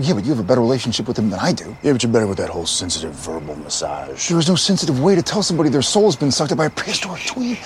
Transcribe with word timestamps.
Yeah, 0.00 0.14
but 0.14 0.24
you 0.24 0.30
have 0.30 0.38
a 0.38 0.44
better 0.44 0.60
relationship 0.60 1.08
with 1.08 1.18
him 1.18 1.28
than 1.28 1.40
I 1.40 1.52
do. 1.52 1.76
Yeah, 1.82 1.90
but 1.92 2.04
you're 2.04 2.12
better 2.12 2.28
with 2.28 2.38
that 2.38 2.50
whole 2.50 2.66
sensitive 2.66 3.14
verbal 3.14 3.56
massage. 3.56 4.28
There 4.28 4.38
is 4.38 4.48
no 4.48 4.54
sensitive 4.54 5.00
way 5.00 5.16
to 5.16 5.22
tell 5.22 5.42
somebody 5.42 5.70
their 5.70 5.82
soul 5.82 6.04
has 6.04 6.14
been 6.14 6.30
sucked 6.30 6.52
up 6.52 6.58
by 6.58 6.66
a 6.66 6.70
prehistoric 6.70 7.26
tweed. 7.26 7.58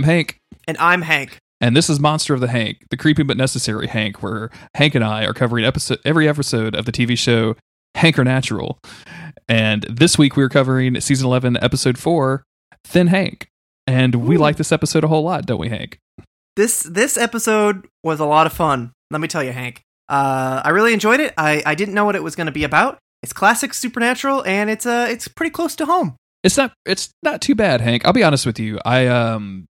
I'm 0.00 0.04
Hank, 0.04 0.38
And 0.66 0.78
I'm 0.78 1.02
Hank. 1.02 1.36
and 1.60 1.76
this 1.76 1.90
is 1.90 2.00
Monster 2.00 2.32
of 2.32 2.40
the 2.40 2.48
Hank, 2.48 2.86
the 2.88 2.96
creepy 2.96 3.22
but 3.22 3.36
necessary 3.36 3.86
Hank, 3.86 4.22
where 4.22 4.48
Hank 4.76 4.94
and 4.94 5.04
I 5.04 5.26
are 5.26 5.34
covering 5.34 5.62
episode 5.66 5.98
every 6.06 6.26
episode 6.26 6.74
of 6.74 6.86
the 6.86 6.90
TV 6.92 7.18
show 7.18 7.54
Hank 7.94 8.18
or 8.18 8.24
Natural. 8.24 8.78
And 9.46 9.82
this 9.82 10.16
week 10.16 10.36
we 10.36 10.42
are 10.42 10.48
covering 10.48 10.98
season 11.02 11.26
11, 11.26 11.58
episode 11.62 11.98
4, 11.98 12.42
Thin 12.86 13.08
Hank. 13.08 13.48
And 13.86 14.14
we 14.26 14.38
like 14.38 14.56
this 14.56 14.72
episode 14.72 15.04
a 15.04 15.08
whole 15.08 15.22
lot, 15.22 15.44
don't 15.44 15.60
we, 15.60 15.68
Hank? 15.68 15.98
This 16.56 16.82
this 16.82 17.18
episode 17.18 17.86
was 18.02 18.20
a 18.20 18.24
lot 18.24 18.46
of 18.46 18.54
fun. 18.54 18.92
Let 19.10 19.20
me 19.20 19.28
tell 19.28 19.44
you, 19.44 19.52
Hank. 19.52 19.82
Uh, 20.08 20.62
I 20.64 20.70
really 20.70 20.94
enjoyed 20.94 21.20
it. 21.20 21.34
I, 21.36 21.62
I 21.66 21.74
didn't 21.74 21.92
know 21.92 22.06
what 22.06 22.16
it 22.16 22.22
was 22.22 22.34
going 22.34 22.46
to 22.46 22.52
be 22.52 22.64
about. 22.64 22.96
It's 23.22 23.34
classic 23.34 23.74
supernatural, 23.74 24.42
and 24.46 24.70
it's 24.70 24.86
uh 24.86 25.08
it's 25.10 25.28
pretty 25.28 25.50
close 25.50 25.76
to 25.76 25.84
home. 25.84 26.16
It's 26.42 26.56
not 26.56 26.72
it's 26.86 27.10
not 27.22 27.42
too 27.42 27.54
bad, 27.54 27.82
Hank. 27.82 28.06
I'll 28.06 28.14
be 28.14 28.22
honest 28.24 28.46
with 28.46 28.58
you. 28.58 28.78
I 28.86 29.06
um 29.08 29.66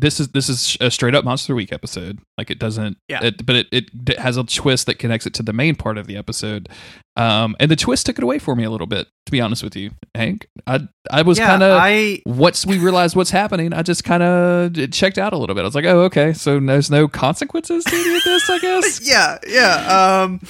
this 0.00 0.18
is 0.18 0.28
this 0.28 0.48
is 0.48 0.76
a 0.80 0.90
straight 0.90 1.14
up 1.14 1.24
monster 1.24 1.54
week 1.54 1.72
episode. 1.72 2.18
Like 2.38 2.50
it 2.50 2.58
doesn't 2.58 2.96
Yeah. 3.08 3.22
it, 3.24 3.44
but 3.44 3.56
it, 3.56 3.66
it 3.70 4.04
d- 4.04 4.16
has 4.18 4.36
a 4.36 4.44
twist 4.44 4.86
that 4.86 4.98
connects 4.98 5.26
it 5.26 5.34
to 5.34 5.42
the 5.42 5.52
main 5.52 5.74
part 5.74 5.98
of 5.98 6.06
the 6.06 6.16
episode. 6.16 6.68
Um 7.16 7.54
and 7.60 7.70
the 7.70 7.76
twist 7.76 8.06
took 8.06 8.16
it 8.18 8.24
away 8.24 8.38
for 8.38 8.56
me 8.56 8.64
a 8.64 8.70
little 8.70 8.86
bit, 8.86 9.08
to 9.26 9.32
be 9.32 9.40
honest 9.40 9.62
with 9.62 9.76
you, 9.76 9.90
Hank. 10.14 10.48
I 10.66 10.88
I 11.10 11.22
was 11.22 11.38
yeah, 11.38 11.46
kind 11.48 11.62
of 11.62 11.78
I 11.80 12.22
once 12.24 12.64
we 12.64 12.78
realized 12.78 13.14
what's 13.16 13.30
happening, 13.30 13.72
I 13.72 13.82
just 13.82 14.02
kind 14.04 14.22
of 14.22 14.90
checked 14.92 15.18
out 15.18 15.32
a 15.32 15.36
little 15.36 15.54
bit. 15.54 15.62
I 15.62 15.64
was 15.64 15.74
like, 15.74 15.84
"Oh, 15.84 16.00
okay. 16.02 16.32
So 16.32 16.58
there's 16.60 16.90
no 16.90 17.06
consequences 17.06 17.84
to 17.84 17.94
any 17.94 18.16
of 18.16 18.22
this, 18.24 18.48
I 18.48 18.58
guess." 18.62 19.06
yeah 19.06 19.38
yeah 19.46 20.22
um 20.22 20.40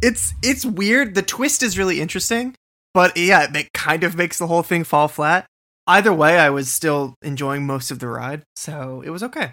it's 0.00 0.32
it's 0.42 0.64
weird. 0.64 1.14
The 1.14 1.22
twist 1.22 1.62
is 1.62 1.76
really 1.76 2.00
interesting, 2.00 2.54
but 2.94 3.16
yeah, 3.16 3.48
it 3.52 3.72
kind 3.72 4.04
of 4.04 4.14
makes 4.16 4.38
the 4.38 4.46
whole 4.46 4.62
thing 4.62 4.84
fall 4.84 5.08
flat. 5.08 5.46
Either 5.86 6.12
way, 6.12 6.38
I 6.38 6.50
was 6.50 6.70
still 6.72 7.14
enjoying 7.22 7.66
most 7.66 7.90
of 7.90 7.98
the 7.98 8.08
ride, 8.08 8.42
so 8.56 9.02
it 9.04 9.10
was 9.10 9.22
okay. 9.22 9.52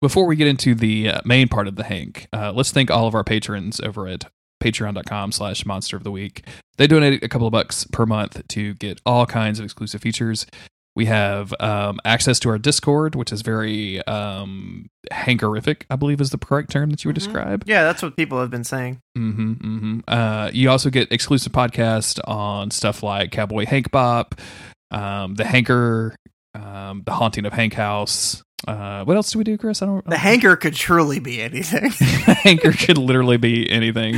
Before 0.00 0.26
we 0.26 0.36
get 0.36 0.48
into 0.48 0.74
the 0.74 1.08
uh, 1.10 1.20
main 1.24 1.48
part 1.48 1.68
of 1.68 1.76
the 1.76 1.84
Hank, 1.84 2.26
uh, 2.32 2.52
let's 2.52 2.72
thank 2.72 2.90
all 2.90 3.06
of 3.06 3.14
our 3.14 3.24
patrons 3.24 3.80
over 3.80 4.06
at 4.06 4.26
patreon.com 4.62 5.32
slash 5.32 5.64
monster 5.64 5.96
of 5.96 6.04
the 6.04 6.10
week. 6.10 6.44
They 6.76 6.86
donate 6.86 7.22
a 7.22 7.28
couple 7.28 7.46
of 7.46 7.52
bucks 7.52 7.84
per 7.92 8.04
month 8.04 8.46
to 8.48 8.74
get 8.74 9.00
all 9.06 9.26
kinds 9.26 9.58
of 9.58 9.64
exclusive 9.64 10.02
features. 10.02 10.46
We 10.96 11.06
have 11.06 11.52
um, 11.58 11.98
access 12.04 12.38
to 12.40 12.50
our 12.50 12.58
Discord, 12.58 13.14
which 13.14 13.32
is 13.32 13.42
very 13.42 14.04
um, 14.06 14.86
hankerific, 15.12 15.82
I 15.90 15.96
believe 15.96 16.20
is 16.20 16.30
the 16.30 16.38
correct 16.38 16.70
term 16.70 16.90
that 16.90 17.02
you 17.04 17.08
would 17.08 17.16
Mhm. 17.16 17.20
describe. 17.20 17.64
Yeah, 17.66 17.82
that's 17.82 18.02
what 18.02 18.16
people 18.16 18.40
have 18.40 18.50
been 18.50 18.62
saying. 18.64 18.98
Mm-hmm, 19.18 19.52
mm-hmm. 19.52 19.98
Uh, 20.06 20.50
you 20.52 20.70
also 20.70 20.90
get 20.90 21.10
exclusive 21.10 21.52
podcast 21.52 22.20
on 22.28 22.70
stuff 22.70 23.02
like 23.02 23.32
Cowboy 23.32 23.66
Hank 23.66 23.90
Bop, 23.90 24.36
um, 24.90 25.34
the 25.34 25.44
Hanker, 25.44 26.14
um, 26.54 27.02
the 27.04 27.12
Haunting 27.12 27.46
of 27.46 27.52
Hank 27.52 27.74
House. 27.74 28.42
Uh, 28.66 29.04
what 29.04 29.14
else 29.16 29.30
do 29.30 29.36
we 29.38 29.44
do, 29.44 29.58
Chris? 29.58 29.82
I 29.82 29.86
don't. 29.86 30.08
The 30.08 30.16
hanker 30.16 30.56
could 30.56 30.72
truly 30.72 31.18
be 31.20 31.42
anything. 31.42 31.90
Hanker 32.44 32.72
could 32.72 32.96
literally 32.96 33.36
be 33.36 33.70
anything. 33.70 34.14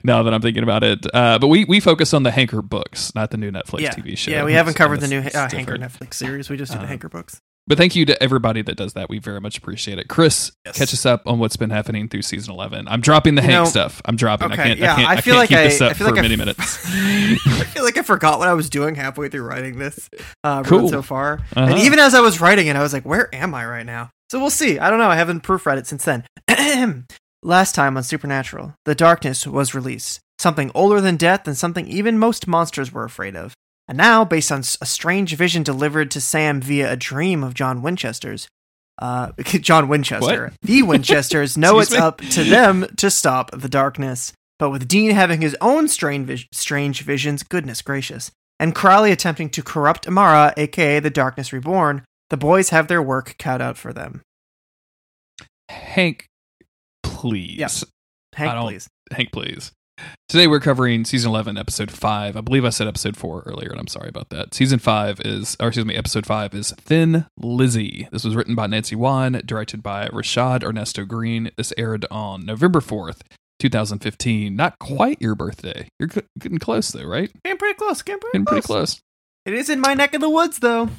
Now 0.04 0.22
that 0.24 0.34
I'm 0.34 0.42
thinking 0.42 0.62
about 0.64 0.84
it, 0.84 1.06
uh, 1.14 1.38
but 1.38 1.48
we 1.48 1.64
we 1.64 1.80
focus 1.80 2.12
on 2.12 2.22
the 2.22 2.30
Hanker 2.30 2.60
books, 2.60 3.14
not 3.14 3.30
the 3.30 3.38
new 3.38 3.50
Netflix 3.50 3.80
yeah, 3.80 3.94
TV 3.94 4.18
show. 4.18 4.30
yeah, 4.32 4.44
we 4.44 4.52
haven't 4.52 4.74
So 4.74 4.78
covered 4.78 5.00
the 5.00 5.08
new 5.08 5.20
uh, 5.20 5.48
Hanker. 5.48 5.78
Netflix 5.78 6.14
series. 6.14 6.50
We 6.50 6.58
just 6.58 6.72
did 6.72 6.78
Uh, 6.78 6.82
the 6.82 6.88
Hanker 6.88 7.08
books. 7.08 7.40
But 7.68 7.78
thank 7.78 7.96
you 7.96 8.06
to 8.06 8.22
everybody 8.22 8.62
that 8.62 8.76
does 8.76 8.92
that. 8.92 9.08
We 9.08 9.18
very 9.18 9.40
much 9.40 9.58
appreciate 9.58 9.98
it. 9.98 10.06
Chris, 10.08 10.52
Yes. 10.64 10.78
catch 10.78 10.92
us 10.92 11.04
up 11.04 11.22
on 11.26 11.40
what's 11.40 11.56
been 11.56 11.70
happening 11.70 12.08
through 12.08 12.22
season 12.22 12.54
11. 12.54 12.86
I'm 12.86 13.00
dropping 13.00 13.34
the 13.34 13.42
You 13.42 13.48
Hank 13.48 13.64
know- 13.64 13.70
stuff. 13.70 14.00
I'm 14.04 14.14
dropping. 14.14 14.50
I 14.50 14.54
Okay, 14.54 14.62
can't. 14.62 14.78
yeah, 14.78 14.92
I 14.92 14.96
can't. 14.96 15.08
I 15.08 15.12
I 15.14 15.20
feel 15.20 15.34
can't 15.34 15.38
like 15.38 15.48
keep 15.48 15.58
I- 15.58 15.62
this 15.64 15.80
I 15.82 15.92
feel 15.94 16.06
for 16.06 16.12
like 16.12 16.18
I- 16.20 16.22
many 16.22 16.36
minutes. 16.44 16.86
I 16.86 17.64
feel 17.74 17.82
like 17.84 17.98
I 17.98 18.02
forgot 18.02 18.38
what 18.38 18.46
I 18.48 18.54
was 18.54 18.70
doing 18.70 18.94
halfway 18.94 19.28
through 19.28 19.42
writing 19.42 19.78
this. 19.78 20.08
Uh, 20.44 20.62
Cool. 20.62 20.80
cool. 20.80 20.88
so 20.90 21.02
far, 21.02 21.40
Uh-huh. 21.56 21.66
and 21.70 21.78
even 21.80 21.98
as 21.98 22.14
I 22.14 22.20
was 22.20 22.40
writing 22.40 22.68
it, 22.68 22.76
I 22.76 22.82
was 22.82 22.92
like, 22.92 23.04
"Where 23.04 23.34
am 23.34 23.52
I 23.54 23.66
right 23.66 23.86
now?" 23.86 24.10
So 24.30 24.38
we'll 24.38 24.50
see. 24.50 24.78
I 24.78 24.88
don't 24.88 24.98
know. 25.00 25.08
I 25.08 25.16
haven't 25.16 25.42
proofread 25.42 25.76
it 25.78 25.86
since 25.88 26.04
then. 26.04 26.24
Last 27.42 27.74
time 27.74 27.96
on 27.96 28.02
Supernatural, 28.02 28.74
the 28.84 28.94
darkness 28.94 29.46
was 29.46 29.74
released. 29.74 30.20
Something 30.38 30.70
older 30.74 31.00
than 31.00 31.16
death 31.16 31.46
and 31.46 31.56
something 31.56 31.86
even 31.86 32.18
most 32.18 32.46
monsters 32.46 32.92
were 32.92 33.04
afraid 33.04 33.36
of. 33.36 33.54
And 33.88 33.96
now, 33.98 34.24
based 34.24 34.50
on 34.50 34.60
a 34.60 34.86
strange 34.86 35.34
vision 35.36 35.62
delivered 35.62 36.10
to 36.12 36.20
Sam 36.20 36.60
via 36.60 36.90
a 36.92 36.96
dream 36.96 37.44
of 37.44 37.54
John 37.54 37.82
Winchester's, 37.82 38.48
uh, 38.98 39.30
John 39.42 39.88
Winchester, 39.88 40.44
What? 40.44 40.54
the 40.62 40.82
Winchesters 40.82 41.56
know 41.58 41.78
it's 41.78 41.92
me? 41.92 41.98
up 41.98 42.20
to 42.20 42.42
them 42.44 42.86
to 42.96 43.10
stop 43.10 43.50
the 43.52 43.68
darkness. 43.68 44.32
But 44.58 44.70
with 44.70 44.88
Dean 44.88 45.10
having 45.12 45.40
his 45.40 45.56
own 45.60 45.86
strange, 45.86 46.26
vis- 46.26 46.46
strange 46.52 47.02
visions, 47.02 47.42
goodness 47.42 47.82
gracious, 47.82 48.30
and 48.58 48.74
Crowley 48.74 49.12
attempting 49.12 49.50
to 49.50 49.62
corrupt 49.62 50.08
Amara, 50.08 50.54
aka 50.56 50.98
the 50.98 51.10
Darkness 51.10 51.52
Reborn, 51.52 52.02
the 52.30 52.38
boys 52.38 52.70
have 52.70 52.88
their 52.88 53.02
work 53.02 53.36
cut 53.38 53.60
out 53.60 53.76
for 53.76 53.92
them. 53.92 54.22
Hank, 55.68 56.26
please. 57.02 57.56
Yes. 57.58 57.84
Hank, 58.34 58.58
please. 58.60 58.88
Hank, 59.12 59.30
please. 59.32 59.72
Today 60.28 60.46
we're 60.46 60.60
covering 60.60 61.04
season 61.04 61.30
11, 61.30 61.56
episode 61.56 61.90
5. 61.90 62.36
I 62.36 62.40
believe 62.40 62.64
I 62.64 62.70
said 62.70 62.86
episode 62.88 63.16
4 63.16 63.44
earlier, 63.46 63.70
and 63.70 63.78
I'm 63.80 63.86
sorry 63.86 64.08
about 64.08 64.28
that. 64.30 64.52
Season 64.54 64.78
5 64.78 65.20
is, 65.20 65.56
or 65.60 65.68
excuse 65.68 65.86
me, 65.86 65.94
episode 65.94 66.26
5 66.26 66.52
is 66.54 66.72
Thin 66.72 67.26
Lizzie. 67.38 68.08
This 68.12 68.24
was 68.24 68.34
written 68.36 68.54
by 68.54 68.66
Nancy 68.66 68.96
Won, 68.96 69.40
directed 69.46 69.82
by 69.82 70.08
Rashaad 70.08 70.62
Ernesto 70.64 71.04
Green. 71.04 71.50
This 71.56 71.72
aired 71.78 72.04
on 72.10 72.44
November 72.44 72.80
4th, 72.80 73.20
2015. 73.60 74.54
Not 74.54 74.78
quite 74.78 75.22
your 75.22 75.34
birthday. 75.34 75.88
You're 75.98 76.10
getting 76.38 76.58
close, 76.58 76.88
though, 76.90 77.06
right? 77.06 77.30
Getting 77.44 77.58
pretty 77.58 77.78
close. 77.78 78.02
Getting 78.02 78.20
pretty, 78.20 78.32
Getting 78.38 78.44
close. 78.46 78.54
pretty 78.54 78.66
close. 78.66 79.00
It 79.46 79.54
is 79.54 79.70
in 79.70 79.80
my 79.80 79.94
neck 79.94 80.12
of 80.12 80.20
the 80.20 80.28
woods, 80.30 80.58
though. 80.58 80.90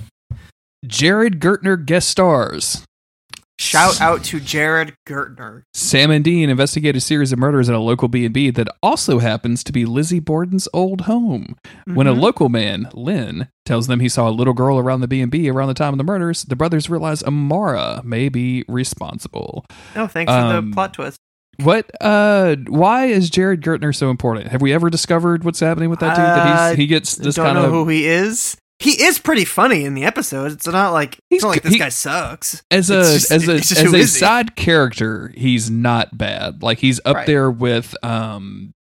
Jared 0.85 1.39
Gertner 1.39 1.85
guest 1.85 2.09
stars. 2.09 2.85
Shout 3.59 3.99
out 3.99 4.23
to 4.25 4.39
Jared 4.39 4.93
Gertner. 5.07 5.63
Sam 5.73 6.11
and 6.11 6.23
Dean 6.23 6.49
investigate 6.49 6.95
a 6.95 7.01
series 7.01 7.31
of 7.31 7.39
murders 7.39 7.69
at 7.69 7.75
a 7.75 7.79
local 7.79 8.07
B&B 8.07 8.51
that 8.51 8.67
also 8.83 9.17
happens 9.17 9.63
to 9.63 9.71
be 9.73 9.83
Lizzie 9.83 10.19
Borden's 10.19 10.67
old 10.73 11.01
home. 11.01 11.55
When 11.85 12.05
a 12.05 12.13
Mhm. 12.13 12.19
local 12.21 12.49
man, 12.49 12.87
Lynn, 12.93 13.47
tells 13.65 13.87
them 13.87 13.99
he 13.99 14.09
saw 14.09 14.29
a 14.29 14.31
little 14.31 14.53
girl 14.53 14.77
around 14.77 15.01
the 15.01 15.07
B&B 15.07 15.49
around 15.49 15.69
the 15.69 15.73
time 15.73 15.93
of 15.93 15.97
the 15.97 16.03
murders, 16.03 16.43
the 16.43 16.55
brothers 16.55 16.87
realize 16.89 17.23
Amara 17.23 18.01
may 18.05 18.29
be 18.29 18.63
responsible. 18.67 19.65
Oh, 19.95 20.05
thanks 20.07 20.31
for 20.31 20.37
Um, 20.37 20.69
the 20.69 20.75
plot 20.75 20.93
twist. 20.93 21.17
What 21.63 21.89
uh 22.01 22.57
why 22.67 23.05
is 23.05 23.31
Jared 23.31 23.61
Gertner 23.63 23.93
so 23.95 24.11
important? 24.11 24.49
Have 24.49 24.61
we 24.61 24.71
ever 24.73 24.91
discovered 24.91 25.43
what's 25.43 25.59
happening 25.59 25.89
with 25.89 25.99
that 26.01 26.15
dude 26.15 26.23
that 26.23 26.45
Uh, 26.47 26.69
he's, 26.69 26.77
he 26.77 26.85
gets 26.85 27.15
this 27.15 27.33
Don't 27.33 27.45
kind 27.45 27.57
know 27.57 27.65
of 27.65 27.71
who 27.71 27.87
he 27.87 28.05
is. 28.05 28.55
He 28.79 29.03
is 29.03 29.17
pretty 29.17 29.43
funny 29.45 29.85
in 29.85 29.95
the 29.95 30.03
episode. 30.03 30.51
It's 30.51 30.67
not 30.67 30.91
like 30.93 31.19
He's 31.29 31.41
not 31.41 31.49
like 31.49 31.63
this 31.63 31.73
he- 31.73 31.79
guy 31.79 31.89
sucks. 31.89 32.61
as 32.69 32.89
a 32.91 33.01
just- 33.01 33.31
as 33.31 33.47
a 33.49 33.53
as 33.55 33.71
a 33.93 34.07
side 34.07 34.55
character, 34.55 35.33
he's 35.35 35.69
not 35.71 36.15
bad. 36.17 36.61
Like 36.61 36.77
he's 36.79 36.99
up 37.03 37.15
Right. 37.15 37.27
there 37.27 37.49
with 37.49 37.95
um 38.03 38.73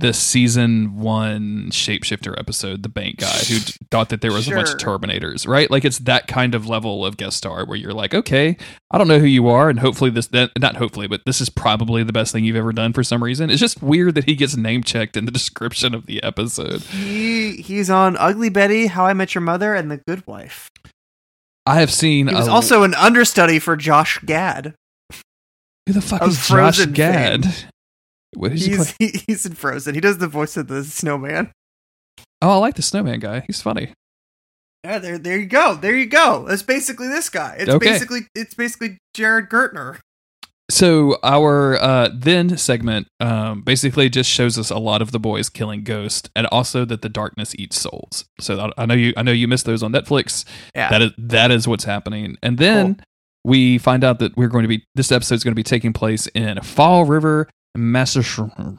the 0.00 0.12
season 0.12 0.98
one 0.98 1.68
shapeshifter 1.70 2.38
episode, 2.38 2.82
the 2.82 2.88
bank 2.88 3.18
guy 3.18 3.26
who 3.48 3.58
thought 3.90 4.08
that 4.08 4.20
there 4.22 4.32
was 4.32 4.48
a 4.48 4.50
bunch 4.52 4.70
of 4.70 4.78
Terminators, 4.78 5.46
right? 5.46 5.70
Like 5.70 5.84
it's 5.84 5.98
that 6.00 6.26
kind 6.26 6.54
of 6.54 6.66
level 6.66 7.04
of 7.04 7.16
guest 7.16 7.36
star 7.36 7.64
where 7.66 7.76
you're 7.76 7.92
like, 7.92 8.14
okay, 8.14 8.56
I 8.90 8.98
don't 8.98 9.08
know 9.08 9.18
who 9.18 9.26
you 9.26 9.48
are, 9.48 9.68
and 9.68 9.78
hopefully 9.78 10.10
this, 10.10 10.26
that, 10.28 10.50
not 10.58 10.76
hopefully, 10.76 11.06
but 11.06 11.20
this 11.26 11.40
is 11.40 11.48
probably 11.50 12.02
the 12.02 12.12
best 12.12 12.32
thing 12.32 12.44
you've 12.44 12.56
ever 12.56 12.72
done 12.72 12.92
for 12.92 13.02
some 13.04 13.22
reason. 13.22 13.50
It's 13.50 13.60
just 13.60 13.82
weird 13.82 14.14
that 14.16 14.24
he 14.24 14.34
gets 14.34 14.56
name 14.56 14.82
checked 14.82 15.16
in 15.16 15.26
the 15.26 15.30
description 15.40 15.94
of 15.94 16.06
the 16.06 16.22
episode. 16.22 16.80
He 16.82 17.56
he's 17.56 17.90
on 17.90 18.16
Ugly 18.16 18.48
Betty, 18.50 18.86
How 18.88 19.06
I 19.06 19.12
Met 19.12 19.34
Your 19.34 19.42
Mother, 19.42 19.74
and 19.74 19.90
The 19.90 19.98
Good 20.08 20.26
Wife. 20.26 20.70
I 21.66 21.80
have 21.80 21.92
seen. 21.92 22.28
He 22.28 22.34
was 22.34 22.48
a- 22.48 22.50
also 22.50 22.82
an 22.82 22.94
understudy 22.94 23.58
for 23.58 23.76
Josh 23.76 24.18
Gad. 24.24 24.74
who 25.86 25.92
the 25.92 26.00
fuck 26.00 26.22
is 26.26 26.48
Josh 26.48 26.84
Gad? 26.86 27.44
What 28.34 28.52
is 28.52 28.64
he 28.64 28.70
He's 28.76 28.92
play? 28.94 29.06
he, 29.12 29.22
he's 29.26 29.46
in 29.46 29.54
Frozen. 29.54 29.94
He 29.94 30.00
does 30.00 30.18
the 30.18 30.28
voice 30.28 30.56
of 30.56 30.68
the 30.68 30.84
snowman. 30.84 31.50
Oh, 32.42 32.50
I 32.50 32.56
like 32.56 32.74
the 32.76 32.82
snowman 32.82 33.20
guy. 33.20 33.44
He's 33.46 33.60
funny. 33.60 33.92
Yeah, 34.84 34.98
there 34.98 35.18
there 35.18 35.38
you 35.38 35.46
go. 35.46 35.74
There 35.74 35.94
you 35.96 36.06
go. 36.06 36.46
That's 36.48 36.62
basically 36.62 37.08
this 37.08 37.28
guy. 37.28 37.56
It's 37.58 37.68
Okay. 37.70 37.90
basically 37.90 38.20
it's 38.34 38.54
basically 38.54 38.98
Jared 39.14 39.50
Gertner. 39.50 39.98
So 40.70 41.18
our 41.24 41.74
uh, 41.82 42.10
then 42.14 42.56
segment 42.56 43.08
um, 43.18 43.62
basically 43.62 44.08
just 44.08 44.30
shows 44.30 44.56
us 44.56 44.70
a 44.70 44.78
lot 44.78 45.02
of 45.02 45.10
the 45.10 45.18
boys 45.18 45.48
killing 45.48 45.82
ghosts, 45.82 46.30
and 46.36 46.46
also 46.46 46.84
that 46.84 47.02
the 47.02 47.08
darkness 47.08 47.54
eats 47.56 47.78
souls. 47.80 48.24
So 48.38 48.58
I- 48.78 48.82
I 48.82 48.86
know 48.86 48.94
you, 48.94 49.12
I 49.16 49.22
know 49.22 49.32
you 49.32 49.48
missed 49.48 49.66
those 49.66 49.82
on 49.82 49.92
Netflix. 49.92 50.44
Yeah. 50.74 50.88
That 50.88 51.02
is 51.02 51.10
that 51.18 51.50
is 51.50 51.66
what's 51.66 51.84
happening, 51.84 52.36
and 52.42 52.56
then 52.56 53.02
we 53.44 53.78
find 53.78 54.04
out 54.04 54.20
that 54.20 54.36
we're 54.36 54.48
going 54.48 54.62
to 54.62 54.68
be 54.68 54.84
this 54.94 55.10
episode 55.10 55.34
is 55.34 55.44
going 55.44 55.52
to 55.52 55.56
be 55.56 55.64
taking 55.64 55.92
place 55.92 56.28
in 56.28 56.60
Fall 56.62 57.04
River, 57.04 57.48
Massachusetts. 57.76 58.78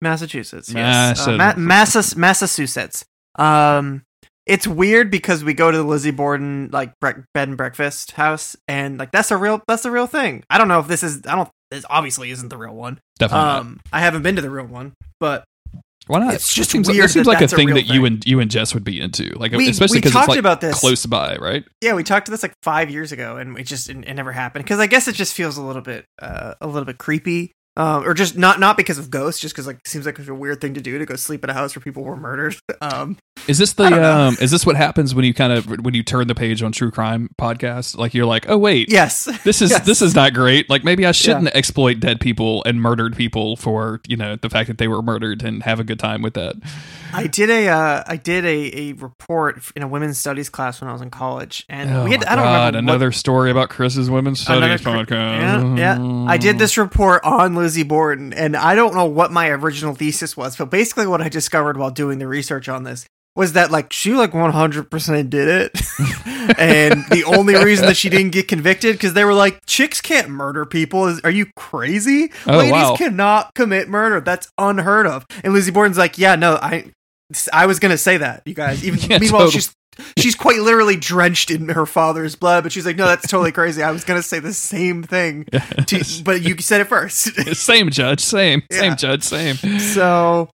Massachusetts. 0.00 0.72
Yes. 0.72 1.26
Uh, 1.26 1.36
Massa- 1.36 1.58
Ma- 1.58 1.66
Massas- 1.66 2.16
Massachusetts. 2.16 3.04
Um, 3.38 4.02
it's 4.46 4.66
weird 4.66 5.10
because 5.10 5.42
we 5.42 5.54
go 5.54 5.70
to 5.70 5.76
the 5.76 5.82
Lizzie 5.84 6.10
Borden 6.12 6.68
like 6.72 6.92
bre- 7.00 7.22
bed 7.34 7.48
and 7.48 7.56
breakfast 7.56 8.12
house, 8.12 8.54
and 8.68 8.98
like 8.98 9.10
that's 9.10 9.30
a 9.30 9.36
real 9.36 9.60
that's 9.66 9.84
a 9.84 9.90
real 9.90 10.06
thing. 10.06 10.44
I 10.50 10.58
don't 10.58 10.68
know 10.68 10.78
if 10.80 10.86
this 10.88 11.02
is. 11.02 11.22
I 11.26 11.34
don't. 11.34 11.48
This 11.70 11.84
obviously 11.90 12.30
isn't 12.30 12.48
the 12.48 12.56
real 12.56 12.74
one. 12.74 13.00
Definitely 13.18 13.44
not. 13.44 13.60
Um, 13.60 13.80
I 13.92 14.00
haven't 14.00 14.22
been 14.22 14.36
to 14.36 14.42
the 14.42 14.50
real 14.50 14.66
one, 14.66 14.92
but 15.18 15.42
Why 16.06 16.20
not? 16.20 16.34
it's 16.34 16.54
just 16.54 16.70
It 16.70 16.72
seems, 16.72 16.88
weird 16.88 17.06
It 17.06 17.08
seems 17.08 17.26
that 17.26 17.32
like 17.32 17.40
a 17.40 17.46
a 17.46 17.48
thing 17.48 17.66
real 17.66 17.74
that 17.74 17.86
you 17.86 18.02
thing. 18.02 18.06
and 18.06 18.24
you 18.26 18.38
and 18.38 18.48
Jess 18.48 18.72
would 18.72 18.84
be 18.84 19.00
into, 19.00 19.30
like 19.36 19.50
We- 19.50 19.68
especially 19.68 19.98
because 19.98 20.10
it's 20.10 20.14
talked 20.16 20.28
like 20.28 20.38
about 20.38 20.60
this. 20.60 20.78
close 20.78 21.04
by, 21.06 21.34
right? 21.38 21.64
yeah, 21.82 21.94
we 21.94 22.04
talked 22.04 22.26
to 22.26 22.30
this 22.30 22.44
like 22.44 22.52
five 22.62 22.88
years 22.88 23.10
ago, 23.10 23.36
and 23.38 23.58
it 23.58 23.64
just 23.64 23.90
it, 23.90 23.96
it 24.06 24.14
never 24.14 24.30
happened 24.30 24.64
because 24.64 24.78
I 24.78 24.86
guess 24.86 25.08
it 25.08 25.16
just 25.16 25.34
feels 25.34 25.56
a 25.56 25.62
little 25.62 25.82
bit 25.82 26.04
uh, 26.22 26.54
a 26.60 26.68
little 26.68 26.84
bit 26.84 26.98
creepy. 26.98 27.50
Um, 27.78 28.04
or 28.06 28.14
just 28.14 28.38
not 28.38 28.58
not 28.58 28.76
because 28.78 28.96
of 28.98 29.10
ghosts, 29.10 29.40
just 29.40 29.54
because 29.54 29.66
like 29.66 29.76
it 29.76 29.86
seems 29.88 30.06
like 30.06 30.18
it's 30.18 30.28
a 30.28 30.34
weird 30.34 30.60
thing 30.62 30.72
to 30.74 30.80
do 30.80 30.98
to 30.98 31.04
go 31.04 31.14
sleep 31.16 31.44
at 31.44 31.50
a 31.50 31.52
house 31.52 31.76
where 31.76 31.82
people 31.82 32.02
were 32.04 32.16
murdered. 32.16 32.56
Um, 32.80 33.16
Is 33.48 33.56
this 33.58 33.72
the 33.72 33.84
um 33.86 34.36
is 34.40 34.50
this 34.50 34.66
what 34.66 34.76
happens 34.76 35.14
when 35.14 35.24
you 35.24 35.32
kind 35.34 35.52
of 35.52 35.66
when 35.84 35.94
you 35.94 36.02
turn 36.02 36.26
the 36.28 36.34
page 36.34 36.62
on 36.62 36.72
true 36.72 36.90
crime 36.90 37.30
podcasts? 37.40 37.96
Like 37.96 38.12
you're 38.14 38.26
like, 38.26 38.48
"Oh 38.48 38.58
wait, 38.58 38.90
yes, 38.90 39.24
this 39.44 39.62
is 39.62 39.70
Yes. 39.76 39.86
this 39.86 40.02
is 40.02 40.14
not 40.14 40.34
great. 40.34 40.68
Like 40.70 40.84
maybe 40.84 41.06
I 41.06 41.12
shouldn't 41.12 41.48
exploit 41.48 42.00
dead 42.00 42.20
people 42.20 42.62
and 42.64 42.80
murdered 42.82 43.16
people 43.16 43.56
for, 43.56 44.00
you 44.06 44.16
know, 44.16 44.36
the 44.36 44.50
fact 44.50 44.68
that 44.68 44.76
they 44.78 44.88
were 44.88 45.00
murdered 45.02 45.42
and 45.42 45.62
have 45.62 45.80
a 45.80 45.84
good 45.84 45.98
time 45.98 46.22
with 46.22 46.34
that." 46.34 46.56
I 47.14 47.26
did 47.28 47.48
a 47.50 47.68
uh, 47.68 48.04
I 48.06 48.16
did 48.16 48.44
a, 48.44 48.78
a 48.90 48.92
report 48.94 49.62
in 49.74 49.82
a 49.82 49.88
women's 49.88 50.18
studies 50.18 50.48
class 50.50 50.80
when 50.80 50.90
I 50.90 50.92
was 50.92 51.00
in 51.02 51.10
college, 51.10 51.64
and 51.68 51.90
oh 51.90 52.04
we 52.04 52.10
had 52.12 52.20
my 52.24 52.32
I 52.32 52.36
don't 52.36 52.44
God, 52.44 52.56
remember 52.74 52.76
what- 52.76 52.94
another 52.94 53.12
story 53.12 53.50
about 53.50 53.70
Chris's 53.70 54.10
women's 54.10 54.40
studies 54.40 54.82
cr- 54.82 54.88
podcast. 54.90 55.78
Yeah, 55.78 55.98
yeah. 55.98 56.24
I 56.28 56.36
did 56.36 56.58
this 56.58 56.76
report 56.76 57.24
on 57.24 57.54
Lizzie 57.66 57.82
Borden, 57.82 58.32
and 58.32 58.56
I 58.56 58.76
don't 58.76 58.94
know 58.94 59.06
what 59.06 59.32
my 59.32 59.48
original 59.48 59.92
thesis 59.92 60.36
was, 60.36 60.56
but 60.56 60.70
basically 60.70 61.08
what 61.08 61.20
I 61.20 61.28
discovered 61.28 61.76
while 61.76 61.90
doing 61.90 62.20
the 62.20 62.28
research 62.28 62.68
on 62.68 62.84
this 62.84 63.06
was 63.34 63.54
that 63.54 63.72
like 63.72 63.92
she 63.92 64.14
like 64.14 64.30
100% 64.30 65.30
did 65.30 65.48
it. 65.48 65.80
And 66.58 67.04
the 67.10 67.24
only 67.24 67.56
reason 67.56 67.86
that 67.86 67.96
she 67.96 68.08
didn't 68.08 68.30
get 68.30 68.46
convicted 68.46 68.94
because 68.94 69.14
they 69.14 69.24
were 69.24 69.34
like 69.34 69.66
chicks 69.66 70.00
can't 70.00 70.28
murder 70.28 70.64
people. 70.64 71.06
Is 71.06 71.20
are 71.22 71.30
you 71.30 71.46
crazy? 71.56 72.30
Oh, 72.46 72.58
ladies 72.58 72.72
wow. 72.72 72.94
cannot 72.96 73.52
commit 73.56 73.88
murder. 73.88 74.20
That's 74.20 74.48
unheard 74.56 75.08
of. 75.08 75.26
And 75.42 75.52
lizzie 75.52 75.72
borden's 75.72 75.98
like 75.98 76.18
yeah 76.18 76.36
no 76.36 76.54
i 76.62 76.92
i 77.52 77.66
was 77.66 77.78
gonna 77.78 77.98
say 77.98 78.16
that 78.16 78.42
you 78.46 78.54
guys 78.54 78.84
even 78.84 78.98
Yeah, 79.10 79.18
meanwhile 79.18 79.42
totally. 79.46 79.52
she's 79.62 79.74
she's 80.18 80.34
quite 80.34 80.60
literally 80.60 80.96
drenched 80.96 81.50
in 81.50 81.68
her 81.70 81.86
father's 81.86 82.36
blood 82.36 82.62
but 82.62 82.72
she's 82.72 82.84
like 82.86 82.96
no 82.96 83.06
that's 83.06 83.26
totally 83.28 83.50
crazy 83.52 83.82
i 83.82 83.90
was 83.90 84.04
gonna 84.04 84.22
say 84.22 84.38
the 84.38 84.52
same 84.52 85.02
thing 85.02 85.44
to, 85.86 86.04
but 86.24 86.42
you 86.42 86.56
said 86.58 86.80
it 86.82 86.84
first 86.86 87.34
same 87.56 87.90
judge, 87.90 88.20
same, 88.20 88.62
Yeah. 88.70 88.78
same 88.80 88.96
judge, 88.96 89.22
same. 89.22 89.56
so 89.78 90.48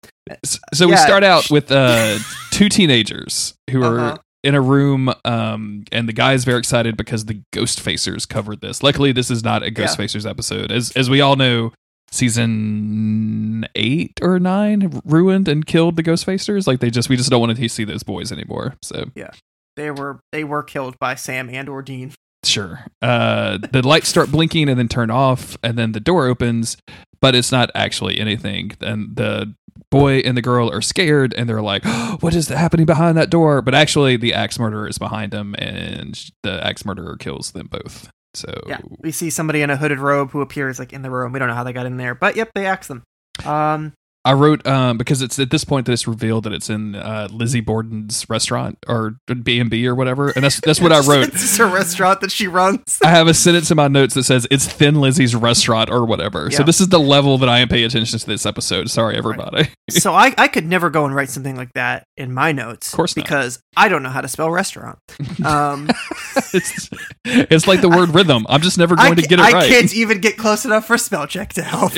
So 0.73 0.87
we 0.87 0.95
start 0.97 1.23
out 1.23 1.49
with 1.49 1.71
uh, 1.71 2.19
two 2.51 2.69
teenagers 2.69 3.55
who 3.71 3.81
are 3.83 3.99
Uh-huh. 3.99 4.17
in 4.43 4.53
a 4.55 4.61
room, 4.61 5.11
um, 5.25 5.83
and 5.91 6.07
the 6.07 6.13
guy 6.13 6.33
is 6.33 6.45
very 6.45 6.59
excited 6.59 6.95
because 6.95 7.25
the 7.25 7.41
Ghost 7.51 7.83
Facers 7.83 8.27
covered 8.29 8.61
this. 8.61 8.83
Luckily, 8.83 9.11
this 9.11 9.31
is 9.31 9.43
not 9.43 9.63
a 9.63 9.71
Ghost 9.71 9.97
Yeah. 9.97 10.05
Facers 10.05 10.29
episode, 10.29 10.71
as 10.71 10.91
as 10.91 11.09
we 11.09 11.19
all 11.19 11.35
know. 11.35 11.71
Season 12.11 13.65
eight 13.75 14.19
or 14.21 14.39
nine 14.39 15.01
ruined 15.05 15.47
and 15.47 15.65
killed 15.65 15.95
the 15.95 16.03
Ghost 16.03 16.25
Facers. 16.25 16.67
Like 16.67 16.79
they 16.79 16.89
just 16.89 17.09
we 17.09 17.15
just 17.17 17.29
don't 17.29 17.41
want 17.41 17.55
to 17.57 17.69
see 17.69 17.83
those 17.83 18.03
boys 18.03 18.31
anymore. 18.31 18.75
So 18.81 19.05
Yeah. 19.15 19.31
they 19.75 19.91
were 19.91 20.19
they 20.31 20.43
were 20.43 20.63
killed 20.63 20.97
by 20.99 21.15
sam 21.15 21.49
and 21.49 21.69
or 21.69 21.81
dean 21.81 22.13
Sure. 22.45 22.85
Uh, 23.01 23.57
the 23.73 23.85
lights 23.85 24.07
start 24.07 24.31
blinking 24.31 24.69
and 24.69 24.79
then 24.79 24.87
turn 24.87 25.11
off, 25.11 25.57
and 25.61 25.77
then 25.77 25.91
the 25.91 25.99
door 25.99 26.25
opens, 26.27 26.77
but 27.19 27.35
it's 27.35 27.51
not 27.51 27.69
actually 27.75 28.17
anything. 28.17 28.71
And 28.79 29.13
the 29.17 29.53
boy 29.91 30.19
and 30.19 30.37
the 30.37 30.41
girl 30.41 30.71
are 30.71 30.81
scared, 30.81 31.33
and 31.33 31.49
they're 31.49 31.61
like, 31.61 31.83
"What 32.21 32.33
is 32.33 32.47
happening 32.47 32.85
behind 32.85 33.17
that 33.17 33.29
door?" 33.29 33.61
But 33.61 33.75
actually, 33.75 34.15
the 34.15 34.33
axe 34.33 34.57
murderer 34.57 34.87
is 34.87 34.97
behind 34.97 35.33
them, 35.33 35.53
and 35.59 36.17
the 36.43 36.65
axe 36.65 36.85
murderer 36.85 37.17
kills 37.17 37.51
them 37.51 37.67
both. 37.69 38.09
So 38.33 38.53
Yeah, 38.67 38.79
we 38.99 39.11
see 39.11 39.29
somebody 39.29 39.61
in 39.61 39.69
a 39.69 39.77
hooded 39.77 39.99
robe 39.99 40.31
who 40.31 40.41
appears 40.41 40.79
like 40.79 40.93
in 40.93 41.01
the 41.01 41.09
room. 41.09 41.31
We 41.31 41.39
don't 41.39 41.47
know 41.47 41.55
how 41.55 41.63
they 41.63 41.73
got 41.73 41.85
in 41.85 41.97
there, 41.97 42.15
but 42.15 42.35
yep, 42.35 42.51
they 42.53 42.65
axe 42.65 42.87
them. 42.87 43.03
Um, 43.45 43.93
I 44.25 44.33
wrote 44.33 44.67
um, 44.67 44.97
because 44.97 45.21
it's 45.21 45.39
at 45.39 45.49
this 45.49 45.63
point 45.63 45.85
that 45.85 45.93
it's 45.93 46.07
revealed 46.07 46.43
that 46.43 46.53
it's 46.53 46.69
in 46.69 46.95
uh, 46.95 47.29
Lizzie 47.31 47.61
Borden's 47.61 48.29
restaurant 48.29 48.77
or 48.87 49.15
B 49.43 49.59
and 49.59 49.69
B 49.69 49.87
or 49.87 49.95
whatever, 49.95 50.29
and 50.29 50.43
that's 50.43 50.59
that's 50.59 50.81
what 50.81 50.91
I 50.91 50.99
wrote. 51.07 51.29
It's 51.29 51.57
a 51.57 51.65
restaurant 51.65 52.21
that 52.21 52.31
she 52.31 52.47
runs. 52.47 52.99
I 53.03 53.09
have 53.09 53.27
a 53.27 53.33
sentence 53.33 53.71
in 53.71 53.77
my 53.77 53.87
notes 53.87 54.15
that 54.15 54.23
says 54.23 54.45
it's 54.51 54.67
Thin 54.67 54.99
Lizzie's 54.99 55.35
restaurant 55.35 55.89
or 55.89 56.05
whatever. 56.05 56.51
So 56.51 56.63
this 56.63 56.81
is 56.81 56.89
the 56.89 56.99
level 56.99 57.37
that 57.37 57.47
I 57.49 57.59
am 57.59 57.69
paying 57.69 57.85
attention 57.85 58.19
to 58.19 58.25
this 58.25 58.45
episode. 58.45 58.89
Sorry, 58.89 59.17
everybody. 59.17 59.69
so 59.89 60.13
I, 60.13 60.33
I 60.37 60.47
could 60.49 60.65
never 60.65 60.89
go 60.89 61.05
and 61.05 61.15
write 61.15 61.29
something 61.29 61.55
like 61.55 61.71
that 61.73 62.03
in 62.17 62.33
my 62.33 62.51
notes, 62.51 62.91
Of 62.91 62.97
course 62.97 63.15
not. 63.15 63.23
because 63.23 63.59
I 63.77 63.87
don't 63.87 64.03
know 64.03 64.09
how 64.09 64.21
to 64.21 64.27
spell 64.27 64.51
restaurant. 64.51 64.99
Um, 65.45 65.89
it's 66.53 66.89
it's 67.23 67.67
like 67.67 67.79
the 67.81 67.89
word 67.89 68.09
rhythm. 68.13 68.45
I'm 68.49 68.61
just 68.61 68.77
never 68.77 68.95
I, 68.99 69.05
going 69.05 69.15
to 69.17 69.21
get 69.21 69.39
it 69.39 69.43
I 69.45 69.51
right. 69.51 69.69
can't 69.69 69.93
even 69.93 70.19
get 70.19 70.37
close 70.37 70.65
enough 70.65 70.85
for 70.85 70.97
spell 70.97 71.25
check 71.25 71.53
to 71.53 71.63
help. 71.63 71.93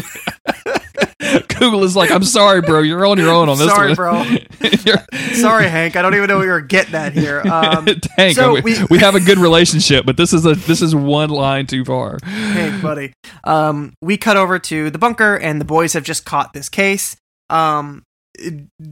Google 1.60 1.84
is 1.84 1.96
like, 1.96 2.12
I'm 2.12 2.24
sorry, 2.24 2.62
bro. 2.62 2.82
You're 2.82 3.06
on 3.06 3.18
your 3.18 3.30
own 3.32 3.48
on 3.50 3.58
this 3.58 3.68
Sorry, 3.70 3.90
one. 3.90 3.96
bro. 3.96 4.24
Sorry, 5.34 5.68
Hank. 5.70 5.96
I 5.96 6.02
don't 6.02 6.16
even 6.16 6.28
know 6.28 6.38
what 6.38 6.44
you 6.46 6.50
were 6.52 6.62
getting 6.62 6.96
at 6.96 7.14
here. 7.14 7.42
Um, 7.52 7.88
Hank, 8.18 8.36
so 8.36 8.54
we, 8.54 8.62
we- 8.62 8.84
we 8.92 8.98
have 9.00 9.16
a 9.16 9.20
good 9.20 9.38
relationship, 9.38 10.06
but 10.06 10.18
this 10.18 10.34
is 10.34 10.46
a 10.46 10.56
this 10.56 10.82
is 10.82 10.96
one 10.96 11.30
line 11.30 11.68
too 11.68 11.84
far. 11.86 12.18
Hank, 12.24 12.82
buddy. 12.82 13.14
Um, 13.44 13.94
we 14.02 14.18
cut 14.18 14.38
over 14.38 14.58
to 14.60 14.90
the 14.90 14.98
bunker, 14.98 15.36
and 15.36 15.60
the 15.62 15.66
boys 15.66 15.94
have 15.94 16.04
just 16.04 16.26
caught 16.26 16.54
this 16.54 16.70
case. 16.70 17.16
Um, 17.50 18.04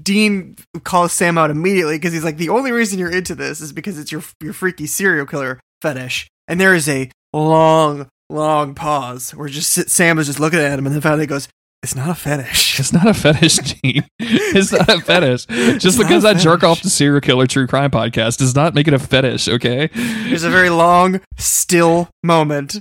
Dean 0.01 0.55
calls 0.83 1.13
Sam 1.13 1.37
out 1.37 1.49
immediately 1.51 1.95
because 1.97 2.13
he's 2.13 2.23
like, 2.23 2.37
"The 2.37 2.49
only 2.49 2.71
reason 2.71 2.99
you're 2.99 3.11
into 3.11 3.33
this 3.35 3.61
is 3.61 3.71
because 3.73 3.97
it's 3.97 4.11
your 4.11 4.23
your 4.41 4.53
freaky 4.53 4.85
serial 4.85 5.25
killer 5.25 5.59
fetish." 5.81 6.27
And 6.47 6.59
there 6.59 6.73
is 6.75 6.87
a 6.89 7.09
long, 7.33 8.07
long 8.29 8.75
pause 8.75 9.31
where 9.31 9.47
just 9.49 9.71
Sam 9.89 10.19
is 10.19 10.27
just 10.27 10.39
looking 10.39 10.59
at 10.59 10.77
him, 10.77 10.85
and 10.85 10.93
then 10.93 11.01
finally 11.01 11.25
goes, 11.27 11.47
"It's 11.83 11.95
not 11.95 12.09
a 12.09 12.15
fetish." 12.15 12.79
It's 12.79 12.93
not 12.93 13.07
a 13.07 13.13
fetish, 13.13 13.57
Gene. 13.83 14.05
It's 14.19 14.71
not 14.71 14.87
a 14.89 15.01
fetish. 15.01 15.45
Just 15.79 15.97
not 15.97 16.07
because 16.07 16.23
I 16.23 16.33
jerk 16.33 16.63
off 16.63 16.81
the 16.81 16.89
serial 16.89 17.19
killer 17.21 17.45
true 17.45 17.67
crime 17.67 17.91
podcast 17.91 18.37
does 18.37 18.55
not 18.55 18.73
make 18.73 18.87
it 18.87 18.93
a 18.93 18.99
fetish, 18.99 19.49
okay? 19.49 19.89
There's 19.93 20.43
a 20.45 20.49
very 20.49 20.69
long, 20.69 21.19
still 21.37 22.09
moment. 22.23 22.77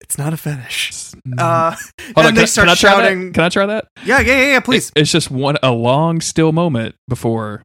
It's 0.00 0.16
not 0.16 0.32
a 0.32 0.36
fetish. 0.36 1.12
Uh, 1.36 1.74
Hold 2.14 2.26
on, 2.26 2.34
they 2.34 2.42
can, 2.42 2.46
start 2.46 2.68
can 2.68 2.72
I 2.72 2.74
try 2.76 2.90
shouting. 2.90 3.26
That? 3.26 3.34
Can 3.34 3.44
I 3.44 3.48
try 3.48 3.66
that? 3.66 3.88
Yeah, 4.04 4.20
yeah, 4.20 4.40
yeah, 4.40 4.52
yeah. 4.52 4.60
Please. 4.60 4.92
It's 4.94 5.10
just 5.10 5.30
one 5.30 5.56
a 5.62 5.72
long 5.72 6.20
still 6.20 6.52
moment 6.52 6.94
before. 7.08 7.62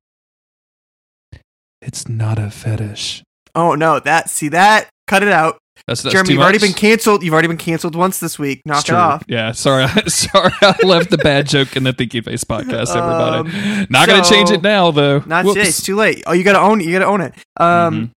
It's 1.82 2.08
not 2.08 2.40
a 2.40 2.50
fetish. 2.50 3.24
Oh 3.56 3.76
no, 3.76 4.00
that 4.00 4.30
see 4.30 4.50
that. 4.50 4.90
Cut 5.08 5.22
it 5.22 5.30
out. 5.30 5.58
That's, 5.88 6.02
that's 6.02 6.14
Jeremy, 6.14 6.34
you've 6.34 6.42
already 6.42 6.60
been 6.60 6.74
canceled. 6.74 7.24
You've 7.24 7.34
already 7.34 7.50
been 7.50 7.58
canceled 7.58 7.96
once 7.96 8.20
this 8.20 8.40
week. 8.40 8.62
Knock 8.66 8.88
it 8.88 8.96
off. 8.96 9.24
Yeah, 9.28 9.52
sorry, 9.52 9.88
sorry, 10.08 10.52
I 10.62 10.76
left 10.84 11.10
the 11.10 11.18
bad 11.18 11.48
joke 11.48 11.76
in 11.76 11.84
the 11.84 11.92
Thinky 11.94 12.24
Face 12.24 12.44
podcast. 12.46 12.96
Everybody, 12.96 13.50
Um, 13.82 13.88
not 13.90 14.08
gonna 14.08 14.24
change 14.24 14.50
it 14.52 14.62
now 14.62 14.92
though. 14.92 15.20
Not 15.26 15.44
Whoops. 15.46 15.56
today. 15.56 15.68
It's 15.68 15.84
too 15.84 15.96
late. 15.96 16.24
Oh, 16.26 16.32
you 16.34 16.44
gotta 16.44 16.60
own 16.60 16.80
it. 16.80 16.86
You 16.86 16.94
gotta 16.94 17.06
own 17.12 17.22
it. 17.22 17.34
Um, 17.58 17.66
Mhm. 17.68 18.10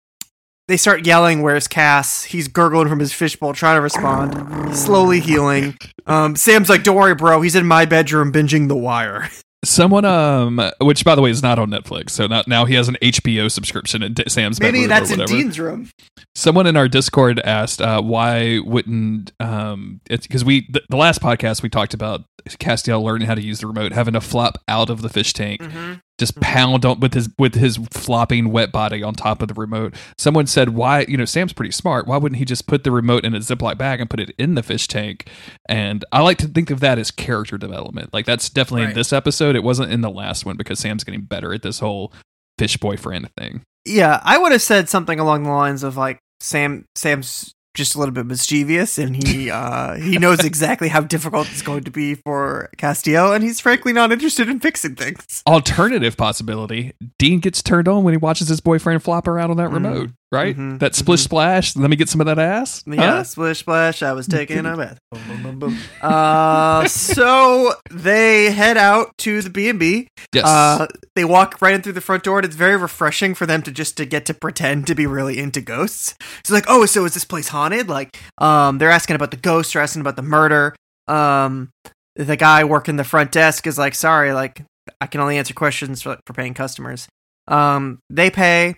they 0.68 0.76
start 0.76 1.06
yelling, 1.06 1.42
"Where's 1.42 1.66
Cass?" 1.66 2.24
He's 2.24 2.46
gurgling 2.46 2.88
from 2.88 3.00
his 3.00 3.12
fishbowl, 3.12 3.52
trying 3.54 3.76
to 3.76 3.80
respond. 3.80 4.68
He's 4.68 4.84
slowly 4.84 5.18
healing. 5.20 5.76
Um, 6.06 6.36
Sam's 6.36 6.68
like, 6.68 6.84
"Don't 6.84 6.94
worry, 6.96 7.14
bro. 7.16 7.40
He's 7.40 7.56
in 7.56 7.66
my 7.66 7.84
bedroom 7.84 8.32
binging 8.32 8.68
The 8.68 8.76
Wire." 8.76 9.28
Someone, 9.66 10.04
um, 10.04 10.60
which 10.80 11.04
by 11.04 11.14
the 11.14 11.22
way 11.22 11.30
is 11.30 11.42
not 11.42 11.58
on 11.58 11.70
Netflix, 11.70 12.10
so 12.10 12.26
now, 12.26 12.42
now 12.46 12.64
he 12.64 12.74
has 12.74 12.88
an 12.88 12.96
HBO 13.02 13.50
subscription 13.50 14.02
in 14.02 14.14
D- 14.14 14.24
Sam's 14.28 14.60
Maybe 14.60 14.86
bedroom 14.86 14.88
that's 14.88 15.10
or 15.12 15.20
in. 15.22 15.26
Dean's 15.26 15.58
room. 15.58 15.90
Someone 16.34 16.66
in 16.66 16.76
our 16.76 16.88
Discord 16.88 17.40
asked, 17.40 17.80
uh, 17.82 18.00
why 18.00 18.60
wouldn't 18.60 19.32
um, 19.40 20.00
it's 20.08 20.26
because 20.26 20.44
we 20.44 20.66
the, 20.70 20.82
the 20.88 20.96
last 20.96 21.20
podcast 21.20 21.62
we 21.62 21.68
talked 21.68 21.94
about 21.94 22.24
Castiel 22.48 23.02
learning 23.02 23.26
how 23.26 23.34
to 23.34 23.42
use 23.42 23.60
the 23.60 23.66
remote, 23.66 23.92
having 23.92 24.14
to 24.14 24.20
flop 24.20 24.58
out 24.68 24.88
of 24.88 25.02
the 25.02 25.08
fish 25.08 25.32
tank, 25.32 25.60
Mm-hmm. 25.60 25.94
Just 26.18 26.34
mm-hmm. 26.34 26.42
pound 26.42 26.84
on 26.84 27.00
with 27.00 27.14
his 27.14 27.28
with 27.38 27.54
his 27.54 27.76
flopping 27.90 28.50
wet 28.50 28.72
body 28.72 29.02
on 29.02 29.14
top 29.14 29.42
of 29.42 29.48
the 29.48 29.54
remote. 29.54 29.94
Someone 30.16 30.46
said, 30.46 30.70
why 30.70 31.00
you 31.08 31.16
know 31.16 31.24
Sam's 31.24 31.52
pretty 31.52 31.72
smart. 31.72 32.06
Why 32.06 32.16
wouldn't 32.16 32.38
he 32.38 32.44
just 32.44 32.66
put 32.66 32.84
the 32.84 32.90
remote 32.90 33.24
in 33.24 33.34
a 33.34 33.38
Ziploc 33.38 33.78
bag 33.78 34.00
and 34.00 34.08
put 34.08 34.20
it 34.20 34.34
in 34.38 34.54
the 34.54 34.62
fish 34.62 34.88
tank? 34.88 35.28
And 35.68 36.04
I 36.12 36.20
like 36.22 36.38
to 36.38 36.48
think 36.48 36.70
of 36.70 36.80
that 36.80 36.98
as 36.98 37.10
character 37.10 37.58
development. 37.58 38.12
Like 38.12 38.26
that's 38.26 38.48
definitely 38.48 38.84
in 38.88 38.94
this 38.94 39.12
episode. 39.12 39.56
It 39.56 39.62
wasn't 39.62 39.92
in 39.92 40.00
the 40.00 40.10
last 40.10 40.46
one 40.46 40.56
because 40.56 40.78
Sam's 40.78 41.04
getting 41.04 41.22
better 41.22 41.52
at 41.52 41.62
this 41.62 41.80
whole 41.80 42.12
fish 42.58 42.76
boyfriend 42.76 43.30
thing. 43.36 43.62
Yeah, 43.84 44.20
I 44.24 44.38
would 44.38 44.52
have 44.52 44.62
said 44.62 44.88
something 44.88 45.20
along 45.20 45.44
the 45.44 45.50
lines 45.50 45.82
of 45.82 45.96
like 45.96 46.18
Sam. 46.40 46.86
Sam's 46.94 47.52
just 47.76 47.94
a 47.94 47.98
little 47.98 48.12
bit 48.14 48.26
mischievous, 48.26 48.98
and 48.98 49.14
he 49.14 49.50
uh, 49.50 49.94
he 49.94 50.18
knows 50.18 50.40
exactly 50.44 50.88
how 50.88 51.00
difficult 51.02 51.48
it's 51.50 51.62
going 51.62 51.84
to 51.84 51.90
be 51.90 52.14
for 52.14 52.68
Castiel, 52.76 53.34
and 53.34 53.44
he's 53.44 53.60
frankly 53.60 53.92
not 53.92 54.10
interested 54.10 54.48
in 54.48 54.58
fixing 54.58 54.96
things. 54.96 55.42
alternative 55.46 56.16
possibility 56.16 56.92
dean 57.18 57.38
gets 57.38 57.62
turned 57.62 57.86
on 57.86 58.02
when 58.02 58.12
he 58.14 58.18
watches 58.18 58.48
his 58.48 58.60
boyfriend 58.60 59.02
flop 59.02 59.28
around 59.28 59.50
on 59.50 59.56
that 59.58 59.68
remote 59.68 60.10
right 60.32 60.56
mhm, 60.56 60.78
that 60.80 60.94
splish 60.94 61.22
splash 61.22 61.76
let 61.76 61.88
me 61.88 61.94
get 61.96 62.08
some 62.08 62.20
of 62.20 62.26
that 62.26 62.38
ass 62.38 62.82
Yeah, 62.86 62.96
Huh? 63.18 63.24
splish 63.24 63.60
splash. 63.60 64.02
I 64.02 64.12
was 64.12 64.26
taking 64.26 64.66
a 64.66 64.76
bath. 64.76 64.98
Boom, 65.12 65.22
boom, 65.28 65.42
boom, 65.42 65.58
boom. 65.60 65.78
Uh, 66.02 66.86
so 66.88 67.72
they 67.90 68.50
head 68.50 68.76
out 68.76 69.16
to 69.18 69.40
the 69.42 69.50
B 69.50 69.68
and 69.68 69.78
B. 69.78 70.08
yes 70.34 70.44
Uh, 70.44 70.86
they 71.14 71.24
walk 71.24 71.60
right 71.62 71.74
in 71.74 71.82
through 71.82 71.92
the 71.94 72.00
front 72.00 72.24
door, 72.24 72.38
and 72.38 72.44
it's 72.44 72.56
very 72.56 72.76
refreshing 72.76 73.34
for 73.34 73.46
them 73.46 73.62
to 73.62 73.70
just 73.70 73.96
to 73.98 74.04
get 74.04 74.26
to 74.26 74.34
pretend 74.34 74.86
to 74.88 74.94
be 74.94 75.06
really 75.06 75.38
into 75.38 75.60
ghosts. 75.60 76.14
It's 76.40 76.50
like, 76.50 76.64
oh, 76.68 76.86
so 76.86 77.04
is 77.04 77.14
this 77.14 77.24
place 77.24 77.48
haunted? 77.48 77.88
Like, 77.88 78.18
um, 78.38 78.78
they're 78.78 78.90
asking 78.90 79.16
about 79.16 79.30
the 79.30 79.36
ghosts, 79.36 79.72
they're 79.72 79.82
asking 79.82 80.00
about 80.00 80.16
the 80.16 80.22
murder. 80.22 80.74
Um, 81.08 81.70
the 82.16 82.36
guy 82.36 82.64
working 82.64 82.96
the 82.96 83.04
front 83.04 83.30
desk 83.32 83.66
is 83.66 83.78
like, 83.78 83.94
sorry, 83.94 84.32
like, 84.32 84.64
I 85.00 85.06
can 85.06 85.20
only 85.20 85.38
answer 85.38 85.54
questions 85.54 86.02
for, 86.02 86.18
for 86.26 86.32
paying 86.32 86.54
customers. 86.54 87.06
Um, 87.48 88.00
they 88.10 88.30
pay 88.30 88.74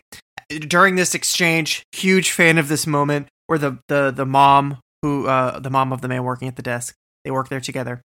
during 0.48 0.96
this 0.96 1.14
exchange. 1.14 1.82
Huge 1.92 2.30
fan 2.30 2.58
of 2.58 2.68
this 2.68 2.86
moment 2.86 3.28
where 3.46 3.58
the 3.58 3.78
the 3.88 4.10
the 4.10 4.26
mom 4.26 4.78
who 5.02 5.26
uh 5.26 5.58
the 5.58 5.70
mom 5.70 5.92
of 5.92 6.00
the 6.00 6.08
man 6.08 6.24
working 6.24 6.48
at 6.48 6.56
the 6.56 6.62
desk 6.62 6.94
they 7.24 7.30
work 7.30 7.48
there 7.48 7.60
together. 7.60 8.02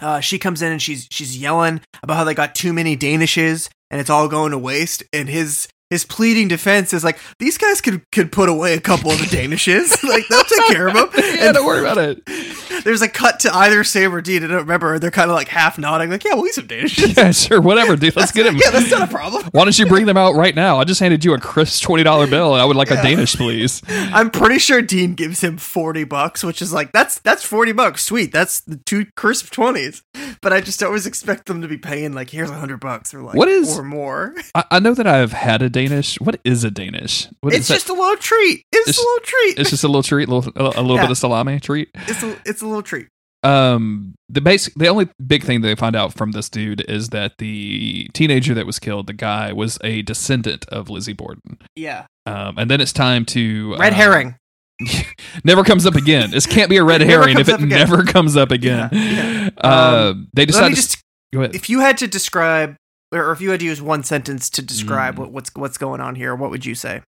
Uh, 0.00 0.20
she 0.20 0.38
comes 0.38 0.62
in 0.62 0.72
and 0.72 0.82
she's 0.82 1.06
she's 1.10 1.36
yelling 1.36 1.80
about 2.02 2.16
how 2.16 2.24
they 2.24 2.34
got 2.34 2.54
too 2.54 2.72
many 2.72 2.96
Danishes 2.96 3.68
and 3.90 4.00
it's 4.00 4.10
all 4.10 4.26
going 4.26 4.50
to 4.50 4.58
waste. 4.58 5.04
And 5.12 5.28
his 5.28 5.68
his 5.92 6.04
pleading 6.04 6.48
defense 6.48 6.92
is 6.92 7.04
like 7.04 7.18
these 7.38 7.58
guys 7.58 7.80
could 7.80 8.02
could 8.10 8.32
put 8.32 8.48
away 8.48 8.74
a 8.74 8.80
couple 8.80 9.10
of 9.10 9.18
the 9.18 9.24
Danishes, 9.26 10.02
like 10.08 10.26
they'll 10.28 10.42
take 10.44 10.66
care 10.68 10.88
of 10.88 10.94
them. 10.94 11.08
yeah 11.18 11.46
and 11.46 11.54
don't 11.54 11.66
worry 11.66 11.80
about 11.80 11.98
it 11.98 12.22
there's 12.84 13.02
a 13.02 13.08
cut 13.08 13.40
to 13.40 13.54
either 13.54 13.84
Sam 13.84 14.14
or 14.14 14.20
Dean. 14.20 14.42
I 14.42 14.46
don't 14.48 14.56
remember. 14.58 14.98
They're 14.98 15.10
kind 15.10 15.30
of 15.30 15.34
like 15.36 15.48
half 15.48 15.78
nodding, 15.78 16.10
like 16.10 16.24
yeah, 16.24 16.34
we'll 16.34 16.46
eat 16.46 16.54
some 16.54 16.66
Danishes. 16.66 17.16
yeah 17.16 17.30
sure 17.30 17.60
whatever 17.60 17.94
dude 17.96 18.16
let's 18.16 18.32
get 18.32 18.46
him 18.46 18.56
yeah, 18.56 18.70
that's 18.70 18.90
not 18.90 19.02
a 19.08 19.12
problem. 19.12 19.44
why 19.52 19.64
don't 19.64 19.78
you 19.78 19.86
bring 19.86 20.06
them 20.06 20.16
out 20.16 20.34
right 20.34 20.54
now 20.54 20.78
i 20.78 20.84
just 20.84 21.00
handed 21.00 21.24
you 21.24 21.34
a 21.34 21.38
crisp 21.38 21.84
$20 21.86 22.30
bill 22.30 22.54
i 22.54 22.64
would 22.64 22.76
like 22.76 22.88
Yeah. 22.90 23.00
a 23.00 23.02
danish 23.02 23.36
please 23.36 23.82
I'm 23.88 24.30
pretty 24.30 24.58
sure 24.58 24.80
Dean 24.82 25.14
gives 25.14 25.40
him 25.42 25.56
forty 25.58 26.04
bucks, 26.04 26.42
which 26.44 26.62
is 26.62 26.72
like 26.72 26.92
that's 26.92 27.18
that's 27.20 27.44
forty 27.44 27.72
bucks. 27.72 28.04
Sweet, 28.04 28.32
that's 28.32 28.60
the 28.60 28.76
two 28.76 29.06
crisp 29.16 29.50
twenties. 29.50 30.02
But 30.40 30.52
I 30.52 30.60
just 30.60 30.82
always 30.82 31.06
expect 31.06 31.46
them 31.46 31.62
to 31.62 31.68
be 31.68 31.76
paying 31.78 32.12
like 32.12 32.30
here's 32.30 32.50
a 32.50 32.54
hundred 32.54 32.78
bucks 32.80 33.12
or 33.14 33.22
like 33.22 33.34
What 33.36 33.48
is- 33.48 33.78
or 33.78 33.82
more. 33.82 34.34
I, 34.54 34.64
I 34.72 34.78
know 34.80 34.94
that 34.94 35.06
i've 35.06 35.32
had 35.32 35.62
a 35.62 35.68
danish 35.70 35.81
what 36.20 36.40
is 36.44 36.64
a 36.64 36.70
danish 36.70 37.28
what 37.40 37.52
It's 37.54 37.68
that? 37.68 37.74
just 37.74 37.88
a 37.88 37.92
little 37.94 38.16
treat. 38.16 38.64
It's, 38.72 38.88
It's- 38.88 38.98
a 38.98 39.00
little 39.00 39.24
treat. 39.24 39.58
it's 39.58 39.70
just 39.70 39.84
a 39.84 39.88
little 39.88 40.02
treat 40.02 40.28
a 40.28 40.34
little, 40.34 40.52
a, 40.56 40.80
little 40.82 40.96
Yeah. 40.96 41.02
bit 41.02 41.10
of 41.12 41.18
salami 41.18 41.60
treat 41.60 41.88
It's 42.08 42.22
a 42.22 42.36
it's 42.44 42.62
a 42.62 42.66
little 42.66 42.82
treat. 42.82 43.08
um 43.42 44.14
the 44.28 44.40
basic 44.40 44.74
the 44.74 44.88
only 44.88 45.08
big 45.26 45.42
thing 45.44 45.60
they 45.62 45.74
find 45.74 45.96
out 45.96 46.14
from 46.14 46.32
this 46.32 46.48
dude 46.48 46.80
is 46.88 47.08
that 47.10 47.32
the 47.38 48.08
teenager 48.14 48.54
that 48.54 48.66
was 48.66 48.78
killed 48.78 49.06
the 49.06 49.12
guy 49.12 49.52
was 49.52 49.78
a 49.82 50.02
descendant 50.02 50.64
of 50.68 50.88
lizzie 50.88 51.12
borden 51.12 51.58
Yeah. 51.76 52.06
um 52.26 52.56
and 52.58 52.70
then 52.70 52.80
it's 52.80 52.92
time 52.92 53.24
to 53.26 53.74
Red 53.76 53.92
uh, 53.92 53.96
herring. 53.96 54.36
never 55.44 55.64
comes 55.64 55.86
up 55.86 55.94
again 55.94 56.30
this 56.30 56.46
can't 56.46 56.70
be 56.70 56.76
a 56.76 56.84
red 56.84 57.00
herring 57.10 57.38
if 57.38 57.48
it 57.48 57.60
never 57.60 58.02
comes 58.04 58.36
up 58.36 58.50
again 58.50 58.88
Yeah, 58.92 59.48
yeah. 59.48 59.50
uh 59.60 60.10
Um, 60.12 60.28
they 60.34 60.42
Let 60.42 60.48
decide 60.48 60.68
me 60.70 60.76
to 60.76 60.96
go 61.32 61.40
ahead 61.40 61.54
if 61.54 61.68
you 61.70 61.80
had 61.80 61.98
to 61.98 62.06
describe 62.06 62.76
or 63.12 63.30
if 63.32 63.40
you 63.40 63.50
had 63.50 63.60
to 63.60 63.66
use 63.66 63.80
one 63.82 64.02
sentence 64.02 64.48
to 64.50 64.62
describe 64.62 65.14
Mm. 65.14 65.18
what, 65.18 65.32
what's 65.32 65.50
what's 65.54 65.78
going 65.78 66.00
on 66.00 66.14
here, 66.16 66.34
what 66.34 66.50
would 66.50 66.64
you 66.66 66.74
say? 66.74 67.02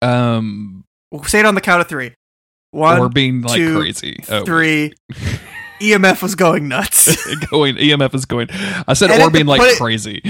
um 0.00 0.84
Say 1.26 1.40
it 1.40 1.46
on 1.46 1.54
the 1.54 1.60
count 1.60 1.80
of 1.80 1.88
three. 1.88 2.12
One, 2.70 2.98
or 2.98 3.08
being 3.10 3.42
like 3.42 3.56
two, 3.56 3.76
crazy 3.78 4.16
oh 4.30 4.44
three. 4.44 4.94
EMF 5.80 6.22
was 6.22 6.34
going 6.36 6.68
nuts. 6.68 7.06
going 7.50 7.74
emf 7.76 8.14
is 8.14 8.24
going 8.24 8.46
i 8.86 8.92
said 8.94 9.10
Edit 9.10 9.26
or 9.26 9.30
being 9.30 9.46
like 9.46 9.60
it- 9.60 9.76
crazy 9.78 10.20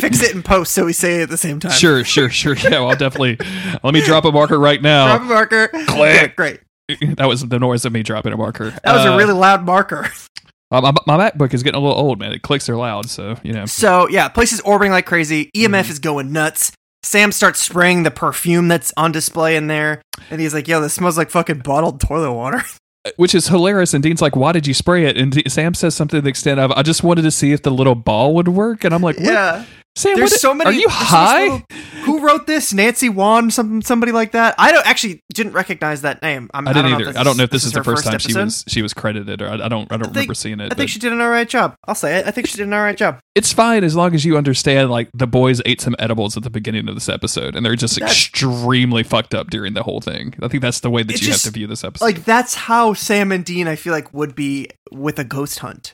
Fix 0.00 0.22
it 0.22 0.34
in 0.34 0.42
post 0.42 0.72
so 0.72 0.86
we 0.86 0.94
say 0.94 1.16
it 1.20 1.22
at 1.24 1.28
the 1.28 1.36
same 1.36 1.60
time. 1.60 1.70
sure 1.72 2.02
sure 2.02 2.30
sure 2.30 2.56
yeah 2.56 2.70
well, 2.80 2.88
i'll 2.90 2.96
definitely 2.96 3.36
let 3.84 3.92
me 3.92 4.00
drop 4.02 4.24
a 4.24 4.32
marker 4.32 4.58
right 4.58 4.80
now 4.80 5.08
Drop 5.18 5.20
a 5.20 5.24
marker. 5.24 5.68
Click. 5.86 6.34
Great. 6.36 6.60
that 6.88 7.26
was 7.28 7.46
the 7.46 7.58
noise 7.58 7.84
of 7.84 7.92
me 7.92 8.02
dropping 8.02 8.32
a 8.32 8.36
marker 8.38 8.70
That 8.84 8.94
was 8.96 9.04
Uh, 9.06 9.10
a 9.10 9.16
really 9.18 9.34
loud 9.34 9.64
marker. 9.64 10.08
My, 10.80 10.92
my, 11.06 11.30
MacBook 11.30 11.52
is 11.54 11.62
getting 11.62 11.78
a 11.80 11.84
little 11.84 11.96
old, 12.02 12.18
man. 12.18 12.32
It 12.32 12.42
clicks 12.42 12.68
are 12.68 12.76
loud, 12.76 13.08
so 13.10 13.36
you 13.42 13.52
know. 13.52 13.66
So 13.66 14.08
yeah, 14.08 14.28
place 14.28 14.52
is 14.52 14.60
orbiting 14.60 14.92
like 14.92 15.06
crazy. 15.06 15.50
EMF 15.56 15.68
Mm-hmm. 15.82 15.90
is 15.90 15.98
going 15.98 16.32
nuts. 16.32 16.72
Sam 17.04 17.32
starts 17.32 17.60
spraying 17.60 18.04
the 18.04 18.10
perfume 18.12 18.68
that's 18.68 18.92
on 18.96 19.10
display 19.12 19.56
in 19.56 19.66
there, 19.66 20.00
and 20.30 20.40
he's 20.40 20.54
like, 20.54 20.68
"Yo, 20.68 20.80
this 20.80 20.94
smells 20.94 21.18
like 21.18 21.30
fucking 21.30 21.58
bottled 21.58 22.00
toilet 22.00 22.32
water." 22.32 22.62
Which 23.16 23.34
is 23.34 23.48
hilarious. 23.48 23.92
And 23.94 24.02
Dean's 24.02 24.22
like, 24.22 24.36
"Why 24.36 24.52
did 24.52 24.66
you 24.66 24.74
spray 24.74 25.06
it?" 25.06 25.16
And 25.16 25.32
D- 25.32 25.42
Sam 25.48 25.74
says 25.74 25.96
something 25.96 26.18
to 26.18 26.22
the 26.22 26.28
extent 26.28 26.60
of, 26.60 26.70
"I 26.72 26.82
just 26.82 27.02
wanted 27.02 27.22
to 27.22 27.32
see 27.32 27.50
if 27.52 27.62
the 27.62 27.70
little 27.72 27.96
ball 27.96 28.34
would 28.36 28.46
work." 28.48 28.84
And 28.84 28.94
I'm 28.94 29.02
like, 29.02 29.16
what? 29.16 29.26
yeah, 29.26 29.64
Sam, 29.94 30.16
there's 30.16 30.30
what- 30.30 30.40
so 30.40 30.54
many. 30.54 30.70
Are 30.70 30.72
you 30.72 30.88
there's 30.88 30.92
so 30.94 31.00
much 31.00 31.08
high?" 31.08 31.42
little- 31.44 31.62
who 32.04 32.18
wrote 32.26 32.46
this? 32.48 32.72
Nancy 32.72 33.08
Won, 33.08 33.50
some 33.50 33.80
somebody 33.82 34.10
like 34.10 34.32
that. 34.32 34.54
I 34.58 34.72
don't 34.72 34.86
actually 34.86 35.20
didn't 35.34 35.52
recognize 35.52 36.02
that 36.02 36.20
name. 36.22 36.50
I'm, 36.52 36.66
I 36.66 36.72
didn't 36.72 36.82
don't 36.90 36.92
know 36.92 36.98
either. 37.02 37.10
if 37.10 37.16
I 37.16 37.22
don't 37.22 37.36
know 37.36 37.44
if 37.44 37.50
this, 37.50 37.62
is 37.62 37.66
is 37.68 37.72
the 37.74 37.78
her 37.80 37.84
first 37.84 38.04
time 38.04 38.18
she 38.18 38.34
was 38.34 38.64
she 38.66 38.82
was 38.82 38.92
credited, 38.94 39.40
or 39.42 39.48
I, 39.48 39.54
I 39.54 39.68
don't 39.68 39.90
I 39.92 39.96
don't 39.98 40.04
think- 40.06 40.14
remember 40.16 40.34
seeing 40.34 40.58
it. 40.60 40.72
I 40.72 40.74
think 40.74 40.90
she 40.90 40.98
did 40.98 41.12
an 41.12 41.20
alright 41.20 41.48
job. 41.48 41.74
I'll 41.86 41.94
say 41.94 42.16
it. 42.18 42.26
I 42.26 42.30
think 42.32 42.48
she 42.48 42.56
did 42.56 42.66
an 42.66 42.74
alright 42.74 42.96
job. 42.96 43.18
it's 43.34 43.52
fine 43.52 43.84
as 43.84 43.94
long 43.94 44.14
as 44.14 44.24
you 44.24 44.36
understand. 44.36 44.90
Like 44.90 45.10
the 45.14 45.26
boys 45.28 45.60
ate 45.66 45.80
some 45.80 45.94
edibles 45.98 46.36
at 46.36 46.42
the 46.42 46.50
beginning 46.50 46.88
of 46.88 46.94
this 46.94 47.08
episode, 47.08 47.54
and 47.54 47.64
they're 47.64 47.76
just 47.76 47.98
extremely 48.00 49.02
fucked 49.02 49.34
up 49.34 49.50
during 49.50 49.74
the 49.74 49.82
whole 49.82 50.00
thing. 50.00 50.34
I 50.42 50.48
think 50.48 50.62
that's 50.62 50.80
the 50.80 50.90
way 50.90 51.02
that 51.02 51.12
you 51.12 51.18
just- 51.28 51.44
have 51.44 51.52
to 51.52 51.58
view 51.58 51.66
this 51.66 51.84
episode. 51.84 52.04
Like 52.04 52.24
that's 52.24 52.54
how 52.54 52.94
Sam 52.94 53.30
and 53.30 53.44
Dean 53.44 53.68
I 53.68 53.76
feel 53.76 53.92
like 53.92 54.12
would 54.12 54.34
be 54.34 54.68
with 54.90 55.18
a 55.18 55.24
ghost 55.24 55.60
hunt. 55.60 55.92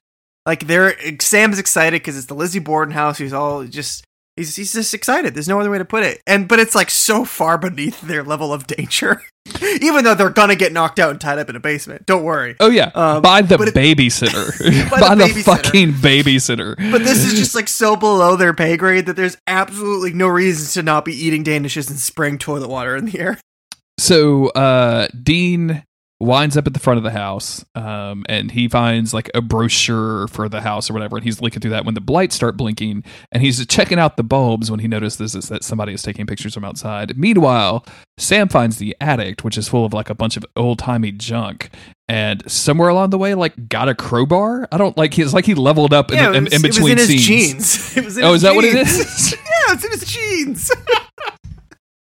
Like 0.49 0.67
they're 0.67 0.95
Sam's 1.21 1.59
excited 1.59 2.01
because 2.01 2.17
it's 2.17 2.27
the 2.27 2.35
Lizzie 2.35 2.59
Borden 2.59 2.95
house. 2.95 3.19
He's 3.19 3.35
all 3.35 3.65
just 3.65 4.03
he's 4.35 4.57
he's 4.57 4.73
just 4.73 4.95
excited. 4.95 5.35
There's 5.35 5.47
no 5.47 5.61
other 5.61 5.71
way 5.71 5.77
to 5.77 5.85
put 5.85 6.05
it. 6.05 6.23
And 6.27 6.49
but 6.49 6.59
it's 6.59 6.75
like 6.75 6.89
so 6.89 7.27
far 7.27 7.59
beneath 7.59 8.01
their 8.01 8.25
level 8.25 8.51
of 8.55 8.67
danger. 8.67 9.21
Even 9.83 10.05
though 10.05 10.15
they're 10.15 10.31
gonna 10.31 10.57
get 10.57 10.73
knocked 10.73 10.99
out 10.99 11.11
and 11.11 11.21
tied 11.21 11.39
up 11.39 11.51
in 11.51 11.57
a 11.57 11.61
basement. 11.61 12.07
Don't 12.07 12.25
worry. 12.25 12.57
oh 12.61 12.71
yeah, 12.71 12.91
um, 12.95 13.21
by 13.21 13.43
the 13.43 13.57
it- 13.57 13.75
babysitter, 13.75 14.91
By 14.91 15.01
by, 15.09 15.15
the 15.17 15.25
the, 15.27 15.31
babysitter. 15.35 15.45
fucking 15.45 15.93
babysitter. 15.93 16.77
But 16.91 17.03
this 17.05 17.27
is 17.27 17.35
just 17.39 17.55
like 17.55 17.69
so 17.69 17.95
below 17.95 18.35
their 18.37 18.55
pay 18.55 18.79
grade 18.79 19.05
that 19.05 19.17
there's 19.17 19.37
absolutely 19.47 20.15
no 20.15 20.29
reason 20.29 20.81
to 20.81 20.83
not 20.83 21.05
be 21.05 21.13
eating 21.13 21.45
danishes 21.45 21.91
and 21.91 21.99
spraying 21.99 22.39
toilet 22.39 22.69
water 22.71 22.97
in 22.97 23.05
the 23.05 23.19
air. 23.21 23.39
So 23.99 24.49
uh, 24.49 25.09
Dean 25.23 25.83
winds 26.21 26.57
up 26.57 26.67
at 26.67 26.75
the 26.75 26.81
front 26.81 26.99
of 26.99 27.05
the 27.05 27.11
house, 27.13 27.65
um, 27.75 28.25
and 28.29 28.51
he 28.51 28.67
finds 28.69 29.15
like 29.15 29.31
a 29.35 29.41
brochure 29.41 30.27
for 30.29 30.49
the 30.49 30.61
house 30.63 30.91
or 30.91 30.93
whatever, 30.95 31.17
and 31.17 31.25
he's 31.25 31.41
looking 31.41 31.61
through 31.61 31.71
that 31.71 31.85
when 31.85 31.95
the 31.95 32.03
lights 32.13 32.35
start 32.35 32.57
blinking, 32.57 33.05
and 33.31 33.43
he's 33.43 33.65
checking 33.67 33.99
out 33.99 34.17
the 34.17 34.23
bulbs 34.25 34.71
when 34.71 34.81
he 34.81 34.89
notices 34.89 35.33
that 35.49 35.63
somebody 35.63 35.93
is 35.93 36.03
taking 36.03 36.27
pictures 36.27 36.55
from 36.55 36.65
outside. 36.65 37.17
Meanwhile, 37.17 37.87
Sam 38.17 38.49
finds 38.49 38.79
the 38.79 38.97
attic, 39.01 39.43
which 39.43 39.57
is 39.57 39.69
full 39.69 39.85
of 39.85 39.93
like 39.93 40.11
a 40.11 40.15
bunch 40.15 40.37
of 40.37 40.45
old 40.57 40.79
timey 40.81 41.13
junk. 41.13 41.71
And 42.11 42.51
somewhere 42.51 42.89
along 42.89 43.11
the 43.11 43.19
way, 43.19 43.35
like 43.35 43.69
got 43.69 43.89
a 43.91 43.95
crowbar. 43.95 44.67
I 44.73 44.79
don't 44.79 44.97
like. 44.97 45.13
He's 45.13 45.35
like 45.35 45.45
he 45.45 45.55
leveled 45.55 45.93
up 45.93 46.11
in, 46.11 46.17
Yeah, 46.17 46.31
in, 46.31 46.37
it 46.37 46.43
was, 46.45 46.53
in 46.55 46.61
it 46.65 46.67
was 46.69 46.77
between 46.77 46.93
in 46.93 46.99
his 46.99 47.09
scenes. 47.09 47.27
jeans. 47.27 47.97
It 47.99 48.05
was 48.05 48.17
in 48.19 48.25
Oh, 48.25 48.29
his 48.33 48.37
is 48.37 48.43
that 48.43 48.55
what 48.55 48.65
it 48.65 48.75
is? 48.75 49.33
yeah, 49.33 49.75
it's 49.75 49.85
in 49.85 49.91
his 49.91 50.05
jeans. 50.07 50.71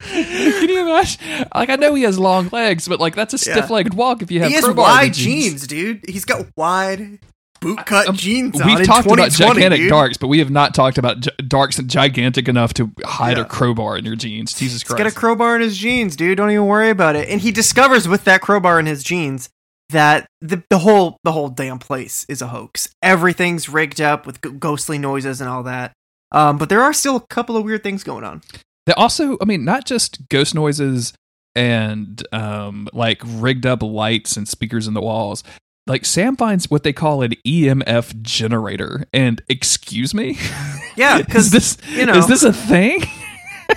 Can 0.12 0.68
you 0.68 0.80
imagine? 0.88 1.20
Like 1.54 1.70
I 1.70 1.76
know 1.76 1.94
he 1.94 2.02
has 2.04 2.18
long 2.18 2.48
legs, 2.52 2.88
but 2.88 3.00
like 3.00 3.14
that's 3.14 3.34
a 3.34 3.38
stiff-legged 3.38 3.94
walk 3.94 4.22
if 4.22 4.30
you 4.30 4.40
have 4.40 4.48
he 4.48 4.54
has 4.54 4.68
wide 4.68 5.14
jeans, 5.14 5.66
dude. 5.66 6.04
He's 6.08 6.24
got 6.24 6.46
wide 6.56 7.18
bootcut 7.60 8.06
Um, 8.06 8.16
jeans 8.16 8.62
We've 8.64 8.84
talked 8.86 9.06
about 9.10 9.30
gigantic 9.30 9.80
dude. 9.80 9.88
darks, 9.90 10.16
but 10.18 10.28
we 10.28 10.38
have 10.40 10.50
not 10.50 10.74
talked 10.74 10.98
about 10.98 11.20
gi- 11.20 11.30
darks 11.48 11.78
gigantic 11.78 12.48
enough 12.48 12.74
to 12.74 12.90
hide 13.04 13.38
Yeah. 13.38 13.44
a 13.44 13.46
crowbar 13.46 13.96
in 13.96 14.04
your 14.04 14.14
jeans. 14.16 14.52
Jesus 14.52 14.82
He's 14.82 14.84
Christ! 14.84 14.98
got 14.98 15.06
a 15.06 15.10
crowbar 15.14 15.56
in 15.56 15.62
his 15.62 15.76
jeans, 15.76 16.16
dude. 16.16 16.36
Don't 16.36 16.50
even 16.50 16.66
worry 16.66 16.90
about 16.90 17.16
it. 17.16 17.28
And 17.30 17.40
he 17.40 17.50
discovers 17.52 18.06
with 18.06 18.24
that 18.24 18.42
crowbar 18.42 18.78
in 18.78 18.86
his 18.86 19.02
jeans 19.02 19.48
that 19.88 20.26
the 20.40 20.62
the 20.68 20.78
whole 20.78 21.16
the 21.24 21.32
whole 21.32 21.48
damn 21.48 21.78
place 21.78 22.26
is 22.28 22.42
a 22.42 22.48
hoax. 22.48 22.90
Everything's 23.02 23.68
rigged 23.68 24.00
up 24.00 24.26
with 24.26 24.42
g- 24.42 24.50
ghostly 24.50 24.98
noises 24.98 25.40
and 25.40 25.48
all 25.48 25.62
that. 25.62 25.92
Um, 26.32 26.58
but 26.58 26.68
there 26.68 26.82
are 26.82 26.92
still 26.92 27.16
a 27.16 27.20
couple 27.28 27.56
of 27.56 27.64
weird 27.64 27.82
things 27.84 28.02
going 28.04 28.24
on. 28.24 28.42
They 28.86 28.92
also, 28.92 29.36
I 29.40 29.44
mean, 29.44 29.64
not 29.64 29.84
just 29.84 30.28
ghost 30.28 30.54
noises 30.54 31.12
and 31.54 32.22
um, 32.32 32.88
like 32.92 33.20
rigged 33.24 33.66
up 33.66 33.82
lights 33.82 34.36
and 34.36 34.46
speakers 34.48 34.86
in 34.86 34.94
the 34.94 35.00
walls. 35.00 35.42
Like 35.88 36.04
Sam 36.04 36.36
finds 36.36 36.70
what 36.70 36.82
they 36.82 36.92
call 36.92 37.22
an 37.22 37.32
EMF 37.46 38.20
generator, 38.22 39.04
and 39.12 39.40
excuse 39.48 40.14
me, 40.14 40.36
Yeah, 40.96 41.18
because 41.22 41.50
this 41.52 41.78
you 41.88 42.06
know- 42.06 42.16
is 42.18 42.26
this 42.26 42.42
a 42.42 42.52
thing? 42.52 43.02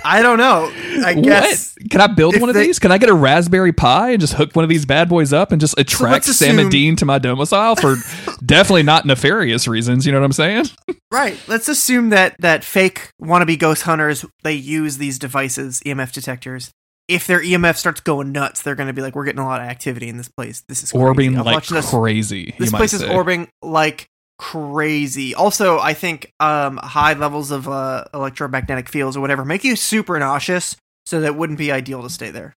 I 0.04 0.22
don't 0.22 0.38
know. 0.38 0.70
I 1.04 1.14
guess 1.14 1.74
what? 1.80 1.90
Can 1.90 2.00
I 2.00 2.06
build 2.06 2.40
one 2.40 2.48
of 2.48 2.54
they- 2.54 2.66
these? 2.66 2.78
Can 2.78 2.92
I 2.92 2.98
get 2.98 3.08
a 3.08 3.14
Raspberry 3.14 3.72
Pi 3.72 4.10
and 4.10 4.20
just 4.20 4.34
hook 4.34 4.54
one 4.54 4.62
of 4.64 4.68
these 4.68 4.84
bad 4.86 5.08
boys 5.08 5.32
up 5.32 5.52
and 5.52 5.60
just 5.60 5.78
attract 5.78 6.26
let's 6.26 6.36
Sam 6.36 6.58
and 6.58 6.70
Dean 6.70 6.96
to 6.96 7.04
my 7.04 7.18
domicile 7.18 7.76
for 7.76 7.96
definitely 8.44 8.82
not 8.82 9.04
nefarious 9.06 9.66
reasons? 9.68 10.06
You 10.06 10.12
know 10.12 10.20
what 10.20 10.24
I'm 10.26 10.32
saying? 10.32 10.66
right. 11.10 11.36
Let's 11.48 11.68
assume 11.68 12.10
that 12.10 12.36
that 12.38 12.64
fake 12.64 13.10
wannabe 13.20 13.58
ghost 13.58 13.82
hunters 13.82 14.24
they 14.42 14.54
use 14.54 14.98
these 14.98 15.18
devices, 15.18 15.80
EMF 15.86 16.12
detectors. 16.12 16.70
If 17.08 17.26
their 17.26 17.40
EMF 17.40 17.76
starts 17.76 18.00
going 18.00 18.30
nuts, 18.30 18.62
they're 18.62 18.76
going 18.76 18.86
to 18.86 18.92
be 18.92 19.02
like, 19.02 19.16
"We're 19.16 19.24
getting 19.24 19.40
a 19.40 19.44
lot 19.44 19.60
of 19.60 19.66
activity 19.66 20.08
in 20.08 20.16
this 20.16 20.28
place. 20.28 20.62
This 20.68 20.84
is 20.84 20.92
crazy. 20.92 21.02
Orbiting 21.04 21.38
I'm 21.38 21.44
like 21.44 21.66
this 21.66 21.90
crazy. 21.90 22.54
this 22.56 22.70
place 22.70 22.92
is 22.92 23.00
say. 23.00 23.12
orbiting 23.12 23.48
like 23.62 24.06
crazy 24.40 25.34
also 25.34 25.78
i 25.80 25.92
think 25.92 26.32
um 26.40 26.78
high 26.78 27.12
levels 27.12 27.50
of 27.50 27.68
uh 27.68 28.02
electromagnetic 28.14 28.88
fields 28.88 29.14
or 29.14 29.20
whatever 29.20 29.44
make 29.44 29.62
you 29.64 29.76
super 29.76 30.18
nauseous 30.18 30.76
so 31.04 31.20
that 31.20 31.36
wouldn't 31.36 31.58
be 31.58 31.70
ideal 31.70 32.02
to 32.02 32.08
stay 32.10 32.30
there 32.30 32.54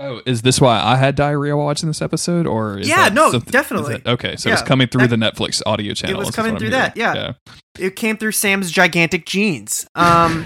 Oh, 0.00 0.20
is 0.26 0.42
this 0.42 0.60
why 0.60 0.80
I 0.82 0.96
had 0.96 1.14
diarrhea 1.14 1.56
watching 1.56 1.88
this 1.88 2.02
episode, 2.02 2.48
or 2.48 2.78
is 2.80 2.88
Yeah, 2.88 3.10
no, 3.10 3.38
definitely. 3.38 3.98
that- 3.98 4.06
okay, 4.08 4.34
so 4.34 4.50
it's 4.50 4.60
coming 4.60 4.88
through 4.88 5.06
that- 5.06 5.10
the 5.10 5.14
Netflix 5.16 5.62
audio 5.64 5.94
channel. 5.94 6.16
It 6.16 6.18
was 6.26 6.34
coming 6.34 6.58
through 6.58 6.70
that, 6.70 6.96
hearing. 6.96 7.14
yeah. 7.16 7.32
it 7.78 7.94
came 7.94 8.16
through 8.16 8.32
sam's 8.32 8.72
gigantic 8.72 9.24
jeans 9.24 9.86
um 9.94 10.44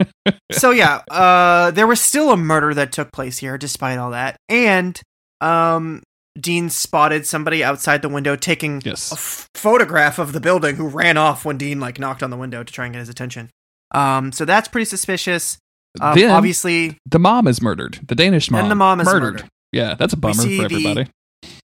so 0.52 0.72
yeah 0.72 1.02
uh 1.08 1.70
there 1.70 1.86
was 1.86 2.00
still 2.00 2.32
a 2.32 2.36
murder 2.36 2.74
that 2.74 2.90
took 2.90 3.12
place 3.12 3.38
here 3.38 3.56
despite 3.56 3.96
all 3.98 4.10
that 4.10 4.36
and 4.48 5.00
um 5.40 6.02
dean 6.38 6.70
spotted 6.70 7.26
somebody 7.26 7.62
outside 7.64 8.02
the 8.02 8.08
window 8.08 8.36
taking 8.36 8.80
Yes. 8.84 9.10
a 9.10 9.14
f- 9.14 9.48
photograph 9.54 10.18
of 10.18 10.32
the 10.32 10.40
building 10.40 10.76
who 10.76 10.88
ran 10.88 11.16
off 11.16 11.44
when 11.44 11.58
dean 11.58 11.80
like 11.80 11.98
knocked 11.98 12.22
on 12.22 12.30
the 12.30 12.36
window 12.36 12.62
to 12.62 12.72
try 12.72 12.84
and 12.86 12.94
get 12.94 13.00
his 13.00 13.08
attention 13.08 13.50
um 13.94 14.30
so 14.32 14.44
that's 14.44 14.68
pretty 14.68 14.84
suspicious 14.84 15.58
um, 16.00 16.16
then 16.16 16.30
obviously 16.30 16.96
the 17.04 17.18
mom 17.18 17.48
is 17.48 17.60
murdered. 17.60 17.98
The 18.06 18.14
Danish 18.14 18.48
mom. 18.48 18.60
And 18.62 18.70
the 18.70 18.76
mom 18.76 19.00
is 19.00 19.06
murdered. 19.06 19.42
Yeah, 19.72 19.94
that's 19.96 20.12
a 20.12 20.16
bummer 20.16 20.34
for 20.42 20.46
the- 20.48 20.62
everybody. 20.62 21.10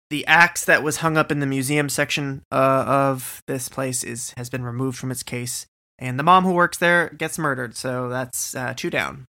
the 0.10 0.26
axe 0.26 0.66
that 0.66 0.82
was 0.82 0.98
hung 0.98 1.16
up 1.16 1.32
in 1.32 1.42
the 1.42 1.46
museum 1.46 1.90
section 1.90 2.42
uh, 2.52 2.56
of 2.88 3.44
this 3.46 3.70
place 3.70 4.04
is 4.04 4.34
has 4.36 4.50
been 4.50 4.64
removed 4.64 4.98
from 4.98 5.12
its 5.12 5.22
case 5.22 5.68
and 6.00 6.18
the 6.18 6.24
mom 6.24 6.44
who 6.44 6.54
works 6.54 6.80
there 6.80 7.10
gets 7.10 7.38
murdered 7.38 7.76
so 7.78 8.10
that's 8.10 8.56
uh, 8.56 8.74
two 8.76 8.90
down 8.90 9.26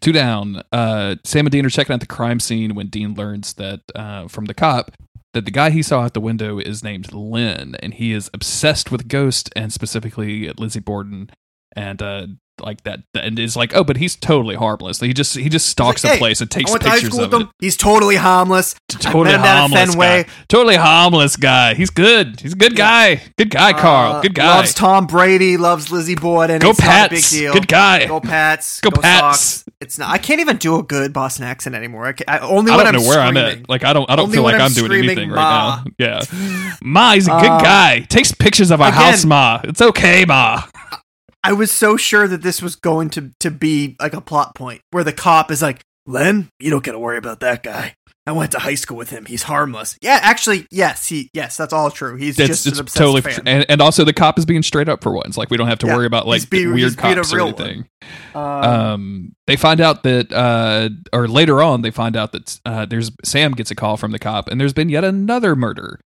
Two 0.00 0.12
down. 0.12 0.62
Uh, 0.72 1.16
Sam 1.24 1.46
and 1.46 1.52
Dean 1.52 1.66
are 1.66 1.70
checking 1.70 1.94
out 1.94 2.00
the 2.00 2.06
crime 2.06 2.40
scene 2.40 2.74
when 2.74 2.88
Dean 2.88 3.14
learns 3.14 3.54
that 3.54 3.80
uh, 3.94 4.28
from 4.28 4.44
the 4.44 4.54
cop 4.54 4.92
that 5.32 5.44
the 5.44 5.50
guy 5.50 5.68
he 5.68 5.82
saw 5.82 6.00
out 6.00 6.14
the 6.14 6.20
window 6.20 6.58
is 6.58 6.82
named 6.82 7.12
Lynn, 7.12 7.74
and 7.76 7.92
he 7.92 8.12
is 8.12 8.30
obsessed 8.32 8.90
with 8.90 9.06
Ghost 9.06 9.50
and 9.54 9.70
specifically 9.70 10.50
Lizzie 10.56 10.80
Borden, 10.80 11.28
and 11.74 12.00
uh, 12.00 12.26
like 12.60 12.82
that, 12.84 13.00
and 13.14 13.38
is 13.38 13.56
like, 13.56 13.74
oh, 13.74 13.84
but 13.84 13.96
he's 13.98 14.16
totally 14.16 14.54
harmless. 14.54 15.00
He 15.00 15.12
just 15.12 15.36
he 15.36 15.48
just 15.48 15.66
stalks 15.66 16.02
like, 16.04 16.12
a 16.12 16.14
"Hey, 16.14 16.18
place 16.18 16.40
and 16.40 16.50
takes 16.50 16.70
I 16.70 16.72
went 16.72 16.82
to 16.84 16.88
high 16.90 17.00
pictures 17.00 17.18
of 17.18 17.32
it. 17.34 17.48
He's 17.60 17.76
totally 17.76 18.16
harmless. 18.16 18.74
Totally 18.88 19.24
met 19.24 19.34
him 19.36 19.42
down 19.42 19.72
at 19.72 19.78
harmless 19.88 19.94
guy. 19.94 20.26
Totally 20.48 20.76
harmless 20.76 21.36
guy. 21.36 21.74
He's 21.74 21.90
good. 21.90 22.40
He's 22.40 22.52
a 22.54 22.56
good 22.56 22.76
guy. 22.76 23.20
Good 23.36 23.50
guy, 23.50 23.72
Carl. 23.72 24.14
Uh, 24.14 24.20
Good 24.22 24.34
guy. 24.34 24.56
Loves 24.56 24.74
Tom 24.74 25.06
Brady. 25.06 25.56
Loves 25.56 25.90
Lizzie 25.92 26.14
Borden. 26.14 26.58
Go 26.60 26.70
it's 26.70 26.80
not 26.80 27.06
a 27.06 27.10
big 27.10 27.18
Pats. 27.18 27.30
deal. 27.30 27.52
Good 27.52 27.68
guy. 27.68 28.06
Go 28.06 28.20
Pats. 28.20 28.80
Go 28.80 28.90
Pats. 28.90 29.40
Sox. 29.40 29.64
It's 29.80 29.98
not. 29.98 30.08
I 30.10 30.18
can't 30.18 30.40
even 30.40 30.56
do 30.56 30.78
a 30.78 30.82
good 30.82 31.12
Boston 31.12 31.44
accent 31.44 31.74
anymore. 31.76 32.06
I, 32.06 32.12
can, 32.12 32.24
I 32.28 32.38
only 32.38 32.72
I 32.72 32.76
don't 32.78 32.86
I'm 32.86 32.94
know 32.94 33.08
where 33.08 33.20
I'm 33.20 33.36
at. 33.36 33.68
Like 33.68 33.84
I 33.84 33.92
don't. 33.92 34.08
I 34.10 34.16
don't 34.16 34.24
Only 34.26 34.36
feel 34.36 34.42
like 34.44 34.54
I'm 34.54 34.62
I'm 34.62 34.72
doing 34.72 34.92
anything 34.92 35.28
"Ma." 35.30 35.82
right 35.84 35.98
now. 35.98 36.24
Yeah, 36.30 36.76
Ma, 36.82 37.12
he's 37.12 37.26
a 37.28 37.32
good 37.32 37.50
Uh, 37.50 37.60
guy. 37.60 38.00
Takes 38.08 38.32
pictures 38.32 38.70
of 38.70 38.80
our 38.80 38.88
again- 38.88 39.00
house, 39.02 39.24
Ma. 39.24 39.60
It's 39.64 39.82
okay, 39.82 40.24
Ma. 40.24 40.62
I 41.46 41.52
was 41.52 41.70
so 41.70 41.96
sure 41.96 42.26
that 42.26 42.42
this 42.42 42.60
was 42.60 42.74
going 42.74 43.08
to 43.10 43.30
to 43.38 43.52
be 43.52 43.94
like 44.00 44.14
a 44.14 44.20
plot 44.20 44.56
point 44.56 44.80
where 44.90 45.04
the 45.04 45.12
cop 45.12 45.52
is 45.52 45.62
like, 45.62 45.84
"Len, 46.04 46.48
you 46.58 46.70
don't 46.70 46.82
got 46.82 46.90
to 46.92 46.98
worry 46.98 47.18
about 47.18 47.38
that 47.38 47.62
guy. 47.62 47.94
I 48.26 48.32
went 48.32 48.52
to 48.52 48.58
high 48.58 48.74
school 48.74 48.96
with 48.96 49.10
him. 49.10 49.24
He's 49.26 49.44
harmless." 49.44 49.96
Yeah, 50.02 50.18
actually, 50.22 50.66
yes, 50.70 51.08
he 51.08 51.30
yes, 51.32 51.56
that's 51.56 51.72
all 51.72 51.90
true. 51.90 52.16
He's 52.16 52.36
That's 52.36 52.64
just 52.64 52.80
an 52.80 52.86
totally. 52.86 53.20
fan. 53.22 53.42
And, 53.46 53.66
and 53.68 53.80
also, 53.80 54.04
the 54.04 54.12
cop 54.12 54.38
is 54.38 54.44
being 54.46 54.62
straight 54.62 54.88
up 54.88 55.02
for 55.02 55.12
once. 55.12 55.36
Like 55.36 55.50
we 55.50 55.56
don't 55.56 55.68
have 55.68 55.78
to 55.80 55.86
Yeah, 55.86 55.96
worry 55.96 56.06
about 56.06 56.26
like 56.26 56.48
being- 56.50 56.72
weird 56.72 56.96
cops 56.96 57.32
or 57.32 57.40
anything. 57.40 57.88
Um, 58.34 58.42
um 58.42 59.36
they 59.46 59.56
find 59.56 59.80
out 59.80 60.02
that 60.04 60.32
uh 60.32 60.88
or 61.12 61.26
later 61.26 61.60
on 61.62 61.82
they 61.82 61.90
find 61.90 62.16
out 62.16 62.32
that 62.32 62.60
uh 62.64 62.84
there's 62.86 63.10
sam 63.24 63.52
gets 63.52 63.70
a 63.70 63.74
call 63.74 63.96
from 63.96 64.12
the 64.12 64.18
cop 64.18 64.48
and 64.48 64.60
there's 64.60 64.72
been 64.72 64.88
yet 64.88 65.02
another 65.02 65.56
murder 65.56 65.98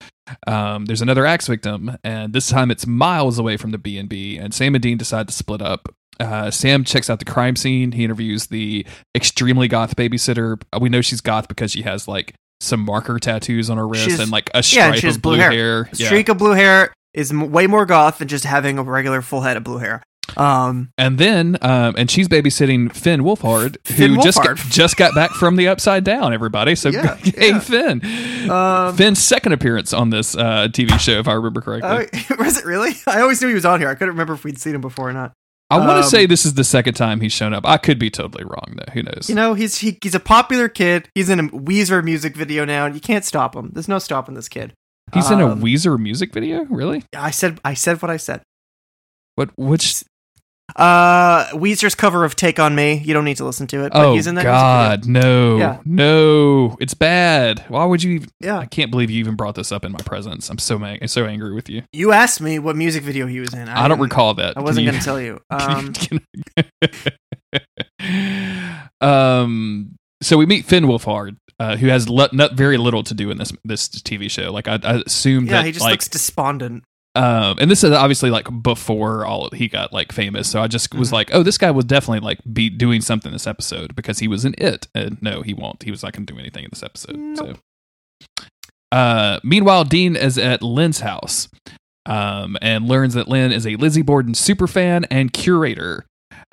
um 0.47 0.86
there's 0.86 1.01
another 1.01 1.25
axe 1.25 1.47
victim 1.47 1.97
and 2.03 2.32
this 2.34 2.47
time 2.49 2.71
it's 2.71 2.86
miles 2.88 3.38
away 3.39 3.58
from 3.58 3.71
the 3.71 3.77
b&b 3.77 4.38
and 4.38 4.53
sam 4.53 4.75
and 4.75 4.82
dean 4.82 4.97
decide 4.97 5.27
to 5.27 5.34
split 5.34 5.62
up 5.62 5.93
uh, 6.19 6.51
Sam 6.51 6.84
checks 6.84 7.10
out 7.10 7.19
the 7.19 7.25
crime 7.25 7.55
scene. 7.55 7.91
He 7.93 8.03
interviews 8.03 8.47
the 8.47 8.86
extremely 9.15 9.67
goth 9.67 9.95
babysitter. 9.95 10.62
Uh, 10.73 10.79
We 10.82 10.89
know 10.89 11.01
she's 11.01 11.21
goth 11.21 11.47
because 11.47 11.71
she 11.71 11.82
has 11.84 12.08
like 12.08 12.34
some 12.62 12.82
marker 12.82 13.19
tattoos 13.19 13.69
on 13.69 13.77
her 13.77 13.88
wrist 13.88 14.05
She's- 14.05 14.19
and 14.19 14.32
like 14.32 14.49
a 14.53 14.58
yeah, 14.58 14.62
stripe 14.62 14.95
she 14.95 15.08
has 15.08 15.15
of 15.15 15.21
blue 15.21 15.34
blue 15.36 15.41
hair. 15.41 15.51
hair. 15.51 15.82
a 15.84 15.95
Yeah. 15.95 16.05
streak 16.08 16.29
of 16.29 16.38
blue 16.38 16.51
hair 16.51 16.93
is 17.13 17.32
m- 17.32 17.51
way 17.51 17.67
more 17.67 17.86
goth 17.86 18.17
than 18.19 18.27
just 18.27 18.43
having 18.45 18.77
a 18.77 18.84
regular 18.84 19.21
full 19.21 19.41
head 19.41 19.55
of 19.58 19.63
blue 19.63 19.77
hair. 19.77 20.03
Um, 20.38 20.89
And 20.97 21.17
then, 21.17 21.58
um, 21.63 21.95
and 21.97 22.12
she's 22.12 22.27
babysitting 22.27 22.93
Finn 22.93 23.21
Wolfhard, 23.21 23.77
who 23.88 23.93
Finn 23.95 24.21
just 24.21 24.43
got, 24.43 24.58
just 24.58 24.95
got 24.95 25.15
back 25.15 25.32
from 25.32 25.55
the 25.55 25.67
Upside 25.67 26.03
Down. 26.03 26.34
Everybody, 26.34 26.75
so 26.75 26.89
Yeah, 26.91 27.15
hey 27.23 27.49
yeah. 27.49 27.60
Finn, 27.60 28.49
Um, 28.51 28.95
Finn's 28.95 29.23
second 29.23 29.53
appearance 29.53 29.91
on 29.91 30.12
this 30.12 30.36
uh, 30.36 30.67
TV 30.71 30.99
show, 30.99 31.13
if 31.19 31.27
I 31.27 31.34
remember 31.34 31.62
correctly. 31.62 32.21
oh, 32.29 32.36
was 32.43 32.58
it 32.60 32.65
really? 32.65 32.95
I 33.08 33.21
always 33.21 33.41
knew 33.41 33.47
he 33.47 33.55
was 33.55 33.65
on 33.65 33.79
here. 33.79 33.89
I 33.89 33.95
couldn't 33.95 34.10
remember 34.13 34.34
if 34.34 34.43
we'd 34.43 34.60
seen 34.60 34.75
him 34.75 34.82
before 34.82 35.10
or 35.10 35.13
not. 35.13 35.32
I 35.71 35.77
want 35.77 35.91
um, 35.91 36.01
to 36.01 36.03
say 36.03 36.25
this 36.25 36.45
is 36.45 36.55
the 36.55 36.63
second 36.63 36.95
time 36.95 37.21
he's 37.21 37.32
shown 37.32 37.53
up. 37.53 37.65
I 37.65 37.77
could 37.77 37.99
be 37.99 38.10
totally 38.10 38.43
wrong 38.43 38.75
though. 38.75 38.91
Who 38.93 39.03
knows? 39.03 39.29
You 39.29 39.36
know, 39.36 39.53
he's 39.53 39.77
he, 39.79 39.97
he's 40.01 40.15
a 40.15 40.19
popular 40.19 40.67
kid. 40.67 41.10
He's 41.13 41.29
in 41.29 41.39
a 41.39 41.43
Weezer 41.49 42.03
music 42.03 42.36
video 42.36 42.65
now, 42.65 42.86
and 42.86 42.95
you 42.95 43.01
can't 43.01 43.23
stop 43.23 43.55
him. 43.55 43.69
There's 43.73 43.88
no 43.88 43.99
stopping 43.99 44.34
this 44.34 44.49
kid. 44.49 44.73
he's 45.13 45.29
in 45.29 45.39
a 45.39 45.49
um, 45.49 45.62
Weezer 45.62 45.99
music 45.99 46.34
video. 46.34 46.65
Really? 46.65 47.03
I 47.15 47.29
said 47.29 47.60
I 47.63 47.75
said 47.75 48.01
what 48.01 48.10
I 48.10 48.17
said. 48.17 48.41
What? 49.36 49.51
Which? 49.58 50.03
Uh, 50.75 51.45
Weezer's 51.53 51.95
cover 51.95 52.23
of 52.25 52.36
"Take 52.36 52.60
on 52.60 52.75
Me." 52.75 52.97
You 52.97 53.13
don't 53.13 53.25
need 53.25 53.38
to 53.38 53.45
listen 53.45 53.67
to 53.67 53.86
it. 53.86 53.91
But 53.93 54.05
Oh 54.05 54.13
he's 54.13 54.27
in 54.27 54.36
that 54.36 54.43
God, 54.43 55.08
no, 55.08 55.58
Yeah. 55.58 55.79
no! 55.86 56.77
It's 56.79 56.93
bad. 56.93 57.65
Why 57.67 57.86
would 57.86 58.03
you? 58.03 58.12
Even, 58.15 58.29
video. 58.41 58.60
I 58.60 58.65
can't 58.65 58.91
believe 58.91 59.10
you 59.10 59.19
even 59.19 59.36
brought 59.36 59.55
this 59.55 59.71
up 59.71 59.84
in 59.86 59.91
my 59.91 59.99
presence. 59.99 60.49
I'm 60.49 60.58
so 60.60 60.77
ma- 60.79 60.95
so 61.05 61.25
angry 61.25 61.53
with 61.53 61.69
you. 61.69 61.84
you 61.91 62.12
asked 62.12 62.41
me 62.41 62.60
what 62.60 62.75
music 62.75 63.03
video 63.03 63.25
he 63.27 63.39
was 63.39 63.53
in. 63.53 63.67
I, 63.67 63.88
don't 63.88 63.99
recall 63.99 64.34
that. 64.36 64.58
I 64.58 64.62
wasn't 64.62 64.86
going 64.88 64.97
to 64.99 65.03
tell 65.03 65.19
you. 65.19 65.39
Um, 65.51 65.93
um. 69.01 69.95
So 70.21 70.38
we 70.38 70.45
meet 70.45 70.65
Finn 70.65 70.84
Wolfhard, 70.84 71.38
uh, 71.60 71.77
who 71.77 71.88
has 71.88 72.10
le- 72.10 72.29
not 72.34 72.53
very 72.53 72.77
little 72.77 73.03
to 73.03 73.13
do 73.13 73.32
in 73.32 73.38
this 73.38 73.53
this 73.63 73.88
TV 73.88 74.29
show. 74.29 74.51
Like 74.51 74.67
I, 74.67 74.77
I 74.84 75.01
assume 75.05 75.45
yeah, 75.45 75.53
that 75.53 75.65
he 75.65 75.71
just 75.71 75.84
like 75.84 75.93
looks 75.93 76.08
despondent. 76.10 76.84
Um, 77.19 77.58
and 77.60 77.69
this 77.69 77.84
is 77.84 77.91
obviously 77.91 78.29
like 78.29 78.47
before 78.63 79.25
all 79.25 79.49
he 79.51 79.67
got 79.67 79.91
like 79.91 80.12
famous. 80.13 80.49
So 80.49 80.62
I 80.62 80.67
just 80.67 80.93
was 80.95 81.10
Mhm. 81.10 81.13
like, 81.13 81.29
oh, 81.34 81.43
this 81.43 81.58
guy 81.58 81.69
was 81.71 81.84
definitely 81.86 82.21
like 82.21 82.39
be 82.53 82.69
doing 82.69 83.01
something 83.01 83.32
this 83.34 83.45
episode 83.47 83.93
because 83.95 84.19
he 84.19 84.27
was 84.29 84.45
in 84.45 84.55
it. 84.58 84.88
And 84.95 85.21
no, 85.21 85.41
he 85.41 85.53
won't. 85.53 85.84
He 85.84 85.91
was 85.91 86.01
not 86.03 86.13
going 86.13 86.25
to 86.25 86.34
do 86.34 86.39
anything 86.39 86.63
in 86.63 86.69
this 86.71 86.82
episode. 86.84 87.17
Nope. 87.17 87.58
So, 88.38 88.45
uh, 88.91 89.39
meanwhile, 89.43 89.84
Dean 89.84 90.15
is 90.15 90.38
at 90.38 90.62
Lynn's 90.63 91.01
house, 91.01 91.49
um, 92.05 92.58
and 92.62 92.88
learns 92.88 93.13
that 93.15 93.27
Lynn 93.27 93.51
is 93.51 93.67
a 93.67 93.75
Lizzie 93.75 94.01
Borden 94.01 94.34
super 94.34 94.65
fan 94.67 95.05
and 95.12 95.34
curator. 95.34 96.05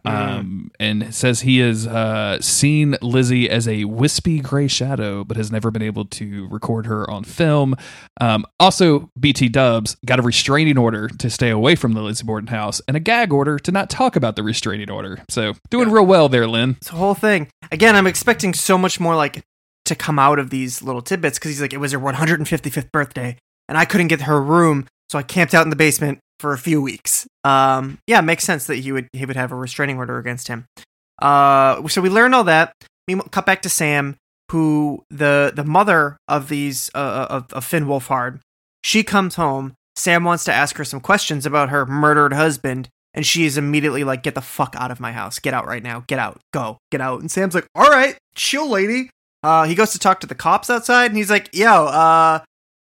Um, 0.06 0.70
and 0.78 1.14
says 1.14 1.40
he 1.40 1.58
has 1.58 1.86
uh, 1.86 2.40
seen 2.40 2.96
Lizzie 3.00 3.48
as 3.48 3.66
a 3.66 3.84
wispy 3.84 4.40
gray 4.40 4.68
shadow, 4.68 5.24
but 5.24 5.36
has 5.36 5.50
never 5.50 5.70
been 5.70 5.82
able 5.82 6.04
to 6.04 6.48
record 6.48 6.86
her 6.86 7.08
on 7.10 7.24
film. 7.24 7.74
Um, 8.20 8.46
also, 8.60 9.10
BT 9.18 9.48
Dubs 9.48 9.96
got 10.04 10.18
a 10.18 10.22
restraining 10.22 10.78
order 10.78 11.08
to 11.08 11.30
stay 11.30 11.50
away 11.50 11.74
from 11.76 11.92
the 11.94 12.02
Lizzie 12.02 12.24
Borden 12.24 12.48
house 12.48 12.80
and 12.86 12.96
a 12.96 13.00
gag 13.00 13.32
order 13.32 13.58
to 13.58 13.72
not 13.72 13.90
talk 13.90 14.16
about 14.16 14.36
the 14.36 14.42
restraining 14.42 14.90
order. 14.90 15.18
So, 15.28 15.54
doing 15.70 15.90
real 15.90 16.06
well 16.06 16.28
there, 16.28 16.46
Lynn. 16.46 16.76
It's 16.78 16.90
a 16.90 16.96
whole 16.96 17.14
thing. 17.14 17.48
Again, 17.72 17.96
I'm 17.96 18.06
expecting 18.06 18.54
so 18.54 18.78
much 18.78 19.00
more 19.00 19.16
like 19.16 19.42
to 19.86 19.94
come 19.94 20.18
out 20.18 20.38
of 20.38 20.50
these 20.50 20.82
little 20.82 21.02
tidbits 21.02 21.38
because 21.38 21.50
he's 21.50 21.60
like, 21.60 21.72
it 21.72 21.78
was 21.78 21.92
her 21.92 21.98
155th 21.98 22.90
birthday, 22.92 23.36
and 23.68 23.78
I 23.78 23.84
couldn't 23.84 24.08
get 24.08 24.22
her 24.22 24.40
room 24.40 24.86
so 25.08 25.18
I 25.18 25.22
camped 25.22 25.54
out 25.54 25.64
in 25.64 25.70
the 25.70 25.76
basement 25.76 26.18
for 26.38 26.52
a 26.52 26.58
few 26.58 26.80
weeks. 26.80 27.26
Um, 27.44 27.98
yeah, 28.06 28.20
makes 28.20 28.44
sense 28.44 28.66
that 28.66 28.76
he 28.76 28.92
would 28.92 29.08
he 29.12 29.24
would 29.24 29.36
have 29.36 29.52
a 29.52 29.56
restraining 29.56 29.98
order 29.98 30.18
against 30.18 30.48
him. 30.48 30.66
Uh, 31.20 31.86
so 31.88 32.00
we 32.00 32.10
learn 32.10 32.34
all 32.34 32.44
that. 32.44 32.72
We 33.08 33.18
cut 33.30 33.46
back 33.46 33.62
to 33.62 33.68
Sam, 33.68 34.16
who 34.50 35.02
the 35.10 35.52
the 35.54 35.64
mother 35.64 36.16
of 36.28 36.48
these 36.48 36.90
uh, 36.94 37.26
of, 37.30 37.52
of 37.52 37.64
Finn 37.64 37.86
Wolfhard. 37.86 38.40
She 38.84 39.02
comes 39.02 39.36
home. 39.36 39.74
Sam 39.96 40.24
wants 40.24 40.44
to 40.44 40.52
ask 40.52 40.76
her 40.76 40.84
some 40.84 41.00
questions 41.00 41.46
about 41.46 41.70
her 41.70 41.86
murdered 41.86 42.34
husband, 42.34 42.88
and 43.14 43.24
she 43.24 43.44
is 43.44 43.56
immediately 43.56 44.04
like, 44.04 44.22
"Get 44.22 44.34
the 44.34 44.42
fuck 44.42 44.74
out 44.76 44.90
of 44.90 45.00
my 45.00 45.12
house! 45.12 45.38
Get 45.38 45.54
out 45.54 45.66
right 45.66 45.82
now! 45.82 46.04
Get 46.06 46.18
out! 46.18 46.38
Go! 46.52 46.78
Get 46.90 47.00
out!" 47.00 47.20
And 47.20 47.30
Sam's 47.30 47.54
like, 47.54 47.66
"All 47.74 47.90
right, 47.90 48.16
chill, 48.34 48.68
lady." 48.68 49.10
Uh, 49.42 49.64
he 49.64 49.74
goes 49.74 49.92
to 49.92 49.98
talk 49.98 50.20
to 50.20 50.26
the 50.26 50.34
cops 50.34 50.68
outside, 50.68 51.06
and 51.06 51.16
he's 51.16 51.30
like, 51.30 51.48
"Yo, 51.54 51.86
uh, 51.86 52.40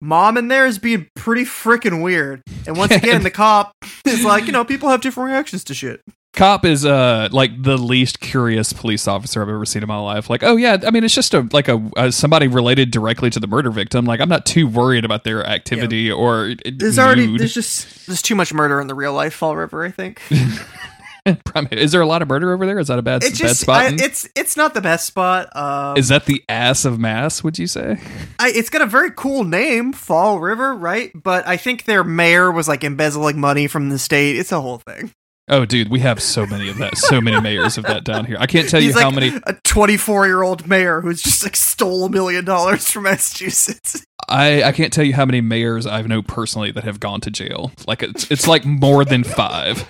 mom 0.00 0.36
in 0.36 0.48
there 0.48 0.66
is 0.66 0.78
being 0.78 1.08
pretty 1.14 1.44
freaking 1.44 2.02
weird." 2.02 2.42
And 2.66 2.76
once 2.76 2.92
again, 2.94 3.22
the 3.22 3.30
cop 3.30 3.72
is 4.04 4.24
like, 4.24 4.46
"You 4.46 4.52
know, 4.52 4.64
people 4.64 4.88
have 4.88 5.00
different 5.00 5.30
reactions 5.30 5.64
to 5.64 5.74
shit." 5.74 6.02
Cop 6.36 6.66
is 6.66 6.84
uh 6.84 7.30
like 7.32 7.62
the 7.62 7.78
least 7.78 8.20
curious 8.20 8.74
police 8.74 9.08
officer 9.08 9.40
I've 9.40 9.48
ever 9.48 9.64
seen 9.64 9.82
in 9.82 9.88
my 9.88 9.98
life. 9.98 10.28
Like, 10.28 10.42
oh 10.42 10.56
yeah, 10.56 10.76
I 10.86 10.90
mean 10.90 11.02
it's 11.02 11.14
just 11.14 11.32
a 11.32 11.48
like 11.50 11.66
a, 11.66 11.90
a 11.96 12.12
somebody 12.12 12.46
related 12.46 12.90
directly 12.90 13.30
to 13.30 13.40
the 13.40 13.46
murder 13.46 13.70
victim. 13.70 14.04
Like 14.04 14.20
I'm 14.20 14.28
not 14.28 14.44
too 14.44 14.66
worried 14.66 15.06
about 15.06 15.24
their 15.24 15.46
activity 15.46 16.12
or 16.12 16.54
There's 16.66 16.98
already 16.98 17.38
there's 17.38 17.54
just 17.54 18.06
there's 18.06 18.20
too 18.20 18.34
much 18.34 18.52
murder 18.52 18.82
in 18.82 18.86
the 18.86 18.94
real 18.94 19.14
life 19.14 19.32
Fall 19.32 19.56
River. 19.56 19.82
I 19.82 19.90
think 19.90 20.20
is 21.72 21.92
there 21.92 22.00
a 22.00 22.06
lot 22.06 22.22
of 22.22 22.28
murder 22.28 22.52
over 22.52 22.66
there? 22.66 22.78
Is 22.78 22.88
that 22.88 22.98
a 22.98 23.02
bad, 23.02 23.22
it 23.22 23.30
bad 23.30 23.34
just 23.34 23.60
spot? 23.60 23.82
I, 23.82 23.96
it's 23.98 24.28
it's 24.34 24.56
not 24.56 24.74
the 24.74 24.80
best 24.80 25.06
spot. 25.06 25.54
Um, 25.56 25.96
is 25.96 26.08
that 26.08 26.26
the 26.26 26.44
ass 26.48 26.84
of 26.84 26.98
mass? 26.98 27.42
Would 27.42 27.58
you 27.58 27.66
say? 27.66 28.00
I, 28.38 28.50
it's 28.50 28.70
got 28.70 28.82
a 28.82 28.86
very 28.86 29.10
cool 29.10 29.44
name, 29.44 29.92
Fall 29.92 30.38
River, 30.38 30.74
right? 30.74 31.10
But 31.14 31.46
I 31.46 31.56
think 31.56 31.84
their 31.84 32.04
mayor 32.04 32.50
was 32.50 32.68
like 32.68 32.84
embezzling 32.84 33.40
money 33.40 33.66
from 33.66 33.88
the 33.88 33.98
state. 33.98 34.36
It's 34.36 34.52
a 34.52 34.60
whole 34.60 34.78
thing. 34.78 35.12
Oh, 35.48 35.64
dude, 35.64 35.90
we 35.90 36.00
have 36.00 36.20
so 36.20 36.44
many 36.44 36.68
of 36.68 36.78
that. 36.78 36.98
So 36.98 37.20
many 37.20 37.40
mayors 37.40 37.78
of 37.78 37.84
that 37.84 38.02
down 38.02 38.24
here. 38.24 38.36
I 38.40 38.46
can't 38.46 38.68
tell 38.68 38.80
you 38.80 38.88
He's 38.88 39.00
how 39.00 39.12
many. 39.12 39.28
A 39.44 39.54
24 39.62 40.26
year 40.26 40.42
old 40.42 40.66
mayor 40.66 41.00
who's 41.00 41.22
just 41.22 41.44
like 41.44 41.54
stole 41.54 42.04
a 42.04 42.10
million 42.10 42.44
dollars 42.44 42.90
from 42.90 43.04
Massachusetts. 43.04 44.04
I, 44.28 44.64
I 44.64 44.72
can't 44.72 44.92
tell 44.92 45.04
you 45.04 45.14
how 45.14 45.24
many 45.24 45.40
mayors 45.40 45.86
I 45.86 46.02
know 46.02 46.20
personally 46.20 46.72
that 46.72 46.82
have 46.82 46.98
gone 46.98 47.20
to 47.20 47.30
jail. 47.30 47.70
Like 47.86 48.02
it's 48.02 48.28
it's 48.28 48.48
like 48.48 48.64
more 48.64 49.04
than 49.04 49.22
five. 49.22 49.88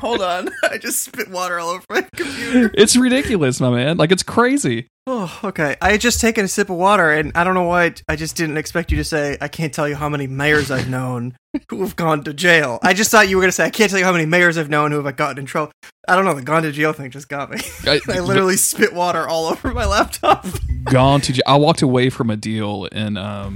Hold 0.00 0.20
on, 0.20 0.50
I 0.70 0.78
just 0.78 1.02
spit 1.02 1.30
water 1.30 1.58
all 1.58 1.70
over 1.70 1.84
my 1.88 2.02
computer. 2.14 2.70
It's 2.74 2.96
ridiculous, 2.96 3.60
my 3.60 3.70
man. 3.70 3.96
Like 3.96 4.12
it's 4.12 4.22
crazy. 4.22 4.86
Oh, 5.08 5.40
okay. 5.44 5.76
I 5.80 5.92
had 5.92 6.00
just 6.00 6.20
taken 6.20 6.44
a 6.44 6.48
sip 6.48 6.68
of 6.68 6.76
water, 6.76 7.12
and 7.12 7.30
I 7.36 7.44
don't 7.44 7.54
know 7.54 7.62
why 7.62 7.94
I 8.08 8.16
just 8.16 8.36
didn't 8.36 8.56
expect 8.56 8.90
you 8.90 8.96
to 8.96 9.04
say, 9.04 9.38
I 9.40 9.46
can't 9.46 9.72
tell 9.72 9.88
you 9.88 9.94
how 9.94 10.08
many 10.08 10.26
mayors 10.26 10.70
I've 10.72 10.88
known 10.88 11.36
who 11.70 11.80
have 11.82 11.94
gone 11.94 12.24
to 12.24 12.34
jail. 12.34 12.80
I 12.82 12.92
just 12.92 13.12
thought 13.12 13.28
you 13.28 13.36
were 13.36 13.42
going 13.42 13.48
to 13.50 13.52
say, 13.52 13.64
I 13.66 13.70
can't 13.70 13.88
tell 13.88 14.00
you 14.00 14.04
how 14.04 14.12
many 14.12 14.26
mayors 14.26 14.58
I've 14.58 14.68
known 14.68 14.90
who 14.90 15.00
have 15.00 15.16
gotten 15.16 15.38
in 15.38 15.46
trouble. 15.46 15.70
I 16.08 16.16
don't 16.16 16.24
know, 16.24 16.34
the 16.34 16.42
gone 16.42 16.64
to 16.64 16.72
jail 16.72 16.92
thing 16.92 17.10
just 17.12 17.28
got 17.28 17.50
me. 17.50 17.58
I- 17.86 18.00
I 18.08 18.18
literally 18.18 18.56
spit 18.56 18.92
water 18.92 19.28
all 19.28 19.46
over 19.46 19.72
my 19.72 19.86
laptop. 19.86 20.44
Gone 20.84 21.20
to 21.20 21.32
jail. 21.32 21.44
I 21.46 21.54
walked 21.56 21.82
away 21.82 22.10
from 22.10 22.28
a 22.30 22.36
deal 22.36 22.86
in 22.86 23.16
um 23.16 23.54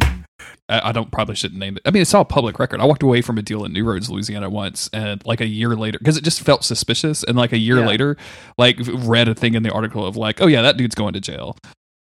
I 0.70 0.92
don't 0.92 1.10
probably 1.10 1.34
shouldn't 1.34 1.58
name 1.58 1.76
it. 1.76 1.82
I 1.84 1.90
mean, 1.90 2.02
it's 2.02 2.14
all 2.14 2.24
public 2.24 2.58
record. 2.58 2.80
I 2.80 2.84
walked 2.84 3.02
away 3.02 3.20
from 3.22 3.38
a 3.38 3.42
deal 3.42 3.64
in 3.64 3.72
New 3.72 3.84
Roads, 3.84 4.08
Louisiana 4.08 4.48
once, 4.48 4.88
and 4.92 5.24
like 5.26 5.40
a 5.40 5.46
year 5.46 5.74
later, 5.74 5.98
because 5.98 6.16
it 6.16 6.24
just 6.24 6.40
felt 6.42 6.64
suspicious. 6.64 7.22
And 7.24 7.36
like 7.36 7.52
a 7.52 7.58
year 7.58 7.78
Yeah. 7.80 7.86
later, 7.86 8.16
like 8.56 8.78
read 8.80 9.28
a 9.28 9.34
thing 9.34 9.54
in 9.54 9.62
the 9.62 9.72
article 9.72 10.06
of 10.06 10.16
like, 10.16 10.40
oh 10.40 10.46
yeah, 10.46 10.62
that 10.62 10.76
dude's 10.76 10.94
going 10.94 11.14
to 11.14 11.20
jail. 11.20 11.56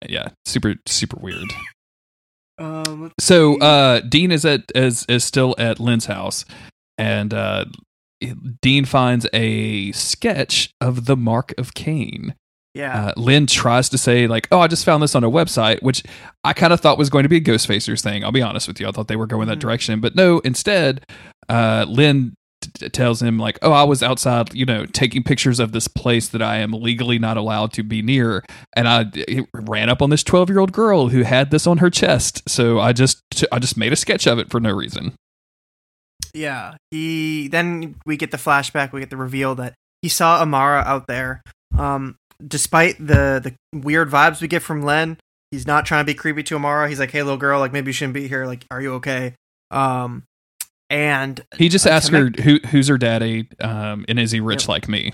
Yeah, 0.07 0.29
super 0.45 0.75
super 0.85 1.17
weird. 1.19 1.45
Um, 2.57 3.11
So 3.19 3.59
uh, 3.59 4.01
Dean 4.01 4.31
is 4.31 4.45
at 4.45 4.71
is 4.75 5.05
is 5.07 5.23
still 5.23 5.55
at 5.57 5.79
Lynn's 5.79 6.05
house, 6.05 6.45
and 6.97 7.33
uh, 7.33 7.65
Dean 8.61 8.85
finds 8.85 9.25
a 9.33 9.91
sketch 9.93 10.71
of 10.79 11.05
the 11.05 11.15
Mark 11.17 11.53
of 11.57 11.73
Cain. 11.73 12.35
Yeah. 12.73 13.07
Uh, 13.07 13.13
Lynn 13.17 13.47
tries 13.47 13.89
to 13.89 13.97
say 13.97 14.27
like, 14.27 14.47
"Oh, 14.51 14.59
I 14.59 14.67
just 14.67 14.85
found 14.85 15.03
this 15.03 15.15
on 15.15 15.23
a 15.23 15.29
website," 15.29 15.81
which 15.81 16.03
I 16.43 16.53
kind 16.53 16.71
of 16.73 16.79
thought 16.79 16.97
was 16.97 17.09
going 17.09 17.23
to 17.23 17.29
be 17.29 17.37
a 17.37 17.41
Ghostfacers 17.41 18.01
thing. 18.01 18.23
I'll 18.23 18.31
be 18.31 18.41
honest 18.41 18.67
with 18.67 18.79
you; 18.79 18.87
I 18.87 18.91
thought 18.91 19.07
they 19.07 19.15
were 19.15 19.27
going 19.27 19.47
that 19.47 19.57
Mhm. 19.57 19.61
direction, 19.61 19.99
but 19.99 20.15
no. 20.15 20.39
Instead, 20.39 21.05
uh, 21.49 21.85
Lynn 21.87 22.33
t- 22.61 22.69
t- 22.77 22.89
tells 22.89 23.21
him 23.21 23.37
like, 23.39 23.57
"Oh, 23.61 23.71
I 23.71 23.83
was 23.83 24.01
outside, 24.03 24.53
you 24.53 24.65
know, 24.65 24.85
taking 24.85 25.23
pictures 25.23 25.59
of 25.59 25.71
this 25.73 25.87
place 25.87 26.27
that 26.29 26.41
I 26.41 26.57
am 26.57 26.71
legally 26.71 27.19
not 27.19 27.35
allowed 27.37 27.73
to 27.73 27.83
be 27.83 28.01
near, 28.01 28.43
and 28.75 28.87
I 28.87 29.05
ran 29.53 29.89
up 29.89 30.01
on 30.01 30.09
this 30.09 30.23
twelve-year-old 30.23 30.71
girl 30.71 31.09
who 31.09 31.23
had 31.23 31.51
this 31.51 31.65
on 31.67 31.79
her 31.79 31.89
chest. 31.89 32.41
So 32.47 32.79
I 32.79 32.93
just 32.93 33.21
I 33.51 33.59
just 33.59 33.75
made 33.77 33.91
a 33.91 33.97
sketch 33.97 34.27
of 34.27 34.39
it 34.39 34.49
for 34.49 34.59
no 34.59 34.71
reason." 34.71 35.13
Yeah. 36.33 36.75
He 36.91 37.47
then 37.49 37.95
we 38.05 38.15
get 38.15 38.31
the 38.31 38.37
flashback, 38.37 38.93
we 38.93 39.01
get 39.01 39.09
the 39.09 39.17
reveal 39.17 39.55
that 39.55 39.73
he 40.01 40.07
saw 40.07 40.41
Amara 40.41 40.81
out 40.85 41.07
there. 41.07 41.41
Um 41.77 42.15
despite 42.47 42.97
the 42.99 43.39
the 43.43 43.53
weird 43.77 44.09
vibes 44.09 44.41
we 44.41 44.47
get 44.47 44.61
from 44.61 44.81
Len, 44.83 45.17
he's 45.51 45.65
not 45.67 45.85
trying 45.85 46.01
to 46.01 46.05
be 46.05 46.13
creepy 46.13 46.43
to 46.43 46.55
Amara. 46.55 46.89
He's 46.89 46.99
like, 46.99 47.11
"Hey 47.11 47.23
little 47.23 47.37
girl, 47.37 47.59
like 47.59 47.73
maybe 47.73 47.89
you 47.89 47.93
shouldn't 47.93 48.13
be 48.13 48.27
here. 48.27 48.45
Like 48.45 48.65
are 48.71 48.81
you 48.81 48.93
okay?" 48.95 49.35
Um 49.69 50.23
and 50.89 51.39
He 51.57 51.69
just 51.69 51.87
Uh, 51.87 51.91
asked 51.91 52.09
her, 52.11 52.29
"Who 52.43 52.59
who's 52.69 52.87
her 52.89 52.97
daddy? 52.97 53.47
Um, 53.61 54.05
and 54.09 54.19
is 54.19 54.31
he 54.31 54.39
rich 54.39 54.67
like 54.67 54.87
me?" 54.89 55.13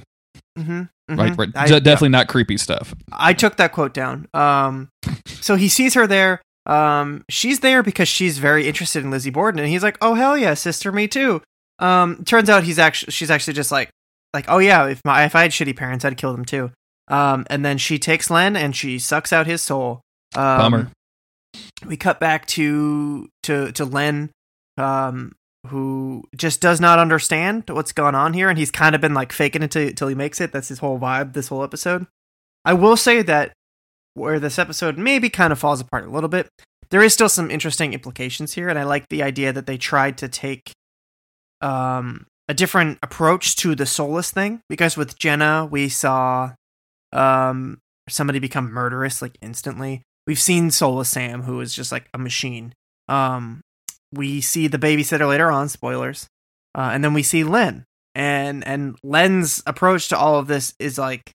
mhm, 0.57 0.89
Right, 1.09 1.31
mhm. 1.33 1.37
right. 1.37 1.49
I- 1.55 1.67
D- 1.67 1.73
yeah. 1.73 1.79
definitely 1.79 2.09
not 2.09 2.27
creepy 2.27 2.57
stuff. 2.57 2.93
I 3.11 3.33
took 3.33 3.57
that 3.57 3.71
quote 3.71 3.93
down. 3.93 4.27
Um, 4.33 4.89
so 5.27 5.55
he 5.55 5.69
sees 5.69 5.93
her 5.93 6.07
there. 6.07 6.41
Um, 6.65 7.23
she's 7.29 7.59
there 7.61 7.81
because 7.83 8.07
she's 8.09 8.39
very 8.39 8.67
interested 8.67 9.03
in 9.03 9.11
Lizzie 9.11 9.29
Borden, 9.29 9.59
and 9.59 9.69
he's 9.69 9.83
like, 9.83 9.97
"Oh 10.01 10.15
hell 10.15 10.35
yeah, 10.37 10.53
sister, 10.55 10.91
me 10.91 11.07
too." 11.07 11.41
Um, 11.79 12.23
turns 12.25 12.49
out 12.49 12.63
he's 12.63 12.79
actually 12.79 13.11
she's 13.11 13.29
actually 13.29 13.53
just 13.53 13.71
like, 13.71 13.89
like, 14.33 14.45
"Oh 14.49 14.57
yeah, 14.57 14.85
if 14.87 14.99
my 15.05 15.25
if 15.25 15.35
I 15.35 15.43
had 15.43 15.51
shitty 15.51 15.77
parents, 15.77 16.03
I'd 16.03 16.17
kill 16.17 16.33
them 16.33 16.43
too." 16.43 16.71
Um, 17.07 17.45
and 17.49 17.63
then 17.63 17.77
she 17.77 17.99
takes 17.99 18.29
Len 18.29 18.55
and 18.55 18.75
she 18.75 18.99
sucks 18.99 19.31
out 19.31 19.47
his 19.47 19.61
soul. 19.61 20.01
Um, 20.35 20.57
Bummer. 20.57 20.91
We 21.85 21.97
cut 21.97 22.19
back 22.19 22.45
to 22.47 23.29
to 23.43 23.71
to 23.71 23.85
Len, 23.85 24.31
um, 24.77 25.33
who 25.67 26.23
just 26.35 26.61
does 26.61 26.79
not 26.81 26.99
understand 26.99 27.63
what's 27.69 27.93
going 27.93 28.15
on 28.15 28.33
here, 28.33 28.49
and 28.49 28.57
he's 28.57 28.71
kind 28.71 28.95
of 28.95 29.01
been 29.01 29.13
like 29.13 29.31
faking 29.31 29.63
it 29.63 29.71
till, 29.71 29.91
till 29.91 30.07
he 30.07 30.15
makes 30.15 30.41
it. 30.41 30.51
That's 30.51 30.67
his 30.67 30.79
whole 30.79 30.99
vibe. 30.99 31.33
This 31.33 31.47
whole 31.47 31.63
episode. 31.63 32.07
I 32.65 32.73
will 32.73 32.97
say 32.97 33.21
that 33.21 33.53
where 34.13 34.39
this 34.39 34.59
episode 34.59 34.97
maybe 34.97 35.29
kind 35.29 35.53
of 35.53 35.59
falls 35.59 35.79
apart 35.79 36.05
a 36.05 36.09
little 36.09 36.29
bit, 36.29 36.49
there 36.89 37.03
is 37.03 37.13
still 37.13 37.29
some 37.29 37.49
interesting 37.49 37.93
implications 37.93 38.53
here, 38.53 38.67
and 38.67 38.77
I 38.77 38.83
like 38.83 39.07
the 39.09 39.23
idea 39.23 39.53
that 39.53 39.67
they 39.67 39.77
tried 39.77 40.17
to 40.19 40.27
take 40.27 40.71
um 41.61 42.27
a 42.47 42.53
different 42.53 42.99
approach 43.01 43.55
to 43.57 43.75
the 43.75 43.85
soulless 43.85 44.31
thing 44.31 44.61
because 44.69 44.95
with 44.95 45.17
Jenna 45.17 45.67
we 45.69 45.89
saw 45.89 46.53
um 47.13 47.79
somebody 48.09 48.39
become 48.39 48.71
murderous 48.71 49.21
like 49.21 49.37
instantly. 49.41 50.03
We've 50.25 50.39
seen 50.39 50.71
Soulless 50.71 51.09
Sam 51.09 51.43
who 51.43 51.59
is 51.61 51.73
just 51.73 51.91
like 51.91 52.09
a 52.13 52.17
machine. 52.17 52.73
Um 53.07 53.61
we 54.13 54.41
see 54.41 54.67
the 54.67 54.77
babysitter 54.77 55.27
later 55.27 55.51
on, 55.51 55.69
spoilers. 55.69 56.27
Uh, 56.73 56.91
and 56.93 57.03
then 57.03 57.13
we 57.13 57.23
see 57.23 57.43
Len. 57.43 57.83
And 58.15 58.65
and 58.65 58.97
Len's 59.03 59.61
approach 59.65 60.09
to 60.09 60.17
all 60.17 60.39
of 60.39 60.47
this 60.47 60.73
is 60.79 60.97
like 60.97 61.31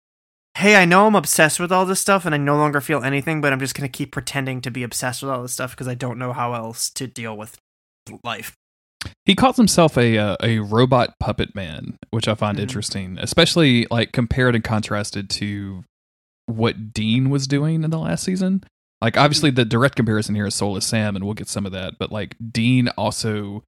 hey, 0.57 0.77
I 0.77 0.85
know 0.85 1.07
I'm 1.07 1.15
obsessed 1.15 1.59
with 1.59 1.73
all 1.73 1.87
this 1.87 2.01
stuff 2.01 2.27
and 2.27 2.35
I 2.35 2.39
no 2.39 2.57
longer 2.57 2.81
feel 2.81 3.03
anything, 3.03 3.41
but 3.41 3.53
I'm 3.53 3.59
just 3.59 3.75
to 3.75 3.89
keep 3.89 4.13
pretending 4.13 4.61
to 4.63 4.71
be 4.71 4.83
obsessed 4.83 5.23
with 5.23 5.31
all 5.31 5.43
this 5.43 5.55
stuff 5.55 5.71
because 5.73 5.89
I 5.89 5.95
don't 5.95 6.19
know 6.19 6.33
how 6.33 6.55
else 6.55 6.91
to 6.91 7.07
deal 7.07 7.37
with 7.37 7.57
life. 8.23 8.55
He 9.25 9.35
calls 9.35 9.57
himself 9.57 9.97
a 9.97 10.19
uh, 10.19 10.37
a 10.43 10.59
robot 10.61 11.15
puppet 11.21 11.55
man, 11.55 11.97
which 12.11 12.29
I 12.29 12.35
find 12.35 12.59
Mhm. 12.59 12.63
interesting, 12.63 13.19
especially 13.21 13.87
like 13.91 14.13
compared 14.13 14.55
and 14.55 14.65
contrasted 14.65 15.31
to 15.31 15.85
what 16.47 16.93
Dean 16.93 17.31
was 17.31 17.47
doing 17.47 17.85
in 17.85 17.91
the 17.91 17.99
last 17.99 18.25
season. 18.25 18.65
Like 19.01 19.17
obviously 19.17 19.51
the 19.51 19.65
direct 19.65 19.97
comparison 19.97 20.35
here 20.35 20.47
is 20.47 20.55
Soulless 20.55 20.87
Sam, 20.87 21.17
and 21.17 21.25
we'll 21.25 21.35
get 21.35 21.49
some 21.49 21.67
of 21.67 21.73
that. 21.73 21.95
But 21.99 22.13
like 22.13 22.37
Dean 22.53 22.89
also 22.97 23.65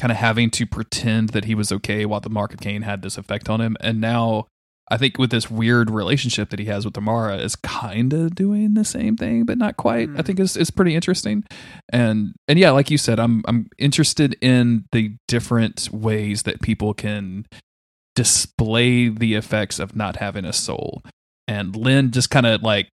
kind 0.00 0.10
of 0.10 0.18
having 0.18 0.50
to 0.50 0.66
pretend 0.66 1.30
that 1.30 1.44
he 1.44 1.54
was 1.54 1.70
okay 1.70 2.04
while 2.04 2.20
the 2.20 2.30
Mark 2.30 2.52
of 2.54 2.60
Cain 2.60 2.82
had 2.82 3.02
this 3.02 3.16
effect 3.18 3.48
on 3.48 3.60
him, 3.60 3.76
and 3.80 4.00
now 4.00 4.46
I 4.92 4.98
think 4.98 5.16
with 5.18 5.30
this 5.30 5.50
weird 5.50 5.90
relationship 5.90 6.50
that 6.50 6.58
he 6.58 6.66
has 6.66 6.84
with 6.84 6.96
Amara 6.98 7.38
is 7.38 7.56
kind 7.56 8.12
of 8.12 8.34
doing 8.34 8.74
the 8.74 8.84
same 8.84 9.16
thing, 9.16 9.44
but 9.44 9.56
not 9.58 9.76
quite. 9.78 10.10
I 10.10 10.12
Mhm. 10.20 10.24
think 10.26 10.38
is 10.40 10.56
is 10.56 10.70
pretty 10.70 10.94
interesting, 10.94 11.44
and 11.90 12.34
and 12.46 12.58
yeah, 12.58 12.70
like 12.70 12.90
you 12.90 12.98
said, 12.98 13.18
I'm 13.18 13.42
I'm 13.48 13.68
interested 13.78 14.36
in 14.42 14.84
the 14.92 15.16
different 15.28 15.88
ways 15.92 16.42
that 16.42 16.60
people 16.60 16.92
can 16.94 17.46
display 18.14 19.08
the 19.08 19.34
effects 19.34 19.78
of 19.78 19.96
not 19.96 20.16
having 20.16 20.44
a 20.44 20.52
soul. 20.52 21.02
And 21.48 21.74
Lynn 21.74 22.10
just 22.10 22.30
kind 22.30 22.46
of 22.46 22.62
like 22.62 22.88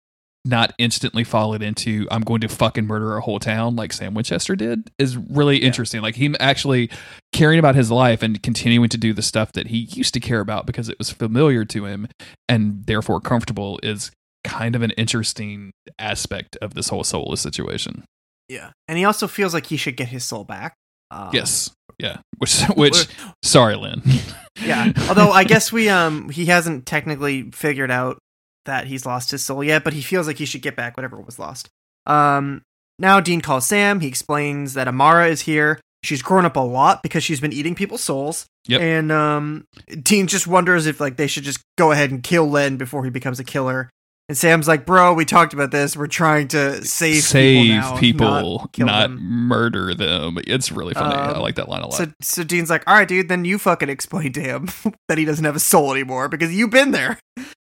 not 0.47 0.73
instantly 0.79 1.25
falling 1.25 1.63
into 1.63 2.07
I'm 2.11 2.23
going 2.23 2.41
to 2.41 2.49
fucking 2.49 2.87
murder 2.87 3.17
a 3.17 3.21
whole 3.21 3.41
town 3.41 3.77
like 3.77 3.93
Sam 3.93 4.15
Winchester 4.15 4.57
did 4.57 4.91
is 4.99 5.17
really 5.17 5.59
interesting. 5.59 6.01
Like 6.01 6.15
him 6.15 6.37
actually 6.41 6.91
caring 7.33 7.59
about 7.59 7.75
his 7.75 7.91
life 7.91 8.23
and 8.23 8.43
continuing 8.43 8.89
to 8.91 8.99
do 8.99 9.13
the 9.13 9.23
stuff 9.23 9.53
that 9.53 9.67
he 9.69 9.79
used 9.79 10.15
to 10.15 10.21
care 10.21 10.41
about 10.41 10.67
because 10.67 10.89
it 10.89 10.99
was 10.99 11.11
familiar 11.11 11.65
to 11.67 11.85
him 11.85 12.09
and 12.49 12.87
therefore 12.87 13.21
comfortable 13.21 13.81
is 13.83 14.11
kind 14.45 14.77
of 14.77 14.83
an 14.83 14.93
interesting 14.93 15.73
aspect 15.99 16.57
of 16.63 16.75
this 16.75 16.89
whole 16.89 17.05
soulless 17.05 17.41
situation. 17.41 18.05
Yeah, 18.49 18.71
and 18.87 18.97
he 18.97 19.05
also 19.05 19.27
feels 19.27 19.53
like 19.53 19.67
he 19.67 19.77
should 19.77 19.97
get 19.97 20.09
his 20.09 20.25
soul 20.25 20.45
back. 20.45 20.75
Um, 21.11 21.31
yes, 21.33 21.71
yeah. 21.99 22.19
Which, 22.39 22.63
which, 22.77 23.09
sorry, 23.43 23.77
Lynn. 23.77 24.03
yeah. 24.63 24.93
Although 25.09 25.31
I 25.31 25.45
guess 25.45 25.73
we 25.73 25.89
um 25.89 26.29
he 26.29 26.47
hasn't 26.47 26.87
technically 26.87 27.51
figured 27.51 27.91
out 27.91 28.19
that 28.67 28.87
he's 28.87 29.07
lost 29.07 29.31
his 29.31 29.43
soul 29.45 29.65
yet, 29.65 29.83
but 29.85 29.93
he 29.95 30.03
feels 30.03 30.27
like 30.27 30.39
he 30.39 30.45
should 30.47 30.63
get 30.63 30.77
back 30.77 30.97
whatever 30.97 31.21
was 31.21 31.39
lost. 31.39 31.69
Um 32.07 32.63
now 32.99 33.21
Dean 33.21 33.41
calls 33.41 33.67
Sam, 33.67 34.01
he 34.01 34.09
explains 34.09 34.75
that 34.75 34.89
Amara 34.89 35.29
is 35.29 35.43
here. 35.43 35.81
She's 36.03 36.23
grown 36.23 36.45
up 36.45 36.57
a 36.57 36.61
lot 36.61 37.03
because 37.03 37.25
she's 37.25 37.41
been 37.41 37.53
eating 37.53 37.75
people's 37.75 38.05
souls. 38.05 38.47
Yep. 38.69 38.81
And 38.81 39.13
um 39.13 39.65
Dean 40.03 40.27
just 40.27 40.47
wonders 40.47 40.87
if 40.87 41.01
like 41.01 41.17
they 41.17 41.27
should 41.27 41.45
just 41.45 41.61
go 41.79 41.91
ahead 41.93 42.11
and 42.11 42.23
kill 42.23 42.49
Len 42.49 42.77
before 42.77 43.05
he 43.05 43.11
becomes 43.11 43.41
a 43.41 43.45
killer. 43.45 43.91
And 44.29 44.37
Sam's 44.37 44.67
like, 44.67 44.85
"Bro, 44.85 45.15
we 45.15 45.25
talked 45.25 45.55
about 45.55 45.71
this. 45.71 45.97
We're 45.97 46.09
trying 46.09 46.49
to 46.49 46.85
save 46.85 47.23
Save 47.23 47.63
people, 48.01 48.27
now, 48.31 48.67
people, 48.67 48.71
not, 48.79 48.87
not 48.87 49.03
them." 49.11 49.21
murder 49.23 49.95
them. 49.95 50.39
It's 50.49 50.73
really 50.73 50.95
funny. 50.95 51.15
I 51.15 51.31
Um, 51.31 51.43
like 51.43 51.55
that 51.55 51.69
line 51.69 51.83
a 51.83 51.87
lot. 51.87 51.95
So, 51.95 52.07
so 52.21 52.43
Dean's 52.43 52.69
like, 52.69 52.83
all 52.89 52.95
right, 52.95 53.07
dude, 53.07 53.29
then 53.29 53.45
you 53.45 53.57
fucking 53.57 53.89
explain 53.97 54.33
to 54.33 54.41
him 54.41 54.69
that 55.09 55.17
he 55.17 55.25
doesn't 55.25 55.45
have 55.45 55.55
a 55.55 55.61
soul 55.61 55.93
anymore 55.93 56.29
because 56.29 56.53
you've 56.53 56.71
been 56.71 56.91
there. 56.91 57.21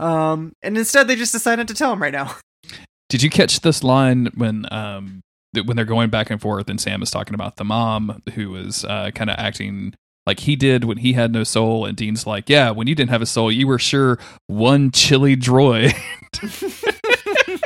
Um, 0.02 0.52
and 0.62 0.76
instead 0.76 1.06
they 1.08 1.16
just 1.16 1.32
decided 1.32 1.68
to 1.68 1.74
tell 1.74 1.92
him 1.92 2.02
right 2.02 2.12
now. 2.12 2.34
Did 3.08 3.22
you 3.22 3.30
catch 3.30 3.60
this 3.60 3.84
line 3.84 4.30
when 4.34 4.66
um 4.72 5.20
when 5.66 5.76
they're 5.76 5.84
going 5.84 6.08
back 6.10 6.30
and 6.30 6.40
forth 6.40 6.68
and 6.70 6.80
Sam 6.80 7.02
is 7.02 7.10
talking 7.10 7.34
about 7.34 7.56
the 7.56 7.64
mom 7.64 8.22
who 8.34 8.50
was 8.50 8.84
uh, 8.86 9.10
kind 9.14 9.28
of 9.28 9.36
acting 9.38 9.92
like 10.26 10.40
he 10.40 10.56
did 10.56 10.84
when 10.84 10.96
he 10.98 11.12
had 11.12 11.30
no 11.32 11.44
soul 11.44 11.84
and 11.84 11.94
Dean's 11.96 12.26
like, 12.26 12.48
"Yeah, 12.48 12.70
when 12.70 12.86
you 12.86 12.94
didn't 12.94 13.10
have 13.10 13.20
a 13.22 13.26
soul, 13.26 13.52
you 13.52 13.66
were 13.66 13.78
sure 13.78 14.18
one 14.46 14.90
chilly 14.92 15.36
droid." 15.36 15.92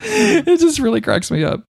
it 0.00 0.60
just 0.60 0.78
really 0.78 1.00
cracks 1.00 1.30
me 1.30 1.44
up. 1.44 1.62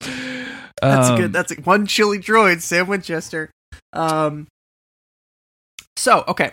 That's 0.83 1.09
Um, 1.11 1.17
good. 1.17 1.33
That's 1.33 1.53
one 1.65 1.87
chilly 1.87 2.19
droid, 2.19 2.61
Sam 2.61 2.87
Winchester. 2.87 3.51
Um, 3.93 4.47
so 5.97 6.25
okay, 6.29 6.53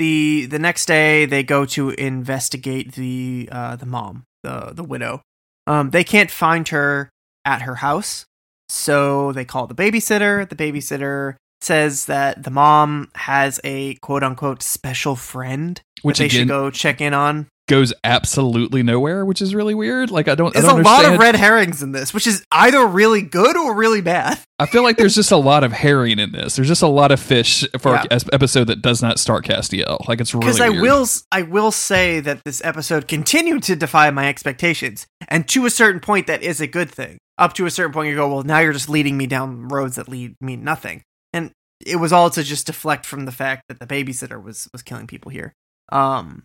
the 0.00 0.46
the 0.46 0.58
next 0.58 0.86
day 0.86 1.26
they 1.26 1.42
go 1.42 1.66
to 1.66 1.90
investigate 1.90 2.94
the 2.94 3.48
uh 3.52 3.76
the 3.76 3.84
mom, 3.84 4.24
the 4.42 4.72
the 4.74 4.82
widow. 4.82 5.20
Um, 5.66 5.90
they 5.90 6.04
can't 6.04 6.30
find 6.30 6.66
her 6.68 7.10
at 7.44 7.62
her 7.62 7.76
house, 7.76 8.24
so 8.70 9.30
they 9.32 9.44
call 9.44 9.66
the 9.66 9.74
babysitter. 9.74 10.48
The 10.48 10.56
babysitter 10.56 11.36
says 11.60 12.06
that 12.06 12.42
the 12.42 12.50
mom 12.50 13.10
has 13.14 13.60
a 13.62 13.96
quote 13.96 14.22
unquote 14.22 14.62
special 14.62 15.16
friend 15.16 15.78
which 16.00 16.16
that 16.16 16.22
they 16.22 16.26
again 16.28 16.40
should 16.40 16.48
go 16.48 16.70
check 16.70 17.02
in 17.02 17.12
on. 17.12 17.46
Goes 17.70 17.94
absolutely 18.04 18.82
nowhere, 18.82 19.24
which 19.24 19.40
is 19.40 19.54
really 19.54 19.74
weird. 19.74 20.10
Like 20.10 20.28
I 20.28 20.34
don't, 20.34 20.52
There's 20.52 20.64
a 20.64 20.68
don't 20.68 20.82
lot 20.82 21.04
understand. 21.04 21.14
of 21.14 21.20
red 21.20 21.36
herrings 21.36 21.82
in 21.82 21.92
this, 21.92 22.12
which 22.12 22.26
is 22.26 22.44
either 22.52 22.84
really 22.86 23.22
good 23.22 23.56
or 23.56 23.74
really 23.74 24.00
bad. 24.02 24.38
I 24.58 24.66
feel 24.66 24.82
like 24.82 24.96
there's 24.98 25.14
just 25.14 25.30
a 25.32 25.36
lot 25.38 25.64
of 25.64 25.72
herring 25.72 26.18
in 26.18 26.32
this. 26.32 26.56
There's 26.56 26.68
just 26.68 26.82
a 26.82 26.86
lot 26.88 27.12
of 27.12 27.20
fish 27.20 27.64
for 27.78 27.94
Yeah. 27.94 28.04
an 28.10 28.20
episode 28.32 28.64
that 28.66 28.82
does 28.82 29.00
not 29.00 29.18
start 29.18 29.44
Castiel. 29.46 30.06
Like 30.08 30.20
it's 30.20 30.34
really 30.34 30.44
Because 30.46 30.60
I 30.60 30.68
weird. 30.68 30.82
will, 30.82 31.06
I 31.32 31.42
will 31.42 31.70
say 31.70 32.20
that 32.20 32.42
this 32.44 32.60
episode 32.64 33.08
continued 33.08 33.62
to 33.64 33.76
defy 33.76 34.10
my 34.10 34.28
expectations, 34.28 35.06
and 35.28 35.48
to 35.48 35.64
a 35.64 35.70
certain 35.70 36.00
point, 36.00 36.26
that 36.26 36.42
is 36.42 36.60
a 36.60 36.66
good 36.66 36.90
thing. 36.90 37.18
Up 37.38 37.54
to 37.54 37.64
a 37.64 37.70
certain 37.70 37.92
point, 37.92 38.08
you 38.10 38.16
go, 38.16 38.28
well, 38.28 38.42
now 38.42 38.58
you're 38.58 38.74
just 38.74 38.90
leading 38.90 39.16
me 39.16 39.26
down 39.26 39.68
roads 39.68 39.96
that 39.96 40.08
lead 40.08 40.34
me 40.42 40.56
nothing, 40.56 41.02
and 41.32 41.52
it 41.86 41.96
was 41.96 42.12
all 42.12 42.28
to 42.30 42.42
just 42.42 42.66
deflect 42.66 43.06
from 43.06 43.24
the 43.24 43.32
fact 43.32 43.62
that 43.68 43.78
the 43.80 43.86
babysitter 43.86 44.42
was 44.42 44.68
was 44.74 44.82
killing 44.82 45.06
people 45.06 45.30
here. 45.30 45.54
Um, 45.90 46.42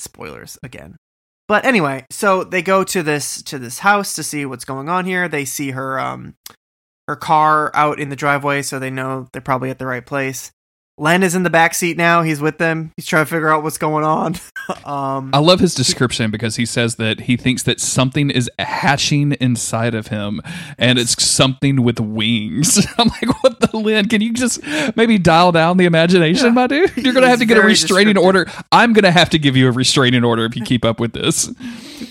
spoilers 0.00 0.58
again. 0.62 0.96
But 1.46 1.64
anyway, 1.64 2.04
so 2.10 2.44
they 2.44 2.60
go 2.60 2.84
to 2.84 3.02
this 3.02 3.42
to 3.44 3.58
this 3.58 3.78
house 3.78 4.14
to 4.16 4.22
see 4.22 4.44
what's 4.44 4.66
going 4.66 4.88
on 4.88 5.06
here. 5.06 5.28
They 5.28 5.44
see 5.44 5.70
her 5.70 5.98
um 5.98 6.34
her 7.06 7.16
car 7.16 7.70
out 7.74 7.98
in 7.98 8.10
the 8.10 8.16
driveway, 8.16 8.62
so 8.62 8.78
they 8.78 8.90
know 8.90 9.28
they're 9.32 9.40
probably 9.40 9.70
at 9.70 9.78
the 9.78 9.86
right 9.86 10.04
place. 10.04 10.52
Len 10.98 11.22
is 11.22 11.34
in 11.34 11.44
the 11.44 11.50
back 11.50 11.74
seat 11.74 11.96
now. 11.96 12.22
He's 12.22 12.40
with 12.40 12.58
them. 12.58 12.92
He's 12.96 13.06
trying 13.06 13.24
to 13.24 13.30
figure 13.30 13.48
out 13.48 13.62
what's 13.62 13.78
going 13.78 14.04
on. 14.04 14.34
um, 14.84 15.30
I 15.32 15.38
love 15.38 15.60
his 15.60 15.74
description 15.74 16.30
because 16.30 16.56
he 16.56 16.66
says 16.66 16.96
that 16.96 17.20
he 17.20 17.36
thinks 17.36 17.62
that 17.62 17.80
something 17.80 18.30
is 18.30 18.50
hatching 18.58 19.32
inside 19.40 19.94
of 19.94 20.08
him 20.08 20.40
and 20.76 20.98
it's 20.98 21.22
something 21.22 21.82
with 21.82 22.00
wings. 22.00 22.84
I'm 22.98 23.08
like, 23.08 23.42
what 23.42 23.60
the 23.60 23.76
Lynn? 23.76 24.08
Can 24.08 24.20
you 24.20 24.32
just 24.32 24.60
maybe 24.96 25.18
dial 25.18 25.52
down 25.52 25.76
the 25.76 25.84
imagination, 25.84 26.46
Yeah. 26.46 26.52
my 26.52 26.66
dude? 26.66 26.96
You're 26.96 27.12
going 27.14 27.22
to 27.22 27.28
have 27.30 27.38
to 27.38 27.46
get 27.46 27.58
a 27.58 27.62
restraining 27.62 28.18
order. 28.18 28.46
I'm 28.72 28.92
going 28.92 29.04
to 29.04 29.12
have 29.12 29.30
to 29.30 29.38
give 29.38 29.56
you 29.56 29.68
a 29.68 29.72
restraining 29.72 30.24
order 30.24 30.44
if 30.44 30.56
you 30.56 30.64
keep 30.64 30.84
up 30.84 30.98
with 30.98 31.12
this. 31.12 31.50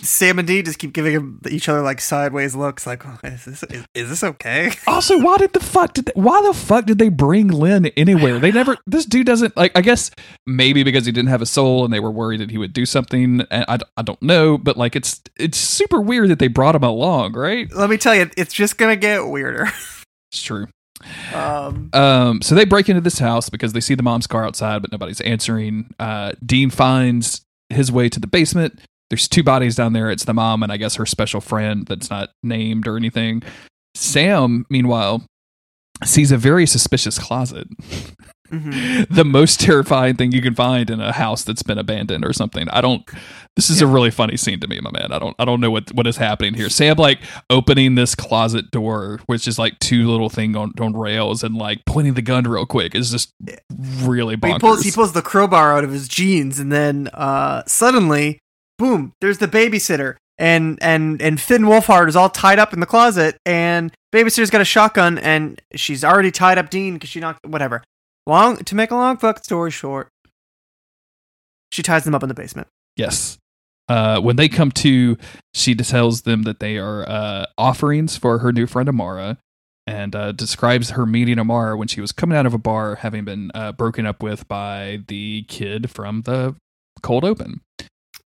Sam 0.02 0.40
and 0.40 0.48
Dee 0.48 0.62
just 0.62 0.80
keep 0.80 0.94
giving 0.94 1.14
him 1.14 1.42
each 1.50 1.68
other 1.70 1.82
like 1.82 2.00
sideways 2.02 2.56
looks, 2.56 2.88
like, 2.88 3.06
oh, 3.06 3.18
is 3.24 3.46
this 3.46 3.64
is, 3.64 3.86
is 3.94 4.10
this 4.10 4.24
okay? 4.24 4.72
Also, 4.86 5.18
why 5.20 5.38
did 5.38 5.54
the 5.54 5.60
fuck 5.60 5.94
did 5.94 6.06
they, 6.06 6.12
why 6.16 6.42
the 6.42 6.54
fuck 6.54 6.86
did 6.86 6.98
they 6.98 7.10
bring 7.10 7.48
Lynn 7.50 7.88
anywhere? 7.98 8.40
They 8.40 8.52
never. 8.52 8.77
This 8.86 9.06
dude 9.06 9.26
doesn't 9.26 9.56
like. 9.58 9.72
I 9.76 9.82
guess 9.82 10.12
maybe 10.46 10.84
because 10.84 11.06
he 11.06 11.12
didn't 11.12 11.30
have 11.30 11.42
a 11.42 11.46
soul 11.46 11.84
and 11.86 11.94
they 11.94 12.00
were 12.00 12.12
worried 12.12 12.40
that 12.42 12.52
he 12.52 12.58
would 12.58 12.74
do 12.74 12.86
something. 12.86 13.42
And 13.50 13.66
I, 13.68 13.80
I 13.98 14.02
don't 14.02 14.22
know, 14.22 14.58
but 14.58 14.78
like 14.78 14.96
it's 14.96 15.22
it's 15.38 15.58
super 15.58 16.00
weird 16.02 16.30
that 16.30 16.40
they 16.40 16.48
brought 16.48 16.76
him 16.76 16.84
along. 16.84 17.34
Right? 17.34 17.68
Let 17.74 17.90
me 17.90 17.98
tell 17.98 18.16
you, 18.16 18.30
it's 18.38 18.54
just 18.54 18.78
gonna 18.78 18.96
get 18.96 19.28
weirder. 19.28 19.70
It's 20.32 20.42
true. 20.42 20.68
Um, 21.34 21.90
Um, 21.94 22.42
so 22.42 22.54
they 22.54 22.66
break 22.66 22.90
into 22.90 23.00
this 23.02 23.20
house 23.20 23.50
because 23.50 23.72
they 23.72 23.80
see 23.80 23.96
the 23.96 24.04
mom's 24.04 24.28
car 24.28 24.46
outside, 24.46 24.82
but 24.82 24.92
nobody's 24.92 25.22
answering. 25.22 25.94
Uh, 26.00 26.34
Dean 26.46 26.70
finds 26.70 27.42
his 27.70 27.92
way 27.92 28.10
to 28.10 28.20
the 28.20 28.28
basement. 28.28 28.80
There's 29.10 29.30
two 29.30 29.42
bodies 29.44 29.76
down 29.76 29.94
there. 29.94 30.12
It's 30.12 30.26
the 30.26 30.34
mom 30.34 30.64
and 30.64 30.72
I 30.72 30.76
guess 30.76 30.96
her 30.96 31.06
special 31.06 31.40
friend 31.40 31.86
that's 31.88 32.10
not 32.10 32.32
named 32.44 32.88
or 32.88 32.98
anything. 32.98 33.42
Sam, 33.96 34.66
meanwhile, 34.70 35.24
sees 36.04 36.32
a 36.34 36.38
very 36.38 36.66
suspicious 36.66 37.18
closet. 37.18 37.68
Mhm. 38.52 39.08
the 39.10 39.26
most 39.26 39.60
terrifying 39.60 40.16
thing 40.16 40.32
you 40.32 40.42
can 40.42 40.56
find 40.56 40.90
in 40.90 41.00
a 41.00 41.12
house 41.12 41.44
that's 41.44 41.64
been 41.64 41.78
abandoned 41.78 42.26
or 42.26 42.34
something. 42.34 42.68
I 42.70 42.82
don't. 42.82 43.08
This 43.56 43.70
is 43.70 43.82
a 43.82 43.88
really 43.88 44.12
funny 44.12 44.38
scene 44.38 44.60
to 44.60 44.68
me, 44.68 44.80
my 44.80 44.92
man. 44.92 45.12
I 45.12 45.20
don't. 45.20 45.36
I 45.40 45.46
don't 45.46 45.60
know 45.60 45.72
what 45.72 45.92
what 45.94 46.08
is 46.08 46.18
happening 46.18 46.54
here. 46.54 46.70
Sam 46.70 46.98
like 46.98 47.20
opening 47.50 47.96
this 47.96 48.16
closet 48.16 48.72
door, 48.72 49.20
which 49.26 49.48
is 49.48 49.58
like 49.58 49.80
two 49.80 50.10
little 50.10 50.30
thing 50.30 50.56
on, 50.56 50.74
on 50.80 50.94
rails, 50.94 51.44
and 51.44 51.56
like 51.56 51.86
pointing 51.86 52.14
the 52.14 52.22
gun 52.22 52.44
real 52.44 52.66
quick 52.66 52.96
is 52.96 53.12
just 53.12 53.34
really 54.02 54.36
bonkers. 54.36 54.54
he 54.54 54.60
pulls 54.60 54.84
he 54.84 54.92
pulls 54.92 55.14
the 55.14 55.22
crowbar 55.22 55.76
out 55.76 55.84
of 55.84 55.92
his 55.92 56.08
jeans, 56.08 56.60
and 56.60 56.72
then 56.72 57.10
uh, 57.14 57.64
suddenly, 57.66 58.40
boom! 58.78 59.14
There's 59.22 59.40
the 59.40 59.48
babysitter, 59.48 60.16
and 60.38 60.78
and 60.82 61.22
and 61.22 61.40
Finn 61.40 61.64
Wolfhard 61.64 62.08
is 62.08 62.16
all 62.16 62.30
tied 62.30 62.60
up 62.60 62.74
in 62.74 62.80
the 62.80 62.86
closet, 62.86 63.38
and 63.46 63.92
babysitter's 64.14 64.50
got 64.50 64.62
a 64.62 64.66
shotgun, 64.66 65.18
and 65.18 65.62
she's 65.76 66.04
already 66.04 66.32
tied 66.32 66.58
up 66.58 66.70
Dean 66.70 66.94
because 66.94 67.10
she 67.10 67.20
knocked 67.20 67.46
whatever. 67.46 67.84
Long 68.28 68.58
to 68.58 68.76
make 68.76 68.92
a 68.92 68.96
long 68.96 69.16
fuck 69.16 69.42
story 69.44 69.72
short, 69.72 70.10
she 71.72 71.82
ties 71.82 72.04
them 72.04 72.14
up 72.14 72.24
in 72.24 72.30
the 72.30 72.36
basement. 72.36 72.68
Yes. 72.98 73.38
Uh, 73.88 74.20
when 74.20 74.36
they 74.36 74.50
come 74.50 74.70
to, 74.70 75.18
she 75.54 75.74
tells 75.74 76.24
them 76.24 76.44
that 76.44 76.60
they 76.60 76.78
are 76.78 77.08
uh, 77.08 77.46
offerings 77.58 78.18
for 78.18 78.40
her 78.40 78.52
new 78.52 78.68
friend 78.68 78.90
Amara, 78.90 79.38
and 79.88 80.14
uh, 80.14 80.34
describes 80.34 80.90
her 80.90 81.06
meeting 81.06 81.40
Amara 81.40 81.78
when 81.78 81.88
she 81.88 82.02
was 82.02 82.12
coming 82.12 82.38
out 82.38 82.46
of 82.46 82.54
a 82.54 82.58
bar, 82.58 82.96
having 82.96 83.24
been 83.24 83.50
uh, 83.56 83.72
broken 83.72 84.06
up 84.06 84.22
with 84.22 84.46
by 84.50 85.00
the 85.08 85.44
kid 85.48 85.90
from 85.90 86.24
the 86.24 86.54
cold 87.02 87.24
open, 87.24 87.62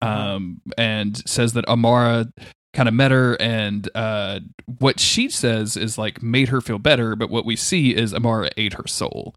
um, 0.00 0.60
and 0.78 1.28
says 1.28 1.54
that 1.54 1.66
Amara 1.66 2.32
kind 2.72 2.88
of 2.88 2.94
met 2.94 3.10
her, 3.10 3.36
and 3.42 3.90
uh, 3.96 4.38
what 4.78 5.00
she 5.00 5.28
says 5.28 5.76
is 5.76 5.98
like 5.98 6.22
made 6.22 6.50
her 6.50 6.60
feel 6.60 6.78
better, 6.78 7.16
but 7.16 7.30
what 7.30 7.44
we 7.44 7.56
see 7.56 7.96
is 7.96 8.14
Amara 8.14 8.50
ate 8.56 8.74
her 8.74 8.86
soul. 8.86 9.34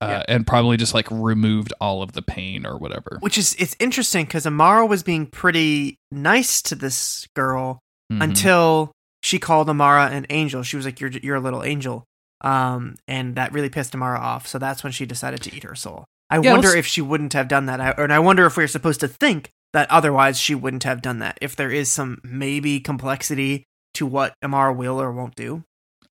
Uh, 0.00 0.22
and 0.28 0.46
probably 0.46 0.76
just 0.78 0.94
like 0.94 1.06
removed 1.10 1.72
all 1.80 2.02
of 2.02 2.12
the 2.12 2.22
pain 2.22 2.64
or 2.64 2.78
whatever. 2.78 3.18
Which 3.20 3.36
is 3.36 3.54
it's 3.58 3.76
interesting 3.78 4.24
because 4.24 4.46
Amara 4.46 4.86
was 4.86 5.02
being 5.02 5.26
pretty 5.26 5.98
nice 6.10 6.62
to 6.62 6.74
this 6.74 7.26
girl 7.36 7.80
Mhm. 8.10 8.22
until 8.22 8.92
she 9.22 9.38
called 9.38 9.68
Amara 9.68 10.06
an 10.06 10.26
angel. 10.30 10.62
She 10.62 10.76
was 10.76 10.86
like, 10.86 11.00
"You're 11.00 11.10
you're 11.10 11.36
a 11.36 11.40
little 11.40 11.62
angel," 11.62 12.04
um, 12.40 12.94
and 13.06 13.34
that 13.36 13.52
really 13.52 13.68
pissed 13.68 13.94
Amara 13.94 14.18
off. 14.18 14.46
So 14.46 14.58
that's 14.58 14.82
when 14.82 14.92
she 14.92 15.04
decided 15.04 15.42
to 15.42 15.54
eat 15.54 15.64
her 15.64 15.74
soul. 15.74 16.04
I 16.30 16.38
Yeah, 16.38 16.52
wonder 16.52 16.74
if 16.74 16.86
she 16.86 17.02
wouldn't 17.02 17.32
have 17.34 17.48
done 17.48 17.66
that, 17.66 17.80
I, 17.80 17.90
and 18.02 18.12
I 18.12 18.20
wonder 18.20 18.46
if 18.46 18.56
we're 18.56 18.68
supposed 18.68 19.00
to 19.00 19.08
think 19.08 19.50
that 19.72 19.90
otherwise 19.90 20.38
she 20.38 20.54
wouldn't 20.54 20.84
have 20.84 21.02
done 21.02 21.18
that. 21.18 21.36
If 21.42 21.56
there 21.56 21.70
is 21.70 21.90
some 21.92 22.18
maybe 22.24 22.80
complexity 22.80 23.64
to 23.94 24.06
what 24.06 24.32
Amara 24.42 24.72
will 24.72 25.00
or 25.00 25.12
won't 25.12 25.34
do. 25.34 25.64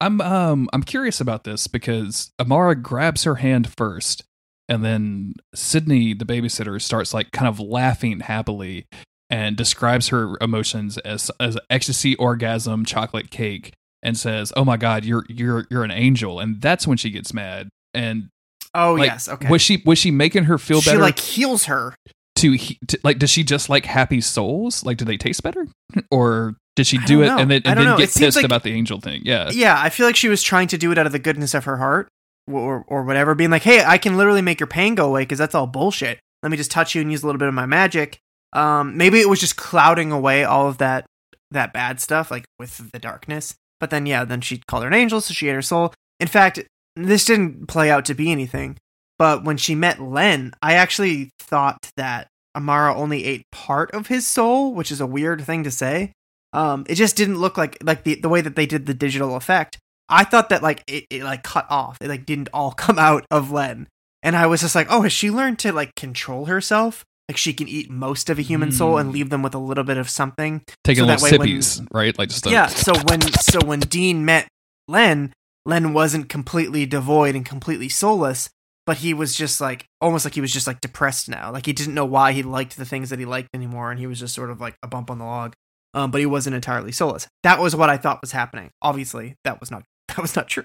I'm 0.01 0.21
um 0.21 0.69
I'm 0.73 0.83
curious 0.83 1.21
about 1.21 1.45
this 1.45 1.67
because 1.67 2.31
Amara 2.41 2.75
grabs 2.75 3.25
her 3.25 3.37
hand 3.37 3.73
first, 3.77 4.25
and 4.69 4.85
then 4.85 5.35
Sydney, 5.55 6.15
the 6.15 6.25
babysitter, 6.25 6.81
starts 6.81 7.13
like 7.13 7.33
kind 7.33 7.49
of 7.49 7.61
laughing 7.61 8.21
happily 8.21 8.87
and 9.29 9.57
describes 9.57 10.09
her 10.09 10.37
emotions 10.41 10.99
as 10.99 11.31
as 11.39 11.59
ecstasy, 11.69 12.17
orgasm, 12.17 12.85
chocolate 12.85 13.31
cake, 13.31 13.73
and 14.03 14.17
says, 14.19 14.53
"Oh 14.57 14.65
my 14.65 14.77
God, 14.77 15.05
you're 15.05 15.25
you're 15.29 15.67
you're 15.71 15.85
an 15.85 15.91
angel." 15.91 16.41
And 16.41 16.61
that's 16.61 16.87
when 16.87 16.97
she 16.97 17.11
gets 17.11 17.35
mad. 17.35 17.69
And 17.93 18.29
Oh 18.75 18.95
like, 18.95 19.07
yes, 19.07 19.29
okay. 19.29 19.49
was 19.49 19.63
she 19.63 19.83
was 19.85 19.99
she 19.99 20.11
making 20.11 20.45
her 20.45 20.59
feel 20.59 20.81
better? 20.81 20.99
she 20.99 21.03
like 21.03 21.19
heals 21.19 21.65
her. 21.65 21.95
To, 22.41 22.53
he- 22.53 22.79
to 22.89 22.99
like 23.05 23.19
does 23.19 23.31
she 23.31 23.45
just 23.45 23.69
like 23.69 23.85
happy 23.87 24.21
souls? 24.21 24.85
Like 24.85 24.97
do 24.99 25.05
they 25.05 25.17
taste 25.17 25.43
better? 25.43 25.67
Or 26.11 26.55
did 26.77 26.87
she 26.87 26.99
do 26.99 27.23
it 27.23 27.27
know. 27.27 27.39
and 27.39 27.51
then 27.51 27.63
and 27.65 27.79
then 27.79 27.85
know. 27.85 27.97
get 27.99 28.13
pissed 28.15 28.37
like- 28.37 28.45
about 28.45 28.63
the 28.63 28.73
angel 28.73 29.01
thing? 29.01 29.23
Yeah. 29.25 29.51
Yeah, 29.51 29.81
I 29.81 29.91
feel 29.91 30.07
like 30.07 30.17
she 30.17 30.29
was 30.29 30.43
trying 30.43 30.69
to 30.69 30.79
do 30.79 30.93
it 30.93 30.99
out 30.99 31.07
of 31.07 31.13
the 31.13 31.19
goodness 31.19 31.53
of 31.55 31.65
her 31.65 31.77
heart 31.79 32.09
or, 32.51 32.85
or 32.89 33.03
whatever, 33.05 33.35
being 33.35 33.51
like, 33.51 33.63
hey, 33.63 33.83
I 33.85 33.99
can 33.99 34.17
literally 34.17 34.43
make 34.43 34.61
your 34.61 34.67
pain 34.67 34.95
go 34.95 35.07
away 35.09 35.23
because 35.23 35.39
that's 35.39 35.55
all 35.55 35.67
bullshit. 35.67 36.19
Let 36.43 36.51
me 36.51 36.57
just 36.57 36.71
touch 36.71 36.95
you 36.95 37.03
and 37.03 37.11
use 37.11 37.23
a 37.23 37.27
little 37.27 37.39
bit 37.39 37.49
of 37.49 37.55
my 37.55 37.67
magic. 37.67 38.19
Um, 38.53 38.97
maybe 38.97 39.21
it 39.21 39.29
was 39.29 39.41
just 39.41 39.57
clouding 39.57 40.11
away 40.11 40.45
all 40.45 40.69
of 40.69 40.79
that 40.79 41.07
that 41.51 41.73
bad 41.73 42.01
stuff, 42.01 42.31
like 42.31 42.45
with 42.59 42.91
the 42.93 42.99
darkness. 42.99 43.55
But 43.81 43.91
then, 43.91 44.07
yeah, 44.07 44.25
then 44.25 44.41
she 44.41 44.59
called 44.69 44.83
her 44.85 44.89
an 44.89 44.95
angel, 44.95 45.21
so 45.21 45.35
she 45.35 45.49
ate 45.49 45.55
her 45.55 45.63
soul. 45.63 45.93
In 46.21 46.29
fact, 46.29 46.61
this 46.97 47.25
didn't 47.25 47.67
play 47.67 47.91
out 47.91 48.05
to 48.07 48.15
be 48.15 48.31
anything. 48.31 48.77
But 49.21 49.45
when 49.45 49.59
she 49.59 49.75
met 49.75 50.01
Len, 50.01 50.53
I 50.63 50.73
actually 50.75 51.29
thought 51.39 51.91
that 51.99 52.29
Amara 52.57 52.95
only 52.97 53.25
ate 53.27 53.43
part 53.53 53.91
of 53.93 54.07
his 54.07 54.27
soul, 54.27 54.73
which 54.75 54.91
is 54.91 54.99
a 55.01 55.07
weird 55.07 55.43
thing 55.43 55.63
to 55.65 55.71
say. 55.71 56.13
Um, 56.55 56.85
it 56.89 56.95
just 56.95 57.17
didn't 57.17 57.37
look 57.39 57.59
like 57.59 57.77
like 57.85 58.03
the 58.05 58.15
the 58.15 58.31
way 58.31 58.41
that 58.41 58.57
they 58.57 58.65
did 58.65 58.87
the 58.87 58.95
digital 58.95 59.37
effect. 59.37 59.79
I 60.09 60.25
thought 60.25 60.49
that 60.49 60.63
like 60.63 60.83
it, 60.89 61.05
it 61.11 61.23
like 61.23 61.43
cut 61.43 61.67
off. 61.69 61.99
It 62.01 62.09
like 62.09 62.25
didn't 62.25 62.49
all 62.55 62.73
come 62.87 62.99
out 62.99 63.27
of 63.31 63.51
Len. 63.53 63.89
And 64.23 64.35
I 64.37 64.47
was 64.47 64.63
just 64.63 64.75
like, 64.75 64.87
oh, 64.91 65.03
has 65.03 65.13
she 65.13 65.31
learned 65.31 65.59
to 65.61 65.73
like 65.73 65.95
control 65.97 66.47
herself? 66.47 67.05
Like 67.29 67.37
she 67.37 67.53
can 67.53 67.69
eat 67.69 67.91
most 67.91 68.29
of 68.31 68.39
a 68.39 68.43
human 68.43 68.73
soul 68.73 68.97
and 68.99 69.11
Hmm. 69.11 69.15
leave 69.15 69.29
them 69.31 69.43
with 69.43 69.55
a 69.55 69.59
little 69.59 69.85
bit 69.85 69.99
of 69.99 70.09
something. 70.11 70.63
Taking 70.83 71.03
So 71.05 71.07
little 71.07 71.21
that 71.29 71.33
way 71.33 71.39
when- 71.39 71.49
sippies, 71.49 71.87
right? 71.93 72.19
Like 72.19 72.31
just 72.31 72.47
a, 72.47 72.51
Yeah. 72.51 72.67
So 72.69 72.95
when 73.07 73.21
so 73.21 73.61
when 73.65 73.81
Dean 73.81 74.25
met 74.25 74.49
Len, 74.89 75.33
Len 75.67 75.93
wasn't 75.93 76.29
completely 76.31 76.87
devoid 76.87 77.37
and 77.37 77.45
completely 77.47 77.89
soulless, 77.91 78.49
but 78.91 78.97
he 78.97 79.15
was 79.15 79.37
just 79.37 79.61
like 79.61 79.87
almost 80.01 80.25
like 80.27 80.35
he 80.35 80.41
was 80.41 80.53
just 80.53 80.67
like 80.67 80.81
depressed 80.81 81.29
now. 81.29 81.53
Like 81.53 81.65
he 81.65 81.73
didn't 81.73 81.95
know 81.95 82.05
why 82.05 82.33
he 82.33 82.43
liked 82.43 82.77
the 82.77 82.85
things 82.85 83.11
that 83.11 83.21
he 83.21 83.25
liked 83.25 83.49
anymore, 83.55 83.93
and 83.93 84.01
he 84.01 84.09
was 84.09 84.19
just 84.19 84.35
sort 84.35 84.51
of 84.51 84.61
like 84.61 84.75
a 84.83 84.89
bump 84.89 85.13
on 85.13 85.19
the 85.19 85.25
log. 85.25 85.53
Um, 85.95 86.11
but 86.11 86.19
he 86.19 86.27
wasn't 86.27 86.57
entirely 86.57 86.91
soulless. 86.91 87.29
That 87.45 87.61
was 87.61 87.77
what 87.77 87.89
I 87.89 87.97
thought 87.99 88.21
was 88.21 88.33
happening. 88.33 88.73
Obviously, 88.83 89.37
that 89.45 89.61
was 89.61 89.71
not 89.71 89.85
that 90.09 90.19
was 90.19 90.35
not 90.35 90.49
true. 90.49 90.65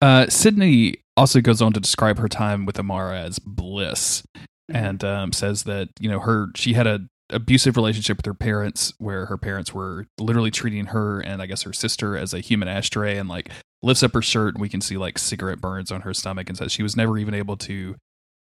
Uh, 0.00 0.28
Sydney 0.28 0.98
also 1.16 1.40
goes 1.40 1.60
on 1.60 1.72
to 1.72 1.80
describe 1.80 2.20
her 2.20 2.28
time 2.28 2.64
with 2.64 2.78
Amara 2.78 3.22
as 3.22 3.40
bliss, 3.40 4.22
Mm-hmm. 4.70 4.84
and 4.84 5.04
um, 5.04 5.32
says 5.32 5.64
that 5.64 5.88
you 5.98 6.08
know 6.08 6.20
her 6.20 6.50
she 6.54 6.74
had 6.74 6.86
a 6.86 7.00
abusive 7.30 7.74
relationship 7.74 8.18
with 8.18 8.26
her 8.26 8.34
parents, 8.34 8.92
where 8.98 9.26
her 9.26 9.36
parents 9.36 9.74
were 9.74 10.06
literally 10.20 10.52
treating 10.52 10.86
her 10.86 11.18
and 11.18 11.42
I 11.42 11.46
guess 11.46 11.62
her 11.62 11.72
sister 11.72 12.16
as 12.16 12.32
a 12.32 12.38
human 12.38 12.68
ashtray, 12.68 13.16
and 13.18 13.28
like 13.28 13.50
lifts 13.86 14.02
up 14.02 14.12
her 14.12 14.22
shirt 14.22 14.54
and 14.54 14.60
we 14.60 14.68
can 14.68 14.80
see 14.80 14.96
like 14.96 15.18
cigarette 15.18 15.60
burns 15.60 15.90
on 15.90 16.02
her 16.02 16.12
stomach, 16.12 16.48
and 16.48 16.58
says 16.58 16.72
she 16.72 16.82
was 16.82 16.96
never 16.96 17.16
even 17.16 17.34
able 17.34 17.56
to 17.56 17.96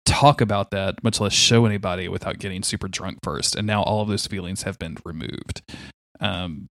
talk 0.06 0.41
about 0.41 0.71
that, 0.71 1.04
much 1.04 1.19
less 1.19 1.34
show 1.34 1.65
anybody 1.65 2.08
without 2.08 2.39
getting 2.39 2.63
super 2.63 2.88
drunk 2.88 3.19
first. 3.23 3.56
And 3.56 3.65
now 3.65 3.82
all 3.84 4.02
of 4.02 4.08
those 4.10 4.28
feelings 4.28 4.63
have 4.63 4.78
been 4.78 4.97
removed. 5.06 5.62
Um, 6.19 6.67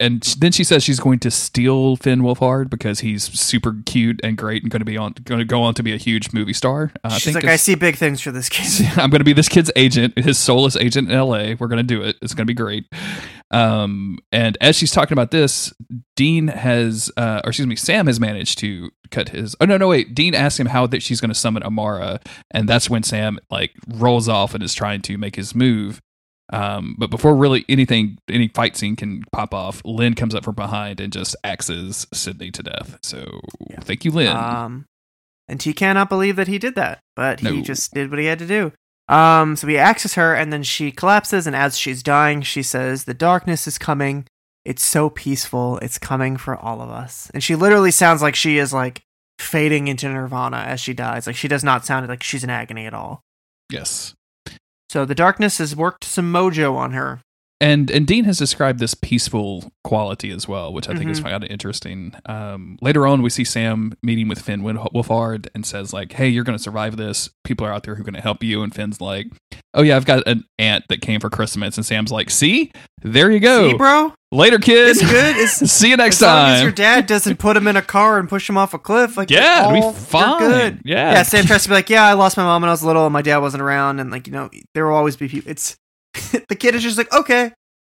and 0.00 0.22
then 0.38 0.52
she 0.52 0.64
says 0.64 0.82
she's 0.82 1.00
going 1.00 1.18
to 1.20 1.30
steal 1.30 1.96
Finn 1.96 2.20
Wolfhard 2.20 2.70
because 2.70 3.00
he's 3.00 3.24
super 3.24 3.76
cute 3.86 4.20
and 4.22 4.36
great 4.36 4.62
and 4.62 4.70
going 4.70 4.80
to 4.80 4.84
be 4.86 4.96
on 4.96 5.14
going 5.24 5.38
to 5.38 5.44
go 5.44 5.62
on 5.62 5.74
to 5.74 5.82
be 5.82 5.92
a 5.92 5.96
huge 5.96 6.32
movie 6.32 6.52
star. 6.52 6.92
Uh, 7.04 7.08
I 7.08 7.18
She's 7.18 7.32
think 7.32 7.44
like, 7.44 7.52
I 7.52 7.56
see 7.56 7.74
big 7.74 7.96
things 7.96 8.20
for 8.20 8.30
this 8.30 8.48
kid. 8.48 8.86
I'm 8.96 9.10
going 9.10 9.20
to 9.20 9.24
be 9.24 9.32
this 9.32 9.48
kid's 9.48 9.70
agent, 9.76 10.18
his 10.18 10.38
soulless 10.38 10.76
agent 10.76 11.10
in 11.10 11.18
LA. 11.18 11.54
We're 11.58 11.68
going 11.68 11.78
to 11.78 11.82
do 11.82 12.02
it. 12.02 12.16
It's 12.22 12.34
going 12.34 12.46
to 12.46 12.50
be 12.50 12.54
great. 12.54 12.86
Um, 13.50 14.18
and 14.32 14.58
as 14.60 14.76
she's 14.76 14.90
talking 14.90 15.12
about 15.12 15.30
this, 15.30 15.72
Dean 16.16 16.48
has, 16.48 17.10
uh, 17.16 17.40
or 17.44 17.50
excuse 17.50 17.66
me, 17.66 17.76
Sam 17.76 18.06
has 18.06 18.18
managed 18.18 18.58
to 18.58 18.90
cut 19.10 19.30
his. 19.30 19.54
Oh 19.60 19.64
no, 19.64 19.76
no, 19.76 19.88
wait. 19.88 20.14
Dean 20.14 20.34
asks 20.34 20.58
him 20.58 20.66
how 20.66 20.86
that 20.88 21.02
she's 21.02 21.20
going 21.20 21.30
to 21.30 21.34
summon 21.34 21.62
Amara, 21.62 22.20
and 22.50 22.68
that's 22.68 22.90
when 22.90 23.02
Sam 23.02 23.38
like 23.50 23.72
rolls 23.88 24.28
off 24.28 24.54
and 24.54 24.62
is 24.62 24.74
trying 24.74 25.02
to 25.02 25.18
make 25.18 25.36
his 25.36 25.54
move. 25.54 26.00
Um, 26.52 26.94
but 26.98 27.10
before 27.10 27.34
really 27.34 27.64
anything, 27.68 28.18
any 28.28 28.48
fight 28.48 28.76
scene 28.76 28.96
can 28.96 29.24
pop 29.32 29.54
off, 29.54 29.80
Lynn 29.84 30.14
comes 30.14 30.34
up 30.34 30.44
from 30.44 30.54
behind 30.54 31.00
and 31.00 31.12
just 31.12 31.34
axes 31.42 32.06
Sydney 32.12 32.50
to 32.52 32.62
death. 32.62 32.98
So 33.02 33.40
thank 33.80 34.04
you, 34.04 34.10
Lynn. 34.10 34.36
Um, 34.36 34.84
and 35.48 35.62
he 35.62 35.72
cannot 35.72 36.08
believe 36.08 36.36
that 36.36 36.48
he 36.48 36.58
did 36.58 36.74
that, 36.74 37.00
but 37.16 37.40
he 37.40 37.62
just 37.62 37.94
did 37.94 38.10
what 38.10 38.18
he 38.18 38.26
had 38.26 38.38
to 38.40 38.46
do. 38.46 38.72
Um, 39.08 39.56
so 39.56 39.66
he 39.66 39.76
axes 39.76 40.14
her, 40.14 40.34
and 40.34 40.52
then 40.52 40.62
she 40.62 40.90
collapses. 40.90 41.46
And 41.46 41.54
as 41.54 41.76
she's 41.78 42.02
dying, 42.02 42.40
she 42.42 42.62
says, 42.62 43.04
"The 43.04 43.12
darkness 43.14 43.66
is 43.66 43.76
coming. 43.76 44.26
It's 44.64 44.82
so 44.84 45.10
peaceful. 45.10 45.78
It's 45.78 45.98
coming 45.98 46.36
for 46.38 46.56
all 46.56 46.80
of 46.80 46.88
us." 46.90 47.30
And 47.34 47.42
she 47.44 47.54
literally 47.54 47.90
sounds 47.90 48.22
like 48.22 48.34
she 48.34 48.56
is 48.56 48.72
like 48.72 49.02
fading 49.38 49.88
into 49.88 50.08
nirvana 50.08 50.58
as 50.58 50.80
she 50.80 50.94
dies. 50.94 51.26
Like 51.26 51.36
she 51.36 51.48
does 51.48 51.62
not 51.64 51.84
sound 51.84 52.08
like 52.08 52.22
she's 52.22 52.44
in 52.44 52.50
agony 52.50 52.86
at 52.86 52.94
all. 52.94 53.20
yes. 53.70 54.14
So 54.94 55.04
the 55.04 55.12
darkness 55.12 55.58
has 55.58 55.74
worked 55.74 56.04
some 56.04 56.32
mojo 56.32 56.76
on 56.76 56.92
her. 56.92 57.20
And 57.64 57.90
and 57.90 58.06
Dean 58.06 58.24
has 58.24 58.38
described 58.38 58.78
this 58.78 58.94
peaceful 58.94 59.72
quality 59.84 60.30
as 60.30 60.46
well, 60.48 60.72
which 60.72 60.88
I 60.88 60.94
think 60.94 61.10
is 61.10 61.20
Mhm. 61.20 61.24
kind 61.30 61.44
of 61.44 61.50
interesting. 61.50 62.12
Um, 62.26 62.78
later 62.80 63.06
on, 63.06 63.22
we 63.22 63.30
see 63.30 63.44
Sam 63.44 63.94
meeting 64.02 64.28
with 64.28 64.40
Finn 64.40 64.62
Wolfhard 64.62 65.46
and 65.54 65.64
says 65.64 65.92
like, 65.92 66.12
"Hey, 66.12 66.28
you're 66.28 66.44
going 66.44 66.56
to 66.58 66.62
survive 66.62 66.96
this. 66.96 67.28
People 67.44 67.66
are 67.66 67.72
out 67.72 67.82
there 67.84 67.94
who 67.94 68.02
are 68.02 68.04
going 68.04 68.14
to 68.14 68.20
help 68.20 68.42
you." 68.42 68.62
And 68.62 68.74
Finn's 68.74 69.00
like, 69.00 69.26
"Oh 69.74 69.82
yeah, 69.82 69.96
I've 69.96 70.04
got 70.06 70.26
an 70.26 70.44
aunt 70.58 70.84
that 70.88 71.00
came 71.00 71.20
for 71.20 71.30
Christmas." 71.30 71.76
And 71.76 71.84
Sam's 71.86 72.10
like, 72.12 72.30
"See, 72.30 72.70
there 73.02 73.30
you 73.30 73.40
go. 73.40 73.70
See, 73.70 73.76
bro, 73.76 74.12
Later, 74.32 74.58
kid. 74.58 74.88
it's 74.88 75.00
good. 75.02 75.36
It's 75.36 75.52
See 75.72 75.90
you 75.90 75.96
next 75.96 76.18
time. 76.18 76.28
as 76.28 76.34
long 76.48 76.56
as 76.56 76.62
your 76.62 76.72
dad 76.72 77.06
doesn't 77.06 77.38
put 77.38 77.56
him 77.56 77.66
in 77.68 77.76
a 77.76 77.82
car 77.82 78.18
and 78.18 78.28
push 78.28 78.48
him 78.48 78.56
off 78.56 78.74
a 78.74 78.78
cliff, 78.78 79.16
like 79.16 79.30
Yeah, 79.30 79.60
it'll 79.60 79.72
be 79.72 79.78
all- 79.78 79.82
you're 79.84 79.92
fine. 79.92 80.38
good. 80.38 80.80
Yeah. 80.84 81.12
yeah. 81.12 81.22
Sam 81.22 81.44
tries 81.44 81.62
to 81.64 81.68
be 81.68 81.74
like, 81.74 81.88
yeah, 81.90 82.04
I 82.04 82.14
lost 82.14 82.36
my 82.36 82.42
mom 82.44 82.62
when 82.62 82.68
I 82.68 82.72
was 82.72 82.82
little, 82.82 83.04
and 83.06 83.12
my 83.12 83.22
dad 83.22 83.38
wasn't 83.38 83.62
around, 83.62 84.00
and 84.00 84.10
like 84.10 84.26
you 84.26 84.32
know, 84.32 84.48
there 84.74 84.86
will 84.86 84.94
always 84.96 85.16
be 85.16 85.28
people. 85.28 85.50
It's 85.50 85.76
the 86.48 86.56
kid 86.56 86.74
is 86.74 86.82
just 86.82 86.98
like, 86.98 87.12
okay, 87.12 87.52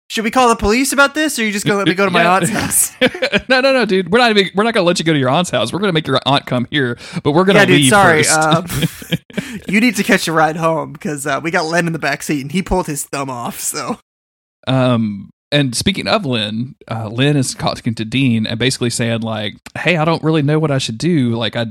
should 0.09 0.25
we 0.25 0.31
call 0.31 0.49
the 0.49 0.57
police 0.57 0.93
about 0.93 1.15
this, 1.15 1.39
or 1.39 1.43
are 1.43 1.45
you 1.45 1.53
just 1.53 1.65
gonna 1.65 1.79
let 1.79 1.87
me 1.89 1.95
go 1.95 2.05
to 2.05 2.11
my 2.11 2.23
Yeah. 2.23 2.35
aunt's 2.35 2.51
house? 3.01 3.49
no, 3.49 3.61
no, 3.61 3.73
no, 3.73 3.85
dude. 3.85 4.11
We're 4.11 4.19
not 4.19 4.31
even, 4.37 4.51
we're 4.55 4.65
not 4.65 4.75
going 4.75 4.83
to 4.85 4.87
let 4.89 4.99
you 4.99 5.05
go 5.05 5.13
to 5.13 5.19
your 5.19 5.29
aunt's 5.29 5.51
house. 5.51 5.73
We're 5.73 5.79
going 5.79 5.89
to 5.91 5.93
make 5.93 6.07
your 6.07 6.19
aunt 6.27 6.47
come 6.47 6.67
here, 6.71 6.99
but 7.23 7.33
we're 7.33 7.45
going 7.45 7.55
to 7.65 7.73
yeah, 7.73 7.79
dude, 7.79 7.89
sorry. 7.91 8.27
Um, 8.27 8.67
you 9.69 9.81
need 9.81 9.95
to 9.97 10.03
catch 10.03 10.27
a 10.27 10.33
ride 10.33 10.57
home 10.57 10.93
because 10.93 11.27
uh, 11.27 11.41
we 11.43 11.51
got 11.53 11.67
Len 11.67 11.87
in 11.87 11.93
the 11.93 11.99
back 12.01 12.23
seat, 12.25 12.41
and 12.43 12.51
he 12.51 12.61
pulled 12.63 12.87
his 12.89 13.05
thumb 13.05 13.31
off. 13.31 13.61
So 13.61 13.99
Um, 14.67 15.31
and 15.53 15.75
speaking 15.75 16.07
of 16.07 16.25
Lynn, 16.25 16.77
uh, 16.91 17.09
Lynn 17.09 17.37
is 17.37 17.55
talking 17.55 17.95
to 17.97 18.05
Dean 18.05 18.47
and 18.47 18.59
basically 18.59 18.91
saying 18.91 19.21
like, 19.23 19.55
"Hey, 19.79 19.97
I 19.97 20.05
don't 20.05 20.23
really 20.23 20.43
know 20.43 20.59
what 20.59 20.71
I 20.71 20.79
should 20.79 20.99
do. 20.99 21.31
Like, 21.31 21.57
I 21.57 21.67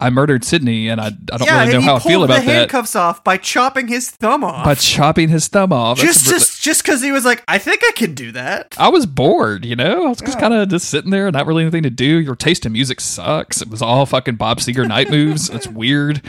I 0.00 0.10
murdered 0.10 0.44
Sydney, 0.44 0.88
and 0.88 1.00
I 1.00 1.06
I 1.06 1.10
don't 1.36 1.42
yeah, 1.44 1.60
really 1.62 1.72
know 1.74 1.80
how 1.80 1.96
I 1.96 1.98
feel 1.98 2.18
pulled 2.20 2.30
about 2.30 2.40
the 2.40 2.46
that." 2.46 2.52
handcuffs 2.58 2.94
off 2.96 3.24
by 3.24 3.36
chopping 3.36 3.88
his 3.88 4.10
thumb 4.10 4.44
off. 4.44 4.64
By 4.64 4.74
chopping 4.74 5.28
his 5.28 5.48
thumb 5.48 5.72
off. 5.72 5.98
That's 5.98 6.12
just 6.14 6.26
really- 6.26 6.38
just 6.38 6.62
just 6.62 6.82
because 6.84 7.02
he 7.02 7.10
was 7.12 7.24
like, 7.24 7.42
I 7.48 7.58
think 7.58 7.80
I 7.84 7.92
can 7.96 8.14
do 8.14 8.32
that. 8.32 8.74
I 8.78 8.88
was 8.88 9.04
bored, 9.06 9.64
you 9.64 9.76
know. 9.76 10.06
I 10.06 10.08
was 10.10 10.18
just 10.20 10.34
Yeah. 10.34 10.40
kind 10.40 10.54
of 10.54 10.68
just 10.68 10.88
sitting 10.88 11.10
there, 11.10 11.30
not 11.30 11.46
really 11.46 11.62
anything 11.62 11.82
to 11.82 11.90
do. 11.90 12.04
Your 12.20 12.36
taste 12.36 12.64
in 12.64 12.72
music 12.72 13.00
sucks. 13.00 13.60
It 13.60 13.68
was 13.68 13.82
all 13.82 14.06
fucking 14.06 14.36
Bob 14.36 14.58
Seger 14.60 14.86
night 14.88 15.10
moves. 15.10 15.50
It's 15.50 15.66
weird. 15.68 16.22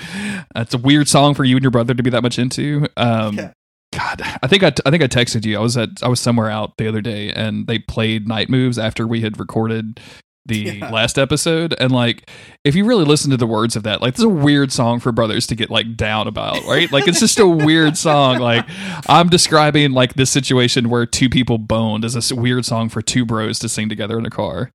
It's 0.55 0.73
a 0.73 0.77
weird 0.77 1.07
song 1.07 1.33
for 1.35 1.43
you 1.43 1.55
and 1.55 1.63
your 1.63 1.71
brother 1.71 1.93
to 1.93 2.03
be 2.03 2.09
that 2.09 2.21
much 2.23 2.37
into. 2.39 2.87
Um, 2.97 3.35
Yeah. 3.37 3.51
God, 3.95 4.21
I 4.43 4.47
think 4.47 4.63
I, 4.63 4.73
I 4.85 4.91
think 4.91 5.03
I 5.03 5.07
texted 5.07 5.45
you. 5.45 5.57
I 5.57 5.61
was 5.61 5.77
at 5.77 5.89
I 6.03 6.07
was 6.07 6.19
somewhere 6.19 6.49
out 6.49 6.77
the 6.77 6.87
other 6.87 7.01
day, 7.01 7.31
and 7.31 7.67
they 7.67 7.79
played 7.79 8.27
night 8.27 8.49
moves 8.49 8.77
after 8.77 9.07
we 9.07 9.21
had 9.21 9.39
recorded 9.39 9.99
the 10.47 10.57
Yeah. 10.79 10.89
last 10.91 11.17
episode. 11.17 11.73
And 11.79 11.91
like, 11.91 12.29
if 12.63 12.75
you 12.75 12.85
really 12.85 13.05
listen 13.05 13.31
to 13.31 13.37
the 13.37 13.47
words 13.47 13.75
of 13.75 13.83
that, 13.83 14.01
like, 14.01 14.13
this 14.13 14.19
is 14.19 14.25
a 14.25 14.29
weird 14.29 14.71
song 14.71 14.99
for 14.99 15.11
brothers 15.11 15.47
to 15.47 15.55
get 15.55 15.69
like 15.71 15.95
down 15.95 16.27
about, 16.27 16.63
right? 16.65 16.91
Like, 16.91 17.07
it's 17.07 17.19
just 17.19 17.39
a 17.39 17.47
weird 17.67 17.97
song. 17.97 18.37
Like, 18.39 18.65
I'm 19.07 19.27
describing 19.29 19.91
like 19.93 20.13
this 20.15 20.29
situation 20.29 20.89
where 20.89 21.05
two 21.05 21.29
people 21.29 21.57
boned 21.57 22.05
as 22.05 22.31
a 22.31 22.35
weird 22.35 22.65
song 22.65 22.89
for 22.89 23.01
two 23.01 23.25
bros 23.25 23.57
to 23.59 23.69
sing 23.69 23.89
together 23.89 24.19
in 24.19 24.25
a 24.25 24.29
car. 24.29 24.71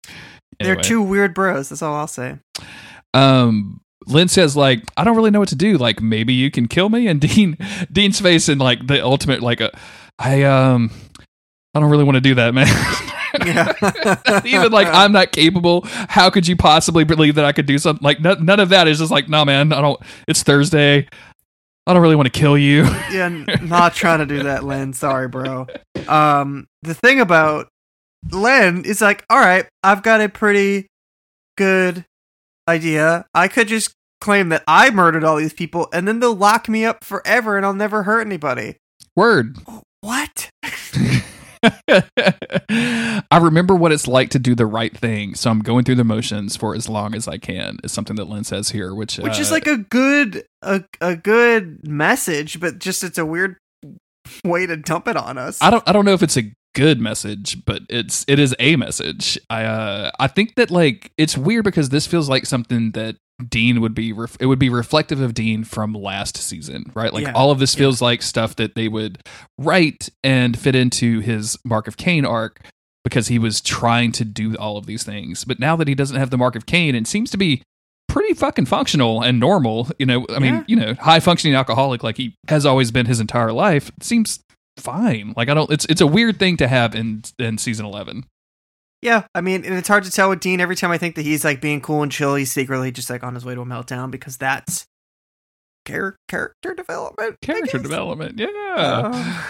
They're 0.58 0.76
two 0.76 1.02
weird 1.02 1.34
bros. 1.34 1.68
That's 1.68 1.82
all 1.82 1.94
I'll 1.94 2.06
say. 2.08 2.38
um 3.14 3.80
Lynn 4.06 4.28
says 4.28 4.56
like 4.56 4.82
I 4.96 5.04
don't 5.04 5.16
really 5.16 5.30
know 5.30 5.40
what 5.40 5.48
to 5.50 5.56
do. 5.56 5.76
Like 5.78 6.00
maybe 6.00 6.32
you 6.32 6.50
can 6.50 6.68
kill 6.68 6.88
me? 6.88 7.06
And 7.06 7.20
Dean 7.20 7.56
Dean's 7.92 8.20
face 8.20 8.48
in 8.48 8.58
like 8.58 8.86
the 8.86 9.04
ultimate 9.04 9.42
like 9.42 9.60
a 9.60 9.70
I 10.18 10.42
um 10.42 10.90
I 11.74 11.80
don't 11.80 11.90
really 11.90 12.04
want 12.04 12.16
to 12.16 12.20
do 12.20 12.34
that 12.36 12.54
man. 12.54 12.66
Yeah. 13.46 13.72
even 14.44 14.72
like 14.72 14.88
I'm 14.92 15.12
not 15.12 15.30
capable. 15.30 15.82
How 15.86 16.30
could 16.30 16.48
you 16.48 16.56
possibly 16.56 17.04
believe 17.04 17.36
that 17.36 17.44
I 17.44 17.52
could 17.52 17.64
do 17.64 17.78
something? 17.78 18.02
Like 18.04 18.20
none, 18.20 18.44
none 18.44 18.58
of 18.58 18.70
that 18.70 18.88
is 18.88 18.98
just 18.98 19.12
like 19.12 19.28
no 19.28 19.44
man 19.44 19.72
I 19.72 19.80
don't 19.80 20.00
it's 20.26 20.42
Thursday. 20.42 21.06
I 21.86 21.92
don't 21.92 22.02
really 22.02 22.16
want 22.16 22.26
to 22.32 22.38
kill 22.38 22.58
you. 22.58 22.84
Yeah, 23.10 23.28
not 23.62 23.94
trying 23.94 24.18
to 24.18 24.26
do 24.26 24.42
that, 24.42 24.64
Len. 24.64 24.92
Sorry, 24.92 25.28
bro. 25.28 25.66
Um, 26.08 26.66
the 26.82 26.94
thing 26.94 27.20
about 27.20 27.68
Len 28.30 28.84
is 28.84 29.00
like, 29.00 29.24
all 29.30 29.38
right, 29.38 29.66
I've 29.82 30.02
got 30.02 30.20
a 30.20 30.28
pretty 30.28 30.86
good 31.56 32.04
idea. 32.70 33.26
I 33.34 33.48
could 33.48 33.68
just 33.68 33.92
claim 34.20 34.48
that 34.50 34.62
I 34.66 34.90
murdered 34.90 35.24
all 35.24 35.36
these 35.36 35.52
people, 35.52 35.88
and 35.92 36.06
then 36.06 36.20
they'll 36.20 36.34
lock 36.34 36.68
me 36.68 36.84
up 36.84 37.04
forever, 37.04 37.56
and 37.56 37.66
I'll 37.66 37.74
never 37.74 38.04
hurt 38.04 38.20
anybody. 38.22 38.76
word 39.16 39.58
What? 40.00 40.50
I 41.62 43.38
remember 43.38 43.74
what 43.74 43.92
it's 43.92 44.08
like 44.08 44.30
to 44.30 44.38
do 44.38 44.54
the 44.54 44.66
right 44.66 44.96
thing, 44.96 45.34
so 45.34 45.50
I'm 45.50 45.60
going 45.60 45.84
through 45.84 45.96
the 45.96 46.04
motions 46.04 46.56
for 46.56 46.74
as 46.74 46.88
long 46.88 47.14
as 47.14 47.28
I 47.28 47.36
can. 47.36 47.78
Is 47.84 47.92
something 47.92 48.16
that 48.16 48.24
Lynn 48.24 48.44
says 48.44 48.70
here, 48.70 48.94
which 48.94 49.18
Which 49.18 49.38
is 49.38 49.50
uh, 49.50 49.54
like 49.54 49.66
a 49.66 49.76
good 49.76 50.44
a 50.62 50.84
a 51.00 51.16
good 51.16 51.86
message, 51.86 52.60
but 52.60 52.78
just 52.78 53.04
it's 53.04 53.18
a 53.18 53.26
weird 53.26 53.56
way 54.44 54.66
to 54.66 54.76
dump 54.76 55.08
it 55.08 55.16
on 55.16 55.36
us. 55.36 55.58
I 55.60 55.70
don't 55.70 55.86
I 55.86 55.92
don't 55.92 56.04
know 56.06 56.14
if 56.14 56.22
it's 56.22 56.38
a 56.38 56.50
good 56.74 57.00
message, 57.00 57.64
but 57.64 57.82
it's 57.88 58.24
it 58.28 58.38
is 58.38 58.54
a 58.58 58.76
message. 58.76 59.38
I 59.48 59.64
uh 59.64 60.10
I 60.18 60.26
think 60.28 60.54
that 60.56 60.70
like 60.70 61.12
it's 61.18 61.36
weird 61.36 61.64
because 61.64 61.88
this 61.90 62.06
feels 62.06 62.28
like 62.28 62.46
something 62.46 62.92
that 62.92 63.16
Dean 63.48 63.80
would 63.80 63.94
be 63.94 64.12
ref- 64.12 64.36
it 64.38 64.46
would 64.46 64.58
be 64.58 64.68
reflective 64.68 65.20
of 65.20 65.32
Dean 65.34 65.64
from 65.64 65.94
last 65.94 66.36
season, 66.36 66.90
right? 66.94 67.12
Like 67.12 67.24
Yeah, 67.24 67.32
all 67.32 67.50
of 67.50 67.58
this 67.58 67.74
yeah. 67.74 67.78
feels 67.80 68.02
like 68.02 68.22
stuff 68.22 68.56
that 68.56 68.74
they 68.74 68.86
would 68.88 69.18
write 69.58 70.08
and 70.22 70.58
fit 70.58 70.74
into 70.74 71.20
his 71.20 71.56
Mark 71.64 71.88
of 71.88 71.96
Cain 71.96 72.24
arc 72.26 72.60
because 73.02 73.28
he 73.28 73.38
was 73.38 73.60
trying 73.62 74.12
to 74.12 74.24
do 74.26 74.54
all 74.56 74.76
of 74.76 74.84
these 74.86 75.04
things. 75.04 75.44
But 75.44 75.58
now 75.58 75.74
that 75.76 75.88
he 75.88 75.94
doesn't 75.94 76.18
have 76.18 76.28
the 76.30 76.36
Mark 76.36 76.54
of 76.54 76.66
Cain 76.66 76.94
and 76.94 77.08
seems 77.08 77.30
to 77.30 77.38
be 77.38 77.62
pretty 78.08 78.34
fucking 78.34 78.66
functional 78.66 79.22
and 79.22 79.40
normal, 79.40 79.88
you 79.98 80.04
know, 80.04 80.26
I 80.28 80.38
mean, 80.38 80.54
Yeah. 80.56 80.64
you 80.66 80.76
know, 80.76 80.94
high 80.94 81.20
functioning 81.20 81.54
alcoholic 81.54 82.02
like 82.02 82.18
he 82.18 82.34
has 82.48 82.66
always 82.66 82.90
been 82.90 83.06
his 83.06 83.20
entire 83.20 83.52
life, 83.52 83.90
seems 84.02 84.40
fine. 84.80 85.34
Like 85.36 85.48
I 85.48 85.54
don't 85.54 85.70
it's 85.70 85.84
it's 85.86 86.00
a 86.00 86.06
weird 86.06 86.38
thing 86.38 86.56
to 86.58 86.68
have 86.68 86.94
in 86.94 87.22
in 87.38 87.58
season 87.58 87.86
11. 87.86 88.24
Yeah, 89.02 89.24
I 89.34 89.40
mean, 89.40 89.64
and 89.64 89.74
it's 89.76 89.88
hard 89.88 90.04
to 90.04 90.10
tell 90.10 90.28
with 90.28 90.40
Dean. 90.40 90.60
Every 90.60 90.76
time 90.76 90.90
I 90.90 90.98
think 90.98 91.14
that 91.14 91.22
he's 91.22 91.42
like 91.44 91.60
being 91.62 91.80
cool 91.80 92.02
and 92.02 92.12
chill, 92.12 92.34
he's 92.34 92.52
secretly 92.52 92.90
just 92.92 93.08
like 93.08 93.22
on 93.24 93.34
his 93.34 93.44
way 93.46 93.54
to 93.54 93.62
a 93.62 93.64
meltdown 93.64 94.10
because 94.10 94.36
that's 94.36 94.84
char- 95.88 96.16
character 96.28 96.74
development. 96.74 97.36
Character 97.40 97.78
development. 97.78 98.38
Yeah. 98.38 98.50
Uh, 98.76 99.42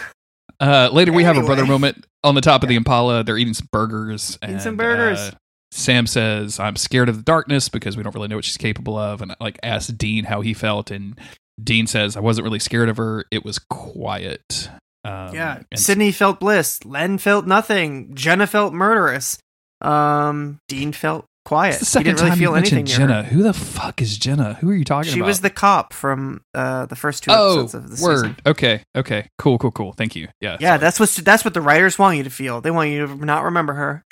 Uh, 0.59 0.89
later, 0.93 1.11
we 1.11 1.23
have 1.23 1.37
a 1.37 1.41
brother 1.41 1.65
moment 1.65 2.05
on 2.23 2.35
the 2.35 2.41
top 2.41 2.61
of 2.61 2.69
the 2.69 2.75
Impala. 2.75 3.23
They're 3.23 3.37
eating 3.37 3.55
some 3.55 3.67
burgers. 3.71 4.37
Eating 4.43 4.53
and, 4.55 4.61
some 4.61 4.77
burgers. 4.77 5.17
uh, 5.17 5.31
Sam 5.71 6.05
says, 6.05 6.59
"I'm 6.59 6.75
scared 6.75 7.09
of 7.09 7.17
the 7.17 7.23
darkness 7.23 7.67
because 7.67 7.97
we 7.97 8.03
don't 8.03 8.13
really 8.13 8.27
know 8.27 8.35
what 8.35 8.45
she's 8.45 8.57
capable 8.57 8.95
of." 8.95 9.23
And 9.23 9.35
like 9.41 9.57
asks 9.63 9.91
Dean 9.91 10.25
how 10.25 10.41
he 10.41 10.53
felt, 10.53 10.91
and 10.91 11.19
Dean 11.61 11.87
says, 11.87 12.15
"I 12.15 12.19
wasn't 12.19 12.43
really 12.43 12.59
scared 12.59 12.89
of 12.89 12.97
her. 12.97 13.25
It 13.31 13.43
was 13.43 13.57
quiet." 13.57 14.69
Um, 15.03 15.33
yeah, 15.33 15.61
and 15.71 15.79
Sydney 15.79 16.11
felt 16.11 16.39
bliss. 16.39 16.85
Len 16.85 17.17
felt 17.17 17.47
nothing. 17.47 18.13
Jenna 18.13 18.45
felt 18.47 18.73
murderous. 18.73 19.37
Um, 19.81 20.59
Dean 20.67 20.91
felt 20.91 21.25
quiet. 21.43 21.81
it's 21.81 21.91
the 21.91 21.99
he 22.01 22.03
didn't 22.03 22.17
really 22.19 22.29
time 22.29 22.37
feel 22.37 22.51
you 22.51 22.57
anything 22.57 22.85
Jenna. 22.85 23.23
Who 23.23 23.41
the 23.41 23.53
fuck 23.53 23.99
is 23.99 24.15
Jenna? 24.19 24.53
Who 24.61 24.69
are 24.69 24.75
you 24.75 24.85
talking 24.85 25.11
She 25.11 25.17
about? 25.19 25.25
She 25.25 25.27
was 25.27 25.41
the 25.41 25.49
cop 25.49 25.93
from 25.93 26.41
uh, 26.53 26.85
the 26.85 26.95
first 26.95 27.23
two 27.23 27.31
oh 27.33 27.61
episodes 27.63 27.73
of 27.73 27.97
the 27.97 28.03
word. 28.03 28.17
season. 28.17 28.35
Okay, 28.45 28.83
okay, 28.95 29.27
cool, 29.39 29.57
cool, 29.57 29.71
cool. 29.71 29.93
Thank 29.93 30.15
you. 30.15 30.27
Yeah, 30.39 30.57
Yeah, 30.59 30.69
sorry. 30.69 30.79
that's 30.79 30.99
what 30.99 31.09
that's 31.25 31.43
what 31.43 31.55
the 31.55 31.61
writers 31.61 31.97
want 31.97 32.17
you 32.17 32.23
to 32.23 32.29
feel. 32.29 32.61
They 32.61 32.69
want 32.69 32.91
you 32.91 33.07
to 33.07 33.15
not 33.25 33.43
remember 33.45 33.73
her. 33.73 34.03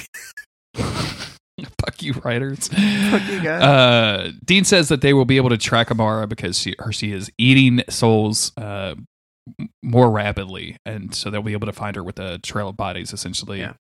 fuck 0.75 2.01
you, 2.01 2.13
writers. 2.23 2.67
Fuck 2.67 3.27
you 3.29 3.41
guys. 3.41 3.61
Uh, 3.63 4.31
Dean 4.43 4.63
says 4.63 4.89
that 4.89 5.01
they 5.01 5.13
will 5.13 5.25
be 5.25 5.37
able 5.37 5.49
to 5.49 5.57
track 5.57 5.91
Amara 5.91 6.27
because 6.27 6.57
she 6.59 6.75
her 6.79 6.91
she 6.91 7.11
is 7.11 7.29
eating 7.37 7.81
souls 7.89 8.51
uh, 8.57 8.95
m- 8.97 9.05
more 9.83 10.09
rapidly, 10.11 10.77
and 10.85 11.13
so 11.13 11.29
they'll 11.29 11.41
be 11.41 11.53
able 11.53 11.67
to 11.67 11.73
find 11.73 11.95
her 11.95 12.03
with 12.03 12.19
a 12.19 12.37
trail 12.39 12.69
of 12.69 12.77
bodies. 12.77 13.13
Essentially, 13.13 13.59
Yeah. 13.59 13.73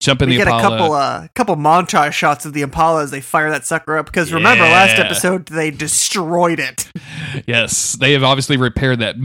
jump 0.00 0.20
in 0.22 0.28
we 0.28 0.36
the 0.36 0.44
get 0.44 0.48
Impala. 0.48 0.66
a 0.66 0.78
couple 0.78 0.92
uh 0.94 1.28
couple 1.34 1.56
montage 1.56 2.12
shots 2.12 2.44
of 2.44 2.52
the 2.52 2.62
Impala 2.62 3.02
as 3.02 3.10
they 3.10 3.20
fire 3.20 3.50
that 3.50 3.64
sucker 3.64 3.96
up 3.96 4.06
because 4.06 4.32
remember 4.32 4.64
last 4.64 4.98
episode 4.98 5.46
they 5.46 5.70
destroyed 5.70 6.60
it. 6.60 6.90
yes, 7.46 7.92
they 7.94 8.12
have 8.12 8.22
obviously 8.22 8.56
repaired 8.56 8.98
that. 9.00 9.16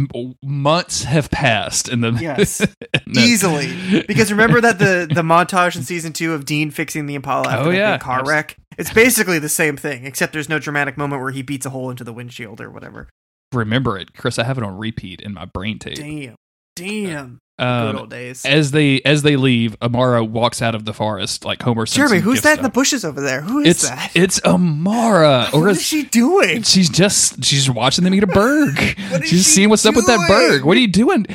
Months 0.44 1.04
have 1.04 1.30
passed 1.30 1.90
and 1.90 2.04
then 2.04 2.18
Yes. 2.22 2.60
the- 2.60 3.20
Easily. 3.20 4.04
Because 4.08 4.32
remember 4.32 4.62
that 4.62 4.80
the 4.80 5.08
the 5.14 5.22
montage 5.22 5.76
in 5.76 5.84
season 5.84 6.14
2 6.14 6.34
of 6.34 6.46
Dean 6.46 6.72
fixing 6.72 7.06
the 7.06 7.16
Impala 7.16 7.50
after 7.50 7.70
Oh, 7.70 7.72
the 7.72 7.78
yeah. 7.78 7.98
car 7.98 8.24
wreck. 8.26 8.56
It's 8.78 8.94
basically 8.94 9.38
the 9.40 9.50
same 9.50 9.76
thing 9.78 10.06
except 10.06 10.32
there's 10.34 10.48
no 10.50 10.58
dramatic 10.58 10.98
moment 10.98 11.22
where 11.22 11.32
he 11.32 11.42
beats 11.42 11.66
a 11.66 11.70
hole 11.70 11.90
into 11.90 12.04
the 12.06 12.14
windshield 12.14 12.62
or 12.62 12.72
whatever. 12.72 13.10
Remember 13.54 13.98
it, 13.98 14.14
Chris. 14.16 14.38
I 14.40 14.44
have 14.44 14.58
it 14.58 14.64
on 14.64 14.78
repeat 14.78 15.22
in 15.22 15.34
my 15.34 15.46
brain 15.46 15.80
tape. 15.80 15.96
Damn. 15.98 16.36
Damn. 16.76 17.38
Good 17.60 17.66
Um, 17.68 17.96
old 17.98 18.10
days. 18.10 18.44
as 18.44 18.72
they 18.72 19.02
as 19.02 19.22
they 19.22 19.36
leave, 19.36 19.76
Amara 19.84 20.24
walks 20.24 20.64
out 20.64 20.74
of 20.74 20.86
the 20.86 20.94
forest 20.94 21.46
like 21.46 21.62
Homer. 21.62 21.86
Simpson 21.86 22.08
Jeremy, 22.08 22.22
who's 22.22 22.42
that 22.42 22.58
in 22.58 22.64
the 22.64 22.70
bushes 22.70 23.06
over 23.06 23.22
there? 23.22 23.42
Who 23.42 23.60
is 23.60 23.68
It's 23.68 23.82
that? 23.90 24.12
it's 24.16 24.44
Amara, 24.46 25.48
or 25.54 25.60
what 25.62 25.70
as 25.72 25.78
is 25.78 25.84
she 25.84 26.04
doing? 26.04 26.64
She's 26.64 26.90
just 26.90 27.44
she's 27.44 27.70
watching 27.70 28.04
them 28.04 28.16
eat 28.16 28.24
a 28.24 28.28
burg. 28.28 28.76
What 29.12 29.24
is 29.24 29.30
she's 29.30 29.44
she 29.44 29.50
seeing 29.52 29.70
what's 29.70 29.86
up 29.86 29.96
with 29.96 30.08
that 30.08 30.16
doing? 30.18 30.28
burg. 30.28 30.64
What 30.64 30.76
are 30.76 30.80
you 30.80 30.88
doing, 30.88 31.28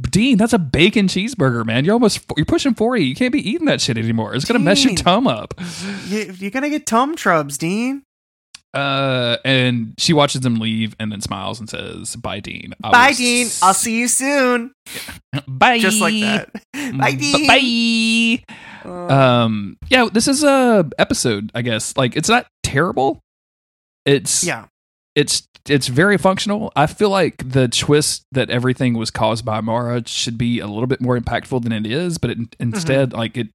Dean? 0.00 0.36
That's 0.36 0.52
a 0.52 0.58
bacon 0.60 1.08
cheeseburger, 1.08 1.64
man. 1.66 1.84
You're 1.84 1.94
almost 1.94 2.20
you're 2.36 2.46
pushing 2.46 2.74
forty. 2.74 3.04
You 3.04 3.16
can't 3.16 3.32
be 3.32 3.40
eating 3.48 3.66
that 3.66 3.80
shit 3.80 3.98
anymore. 3.98 4.34
It's 4.36 4.44
gonna 4.44 4.60
mess 4.60 4.84
your 4.84 4.94
tum 4.94 5.26
up. 5.26 5.54
You, 6.06 6.34
you're 6.38 6.50
gonna 6.52 6.70
get 6.70 6.86
tum 6.86 7.16
trubs, 7.16 7.58
Dean. 7.58 8.02
Uh, 8.74 9.36
and 9.44 9.94
she 9.98 10.12
watches 10.12 10.40
them 10.40 10.56
leave 10.56 10.96
and 10.98 11.12
then 11.12 11.20
smiles 11.20 11.60
and 11.60 11.68
says, 11.70 12.16
"Bye, 12.16 12.40
Dean. 12.40 12.74
I 12.82 12.90
Bye, 12.90 13.12
Dean. 13.12 13.46
s- 13.46 13.62
I'll 13.62 13.72
see 13.74 13.98
you 13.98 14.08
soon. 14.08 14.72
Bye, 15.48 15.78
Just 15.78 16.00
like 16.00 16.20
that. 16.20 16.50
Bye, 16.98 17.12
Dean. 17.14 17.46
Bye. 17.46 18.54
Uh, 18.84 19.14
Um, 19.14 19.76
yeah, 19.88 20.08
this 20.12 20.26
is 20.28 20.42
a 20.44 20.88
episode. 20.98 21.50
I 21.54 21.62
guess 21.62 21.96
like 21.96 22.16
it's 22.16 22.28
not 22.28 22.46
terrible. 22.62 23.20
It's 24.04 24.44
yeah. 24.44 24.66
it's 25.14 25.46
it's 25.68 25.86
very 25.86 26.18
functional. 26.18 26.70
I 26.76 26.86
feel 26.86 27.08
like 27.08 27.36
the 27.48 27.68
twist 27.68 28.24
that 28.32 28.50
everything 28.50 28.94
was 28.94 29.10
caused 29.10 29.44
by 29.44 29.60
Mara 29.62 30.06
should 30.06 30.36
be 30.36 30.58
a 30.58 30.66
little 30.66 30.86
bit 30.86 31.00
more 31.00 31.18
impactful 31.18 31.62
than 31.62 31.72
it 31.72 31.86
is, 31.86 32.18
but 32.18 32.30
it, 32.32 32.38
instead, 32.60 33.12
like 33.14 33.36
it 33.38 33.48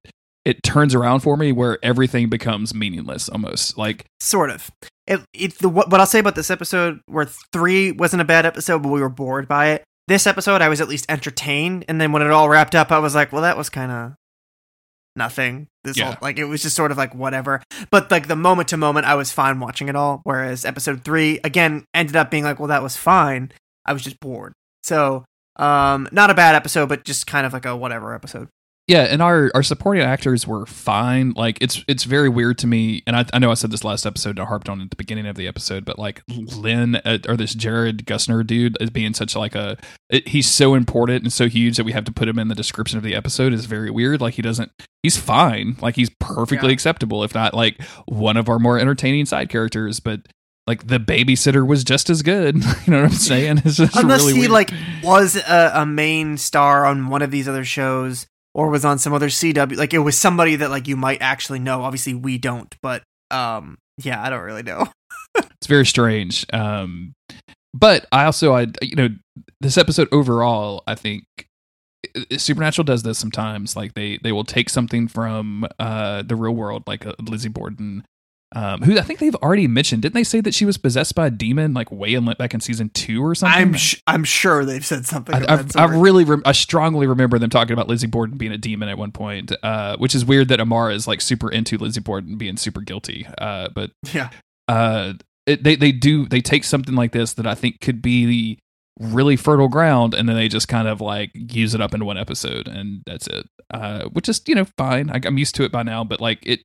it 0.44 0.62
turns 0.62 0.94
around 0.94 1.20
for 1.20 1.36
me 1.36 1.52
where 1.52 1.78
everything 1.82 2.28
becomes 2.28 2.74
meaningless 2.74 3.28
almost. 3.28 3.76
Like 3.76 4.06
Sort 4.20 4.50
of. 4.50 4.70
It, 5.06 5.20
it, 5.34 5.58
the, 5.58 5.68
what, 5.68 5.90
what 5.90 6.00
I'll 6.00 6.06
say 6.06 6.20
about 6.20 6.34
this 6.36 6.50
episode, 6.50 7.00
where 7.06 7.26
three 7.52 7.90
wasn't 7.92 8.22
a 8.22 8.24
bad 8.24 8.46
episode, 8.46 8.82
but 8.82 8.90
we 8.90 9.00
were 9.00 9.08
bored 9.08 9.48
by 9.48 9.70
it. 9.70 9.84
This 10.08 10.26
episode, 10.26 10.62
I 10.62 10.68
was 10.68 10.80
at 10.80 10.88
least 10.88 11.06
entertained, 11.08 11.84
and 11.88 12.00
then 12.00 12.12
when 12.12 12.22
it 12.22 12.30
all 12.30 12.48
wrapped 12.48 12.74
up, 12.74 12.90
I 12.90 12.98
was 12.98 13.14
like, 13.14 13.32
well, 13.32 13.42
that 13.42 13.56
was 13.56 13.68
kind 13.70 13.90
of 13.92 14.14
nothing. 15.16 15.66
This 15.84 15.96
Yeah. 15.96 16.06
whole, 16.06 16.16
like 16.22 16.38
it 16.38 16.44
was 16.44 16.62
just 16.62 16.76
sort 16.76 16.90
of 16.92 16.98
like 16.98 17.14
whatever. 17.14 17.62
But 17.90 18.10
like 18.10 18.28
the 18.28 18.36
moment 18.36 18.68
to 18.68 18.76
moment, 18.76 19.06
I 19.06 19.14
was 19.14 19.32
fine 19.32 19.60
watching 19.60 19.88
it 19.88 19.96
all. 19.96 20.20
Whereas 20.24 20.64
episode 20.64 21.04
three, 21.04 21.40
again, 21.44 21.84
ended 21.94 22.16
up 22.16 22.30
being 22.30 22.44
like, 22.44 22.58
well, 22.58 22.68
that 22.68 22.82
was 22.82 22.96
fine. 22.96 23.52
I 23.84 23.92
was 23.92 24.02
just 24.02 24.20
bored. 24.20 24.52
So, 24.82 25.24
um, 25.56 26.08
not 26.12 26.30
a 26.30 26.34
bad 26.34 26.54
episode, 26.54 26.88
but 26.88 27.04
just 27.04 27.26
kind 27.26 27.46
of 27.46 27.52
like 27.52 27.66
a 27.66 27.76
whatever 27.76 28.14
episode. 28.14 28.48
Yeah, 28.90 29.02
and 29.02 29.22
our 29.22 29.52
our 29.54 29.62
supporting 29.62 30.02
actors 30.02 30.48
were 30.48 30.66
fine. 30.66 31.30
Like 31.36 31.58
it's 31.60 31.84
it's 31.86 32.02
very 32.02 32.28
weird 32.28 32.58
to 32.58 32.66
me, 32.66 33.04
and 33.06 33.14
I, 33.14 33.24
I 33.32 33.38
know 33.38 33.52
I 33.52 33.54
said 33.54 33.70
this 33.70 33.84
last 33.84 34.04
episode. 34.04 34.40
I 34.40 34.44
harped 34.44 34.68
on 34.68 34.80
at 34.80 34.90
the 34.90 34.96
beginning 34.96 35.28
of 35.28 35.36
the 35.36 35.46
episode, 35.46 35.84
but 35.84 35.96
like 35.96 36.22
Lynn 36.28 36.96
uh, 36.96 37.18
or 37.28 37.36
this 37.36 37.54
Jared 37.54 38.04
Gertner 38.04 38.44
dude 38.44 38.76
is 38.80 38.90
being 38.90 39.14
such 39.14 39.36
like 39.36 39.54
a 39.54 39.76
it, 40.08 40.26
he's 40.26 40.50
so 40.50 40.74
important 40.74 41.22
and 41.22 41.32
so 41.32 41.48
huge 41.48 41.76
that 41.76 41.84
we 41.84 41.92
have 41.92 42.04
to 42.06 42.10
put 42.12 42.26
him 42.26 42.36
in 42.36 42.48
the 42.48 42.54
description 42.56 42.98
of 42.98 43.04
the 43.04 43.14
episode 43.14 43.52
is 43.52 43.66
very 43.66 43.92
weird. 43.92 44.20
Like 44.20 44.34
he 44.34 44.42
doesn't 44.42 44.72
he's 45.04 45.16
fine. 45.16 45.76
Like 45.80 45.94
he's 45.94 46.10
perfectly 46.18 46.70
Yeah. 46.70 46.74
acceptable, 46.74 47.22
if 47.22 47.32
not 47.32 47.54
like 47.54 47.80
one 48.06 48.36
of 48.36 48.48
our 48.48 48.58
more 48.58 48.76
entertaining 48.76 49.24
side 49.26 49.48
characters, 49.50 50.00
but. 50.00 50.22
Like 50.66 50.86
the 50.86 51.00
babysitter 51.00 51.66
was 51.66 51.82
just 51.82 52.10
as 52.10 52.22
good, 52.22 52.54
you 52.86 52.92
know 52.92 53.02
what 53.02 53.10
I'm 53.10 53.16
saying? 53.16 53.58
Unless 53.64 53.80
really 53.96 54.34
he 54.34 54.38
weird. 54.40 54.50
like 54.52 54.70
was 55.02 55.34
a, 55.34 55.72
a 55.74 55.86
main 55.86 56.36
star 56.36 56.86
on 56.86 57.08
one 57.08 57.22
of 57.22 57.32
these 57.32 57.48
other 57.48 57.64
shows 57.64 58.26
or 58.54 58.68
was 58.68 58.84
on 58.84 58.98
some 58.98 59.12
other 59.12 59.28
CW, 59.28 59.76
like 59.76 59.94
it 59.94 59.98
was 59.98 60.18
somebody 60.18 60.56
that 60.56 60.70
like 60.70 60.88
you 60.88 60.96
might 60.96 61.22
actually 61.22 61.58
know. 61.58 61.82
Obviously, 61.82 62.14
we 62.14 62.38
don't, 62.38 62.74
but 62.82 63.02
um, 63.30 63.78
yeah, 63.98 64.22
I 64.22 64.30
don't 64.30 64.42
really 64.42 64.62
know. 64.62 64.86
it's 65.36 65.66
very 65.66 65.86
strange 65.86 66.46
um 66.52 67.14
but 67.74 68.06
i 68.12 68.24
also 68.24 68.54
i 68.54 68.66
you 68.82 68.96
know 68.96 69.08
this 69.60 69.78
episode 69.78 70.08
overall 70.12 70.82
i 70.86 70.94
think 70.94 71.24
supernatural 72.36 72.84
does 72.84 73.02
this 73.02 73.18
sometimes 73.18 73.76
like 73.76 73.94
they 73.94 74.18
they 74.22 74.32
will 74.32 74.44
take 74.44 74.68
something 74.70 75.06
from 75.06 75.66
uh 75.78 76.22
the 76.22 76.34
real 76.34 76.54
world 76.54 76.82
like 76.86 77.06
uh, 77.06 77.14
lizzie 77.20 77.48
borden 77.48 78.04
um 78.56 78.82
who 78.82 78.98
i 78.98 79.02
think 79.02 79.18
they've 79.20 79.36
already 79.36 79.66
mentioned 79.66 80.02
didn't 80.02 80.14
they 80.14 80.24
say 80.24 80.40
that 80.40 80.54
she 80.54 80.64
was 80.64 80.76
possessed 80.76 81.14
by 81.14 81.26
a 81.28 81.30
demon 81.30 81.72
like 81.72 81.90
way 81.92 82.14
in 82.14 82.24
back 82.24 82.52
in 82.54 82.60
season 82.60 82.88
two 82.90 83.24
or 83.24 83.34
something 83.34 83.60
I'm 83.60 83.74
sh- 83.74 84.02
I'm 84.06 84.24
sure 84.24 84.64
they've 84.64 84.84
said 84.84 85.06
something. 85.06 85.34
I, 85.34 85.56
I, 85.56 85.64
I 85.76 85.84
really, 85.84 86.24
rem- 86.24 86.42
I 86.44 86.52
strongly 86.52 87.06
remember 87.06 87.38
them 87.38 87.50
talking 87.50 87.72
about 87.72 87.88
Lizzie 87.88 88.06
Borden 88.06 88.36
being 88.38 88.52
a 88.52 88.58
demon 88.58 88.88
at 88.88 88.98
one 88.98 89.12
point, 89.12 89.52
uh, 89.62 89.96
which 89.98 90.14
is 90.14 90.24
weird 90.24 90.48
that 90.48 90.60
Amara 90.60 90.94
is 90.94 91.06
like 91.06 91.20
super 91.20 91.50
into 91.50 91.78
Lizzie 91.78 92.00
Borden 92.00 92.36
being 92.38 92.56
super 92.56 92.80
guilty. 92.80 93.26
Uh, 93.38 93.68
but 93.74 93.90
yeah, 94.12 94.30
uh, 94.68 95.14
it, 95.46 95.62
they 95.62 95.76
they 95.76 95.92
do 95.92 96.26
they 96.26 96.40
take 96.40 96.64
something 96.64 96.94
like 96.94 97.12
this 97.12 97.34
that 97.34 97.46
I 97.46 97.54
think 97.54 97.80
could 97.80 98.02
be 98.02 98.58
really 98.98 99.36
fertile 99.36 99.68
ground, 99.68 100.14
and 100.14 100.28
then 100.28 100.36
they 100.36 100.48
just 100.48 100.68
kind 100.68 100.88
of 100.88 101.00
like 101.00 101.30
use 101.34 101.74
it 101.74 101.80
up 101.80 101.94
in 101.94 102.04
one 102.04 102.18
episode, 102.18 102.66
and 102.68 103.02
that's 103.06 103.26
it. 103.26 103.46
Uh, 103.72 104.04
which 104.06 104.28
is 104.28 104.40
you 104.46 104.54
know 104.54 104.66
fine. 104.76 105.10
I, 105.10 105.20
I'm 105.24 105.38
used 105.38 105.54
to 105.56 105.64
it 105.64 105.72
by 105.72 105.82
now, 105.82 106.04
but 106.04 106.20
like 106.20 106.38
it. 106.42 106.60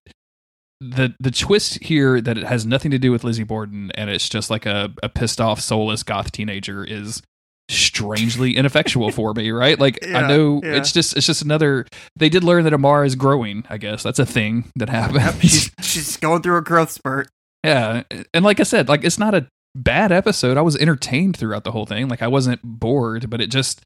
The 0.82 1.16
the 1.20 1.32
twist 1.32 1.82
here 1.84 2.20
that 2.22 2.38
it 2.38 2.44
has 2.44 2.66
nothing 2.66 2.92
to 2.92 3.00
do 3.00 3.12
with 3.12 3.24
Lizzie 3.24 3.44
Borden 3.44 3.92
and 3.96 4.10
it's 4.10 4.28
just 4.28 4.50
like 4.50 4.66
a, 4.66 4.94
a 5.02 5.10
pissed 5.10 5.40
off 5.40 5.62
soulless 5.62 6.04
goth 6.04 6.32
teenager 6.32 6.84
is 6.84 7.22
strangely 7.70 8.56
ineffectual 8.58 9.12
for 9.12 9.34
me, 9.34 9.52
right? 9.52 9.80
Like 9.80 10.00
Yeah, 10.02 10.20
I 10.20 10.28
know 10.28 10.62
yeah. 10.64 10.76
it's 10.76 10.92
just 10.92 11.16
it's 11.16 11.26
just 11.26 11.42
another 11.42 11.86
they 12.16 12.30
did 12.30 12.44
learn 12.44 12.66
that 12.66 12.74
Amara 12.74 13.06
is 13.06 13.16
growing, 13.16 13.66
I 13.70 13.78
guess. 13.78 14.04
That's 14.04 14.20
a 14.20 14.26
thing 14.26 14.72
that 14.76 14.90
happens. 14.90 15.42
she's 15.42 15.72
she's 15.82 16.18
going 16.22 16.42
through 16.42 16.58
a 16.58 16.62
growth 16.62 16.92
spurt. 16.92 17.30
Yeah, 17.64 18.04
and 18.34 18.46
like 18.46 18.60
I 18.60 18.64
said, 18.64 18.88
like 18.88 19.04
it's 19.04 19.18
not 19.18 19.34
a 19.34 19.48
bad 19.74 20.12
episode. 20.12 20.58
I 20.58 20.62
was 20.62 20.76
entertained 20.78 21.38
throughout 21.38 21.64
the 21.64 21.72
whole 21.72 21.86
thing. 21.86 22.08
Like 22.08 22.22
I 22.22 22.28
wasn't 22.28 22.62
bored, 22.64 23.30
but 23.30 23.42
it 23.42 23.48
just 23.48 23.82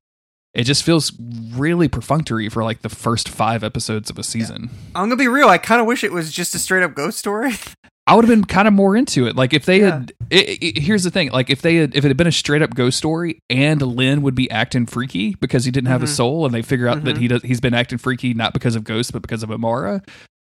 it 0.54 0.64
just 0.64 0.84
feels 0.84 1.12
really 1.54 1.88
perfunctory 1.88 2.50
for 2.50 2.64
like 2.64 2.82
the 2.82 2.90
first 2.90 3.30
five 3.30 3.64
episodes 3.64 4.10
of 4.10 4.18
a 4.18 4.24
season. 4.24 4.70
I'm 4.96 5.06
gonna 5.06 5.16
be 5.16 5.28
real. 5.28 5.48
I 5.50 5.58
kind 5.58 5.80
of 5.82 5.88
wish 5.88 6.04
it 6.04 6.12
was 6.12 6.32
just 6.32 6.56
a 6.56 6.60
straight 6.60 6.84
up 6.84 6.96
ghost 6.96 7.18
story. 7.20 7.52
I 8.08 8.16
would 8.16 8.26
have 8.26 8.30
been 8.36 8.46
kind 8.46 8.68
of 8.68 8.74
more 8.74 8.96
into 8.96 9.28
it. 9.28 9.36
Like 9.36 9.54
if 9.54 9.66
they 9.66 9.82
Yeah. 9.82 9.92
had, 10.00 10.14
it, 10.32 10.64
it- 10.64 10.78
here's 10.80 11.04
the 11.04 11.12
thing: 11.12 11.30
like 11.30 11.52
if 11.52 11.62
they 11.62 11.76
had, 11.76 11.96
if 11.96 12.04
it 12.04 12.08
had 12.08 12.18
been 12.18 12.26
a 12.26 12.32
straight 12.32 12.64
up 12.64 12.74
ghost 12.74 12.98
story, 12.98 13.38
and 13.52 13.80
Lynn 13.82 14.24
would 14.24 14.34
be 14.34 14.50
acting 14.50 14.88
freaky 14.88 15.36
because 15.40 15.64
he 15.66 15.70
didn't 15.72 15.90
have 15.90 16.02
a 16.02 16.08
Mhm. 16.08 16.16
soul, 16.16 16.46
and 16.46 16.54
they 16.54 16.64
figure 16.64 16.88
out 16.88 17.04
that 17.04 17.18
Mhm. 17.18 17.20
he 17.20 17.28
does, 17.28 17.42
he's 17.44 17.62
been 17.62 17.76
acting 17.76 18.00
freaky 18.00 18.34
not 18.34 18.54
because 18.54 18.76
of 18.76 18.84
ghosts, 18.84 19.12
but 19.12 19.22
because 19.22 19.44
of 19.44 19.52
Amara. 19.52 20.02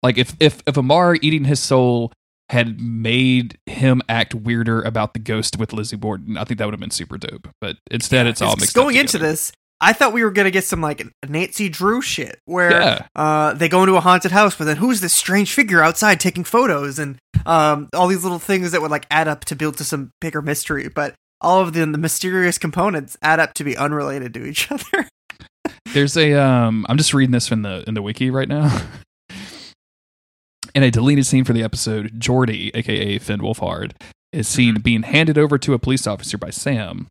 Like 0.05 0.17
if 0.19 0.37
if 0.39 0.63
if 0.69 0.79
Amara 0.79 1.19
eating 1.21 1.45
his 1.47 1.59
soul 1.59 2.13
had 2.51 2.81
made 2.81 3.59
him 3.67 4.01
act 4.09 4.35
weirder 4.37 4.81
about 4.83 5.13
the 5.13 5.19
ghost 5.21 5.59
with 5.59 5.73
Lizzie 5.73 5.97
Borden, 5.97 6.39
I 6.39 6.45
think 6.45 6.59
that 6.59 6.65
would 6.67 6.75
have 6.75 6.81
been 6.81 6.93
super 6.93 7.19
dope. 7.19 7.49
But 7.61 7.79
instead, 7.91 8.29
it's 8.29 8.41
all 8.41 8.55
mixed. 8.57 8.75
going 8.77 8.97
up 8.97 9.01
into 9.01 9.19
this. 9.19 9.51
I 9.81 9.93
thought 9.93 10.13
we 10.13 10.25
were 10.25 10.31
gonna 10.31 10.51
get 10.51 10.65
some 10.65 10.81
like 10.81 11.07
Nancy 11.29 11.69
Drew 11.69 12.03
shit 12.03 12.41
where 12.47 12.71
Yeah. 12.73 13.07
uh, 13.15 13.53
they 13.55 13.69
go 13.69 13.83
into 13.83 13.95
a 13.97 14.01
haunted 14.01 14.33
house, 14.33 14.57
but 14.57 14.65
then 14.65 14.77
who's 14.79 15.01
this 15.01 15.15
strange 15.15 15.53
figure 15.55 15.83
outside 15.83 16.19
taking 16.21 16.43
photos 16.45 16.99
and 16.99 17.17
um, 17.47 17.89
all 17.95 18.09
these 18.09 18.23
little 18.25 18.41
things 18.41 18.73
that 18.73 18.83
would 18.83 18.91
like 18.91 19.07
add 19.11 19.29
up 19.29 19.45
to 19.47 19.55
build 19.57 19.77
to 19.79 19.85
some 19.85 20.11
bigger 20.21 20.43
mystery. 20.43 20.89
But 20.89 21.15
all 21.41 21.61
of 21.61 21.73
the, 21.75 21.87
the 21.87 21.99
mysterious 21.99 22.59
components 22.59 23.17
add 23.23 23.39
up 23.39 23.55
to 23.55 23.63
be 23.65 23.77
unrelated 23.77 24.35
to 24.35 24.45
each 24.45 24.71
other. 24.73 25.09
There's 25.93 26.17
a 26.17 26.35
um 26.35 26.85
I'm 26.89 26.97
just 26.99 27.15
reading 27.15 27.31
this 27.33 27.51
in 27.53 27.63
the 27.63 27.85
in 27.87 27.95
the 27.95 28.03
wiki 28.03 28.31
right 28.31 28.49
now. 28.49 28.83
In 30.75 30.83
a 30.83 30.91
deleted 30.91 31.25
scene 31.27 31.45
for 31.45 31.53
the 31.53 31.63
episode, 31.63 32.21
Jordy, 32.21 32.71
aka 32.75 33.19
Finn 33.19 33.41
Wolfhard, 33.41 33.93
is 34.33 34.47
seen 34.47 34.81
being 34.81 35.03
handed 35.03 35.39
over 35.39 35.57
to 35.59 35.73
a 35.75 35.79
police 35.79 36.07
officer 36.07 36.37
by 36.37 36.51
Sam. 36.51 37.07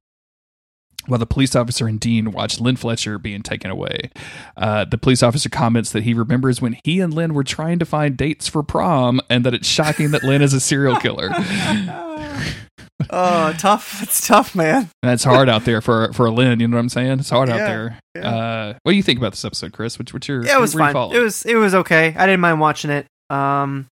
While 1.08 1.20
the 1.20 1.26
police 1.26 1.55
officer 1.55 1.88
and 1.88 1.99
Dean 1.99 2.32
watch 2.32 2.60
Lynn 2.60 2.76
Fletcher 2.76 3.18
being 3.18 3.41
taken 3.41 3.72
away, 3.72 4.12
uh, 4.55 4.86
the 4.86 4.97
police 4.97 5.24
officer 5.24 5.49
comments 5.49 5.91
that 5.91 6.03
he 6.03 6.14
remembers 6.14 6.62
when 6.62 6.78
he 6.84 6.99
and 6.99 7.14
Lynn 7.14 7.34
were 7.34 7.43
trying 7.43 7.80
to 7.80 7.86
find 7.86 8.18
dates 8.18 8.47
for 8.47 8.62
prom, 8.64 9.22
and 9.30 9.45
that 9.45 9.53
it's 9.53 9.68
shocking 9.68 10.12
that 10.12 10.24
Lynn 10.24 10.41
is 10.41 10.53
a 10.53 10.60
serial 10.60 10.97
killer. 10.97 11.30
oh, 13.10 13.53
tough! 13.58 14.03
It's 14.03 14.28
tough, 14.28 14.55
man. 14.55 14.89
That's 15.01 15.24
hard 15.24 15.49
out 15.49 15.66
there 15.66 15.82
for 15.82 16.12
for 16.14 16.30
Lynn. 16.30 16.60
You 16.60 16.68
know 16.68 16.78
what 16.78 16.82
I'm 16.82 16.89
saying? 16.89 17.20
It's 17.20 17.30
hard 17.30 17.49
out 17.49 17.58
there. 17.58 17.99
yeah. 18.16 18.30
Uh, 18.30 18.74
what 18.84 18.91
do 18.91 18.97
you 18.97 19.03
think 19.03 19.20
about 19.20 19.32
this 19.32 19.45
episode, 19.45 19.74
Chris? 19.74 19.97
What's, 19.97 20.14
what's 20.14 20.28
your 20.28 20.45
Yeah, 20.45 20.58
it 20.58 20.62
was 20.62 20.74
fine. 20.74 20.95
It 21.14 21.20
was 21.20 21.45
it 21.45 21.55
was 21.55 21.74
okay. 21.74 22.14
I 22.16 22.26
didn't 22.26 22.41
mind 22.41 22.60
watching 22.60 22.91
it. 22.91 23.08
Um, 23.30 23.88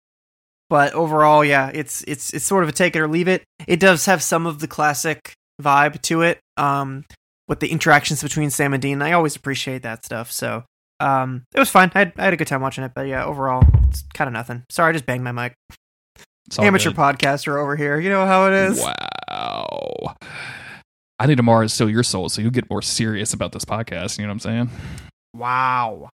but 0.70 0.94
overall, 0.94 1.44
yeah, 1.44 1.70
it's 1.74 2.02
it's 2.08 2.34
it's 2.34 2.46
sort 2.46 2.64
of 2.64 2.70
a 2.70 2.72
take 2.72 2.96
it 2.96 3.02
or 3.02 3.08
leave 3.08 3.28
it. 3.28 3.44
It 3.68 3.82
does 3.82 4.06
have 4.06 4.24
some 4.24 4.48
of 4.48 4.60
the 4.60 4.68
classic 4.68 5.34
vibe 5.60 6.02
to 6.04 6.22
it. 6.22 6.40
Um, 6.58 7.06
with 7.48 7.60
the 7.60 7.72
interactions 7.72 8.22
between 8.22 8.50
Sam 8.50 8.74
and 8.74 8.82
Dean, 8.82 9.02
I 9.02 9.14
always 9.14 9.36
appreciate 9.36 9.84
that 9.84 10.06
stuff. 10.06 10.32
So, 10.32 10.64
um, 11.00 11.44
it 11.54 11.60
was 11.60 11.70
fine. 11.70 11.92
I 11.96 12.00
had, 12.00 12.14
I 12.18 12.26
had 12.26 12.34
a 12.34 12.38
good 12.38 12.48
time 12.48 12.62
watching 12.62 12.84
it. 12.84 12.92
But 12.94 13.08
yeah, 13.08 13.26
overall, 13.26 13.64
it's 13.90 14.04
kind 14.14 14.28
of 14.28 14.34
nothing. 14.34 14.64
Sorry, 14.70 14.90
I 14.90 14.94
just 14.94 15.06
banged 15.06 15.24
my 15.24 15.32
mic. 15.32 15.54
Amateur 16.60 16.90
good. 16.90 16.98
podcaster 16.98 17.60
over 17.60 17.76
here. 17.76 18.00
You 18.00 18.10
know 18.10 18.26
how 18.26 18.48
it 18.48 18.54
is. 18.54 18.80
Wow. 18.80 20.16
I 21.20 21.26
think 21.26 21.38
tomorrow 21.38 21.64
is 21.64 21.74
still 21.74 21.90
your 21.90 22.04
soul, 22.04 22.30
so 22.30 22.42
you'll 22.42 22.52
get 22.52 22.70
more 22.70 22.82
serious 22.82 23.34
about 23.34 23.52
this 23.52 23.64
podcast. 23.64 24.18
You 24.18 24.26
know 24.26 24.30
what 24.30 24.34
I'm 24.34 24.40
saying? 24.40 24.70
Wow. 25.36 26.10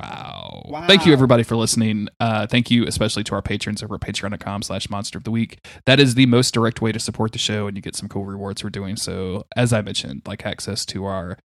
Wow. 0.00 0.62
Wow. 0.66 0.86
Thank 0.86 1.06
you 1.06 1.12
everybody 1.12 1.42
for 1.42 1.56
listening. 1.56 2.08
Uh, 2.18 2.46
thank 2.46 2.70
you 2.70 2.86
especially 2.86 3.24
to 3.24 3.34
our 3.34 3.42
patrons 3.42 3.82
over 3.82 3.94
at 3.96 4.00
patreon.com 4.00 4.62
slash 4.62 4.88
monster 4.90 5.18
of 5.18 5.24
the 5.24 5.30
week. 5.30 5.64
That 5.86 6.00
is 6.00 6.14
the 6.14 6.26
most 6.26 6.54
direct 6.54 6.80
way 6.80 6.92
to 6.92 6.98
support 6.98 7.32
the 7.32 7.38
show 7.38 7.66
and 7.66 7.76
you 7.76 7.82
get 7.82 7.94
some 7.94 8.08
cool 8.08 8.24
rewards 8.24 8.62
for 8.62 8.70
doing 8.70 8.96
so. 8.96 9.44
As 9.56 9.72
I 9.72 9.82
mentioned, 9.82 10.22
like 10.26 10.44
access 10.46 10.84
to 10.86 11.04
our 11.04 11.38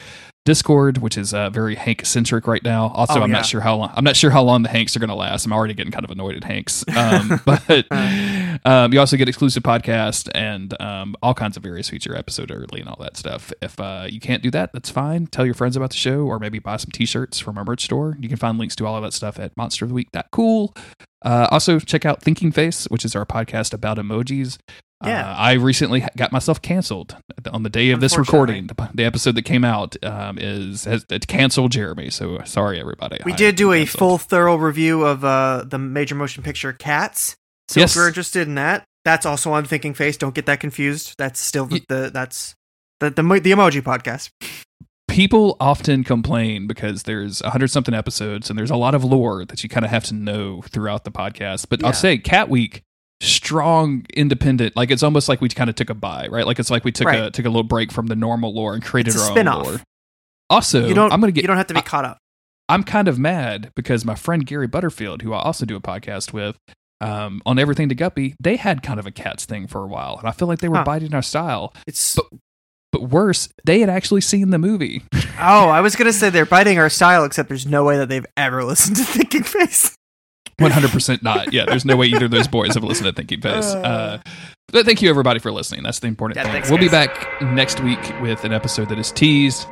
Discord, 0.46 1.00
which 1.00 1.18
is 1.18 1.34
uh, 1.34 1.50
very 1.50 1.76
Hank 1.76 2.06
centric 2.06 2.48
right 2.48 2.64
now. 2.64 2.88
Also, 2.90 3.20
Oh, 3.20 3.24
I'm 3.24 3.30
yeah. 3.32 3.38
not 3.38 3.46
sure 3.48 3.62
how 3.62 3.76
long 3.76 3.92
I'm 3.96 4.04
not 4.04 4.16
sure 4.16 4.30
how 4.32 4.44
long 4.44 4.62
the 4.64 4.70
Hanks 4.70 4.96
are 4.96 5.00
gonna 5.00 5.16
last. 5.16 5.46
I'm 5.46 5.52
already 5.54 5.74
getting 5.74 5.92
kind 5.92 6.06
of 6.06 6.12
annoyed 6.12 6.36
at 6.36 6.44
Hanks. 6.44 6.86
Um, 6.96 7.42
but 7.46 7.86
um, 8.66 8.94
you 8.94 9.00
also 9.00 9.18
get 9.18 9.28
exclusive 9.28 9.64
podcast 9.64 10.30
and 10.36 10.80
um, 10.82 11.16
all 11.24 11.34
kinds 11.34 11.58
of 11.58 11.64
various 11.64 11.90
feature 11.90 12.16
episode 12.16 12.52
early 12.52 12.80
and 12.80 12.88
all 12.88 12.98
that 13.02 13.18
stuff. 13.18 13.52
If 13.62 13.80
uh, 13.80 14.06
you 14.10 14.20
can't 14.20 14.44
do 14.44 14.52
that, 14.52 14.72
that's 14.72 14.90
fine. 14.90 15.28
Tell 15.28 15.46
your 15.46 15.56
friends 15.56 15.76
about 15.76 15.90
the 15.90 15.98
show 15.98 16.20
or 16.22 16.38
maybe 16.40 16.60
buy 16.60 16.78
some 16.78 16.92
t-shirts 16.92 17.40
from 17.40 17.58
our 17.58 17.66
merch 17.66 17.84
store. 17.84 18.16
You 18.20 18.30
can 18.30 18.38
find 18.38 18.58
links 18.58 18.76
to 18.78 18.86
all 18.86 18.96
of 18.96 19.04
that 19.04 19.14
stuff 19.14 19.40
at 19.40 19.56
monsteroftheweek.cool. 19.56 20.76
Uh, 21.24 21.48
also, 21.50 21.80
check 21.80 22.06
out 22.06 22.22
Thinking 22.22 22.52
Face, 22.52 22.86
which 22.86 23.04
is 23.04 23.16
our 23.16 23.26
podcast 23.26 23.74
about 23.74 23.98
emojis. 23.98 24.60
Yeah. 25.06 25.32
Uh, 25.32 25.36
I 25.36 25.54
recently 25.54 26.06
got 26.18 26.32
myself 26.32 26.62
canceled 26.62 27.16
on 27.52 27.64
the 27.64 27.70
day 27.70 27.92
of 27.92 28.00
this 28.02 28.18
recording. 28.18 28.68
The, 28.94 29.04
episode 29.06 29.36
that 29.36 29.44
came 29.44 29.64
out 29.64 29.96
um, 30.04 30.38
is 30.40 30.84
has 30.86 31.06
it 31.10 31.28
canceled 31.28 31.72
Jeremy. 31.72 32.10
So 32.10 32.42
sorry, 32.46 32.80
everybody. 32.80 33.18
We 33.26 33.34
I 33.34 33.36
did 33.36 33.56
do 33.56 33.72
a 33.74 33.86
full, 33.86 34.18
thorough 34.18 34.56
review 34.56 35.04
of 35.04 35.24
uh, 35.24 35.64
the 35.68 35.78
major 35.78 36.16
motion 36.16 36.44
picture 36.44 36.74
Cats. 36.74 37.36
So 37.68 37.80
Yes. 37.80 37.92
if 37.92 37.96
you're 37.96 38.08
interested 38.08 38.48
in 38.48 38.56
that, 38.56 38.86
that's 39.04 39.26
also 39.26 39.52
on 39.54 39.66
Thinking 39.66 39.94
Face. 39.94 40.18
Don't 40.18 40.36
get 40.36 40.46
that 40.48 40.60
confused. 40.60 41.16
That's 41.18 41.40
still 41.40 41.66
the, 41.66 41.84
the 41.88 42.12
that's 42.14 42.56
the, 43.00 43.10
the 43.10 43.22
the 43.22 43.52
emoji 43.52 43.82
podcast. 43.82 44.30
people 45.08 45.56
often 45.60 46.04
complain 46.04 46.68
because 46.68 47.04
there's 47.04 47.42
a 47.42 47.50
hundred 47.52 47.70
something 47.70 47.94
episodes 47.94 48.50
and 48.50 48.58
there's 48.58 48.72
a 48.72 48.76
lot 48.76 48.96
of 48.96 49.04
lore 49.04 49.46
that 49.46 49.64
you 49.64 49.70
kind 49.70 49.86
of 49.86 49.92
have 49.92 50.04
to 50.06 50.14
know 50.14 50.62
throughout 50.64 51.04
the 51.04 51.12
podcast. 51.12 51.68
But 51.70 51.82
Yeah. 51.82 51.88
I'll 51.88 51.94
say 51.94 52.18
Cat 52.18 52.50
Week, 52.50 52.82
strong, 53.22 54.06
independent. 54.14 54.76
Like 54.76 54.92
it's 54.92 55.04
almost 55.04 55.30
like 55.30 55.42
we 55.42 55.50
kind 55.50 55.70
of 55.70 55.76
took 55.76 55.90
a 55.90 55.94
buy, 55.94 56.28
right? 56.28 56.46
Like 56.46 56.60
it's 56.60 56.70
like 56.70 56.84
we 56.84 56.92
took 56.92 57.08
a 57.08 57.32
took 57.32 57.46
a 57.46 57.50
little 57.50 57.64
break 57.64 57.92
from 57.92 58.08
the 58.08 58.16
normal 58.16 58.54
lore 58.54 58.74
and 58.74 58.84
created 58.84 59.14
It's 59.14 59.22
a 59.22 59.24
our 59.26 59.30
own 59.32 59.36
spin-off. 59.36 59.66
lore. 59.66 59.82
Also, 60.50 60.88
you 60.88 60.94
don't. 60.94 61.12
I'm 61.12 61.20
gonna 61.20 61.32
get. 61.32 61.44
You 61.44 61.48
don't 61.48 61.58
have 61.58 61.68
to 61.68 61.74
be 61.74 61.80
I- 61.80 61.84
caught 61.84 62.06
up. 62.06 62.18
I'm 62.68 62.84
kind 62.84 63.08
of 63.08 63.20
mad 63.20 63.72
because 63.76 64.06
my 64.06 64.16
friend 64.16 64.44
Gary 64.46 64.66
Butterfield, 64.68 65.22
who 65.22 65.34
I 65.34 65.40
also 65.40 65.66
do 65.68 65.76
a 65.76 65.80
podcast 65.80 66.34
with, 66.34 66.58
um, 67.00 67.44
on 67.46 67.60
Everything 67.60 67.90
to 67.90 67.96
Guppy, 67.96 68.34
they 68.42 68.56
had 68.56 68.82
kind 68.82 69.00
of 69.00 69.06
a 69.06 69.12
cats 69.12 69.46
thing 69.46 69.68
for 69.68 69.84
a 69.84 69.88
while, 69.88 70.18
and 70.18 70.28
I 70.28 70.32
feel 70.32 70.48
like 70.48 70.60
they 70.60 70.68
were 70.70 70.78
Huh. 70.78 70.84
biting 70.84 71.14
our 71.14 71.22
style. 71.22 71.74
It's 71.86 72.16
But- 72.16 72.26
But 72.92 73.10
worse, 73.10 73.50
they 73.66 73.82
had 73.82 73.90
actually 73.90 74.22
seen 74.22 74.50
the 74.52 74.58
movie. 74.58 75.04
oh, 75.38 75.68
I 75.70 75.82
was 75.82 75.96
gonna 75.98 76.14
say 76.14 76.30
they're 76.30 76.46
biting 76.46 76.80
our 76.80 76.90
style, 76.90 77.24
except 77.26 77.50
there's 77.50 77.66
no 77.68 77.84
way 77.84 77.98
that 77.98 78.08
they've 78.10 78.26
ever 78.38 78.64
listened 78.64 78.96
to 78.98 79.04
Thinking 79.04 79.44
Face. 79.44 79.96
One 80.58 80.72
hundred 80.72 80.92
percent 80.92 81.22
not. 81.22 81.52
Yeah, 81.54 81.66
there's 81.66 81.84
no 81.86 81.98
way 81.98 82.08
either 82.08 82.26
of 82.26 82.32
those 82.32 82.48
boys 82.48 82.76
have 82.76 82.84
listened 82.84 83.08
to 83.08 83.14
Thinking 83.14 83.42
Face. 83.42 83.66
Uh, 83.66 84.22
but 84.70 84.86
thank 84.86 85.02
you 85.02 85.10
everybody 85.10 85.40
for 85.40 85.52
listening. 85.52 85.84
That's 85.84 86.00
the 86.00 86.08
important 86.08 86.38
Yeah, 86.38 86.44
thing. 86.44 86.52
thanks, 86.54 86.70
we'll 86.70 86.80
be 86.80 86.88
back 86.90 87.42
next 87.42 87.82
week 87.82 88.00
with 88.22 88.44
an 88.46 88.54
episode 88.54 88.88
that 88.90 88.98
is 88.98 89.12
teased 89.12 89.68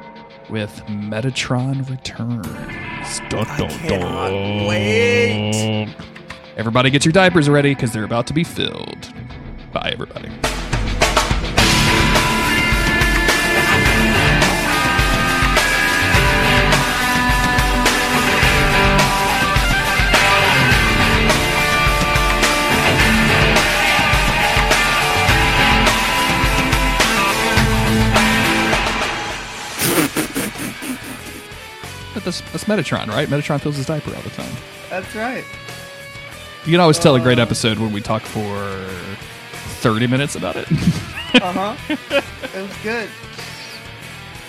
with 0.50 0.72
Metatron 0.88 1.90
Returns. 1.90 3.20
Dun, 3.30 3.46
dun, 3.58 3.70
cannot 3.80 4.30
dun. 4.30 4.68
wait. 4.68 5.96
Everybody, 6.58 6.90
get 6.90 7.06
your 7.06 7.14
diapers 7.14 7.50
ready 7.50 7.74
because 7.74 7.92
they're 7.94 8.04
about 8.04 8.28
to 8.28 8.34
be 8.34 8.44
filled. 8.44 9.12
Bye, 9.72 9.92
everybody. 9.94 10.30
That's, 32.22 32.42
that's 32.52 32.66
Metatron, 32.66 33.08
right? 33.08 33.28
Metatron 33.28 33.60
fills 33.62 33.76
his 33.78 33.86
diaper 33.86 34.16
all 34.16 34.22
the 34.22 34.30
time. 34.32 34.54
That's 34.90 35.16
right. 35.16 35.44
You 36.66 36.72
can 36.72 36.80
always 36.80 37.00
tell 37.00 37.16
a 37.16 37.20
great 37.20 37.40
episode 37.40 37.78
when 37.80 37.92
we 37.92 38.00
talk 38.02 38.22
for 38.22 38.56
30 39.82 40.08
minutes 40.08 40.36
about 40.36 40.56
it. 40.56 40.68
Uh 41.42 41.52
huh. 41.52 41.76
it 41.90 42.62
was 42.62 42.78
good. 42.84 43.10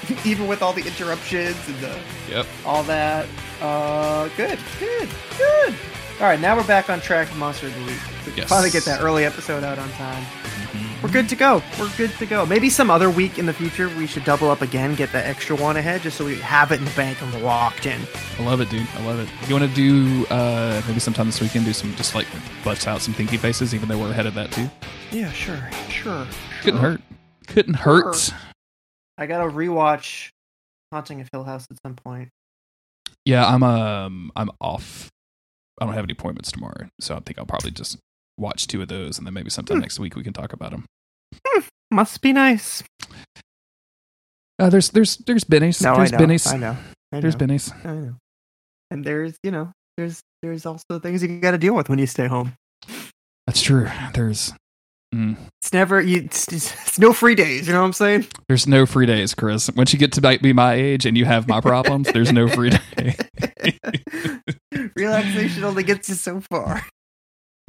Even 0.24 0.46
with 0.46 0.62
all 0.62 0.72
the 0.72 0.82
interruptions 0.86 1.56
and 1.66 1.76
the 1.78 1.98
yep. 2.28 2.46
all 2.66 2.82
that. 2.84 3.26
Uh, 3.60 4.28
good, 4.36 4.58
good, 4.78 5.08
good. 5.38 5.74
All 6.20 6.26
right, 6.26 6.38
now 6.38 6.54
we're 6.56 6.66
back 6.66 6.90
on 6.90 7.00
track 7.00 7.28
with 7.28 7.38
Monster 7.38 7.66
of 7.68 7.74
the 7.74 7.80
Week. 7.86 8.00
We 8.26 8.32
Yes. 8.34 8.48
finally 8.48 8.70
get 8.70 8.84
that 8.84 9.00
early 9.00 9.24
episode 9.24 9.64
out 9.64 9.78
on 9.78 9.88
time. 9.92 10.24
We're 11.04 11.10
good 11.10 11.28
to 11.28 11.36
go. 11.36 11.62
We're 11.78 11.94
good 11.98 12.12
to 12.12 12.24
go. 12.24 12.46
Maybe 12.46 12.70
some 12.70 12.90
other 12.90 13.10
week 13.10 13.38
in 13.38 13.44
the 13.44 13.52
future 13.52 13.90
we 13.90 14.06
should 14.06 14.24
double 14.24 14.48
up 14.50 14.62
again, 14.62 14.94
get 14.94 15.12
that 15.12 15.26
extra 15.26 15.54
one 15.54 15.76
ahead, 15.76 16.00
just 16.00 16.16
so 16.16 16.24
we 16.24 16.36
have 16.36 16.72
it 16.72 16.78
in 16.78 16.86
the 16.86 16.90
bank 16.92 17.20
and 17.20 17.30
we're 17.30 17.40
locked 17.40 17.84
in. 17.84 18.00
I 18.38 18.42
love 18.42 18.62
it, 18.62 18.70
dude. 18.70 18.88
I 18.94 19.04
love 19.04 19.18
it. 19.18 19.28
You 19.46 19.54
want 19.54 19.68
to 19.68 19.76
do 19.76 20.24
uh, 20.30 20.80
maybe 20.88 21.00
sometime 21.00 21.26
this 21.26 21.42
weekend, 21.42 21.66
do 21.66 21.74
some 21.74 21.94
just 21.96 22.14
like 22.14 22.26
bust 22.64 22.88
out 22.88 23.02
some 23.02 23.12
thinky 23.12 23.38
faces, 23.38 23.74
even 23.74 23.86
though 23.86 23.98
we're 23.98 24.12
ahead 24.12 24.24
of 24.24 24.32
that 24.32 24.50
too. 24.50 24.66
Yeah, 25.12 25.30
sure, 25.30 25.68
sure. 25.90 26.26
Couldn't 26.62 26.80
hurt. 26.80 27.02
Couldn't 27.48 27.74
hurt. 27.74 28.14
Sure. 28.16 28.38
I 29.18 29.26
gotta 29.26 29.50
rewatch 29.50 30.30
Haunting 30.90 31.20
of 31.20 31.28
Hill 31.30 31.44
House 31.44 31.66
at 31.70 31.76
some 31.84 31.96
point. 31.96 32.30
Yeah, 33.26 33.46
I'm 33.46 33.62
um 33.62 34.32
I'm 34.34 34.48
off. 34.58 35.10
I 35.78 35.84
don't 35.84 35.92
have 35.92 36.04
any 36.04 36.12
appointments 36.12 36.50
tomorrow, 36.50 36.88
so 36.98 37.14
I 37.14 37.20
think 37.20 37.38
I'll 37.38 37.44
probably 37.44 37.72
just 37.72 37.98
watch 38.38 38.66
two 38.66 38.82
of 38.82 38.88
those, 38.88 39.18
and 39.18 39.26
then 39.26 39.34
maybe 39.34 39.50
sometime 39.50 39.78
next 39.80 39.98
week 39.98 40.16
we 40.16 40.22
can 40.24 40.32
talk 40.32 40.52
about 40.52 40.70
them. 40.70 40.84
Must 41.90 42.20
be 42.22 42.32
nice. 42.32 42.82
Uh, 44.58 44.70
there's 44.70 44.90
there's 44.90 45.16
there's 45.18 45.44
bennies. 45.44 45.82
No, 45.82 45.96
there's 45.96 46.12
I 46.12 46.16
know. 46.18 46.24
bennies. 46.26 46.52
I 46.52 46.56
know. 46.56 46.76
I 47.12 47.20
There's 47.20 47.38
know. 47.38 47.46
bennies. 47.46 47.86
I 47.86 47.94
know. 47.94 48.16
And 48.90 49.04
there's, 49.04 49.36
you 49.42 49.50
know, 49.50 49.72
there's 49.96 50.20
there's 50.42 50.66
also 50.66 50.98
things 51.00 51.22
you 51.22 51.40
got 51.40 51.52
to 51.52 51.58
deal 51.58 51.74
with 51.74 51.88
when 51.88 51.98
you 51.98 52.06
stay 52.06 52.26
home. 52.26 52.54
That's 53.46 53.60
true. 53.62 53.88
There's 54.14 54.52
mm, 55.14 55.36
It's 55.60 55.72
never 55.72 56.00
you. 56.00 56.22
It's, 56.24 56.52
it's, 56.52 56.72
it's 56.86 56.98
no 56.98 57.12
free 57.12 57.34
days. 57.34 57.66
You 57.66 57.72
know 57.74 57.80
what 57.80 57.86
I'm 57.86 57.92
saying? 57.92 58.26
there's 58.48 58.66
no 58.66 58.86
free 58.86 59.06
days, 59.06 59.34
Chris. 59.34 59.70
Once 59.72 59.92
you 59.92 59.98
get 59.98 60.12
to 60.12 60.38
be 60.38 60.52
my 60.52 60.74
age 60.74 61.06
and 61.06 61.16
you 61.16 61.24
have 61.24 61.46
my 61.48 61.60
problems, 61.60 62.10
there's 62.12 62.32
no 62.32 62.48
free 62.48 62.70
day. 62.96 63.16
Relaxation 64.96 65.64
only 65.64 65.82
gets 65.82 66.08
you 66.08 66.14
so 66.14 66.40
far. 66.40 66.84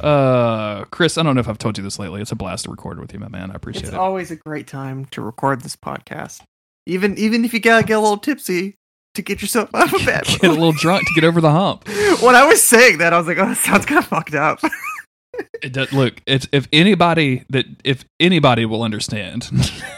Uh, 0.02 0.84
Chris, 0.86 1.18
I 1.18 1.24
don't 1.24 1.36
know 1.36 1.40
if 1.42 1.48
I've 1.48 1.58
told 1.58 1.78
you 1.78 1.84
this 1.84 1.98
lately. 2.00 2.22
It's 2.22 2.32
a 2.32 2.36
blast 2.36 2.66
to 2.66 2.72
record 2.72 3.00
with 3.00 3.14
you, 3.14 3.20
my 3.20 3.30
man. 3.30 3.52
I 3.52 3.56
appreciate 3.56 3.84
It's 3.86 3.94
it. 3.94 3.98
always 3.98 4.30
a 4.32 4.36
great 4.36 4.68
time 4.68 5.06
to 5.12 5.22
record 5.22 5.62
this 5.62 5.76
podcast. 5.76 6.42
Even 6.86 7.18
even 7.18 7.46
if 7.46 7.54
you 7.54 7.60
gotta 7.60 7.86
get 7.86 7.94
a 7.98 8.00
little 8.00 8.18
tipsy 8.18 8.76
to 9.16 9.22
get 9.22 9.42
yourself 9.42 9.70
out 9.74 9.94
of 9.94 10.06
bed. 10.06 10.24
get 10.26 10.44
a 10.44 10.50
little 10.50 10.74
drunk 10.74 11.08
to 11.08 11.14
get 11.16 11.24
over 11.24 11.40
the 11.42 11.52
hump. 11.52 11.88
when 12.22 12.36
I 12.36 12.46
was 12.46 12.62
saying 12.62 12.98
that, 13.00 13.14
I 13.14 13.18
was 13.18 13.26
like, 13.28 13.38
"Oh, 13.38 13.46
that 13.48 13.58
sounds 13.58 13.86
kind 13.86 14.00
of 14.00 14.06
fucked 14.06 14.36
up." 14.36 14.60
It 15.62 15.74
does, 15.74 15.92
look, 15.92 16.22
it's 16.26 16.48
if 16.54 16.66
anybody 16.72 17.44
that 17.50 17.66
if 17.84 18.06
anybody 18.22 18.66
will 18.66 18.84
understand, 18.84 19.50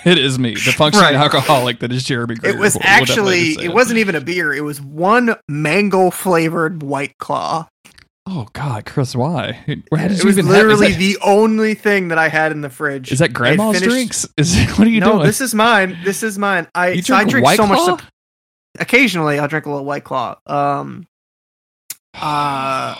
it 0.03 0.17
is 0.17 0.39
me, 0.39 0.55
the 0.55 0.71
functioning 0.71 1.05
Right. 1.13 1.13
alcoholic 1.15 1.79
that 1.81 1.91
is 1.91 2.03
Jeremy. 2.03 2.37
it 2.43 2.57
was 2.57 2.75
actually 2.81 3.49
it 3.63 3.71
wasn't 3.71 3.99
even 3.99 4.15
a 4.15 4.21
beer. 4.21 4.51
It 4.51 4.61
was 4.63 4.81
one 4.81 5.35
mango 5.47 6.09
flavored 6.09 6.81
White 6.81 7.19
Claw. 7.19 7.67
Oh 8.29 8.45
God, 8.51 8.85
Chris, 8.85 9.15
why? 9.15 9.53
How 9.53 9.65
did 9.65 10.11
it 10.11 10.19
you 10.19 10.25
was 10.25 10.37
even 10.37 10.47
have- 10.47 10.53
literally 10.55 10.87
is 10.87 10.93
that, 10.95 10.99
the 10.99 11.17
only 11.23 11.75
thing 11.75 12.09
that 12.09 12.17
I 12.17 12.27
had 12.27 12.51
in 12.51 12.59
the 12.59 12.69
fridge. 12.69 13.09
is 13.11 13.19
that 13.19 13.31
grandma's 13.31 13.79
finished- 13.79 13.89
drinks? 13.89 14.27
Is 14.35 14.53
what 14.71 14.81
are 14.81 14.89
you 14.89 14.99
no, 14.99 15.13
doing? 15.13 15.25
this 15.25 15.39
is 15.39 15.55
mine. 15.55 15.97
This 16.03 16.23
is 16.23 16.37
mine. 16.37 16.67
I 16.75 16.89
you 16.89 17.01
so 17.01 17.15
I 17.15 17.23
drink 17.23 17.45
drink 17.45 17.57
so 17.61 17.65
much. 17.67 18.03
Occasionally, 18.79 19.39
I'll 19.39 19.47
drink 19.47 19.65
a 19.65 19.69
little 19.69 19.85
White 19.85 20.03
Claw. 20.03 20.35
Um, 20.45 21.07
uh, 22.13 22.95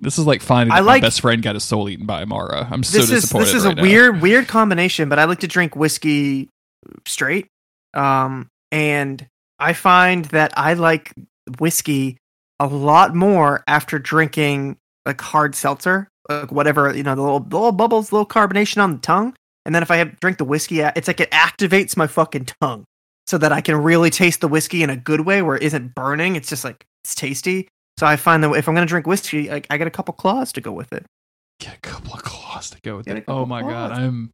This 0.00 0.18
is 0.18 0.26
like 0.26 0.42
finding 0.42 0.72
I 0.72 0.80
like- 0.80 1.02
my 1.02 1.06
best 1.06 1.22
friend 1.22 1.42
got 1.42 1.54
his 1.56 1.64
soul 1.64 1.88
eaten 1.88 2.04
by 2.06 2.22
Amara. 2.22 2.68
I'm 2.70 2.82
so 2.82 2.98
this 2.98 3.10
is 3.10 3.30
this 3.30 3.54
is 3.54 3.64
right 3.64 3.72
a 3.72 3.76
now. 3.76 3.82
weird 3.82 4.20
weird 4.20 4.48
combination, 4.48 5.08
but 5.08 5.18
I 5.18 5.24
like 5.24 5.40
to 5.40 5.48
drink 5.48 5.76
whiskey 5.76 6.50
straight. 7.06 7.46
Um, 7.94 8.48
and 8.70 9.26
I 9.58 9.72
find 9.72 10.26
that 10.26 10.52
I 10.56 10.74
like 10.74 11.12
whiskey 11.58 12.18
a 12.60 12.66
lot 12.66 13.14
more 13.14 13.62
after 13.66 13.98
drinking 13.98 14.76
like 15.06 15.20
hard 15.20 15.54
seltzer, 15.54 16.08
like 16.28 16.52
whatever 16.52 16.94
you 16.94 17.02
know, 17.02 17.14
the 17.14 17.22
little 17.22 17.40
the 17.40 17.56
little 17.56 17.72
bubbles, 17.72 18.12
little 18.12 18.26
carbonation 18.26 18.82
on 18.82 18.92
the 18.92 18.98
tongue. 18.98 19.34
And 19.64 19.74
then 19.74 19.82
if 19.82 19.90
I 19.90 19.96
have 19.96 20.18
drink 20.20 20.38
the 20.38 20.44
whiskey, 20.44 20.80
it's 20.80 21.08
like 21.08 21.20
it 21.20 21.30
activates 21.30 21.96
my 21.96 22.06
fucking 22.06 22.46
tongue 22.60 22.84
so 23.26 23.36
that 23.38 23.52
I 23.52 23.60
can 23.60 23.76
really 23.76 24.10
taste 24.10 24.40
the 24.40 24.48
whiskey 24.48 24.82
in 24.82 24.90
a 24.90 24.96
good 24.96 25.20
way 25.22 25.42
where 25.42 25.56
it 25.56 25.62
isn't 25.62 25.94
burning. 25.94 26.36
It's 26.36 26.48
just 26.48 26.64
like 26.64 26.84
it's 27.04 27.14
tasty. 27.14 27.68
So 27.98 28.06
I 28.06 28.16
find 28.16 28.42
that 28.44 28.52
if 28.52 28.68
I'm 28.68 28.74
gonna 28.74 28.86
drink 28.86 29.06
whiskey, 29.06 29.48
like, 29.50 29.66
I 29.70 29.76
get 29.76 29.86
a 29.86 29.90
couple 29.90 30.14
claws 30.14 30.52
to 30.52 30.60
go 30.60 30.72
with 30.72 30.92
it. 30.92 31.04
Get 31.60 31.76
a 31.76 31.80
couple 31.80 32.14
of 32.14 32.22
claws 32.22 32.70
to 32.70 32.80
go 32.80 32.96
with 32.96 33.06
Get 33.06 33.18
it. 33.18 33.24
Oh 33.28 33.44
my 33.44 33.62
god. 33.62 33.92
I'm 33.92 34.30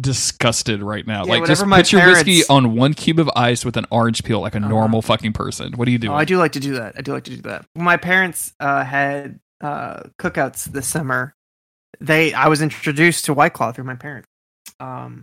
disgusted 0.00 0.82
right 0.82 1.06
now. 1.06 1.24
Yeah, 1.24 1.32
like 1.32 1.46
just 1.46 1.64
put 1.64 1.92
your 1.92 2.06
whiskey 2.06 2.42
on 2.48 2.74
one 2.74 2.94
cube 2.94 3.18
of 3.18 3.30
ice 3.36 3.64
with 3.64 3.76
an 3.76 3.86
orange 3.90 4.24
peel 4.24 4.40
like 4.40 4.54
a 4.54 4.58
Uh-huh. 4.58 4.68
normal 4.68 5.02
fucking 5.02 5.32
person. 5.32 5.72
What 5.74 5.84
do 5.86 5.92
you 5.92 5.98
do? 5.98 6.08
Oh, 6.10 6.14
I 6.14 6.24
do 6.24 6.38
like 6.38 6.52
to 6.52 6.60
do 6.60 6.74
that. 6.74 6.94
I 6.96 7.02
do 7.02 7.12
like 7.12 7.24
to 7.24 7.30
do 7.36 7.42
that. 7.42 7.66
My 7.74 7.96
parents 7.96 8.52
uh, 8.60 8.84
had 8.84 9.38
uh, 9.60 10.04
cookouts 10.18 10.64
this 10.64 10.86
summer, 10.88 11.34
they 12.00 12.32
I 12.32 12.48
was 12.48 12.62
introduced 12.62 13.26
to 13.26 13.34
White 13.34 13.52
Claw 13.52 13.72
through 13.72 13.84
my 13.84 13.94
parents. 13.94 14.26
Um, 14.80 15.22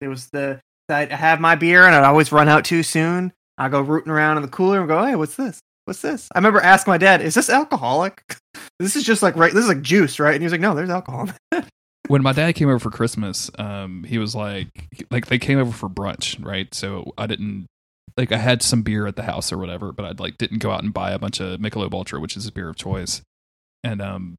it 0.00 0.08
was 0.08 0.28
the 0.30 0.60
I'd 0.88 1.12
have 1.12 1.40
my 1.40 1.54
beer 1.56 1.84
and 1.86 1.94
I'd 1.94 2.04
always 2.04 2.32
run 2.32 2.48
out 2.48 2.64
too 2.64 2.82
soon. 2.82 3.32
I 3.58 3.68
go 3.68 3.80
rooting 3.80 4.10
around 4.12 4.36
in 4.38 4.42
the 4.42 4.48
cooler 4.48 4.78
and 4.80 4.88
go, 4.88 5.04
"Hey, 5.04 5.14
what's 5.16 5.36
this? 5.36 5.60
What's 5.84 6.00
this?" 6.02 6.28
I 6.34 6.38
remember 6.38 6.60
asking 6.60 6.90
my 6.92 6.98
dad, 6.98 7.22
"Is 7.22 7.34
this 7.34 7.48
alcoholic? 7.50 8.22
this 8.78 8.96
is 8.96 9.04
just 9.04 9.22
like 9.22 9.36
right. 9.36 9.52
This 9.52 9.62
is 9.64 9.68
like 9.68 9.82
juice, 9.82 10.18
right?" 10.18 10.34
And 10.34 10.42
he 10.42 10.44
was 10.46 10.52
like, 10.52 10.60
"No, 10.60 10.74
there's 10.74 10.90
alcohol." 10.90 11.28
When 12.08 12.22
my 12.22 12.32
dad 12.32 12.52
came 12.54 12.68
over 12.68 12.78
for 12.78 12.90
Christmas, 12.90 13.50
um, 13.58 14.04
he 14.04 14.18
was 14.18 14.34
like, 14.34 14.68
like 15.10 15.26
they 15.26 15.38
came 15.38 15.58
over 15.58 15.72
for 15.72 15.88
brunch, 15.88 16.42
right? 16.44 16.72
So 16.74 17.12
I 17.18 17.26
didn't 17.26 17.66
like 18.16 18.32
I 18.32 18.38
had 18.38 18.62
some 18.62 18.82
beer 18.82 19.06
at 19.06 19.16
the 19.16 19.22
house 19.22 19.52
or 19.52 19.58
whatever, 19.58 19.92
but 19.92 20.04
I 20.04 20.12
like 20.22 20.38
didn't 20.38 20.58
go 20.58 20.70
out 20.70 20.82
and 20.82 20.92
buy 20.92 21.12
a 21.12 21.18
bunch 21.18 21.40
of 21.40 21.60
Michelob 21.60 21.92
Ultra, 21.92 22.20
which 22.20 22.36
is 22.36 22.44
his 22.44 22.50
beer 22.50 22.68
of 22.68 22.76
choice. 22.76 23.22
And 23.84 24.00
um, 24.00 24.36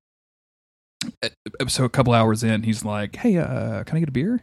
so 1.67 1.83
a 1.83 1.89
couple 1.89 2.13
hours 2.13 2.43
in, 2.43 2.63
he's 2.63 2.83
like, 2.83 3.15
"Hey, 3.17 3.37
uh, 3.37 3.83
can 3.83 3.97
I 3.97 3.99
get 3.99 4.09
a 4.09 4.13
beer?" 4.13 4.41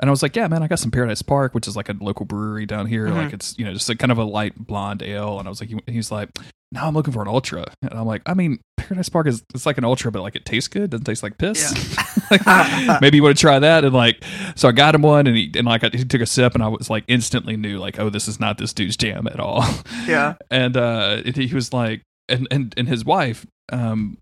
And 0.00 0.08
I 0.08 0.10
was 0.10 0.22
like, 0.22 0.34
"Yeah, 0.36 0.48
man, 0.48 0.62
I 0.62 0.68
got 0.68 0.78
some 0.78 0.90
Paradise 0.90 1.22
Park, 1.22 1.54
which 1.54 1.66
is 1.68 1.76
like 1.76 1.88
a 1.88 1.94
local 2.00 2.26
brewery 2.26 2.66
down 2.66 2.86
here. 2.86 3.06
Mhm. 3.06 3.14
Like 3.14 3.32
it's 3.32 3.58
you 3.58 3.64
know 3.64 3.72
just 3.72 3.88
a 3.90 3.96
kind 3.96 4.12
of 4.12 4.18
a 4.18 4.24
light 4.24 4.54
blonde 4.56 5.02
ale." 5.02 5.38
And 5.38 5.46
I 5.46 5.50
was 5.50 5.60
like, 5.60 5.70
"He's 5.86 6.10
like." 6.10 6.30
No, 6.70 6.82
I'm 6.84 6.92
looking 6.92 7.14
for 7.14 7.22
an 7.22 7.28
ultra, 7.28 7.64
and 7.80 7.94
I'm 7.94 8.04
like, 8.04 8.20
I 8.26 8.34
mean, 8.34 8.58
Paradise 8.76 9.08
Park 9.08 9.26
is 9.26 9.42
it's 9.54 9.64
like 9.64 9.78
an 9.78 9.84
ultra, 9.84 10.12
but 10.12 10.20
like 10.20 10.36
it 10.36 10.44
tastes 10.44 10.68
good. 10.68 10.90
Doesn't 10.90 11.06
taste 11.06 11.22
like 11.22 11.38
piss. 11.38 11.96
like, 12.30 13.00
maybe 13.00 13.16
you 13.16 13.22
want 13.22 13.34
to 13.34 13.40
try 13.40 13.58
that 13.58 13.86
and 13.86 13.94
like 13.94 14.22
so 14.54 14.68
i 14.68 14.72
got 14.72 14.94
him 14.94 15.00
one 15.00 15.26
and 15.26 15.34
he 15.34 15.50
and 15.56 15.66
like 15.66 15.82
I, 15.82 15.88
he 15.94 16.04
took 16.04 16.20
a 16.20 16.26
sip 16.26 16.54
and 16.54 16.62
i 16.62 16.68
was 16.68 16.90
like 16.90 17.04
instantly 17.08 17.56
knew 17.56 17.78
like 17.78 17.98
oh 17.98 18.10
this 18.10 18.28
is 18.28 18.38
not 18.38 18.58
this 18.58 18.74
dude's 18.74 18.98
jam 18.98 19.26
at 19.28 19.40
all 19.40 19.64
yeah, 20.06 20.34
and 20.50 20.76
uh 20.76 21.22
it- 21.24 21.36
he 21.36 21.54
was 21.54 21.72
like 21.72 22.02
and 22.28 22.46
and 22.50 22.74
and 22.76 22.86
his 22.86 23.02
wife 23.02 23.46
um 23.72 24.18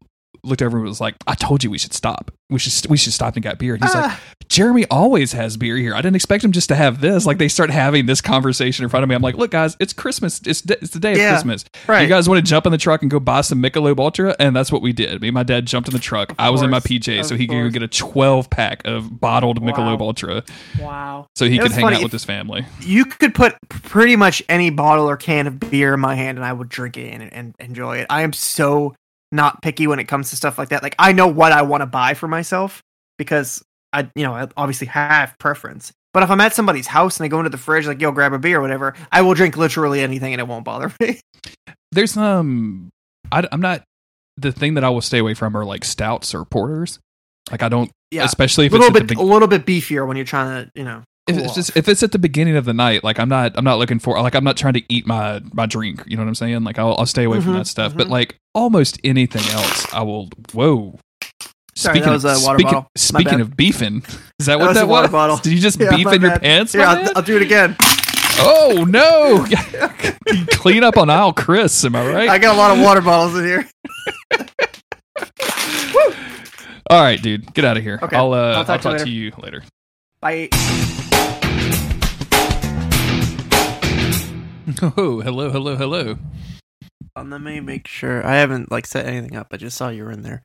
looked 0.46 0.62
over 0.62 0.78
and 0.78 0.86
was 0.86 1.00
like 1.00 1.14
i 1.26 1.34
told 1.34 1.62
you 1.64 1.70
we 1.70 1.78
should 1.78 1.92
stop 1.92 2.30
we 2.50 2.58
should 2.58 2.88
we 2.90 2.96
should 2.96 3.12
stop 3.12 3.34
and 3.34 3.42
get 3.42 3.58
beer 3.58 3.74
and 3.74 3.82
he's 3.84 3.94
like 3.94 4.04
Ah, 4.04 4.20
jeremy 4.48 4.84
always 4.90 5.32
has 5.32 5.56
beer 5.56 5.76
here 5.76 5.94
i 5.94 5.98
didn't 6.00 6.14
expect 6.16 6.44
him 6.44 6.52
just 6.52 6.68
to 6.68 6.74
have 6.76 7.00
this 7.00 7.26
like 7.26 7.38
they 7.38 7.48
start 7.48 7.70
having 7.70 8.06
this 8.06 8.20
conversation 8.20 8.84
in 8.84 8.88
front 8.88 9.02
of 9.02 9.08
me 9.08 9.14
i'm 9.14 9.22
like 9.22 9.34
look 9.34 9.50
guys 9.50 9.76
it's 9.80 9.92
christmas 9.92 10.40
it's, 10.46 10.62
it's 10.70 10.92
the 10.92 11.00
day 11.00 11.12
of 11.12 11.18
Yeah, 11.18 11.30
christmas 11.32 11.64
right. 11.88 12.02
you 12.02 12.08
guys 12.08 12.28
want 12.28 12.44
to 12.44 12.48
jump 12.48 12.64
in 12.66 12.72
the 12.72 12.78
truck 12.78 13.02
and 13.02 13.10
go 13.10 13.18
buy 13.18 13.40
some 13.40 13.60
Michelob 13.62 13.98
Ultra? 13.98 14.36
And 14.38 14.54
that's 14.54 14.70
what 14.70 14.82
we 14.82 14.92
did. 14.92 15.20
Me 15.20 15.28
and 15.28 15.34
my 15.34 15.42
dad 15.42 15.66
jumped 15.66 15.88
in 15.88 15.92
the 15.94 16.00
truck. 16.00 16.32
I 16.38 16.50
was 16.50 16.62
in 16.62 16.70
my 16.70 16.78
PJ, 16.80 17.24
so 17.24 17.34
of 17.34 17.40
he 17.40 17.46
could 17.46 17.72
get 17.72 17.82
a 17.82 17.88
12 17.88 18.48
pack 18.50 18.82
of 18.86 19.20
bottled 19.20 19.58
Wow. 19.60 19.70
Michelob 19.72 20.00
Ultra 20.00 20.44
wow. 20.80 21.26
so 21.34 21.46
he 21.48 21.56
It 21.56 21.62
could 21.62 21.72
hang 21.72 21.80
funny, 21.82 21.96
out 21.96 22.02
with 22.04 22.12
his 22.12 22.24
family. 22.24 22.64
you 22.80 23.04
could 23.04 23.34
put 23.34 23.54
pretty 23.68 24.14
much 24.16 24.42
any 24.48 24.70
bottle 24.70 25.08
or 25.08 25.16
can 25.16 25.46
of 25.46 25.58
beer 25.58 25.94
in 25.94 26.00
my 26.00 26.14
hand 26.14 26.38
and 26.38 26.44
I 26.44 26.52
would 26.52 26.68
drink 26.68 26.96
it 26.96 27.08
and, 27.12 27.32
and 27.32 27.54
enjoy 27.58 27.98
it. 27.98 28.06
I 28.10 28.22
am 28.22 28.32
so 28.32 28.94
not 29.32 29.62
picky 29.62 29.86
when 29.86 29.98
it 29.98 30.04
comes 30.04 30.30
to 30.30 30.36
stuff 30.36 30.58
like 30.58 30.70
that. 30.70 30.82
Like 30.82 30.94
I 30.98 31.12
know 31.12 31.26
what 31.26 31.52
I 31.52 31.62
want 31.62 31.82
to 31.82 31.86
buy 31.86 32.14
for 32.14 32.28
myself 32.28 32.82
because 33.18 33.62
I 33.92 34.10
you 34.14 34.24
know, 34.24 34.34
I 34.34 34.48
obviously 34.56 34.86
have 34.88 35.36
preference. 35.38 35.92
But 36.12 36.22
if 36.22 36.30
I'm 36.30 36.40
at 36.40 36.54
somebody's 36.54 36.86
house 36.86 37.18
and 37.18 37.24
they 37.24 37.28
go 37.28 37.38
into 37.38 37.50
the 37.50 37.58
fridge 37.58 37.86
like, 37.86 38.00
yo, 38.00 38.10
grab 38.10 38.32
a 38.32 38.38
beer 38.38 38.58
or 38.58 38.62
whatever, 38.62 38.94
I 39.12 39.20
will 39.20 39.34
drink 39.34 39.56
literally 39.56 40.00
anything 40.00 40.32
and 40.32 40.40
it 40.40 40.48
won't 40.48 40.64
bother 40.64 40.90
me. 40.98 41.20
There's 41.92 42.16
um, 42.16 42.90
I, 43.30 43.46
am 43.52 43.60
not 43.60 43.82
the 44.36 44.52
thing 44.52 44.74
that 44.74 44.84
I 44.84 44.88
will 44.88 45.02
stay 45.02 45.18
away 45.18 45.34
from 45.34 45.56
are 45.56 45.64
like 45.64 45.84
stouts 45.84 46.34
or 46.34 46.44
porters. 46.44 46.98
Like 47.50 47.62
I 47.62 47.68
don't, 47.68 47.90
yeah. 48.10 48.24
especially 48.24 48.66
if 48.66 48.72
a 48.72 48.76
it's 48.76 48.84
little 48.84 48.98
bit 48.98 49.08
be- 49.08 49.20
a 49.20 49.24
little 49.24 49.48
bit 49.48 49.66
beefier 49.66 50.06
when 50.06 50.16
you're 50.16 50.26
trying 50.26 50.64
to, 50.64 50.72
you 50.74 50.84
know. 50.84 51.02
If 51.26 51.36
it's 51.36 51.54
just 51.54 51.76
if 51.76 51.88
it's 51.88 52.02
at 52.02 52.12
the 52.12 52.18
beginning 52.18 52.56
of 52.56 52.64
the 52.64 52.74
night. 52.74 53.02
Like 53.04 53.18
I'm 53.18 53.28
not, 53.28 53.52
I'm 53.56 53.64
not 53.64 53.78
looking 53.78 53.98
for 53.98 54.20
like 54.20 54.34
I'm 54.34 54.44
not 54.44 54.56
trying 54.56 54.74
to 54.74 54.82
eat 54.88 55.06
my 55.06 55.40
my 55.52 55.66
drink. 55.66 56.02
You 56.06 56.16
know 56.16 56.22
what 56.22 56.28
I'm 56.28 56.34
saying? 56.34 56.64
Like 56.64 56.78
I'll, 56.78 56.94
I'll 56.98 57.06
stay 57.06 57.24
away 57.24 57.40
from 57.40 57.54
Mhm, 57.54 57.58
that 57.58 57.66
stuff. 57.66 57.96
But 57.96 58.06
mhm. 58.06 58.10
like 58.10 58.36
almost 58.54 59.00
anything 59.04 59.42
else, 59.52 59.92
I 59.92 60.02
will. 60.02 60.28
Whoa. 60.52 60.98
Sorry, 61.74 62.00
was 62.00 62.24
of, 62.24 62.36
speaking, 62.38 62.64
bottle. 62.64 62.88
Speaking 62.96 63.40
of 63.40 63.54
beefing, 63.54 63.96
is 64.38 64.46
that, 64.46 64.58
That 64.58 64.60
what 64.60 64.72
that 64.74 64.84
a 64.84 64.86
water 64.86 65.02
was? 65.08 65.12
bottle. 65.12 65.36
Did 65.36 65.52
you 65.52 65.58
just 65.58 65.78
Yeah, 65.78 65.94
beef 65.94 66.06
in 66.10 66.22
your 66.22 66.38
pants? 66.38 66.74
My 66.74 66.84
I'll. 66.84 67.12
I'll 67.16 67.22
do 67.22 67.36
it 67.36 67.42
again. 67.42 67.76
Oh 68.38 68.84
no! 68.88 69.46
Clean 70.52 70.82
up 70.82 70.96
on 70.96 71.10
aisle 71.10 71.32
Chris, 71.32 71.84
am 71.84 71.96
I 71.96 72.06
right? 72.10 72.28
I 72.28 72.38
got 72.38 72.54
a 72.54 72.58
lot 72.58 72.76
of 72.76 72.82
water 72.82 73.00
bottles 73.00 73.36
in 73.36 73.44
here. 73.44 73.68
All 76.88 77.02
right, 77.02 77.20
dude, 77.20 77.52
get 77.52 77.64
out 77.64 77.76
of 77.76 77.82
here. 77.82 77.98
Okay, 78.00 78.16
I'll 78.16 78.32
uh, 78.32 78.36
I'll 78.36 78.56
I'll 78.58 78.64
talk 78.64 78.80
talk, 78.80 78.98
to 78.98 79.04
to 79.04 79.10
you 79.10 79.32
later. 79.38 79.62
Bye. 80.20 80.48
Oh, 84.82 85.20
hello, 85.20 85.50
hello, 85.50 85.76
hello. 85.76 86.18
Um, 87.14 87.30
let 87.30 87.40
me 87.40 87.60
make 87.60 87.86
sure. 87.88 88.24
I 88.26 88.36
haven't 88.36 88.70
like 88.70 88.86
set 88.86 89.06
anything 89.06 89.36
up. 89.36 89.48
I 89.52 89.56
just 89.56 89.76
saw 89.76 89.88
you 89.88 90.04
were 90.04 90.10
in 90.10 90.22
there. 90.22 90.42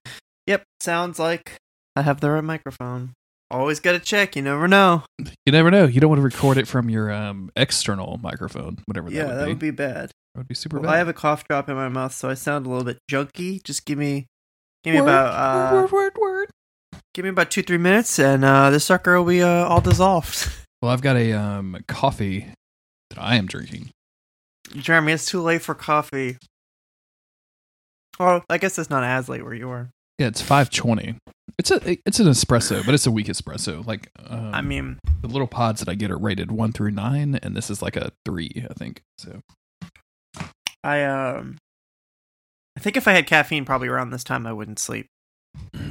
Yep, 0.48 0.64
sounds 0.80 1.20
like 1.20 1.58
I 1.96 2.02
have 2.04 2.22
the 2.22 2.32
right 2.32 2.44
microphone. 2.44 3.12
Always 3.50 3.82
got 3.82 3.92
to 3.92 4.00
check. 4.00 4.38
You 4.38 4.42
never 4.42 4.68
know. 4.70 5.04
You 5.46 5.52
never 5.52 5.70
know. 5.70 5.86
You 5.86 6.00
don't 6.00 6.10
want 6.10 6.20
to 6.20 6.24
record 6.24 6.58
it 6.58 6.68
from 6.68 6.90
your 6.90 7.12
um, 7.12 7.52
external 7.58 8.18
microphone, 8.24 8.78
whatever 8.86 9.10
that 9.10 9.16
yeah, 9.16 9.26
would 9.26 9.36
that 9.36 9.46
be. 9.46 9.50
would 9.52 9.60
be 9.60 9.72
bad. 9.72 10.12
That 10.34 10.40
would 10.40 10.48
be 10.48 10.56
super 10.56 10.78
Well, 10.78 10.84
bad. 10.90 10.96
I 10.96 10.98
have 11.00 11.10
a 11.10 11.14
cough 11.14 11.46
drop 11.50 11.68
in 11.68 11.76
my 11.76 11.90
mouth, 11.90 12.14
so 12.14 12.30
I 12.30 12.36
sound 12.36 12.66
a 12.66 12.70
little 12.70 12.86
bit 12.86 13.00
junky. 13.12 13.62
Just 13.62 13.86
give 13.86 13.98
me, 13.98 14.28
give 14.86 14.94
me 14.94 15.02
word, 15.02 15.10
about, 15.10 15.28
uh, 15.34 15.76
word, 15.76 15.92
word, 15.92 16.14
word. 16.18 16.50
give 17.14 17.24
me 17.26 17.30
about 17.30 17.52
two, 17.52 17.64
three 17.64 17.78
minutes, 17.78 18.18
and 18.18 18.46
uh, 18.46 18.70
this 18.70 18.86
sucker 18.86 19.18
will 19.18 19.28
be 19.30 19.42
uh, 19.44 19.66
all 19.66 19.82
dissolved. 19.82 20.50
Well, 20.82 20.90
I've 20.92 21.04
got 21.04 21.16
a 21.16 21.32
um, 21.34 21.78
coffee 21.88 22.48
that 23.12 23.20
I 23.20 23.36
am 23.36 23.46
drinking. 23.46 23.92
Jeremy, 24.76 25.13
it's 25.13 25.26
too 25.26 25.41
late 25.41 25.61
for 25.61 25.76
coffee. 25.76 26.38
Well, 28.19 28.43
I 28.49 28.57
guess 28.57 28.78
it's 28.78 28.89
not 28.89 29.03
as 29.03 29.30
late 29.30 29.43
where 29.43 29.53
you 29.53 29.69
are. 29.69 29.89
Yeah, 30.19 30.28
it's 30.28 30.41
five 30.41 30.69
twenty. 30.69 31.15
It's 31.57 31.72
a 31.72 31.97
it's 32.05 32.19
an 32.19 32.28
espresso, 32.28 32.86
but 32.86 32.93
it's 32.93 33.07
a 33.07 33.11
weak 33.11 33.28
espresso. 33.28 33.86
Like 33.86 34.09
um, 34.28 34.53
I 34.53 34.61
mean, 34.61 34.99
the 35.22 35.28
little 35.28 35.47
pods 35.47 35.80
that 35.80 35.89
I 35.89 35.95
get 35.95 36.11
are 36.11 36.17
rated 36.17 36.51
one 36.51 36.72
through 36.72 36.91
nine, 36.91 37.39
and 37.41 37.55
this 37.55 37.69
is 37.69 37.82
like 37.82 37.95
a 37.95 38.11
three, 38.26 38.65
I 38.69 38.74
think. 38.74 39.01
So 39.17 39.41
I 40.84 41.03
um, 41.03 41.57
I 42.78 42.80
think 42.80 42.97
if 42.97 43.07
I 43.07 43.13
had 43.13 43.28
caffeine 43.28 43.65
probably 43.65 43.88
around 43.88 44.11
this 44.11 44.24
time, 44.24 44.45
I 44.45 44.53
wouldn't 44.53 44.80
sleep. 44.80 45.07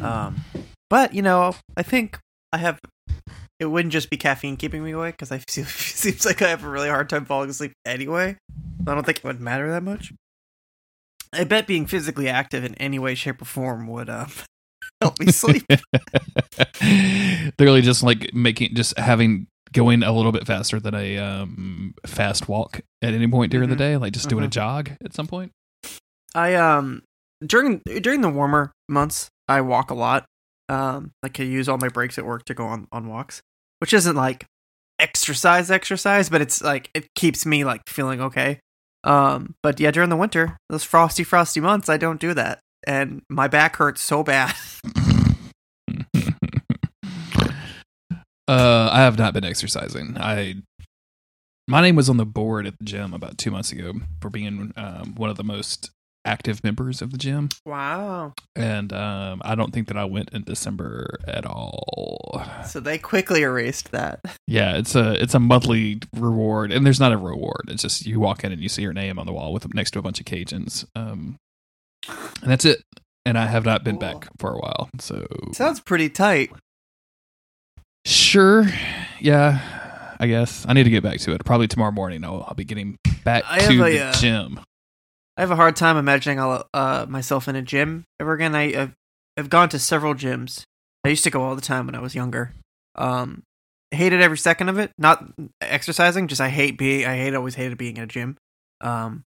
Um, 0.00 0.44
but 0.88 1.14
you 1.14 1.22
know, 1.22 1.54
I 1.76 1.82
think 1.82 2.18
I 2.52 2.58
have. 2.58 2.78
It 3.61 3.66
wouldn't 3.66 3.92
just 3.92 4.08
be 4.11 4.16
caffeine 4.16 4.56
keeping 4.56 4.82
me 4.82 4.90
awake 4.92 5.14
because 5.18 5.30
I 5.30 5.38
feel 5.48 5.66
seems 5.66 6.24
like 6.26 6.40
I 6.42 6.48
have 6.48 6.64
a 6.64 6.68
really 6.68 6.88
hard 6.88 7.08
time 7.08 7.24
falling 7.26 7.50
asleep 7.50 7.72
anyway. 7.84 8.36
I 8.86 8.94
don't 8.94 9.04
think 9.04 9.18
it 9.18 9.24
would 9.24 9.40
matter 9.40 9.70
that 9.70 9.82
much. 9.82 10.12
I 11.32 11.44
bet 11.44 11.66
being 11.68 11.86
physically 11.86 12.28
active 12.28 12.64
in 12.64 12.74
any 12.76 12.98
way, 12.98 13.14
shape, 13.14 13.40
or 13.40 13.44
form 13.44 13.86
would 13.86 14.08
uh, 14.08 14.26
help 15.02 15.20
me 15.20 15.30
sleep. 15.30 15.62
literally 16.82 17.82
just 17.82 18.02
like 18.02 18.32
making 18.34 18.74
just 18.74 18.98
having 18.98 19.46
going 19.72 20.02
a 20.02 20.11
little 20.12 20.32
bit 20.32 20.46
faster 20.46 20.80
than 20.80 20.94
a 20.94 21.18
um, 21.18 21.94
fast 22.06 22.48
walk 22.48 22.80
at 23.02 23.14
any 23.14 23.28
point 23.28 23.52
during 23.52 23.68
Mhm. 23.68 23.72
the 23.72 23.76
day, 23.76 23.96
like 23.96 24.12
just 24.12 24.28
doing 24.28 24.44
a 24.44 24.48
Mhm. 24.48 24.52
jog 24.52 24.90
at 25.04 25.12
some 25.14 25.26
point. 25.26 25.52
I 26.34 26.54
um 26.54 27.02
during 27.44 27.80
during 28.00 28.20
the 28.22 28.28
warmer 28.28 28.72
months, 28.88 29.28
I 29.48 29.61
walk 29.61 29.90
a 29.90 29.94
lot. 29.94 30.24
Um, 30.68 31.12
like 31.22 31.38
I 31.38 31.44
use 31.44 31.68
all 31.68 31.78
my 31.78 31.88
breaks 31.88 32.18
at 32.18 32.24
work 32.26 32.44
to 32.46 32.54
go 32.54 32.64
on 32.66 32.86
on 32.92 33.06
walks, 33.08 33.40
which 33.80 33.92
isn't 33.92 34.16
like 34.16 34.46
exercise 34.98 35.70
exercise, 35.70 36.28
but 36.28 36.40
it's 36.40 36.62
like 36.62 36.90
it 36.94 37.08
keeps 37.14 37.44
me 37.44 37.64
like 37.64 37.82
feeling 37.88 38.20
okay. 38.20 38.60
Um, 39.02 39.54
but 39.62 39.80
yeah, 39.80 39.90
during 39.90 40.10
the 40.10 40.16
winter, 40.16 40.56
those 40.68 40.84
frosty 40.84 41.24
frosty 41.24 41.60
months, 41.60 41.88
I 41.88 41.96
don't 41.96 42.20
do 42.20 42.34
that, 42.34 42.60
and 42.86 43.22
my 43.28 43.48
back 43.48 43.76
hurts 43.76 44.02
so 44.02 44.22
bad. 44.22 44.54
uh, 48.48 48.90
I 48.92 49.00
have 49.00 49.18
not 49.18 49.34
been 49.34 49.44
exercising. 49.44 50.16
I 50.18 50.56
my 51.70 51.80
name 51.80 51.96
was 51.96 52.10
on 52.10 52.16
the 52.16 52.26
board 52.26 52.66
at 52.66 52.76
the 52.78 52.84
gym 52.84 53.14
about 53.14 53.38
two 53.38 53.50
months 53.50 53.70
ago 53.70 53.92
for 54.20 54.28
being 54.28 54.72
um, 54.76 55.14
one 55.14 55.30
of 55.30 55.36
the 55.36 55.44
most 55.44 55.90
active 56.24 56.62
members 56.62 57.00
of 57.02 57.10
the 57.12 57.18
gym, 57.18 57.48
Wow! 57.64 58.34
and 58.54 58.92
um, 58.92 59.40
I 59.44 59.54
don't 59.54 59.72
think 59.72 59.88
that 59.88 59.96
I 59.96 60.04
went 60.04 60.30
in 60.30 60.42
December 60.44 61.18
at 61.26 61.46
all. 61.46 62.44
So 62.66 62.78
they 62.80 62.98
quickly 62.98 63.42
erased 63.42 63.90
that. 63.92 64.20
Yeah, 64.46 64.76
it's 64.76 64.94
a 64.94 65.12
it's 65.22 65.34
a 65.34 65.40
monthly 65.40 66.00
reward, 66.16 66.72
and 66.72 66.84
there's 66.84 67.00
not 67.00 67.12
a 67.12 67.16
reward. 67.16 67.62
It's 67.68 67.82
just 67.82 68.06
you 68.06 68.20
walk 68.20 68.44
in 68.44 68.52
and 68.52 68.60
you 68.62 68.68
see 68.68 68.82
your 68.82 68.92
name 68.92 69.18
on 69.18 69.26
the 69.26 69.32
wall 69.32 69.52
with 69.52 69.72
next 69.74 69.92
to 69.92 69.98
a 69.98 70.02
bunch 70.02 70.20
of 70.20 70.26
Cajuns, 70.26 70.84
um, 70.94 71.36
and 72.08 72.50
that's 72.50 72.64
it. 72.64 72.82
And 73.26 73.36
I 73.38 73.46
have 73.46 73.64
not 73.64 73.84
been 73.84 73.98
Cool. 73.98 74.12
back 74.20 74.28
for 74.38 74.52
a 74.52 74.58
while, 74.58 74.88
so 74.98 75.26
Sounds 75.52 75.78
pretty 75.80 76.08
tight. 76.08 76.50
sure, 78.06 78.66
yeah, 79.20 80.16
I 80.18 80.26
guess 80.26 80.64
I 80.68 80.72
need 80.72 80.84
to 80.84 80.90
get 80.90 81.02
back 81.02 81.18
to 81.20 81.32
it. 81.34 81.44
Probably 81.44 81.68
tomorrow 81.68 81.92
morning. 81.92 82.24
I'll, 82.24 82.44
I'll 82.48 82.54
be 82.54 82.64
getting 82.64 82.96
back 83.24 83.44
I 83.48 83.58
to 83.60 83.84
a, 83.84 83.90
the 83.92 84.04
uh, 84.06 84.12
gym. 84.14 84.60
I 85.41 85.43
have 85.43 85.51
a 85.51 85.57
hard 85.57 85.74
time 85.74 85.97
imagining 85.97 86.38
I'll, 86.38 86.68
uh, 86.74 87.07
myself 87.09 87.49
in 87.49 87.57
a 87.57 87.62
gym 87.62 88.05
ever 88.20 88.34
again. 88.34 88.55
I, 88.55 88.78
I've, 88.78 88.93
I've 89.38 89.49
gone 89.49 89.70
to 89.70 89.78
several 89.78 90.12
gyms. 90.14 90.64
I 91.03 91.09
used 91.09 91.24
to 91.24 91.30
go 91.30 91.41
all 91.41 91.55
the 91.57 91.62
time 91.62 91.86
when 91.86 91.95
I 91.95 92.01
was 92.01 92.14
younger. 92.14 92.53
Um, 92.95 93.43
hated 93.91 94.20
every 94.20 94.36
second 94.36 94.68
of 94.68 94.78
it. 94.78 94.91
Not 94.99 95.24
exercising, 95.62 96.28
just 96.28 96.43
I 96.43 96.51
hate 96.51 96.76
being. 96.76 97.07
I 97.07 97.16
hate 97.16 97.34
always 97.34 97.55
hated 97.55 97.78
being 97.78 97.97
in 97.97 98.03
a 98.03 98.07
gym. 98.07 98.36
Um, 98.82 99.24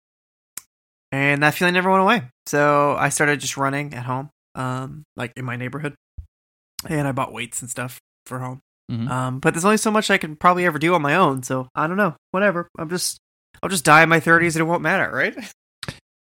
and 1.11 1.43
that 1.43 1.53
feeling 1.53 1.75
never 1.75 1.91
went 1.91 2.01
away. 2.01 2.23
So 2.47 2.95
I 2.97 3.09
started 3.09 3.39
just 3.39 3.55
running 3.55 3.93
at 3.93 4.05
home, 4.05 4.31
um, 4.55 5.03
like 5.15 5.31
in 5.37 5.45
my 5.45 5.57
neighborhood, 5.57 5.93
and 6.87 7.07
I 7.07 7.11
bought 7.11 7.33
weights 7.33 7.61
and 7.61 7.69
stuff 7.69 7.99
for 8.25 8.39
home. 8.39 8.61
Mhm. 8.91 9.07
Um, 9.11 9.39
but 9.41 9.53
there's 9.53 9.63
only 9.63 9.77
so 9.77 9.91
much 9.91 10.09
I 10.09 10.17
can 10.17 10.35
probably 10.35 10.65
ever 10.65 10.79
do 10.79 10.95
on 10.95 11.03
my 11.03 11.13
own. 11.13 11.43
So 11.43 11.67
I 11.75 11.85
don't 11.85 11.97
know. 11.97 12.15
Whatever. 12.31 12.67
I'm 12.79 12.89
just. 12.89 13.19
I'll 13.61 13.69
just 13.69 13.85
die 13.85 14.01
in 14.01 14.09
my 14.09 14.19
30s 14.19 14.55
and 14.55 14.61
it 14.61 14.63
won't 14.63 14.81
matter, 14.81 15.11
right? 15.11 15.35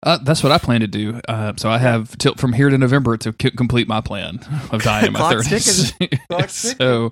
Uh, 0.03 0.17
that's 0.23 0.41
what 0.41 0.51
I 0.51 0.57
plan 0.57 0.81
to 0.81 0.87
do. 0.87 1.21
Uh, 1.27 1.53
so 1.57 1.69
I 1.69 1.77
have 1.77 2.17
till 2.17 2.33
from 2.35 2.53
here 2.53 2.69
to 2.69 2.77
November 2.77 3.17
to 3.17 3.35
c- 3.39 3.51
complete 3.51 3.87
my 3.87 4.01
plan 4.01 4.39
of 4.71 4.81
dying 4.83 5.07
in 5.07 5.13
my 5.13 5.29
thirties. 5.29 5.93
So 6.47 7.11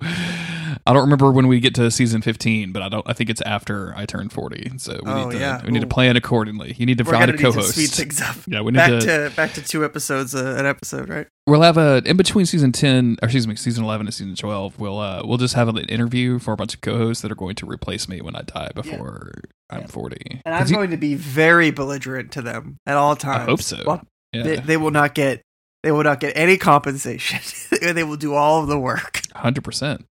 I 0.85 0.93
don't 0.93 1.01
remember 1.03 1.31
when 1.31 1.47
we 1.47 1.59
get 1.59 1.75
to 1.75 1.89
season 1.91 2.21
fifteen, 2.21 2.71
but 2.71 2.81
I 2.81 2.89
don't. 2.89 3.07
I 3.07 3.13
think 3.13 3.29
it's 3.29 3.41
after 3.41 3.93
I 3.95 4.05
turn 4.05 4.29
forty. 4.29 4.71
So 4.77 4.99
we 5.03 5.11
Oh, 5.11 5.25
need 5.29 5.33
to 5.35 5.39
yeah. 5.39 5.65
we 5.65 5.71
need 5.71 5.81
to 5.81 5.87
plan 5.87 6.15
accordingly. 6.15 6.75
You 6.77 6.85
need 6.85 6.97
to 6.97 7.03
We're 7.03 7.13
find 7.13 7.29
a 7.29 7.33
need 7.33 7.37
to 7.39 7.43
co-host. 7.51 7.73
speed 7.73 7.89
things 7.91 8.21
up. 8.21 8.35
Yeah, 8.47 8.61
we 8.61 8.71
need 8.71 8.77
back 8.77 8.89
to, 9.01 9.29
to 9.29 9.35
back 9.35 9.53
to 9.53 9.61
two 9.61 9.83
episodes 9.85 10.33
uh, 10.35 10.55
an 10.57 10.65
episode, 10.65 11.09
right? 11.09 11.27
We'll 11.47 11.61
have 11.61 11.77
a 11.77 12.01
in 12.05 12.17
between 12.17 12.45
season 12.45 12.71
ten, 12.71 13.17
or 13.21 13.25
excuse 13.25 13.47
me, 13.47 13.55
season 13.55 13.83
eleven 13.83 14.07
and 14.07 14.13
season 14.13 14.35
twelve. 14.35 14.79
We'll 14.79 14.99
uh 14.99 15.21
we'll 15.25 15.37
just 15.37 15.55
have 15.55 15.67
an 15.67 15.77
interview 15.77 16.39
for 16.39 16.53
a 16.53 16.57
bunch 16.57 16.73
of 16.73 16.81
co-hosts 16.81 17.21
that 17.21 17.31
are 17.31 17.35
going 17.35 17.55
to 17.55 17.65
replace 17.65 18.07
me 18.07 18.21
when 18.21 18.35
I 18.35 18.41
die 18.43 18.71
before 18.75 19.31
I'm 19.69 19.81
Yeah. 19.81 19.87
forty. 19.87 20.41
And 20.45 20.55
I'm 20.55 20.67
you- 20.67 20.75
going 20.75 20.91
to 20.91 20.97
be 20.97 21.15
very 21.15 21.71
belligerent 21.71 22.31
to 22.33 22.41
them 22.41 22.77
at 22.85 22.95
all 22.97 23.15
times. 23.15 23.41
I 23.41 23.45
hope 23.45 23.61
so. 23.61 23.83
Well, 23.85 24.01
yeah, 24.33 24.43
they, 24.43 24.55
they 24.57 24.77
will 24.77 24.91
not 24.91 25.15
get 25.15 25.41
they 25.83 25.91
will 25.91 26.03
not 26.03 26.19
get 26.19 26.33
any 26.35 26.57
compensation. 26.57 27.39
they 27.81 28.03
will 28.03 28.17
do 28.17 28.33
all 28.33 28.61
of 28.61 28.67
the 28.67 28.77
work. 28.79 29.21
hundred 29.33 29.63
percent. 29.63 30.05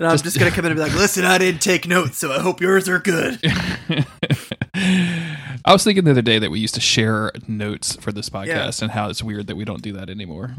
And 0.00 0.06
I'm 0.08 0.14
Just- 0.14 0.24
just, 0.24 0.38
gonna 0.38 0.50
come 0.50 0.64
in 0.64 0.70
and 0.72 0.78
be 0.78 0.82
like, 0.82 0.94
"Listen, 0.94 1.26
I 1.26 1.36
didn't 1.36 1.60
take 1.60 1.86
notes, 1.86 2.16
so 2.16 2.32
I 2.32 2.38
hope 2.40 2.62
yours 2.62 2.88
are 2.88 2.98
good." 3.00 3.38
I 4.74 5.72
was 5.72 5.84
thinking 5.84 6.04
the 6.04 6.12
other 6.12 6.22
day 6.22 6.38
that 6.38 6.50
we 6.50 6.58
used 6.58 6.74
to 6.76 6.80
share 6.80 7.30
notes 7.46 7.96
for 7.96 8.10
this 8.10 8.30
podcast 8.30 8.80
and 8.80 8.92
how 8.92 9.10
it's 9.10 9.22
weird 9.22 9.46
that 9.48 9.56
we 9.56 9.66
don't 9.66 9.82
do 9.82 9.92
that 9.92 10.08
anymore. 10.08 10.52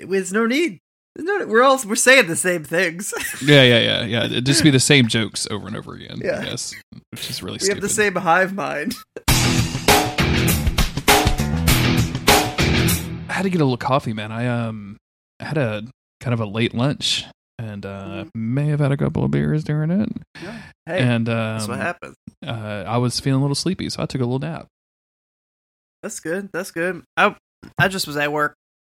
There's 0.00 0.32
no 0.32 0.44
need. 0.44 0.80
No, 1.16 1.46
we're 1.46 1.62
all 1.62 1.78
we're 1.86 1.94
saying 1.94 2.26
the 2.26 2.34
same 2.34 2.64
things. 2.64 3.14
Yeah, 3.42 3.62
yeah, 3.62 3.78
yeah, 3.78 4.02
yeah. 4.06 4.24
It'd 4.24 4.46
just 4.46 4.64
be 4.64 4.70
the 4.70 4.80
same 4.80 5.06
jokes 5.06 5.46
over 5.52 5.68
and 5.68 5.76
over 5.76 5.94
again, 5.94 6.18
Yeah. 6.20 6.40
I 6.40 6.44
guess, 6.46 6.74
which 7.12 7.30
is 7.30 7.44
really 7.44 7.54
we 7.54 7.58
stupid. 7.60 7.76
have 7.76 7.82
the 7.82 7.88
same 7.88 8.16
hive 8.16 8.52
mind. 8.54 8.96
I 13.28 13.32
had 13.32 13.42
to 13.42 13.50
get 13.50 13.60
a 13.60 13.64
little 13.64 13.76
coffee, 13.76 14.12
man. 14.14 14.32
I 14.32 14.48
um 14.48 14.96
I 15.38 15.44
had 15.44 15.58
a 15.58 15.84
kind 16.20 16.34
of 16.34 16.40
a 16.40 16.46
late 16.46 16.74
lunch 16.74 17.24
and 17.60 17.84
uh 17.84 18.24
may 18.34 18.66
have 18.68 18.80
had 18.80 18.92
a 18.92 18.96
couple 18.96 19.24
of 19.24 19.30
beers 19.30 19.64
during 19.64 19.90
it. 19.90 20.08
Hey, 20.86 21.00
and 21.00 21.28
um, 21.28 21.34
that's 21.34 21.68
what 21.68 21.78
happens. 21.78 22.16
uh, 22.46 22.84
I 22.86 22.98
was 22.98 23.20
feeling 23.20 23.40
a 23.40 23.44
little 23.44 23.54
sleepy, 23.54 23.88
so 23.90 24.02
I 24.02 24.06
took 24.06 24.20
a 24.20 24.24
little 24.24 24.38
nap. 24.38 24.66
That's 26.02 26.20
good. 26.20 26.50
That's 26.52 26.70
good. 26.70 27.02
I 27.16 27.36
I 27.78 27.88
just 27.88 28.06
was 28.06 28.16
at 28.16 28.32
work. 28.32 28.54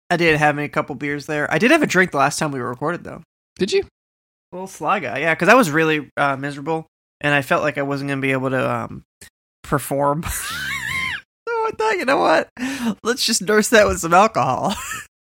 I 0.10 0.18
didn't 0.18 0.40
have 0.40 0.56
me 0.56 0.64
a 0.64 0.70
couple 0.70 0.96
beers 0.96 1.26
there. 1.26 1.52
I 1.52 1.58
did 1.58 1.72
have 1.72 1.84
a 1.84 1.88
drink 1.88 2.12
the 2.12 2.18
last 2.18 2.40
time 2.40 2.52
we 2.52 2.60
recorded 2.60 3.04
though. 3.04 3.22
Did 3.58 3.72
you? 3.72 3.84
little 4.52 4.68
sly 4.68 5.00
guy, 5.00 5.20
yeah, 5.20 5.34
because 5.34 5.50
I 5.50 5.56
was 5.56 5.72
really 5.72 6.12
uh, 6.16 6.36
miserable, 6.38 6.86
and 7.22 7.34
I 7.34 7.42
felt 7.42 7.64
like 7.64 7.78
I 7.78 7.82
wasn't 7.82 8.10
gonna 8.10 8.22
be 8.22 8.32
able 8.32 8.52
to 8.52 8.72
um, 8.72 9.04
perform. 9.64 10.24
so 10.30 11.50
I 11.50 11.72
thought, 11.78 11.98
you 11.98 12.06
know 12.06 12.20
what? 12.20 12.50
Let's 13.04 13.26
just 13.26 13.42
nurse 13.42 13.70
that 13.70 13.88
with 13.88 14.00
some 14.00 14.14
alcohol. 14.14 14.76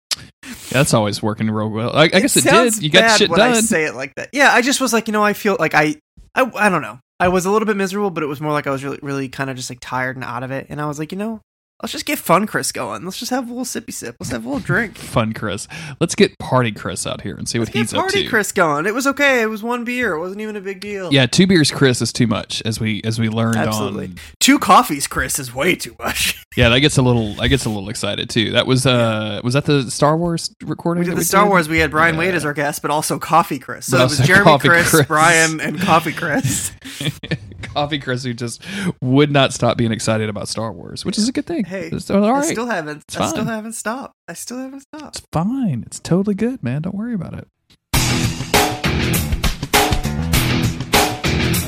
That's 0.73 0.95
always 0.95 1.23
working 1.23 1.51
real 1.51 1.69
well. 1.69 1.95
I, 1.95 2.05
I 2.05 2.09
guess 2.09 2.37
it, 2.37 2.43
sounds 2.43 2.77
did. 2.77 2.85
You 2.85 2.91
got 2.91 3.19
shit 3.19 3.31
when 3.31 3.41
I 3.41 3.53
done. 3.53 3.63
say 3.63 3.85
it 3.85 3.95
like 3.95 4.15
that. 4.17 4.31
Yeah, 4.33 4.53
I 4.53 4.63
just 4.63 4.81
was 4.81 4.93
like, 4.93 5.09
you 5.09 5.13
know, 5.13 5.25
I 5.25 5.33
feel 5.33 5.57
like 5.59 5.75
I, 5.75 5.97
I, 6.35 6.51
I 6.55 6.69
don't 6.69 6.83
know. 6.83 6.99
I 7.21 7.29
was 7.29 7.47
a 7.47 7.51
little 7.51 7.67
bit 7.67 7.77
miserable, 7.77 8.11
but 8.11 8.23
it 8.23 8.27
was 8.27 8.41
more 8.41 8.53
like 8.53 8.67
I 8.67 8.71
was 8.71 8.83
really, 8.83 8.99
really 9.03 9.29
kind 9.29 9.49
of 9.49 9.57
just 9.57 9.71
like 9.71 9.79
tired 9.81 10.17
and 10.17 10.25
out 10.25 10.43
of 10.43 10.51
it. 10.51 10.67
And 10.69 10.81
I 10.81 10.87
was 10.87 10.99
like, 10.99 11.13
you 11.13 11.19
know, 11.19 11.41
let's 11.83 11.93
just 11.93 12.07
get 12.07 12.19
fun, 12.19 12.47
Chris, 12.47 12.73
going. 12.73 13.05
Let's 13.05 13.19
just 13.19 13.31
have 13.31 13.47
a 13.47 13.49
little 13.49 13.65
sippy 13.65 13.93
sip. 13.93 14.17
Let's 14.21 14.31
have 14.31 14.45
a 14.45 14.49
little 14.49 14.61
drink. 14.63 14.97
Fun, 14.97 15.33
Chris. 15.33 15.69
Let's 16.01 16.15
get 16.15 16.39
Party 16.39 16.73
Chris 16.73 17.07
out 17.07 17.21
here 17.23 17.35
and 17.37 17.49
see 17.49 17.59
what 17.59 17.69
Let's 17.69 17.79
he's 17.79 17.93
get 17.93 17.99
party 17.99 18.19
up 18.21 18.25
to. 18.25 18.31
Chris 18.31 18.53
going. 18.53 18.87
It 18.87 18.95
was 18.95 19.07
okay. 19.07 19.43
It 19.43 19.47
was 19.47 19.63
one 19.63 19.85
beer. 19.85 20.13
It 20.15 20.21
wasn't 20.21 20.41
even 20.41 20.57
a 20.57 20.61
big 20.61 20.81
deal. 20.81 21.13
Yeah, 21.13 21.27
two 21.27 21.47
beers, 21.47 21.71
Chris, 21.71 22.01
is 22.01 22.13
too 22.13 22.27
much. 22.27 22.63
As 22.65 22.81
we 22.81 23.03
as 23.05 23.19
we 23.19 23.29
learned 23.29 23.57
Absolutely. 23.57 24.07
on. 24.07 24.17
Two 24.41 24.59
coffees, 24.59 25.07
Chris, 25.07 25.39
is 25.39 25.55
way 25.55 25.75
too 25.75 25.97
much. 25.99 26.39
Yeah, 26.55 26.69
that 26.69 26.81
gets 26.81 26.99
a 26.99 27.03
little. 27.03 27.41
I 27.41 27.49
gets 27.49 27.65
a 27.65 27.71
little 27.71 27.89
excited 27.89 28.29
too. 28.29 28.51
That 28.51 28.67
was 28.67 28.85
uh 28.85 29.41
was 29.43 29.55
that 29.55 29.65
the 29.65 29.91
Star 29.91 30.19
Wars 30.19 30.55
recording? 30.63 31.03
We 31.03 31.09
did 31.09 31.17
the 31.17 31.25
Star 31.25 31.49
Wars. 31.49 31.67
We 31.67 31.79
had 31.79 31.91
Brian 31.91 32.15
Yeah. 32.17 32.19
Wade 32.19 32.35
as 32.35 32.45
our 32.45 32.53
guest, 32.53 32.83
but 32.83 32.91
also 32.91 33.19
Coffee 33.19 33.59
Chris. 33.59 33.87
So 33.87 33.97
it 33.97 34.03
was 34.03 34.19
Jeremy 34.19 34.59
Chris, 34.59 34.91
Chris. 34.91 35.07
Brian, 35.07 35.63
and 35.63 35.81
Coffee 35.81 36.13
Chris. 36.13 36.71
Coffee 37.63 37.99
Chris, 37.99 38.23
who 38.25 38.35
just 38.35 38.63
would 39.01 39.31
not 39.31 39.55
stop 39.55 39.79
being 39.79 39.93
excited 39.93 40.29
about 40.29 40.47
Star 40.47 40.71
Wars, 40.73 41.07
which 41.07 41.17
is 41.17 41.27
a 41.27 41.33
good 41.33 41.47
thing. 41.47 41.65
Hey, 41.73 41.89
it's 41.91 42.11
all 42.11 42.21
right. 42.21 42.45
I 42.45 42.53
still 42.53 42.67
haven't. 42.67 42.99
It's 43.09 43.17
I 43.17 43.31
still 43.31 43.47
haven't 43.47 43.73
stopped. 43.73 44.15
I 44.29 44.35
still 44.35 44.59
haven't 44.59 44.81
stopped. 44.81 45.17
it's 45.17 45.27
fine. 45.33 45.85
It's 45.87 45.99
totally 46.01 46.35
good, 46.35 46.63
man. 46.63 46.83
Don't 46.83 46.95
worry 46.95 47.15
about 47.15 47.33
it. 47.33 47.49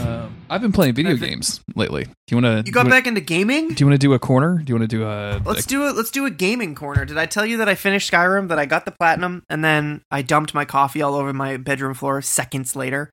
Um, 0.07 0.37
I've 0.51 0.61
been 0.61 0.73
playing 0.73 0.95
video 0.95 1.17
games 1.17 1.63
lately. 1.75 2.05
Do 2.05 2.11
you 2.29 2.37
want 2.37 2.67
to? 2.67 2.67
You 2.67 2.73
got 2.73 2.87
back 2.87 3.07
into 3.07 3.23
gaming? 3.23 3.69
Do 3.69 3.83
you 3.83 3.87
want 3.87 3.99
to 3.99 4.07
do 4.07 4.13
a 4.13 4.19
corner? 4.19 4.59
Do 4.59 4.71
you 4.71 4.79
want 4.79 4.91
to 4.91 4.95
do 4.95 5.05
a? 5.05 5.41
Let's 5.43 5.65
do 5.65 5.89
it. 5.89 5.97
Let's 5.97 6.11
do 6.11 6.27
a 6.27 6.31
gaming 6.31 6.75
corner. 6.75 7.07
Did 7.07 7.17
I 7.17 7.25
tell 7.25 7.47
you 7.47 7.57
that 7.57 7.71
I 7.71 7.75
finished 7.75 8.13
Skyrim? 8.13 8.49
That 8.49 8.59
I 8.59 8.67
got 8.67 8.85
the 8.85 8.93
platinum, 8.93 9.43
and 9.49 9.65
then 9.65 10.03
I 10.11 10.21
dumped 10.21 10.53
my 10.53 10.67
coffee 10.67 11.01
all 11.01 11.15
over 11.15 11.33
my 11.33 11.57
bedroom 11.57 11.95
floor 11.95 12.21
seconds 12.21 12.77
later. 12.77 13.09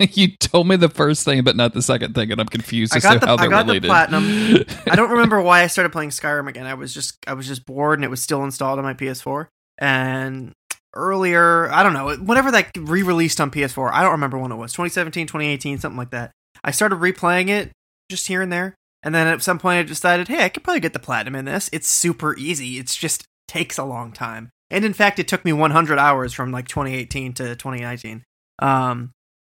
you 0.12 0.36
told 0.36 0.68
me 0.68 0.76
the 0.76 0.88
first 0.88 1.24
thing, 1.24 1.42
but 1.42 1.56
not 1.56 1.74
the 1.74 1.82
second 1.82 2.14
thing, 2.14 2.30
and 2.30 2.40
I'm 2.40 2.46
confused 2.46 2.92
I 2.94 2.96
as 2.98 3.02
to 3.02 3.18
the- 3.18 3.26
how 3.26 3.34
I 3.34 3.36
they're 3.42 3.50
got 3.50 3.66
the 3.66 3.72
related. 3.74 3.88
platinum. 3.88 4.64
I 4.90 4.94
don't 4.96 5.10
remember 5.16 5.40
why 5.42 5.62
I 5.62 5.66
started 5.66 5.90
playing 5.90 6.10
Skyrim 6.10 6.48
again. 6.48 6.66
I 6.66 6.74
was 6.74 6.94
just 6.94 7.18
I 7.26 7.34
was 7.34 7.46
just 7.46 7.66
bored, 7.66 7.98
and 7.98 8.04
it 8.04 8.08
was 8.10 8.22
still 8.22 8.44
installed 8.44 8.78
on 8.78 8.84
my 8.84 8.94
PS4. 8.94 9.46
and 9.78 10.52
earlier, 10.94 11.70
I 11.70 11.82
don't 11.82 11.92
know, 11.92 12.16
whenever 12.16 12.50
that 12.50 12.70
re-released 12.76 13.40
on 13.40 13.50
PS4, 13.50 13.92
I 13.92 14.02
don't 14.02 14.12
remember 14.12 14.38
when 14.38 14.50
it 14.50 14.56
was, 14.56 14.72
2017, 14.72 15.26
2018, 15.26 15.78
something 15.78 15.98
like 15.98 16.10
that. 16.10 16.32
I 16.64 16.70
started 16.70 16.96
replaying 16.96 17.48
it 17.50 17.70
just 18.10 18.26
here 18.26 18.42
and 18.42 18.50
there, 18.52 18.74
and 19.02 19.14
then 19.14 19.26
at 19.26 19.42
some 19.42 19.58
point 19.58 19.78
I 19.78 19.82
decided, 19.82 20.28
hey, 20.28 20.44
I 20.44 20.48
could 20.48 20.64
probably 20.64 20.80
get 20.80 20.94
the 20.94 20.98
platinum 20.98 21.34
in 21.36 21.44
this. 21.44 21.68
It's 21.72 21.88
super 21.88 22.36
easy. 22.36 22.78
It's 22.78 22.96
just 22.96 23.24
takes 23.46 23.78
a 23.78 23.84
long 23.84 24.12
time. 24.12 24.50
And 24.70 24.84
in 24.84 24.92
fact, 24.92 25.18
it 25.18 25.28
took 25.28 25.44
me 25.44 25.52
100 25.52 25.98
hours 25.98 26.32
from 26.32 26.50
like 26.52 26.66
2018 26.68 27.34
to 27.34 27.54
2019. 27.54 28.24
Um, 28.60 29.12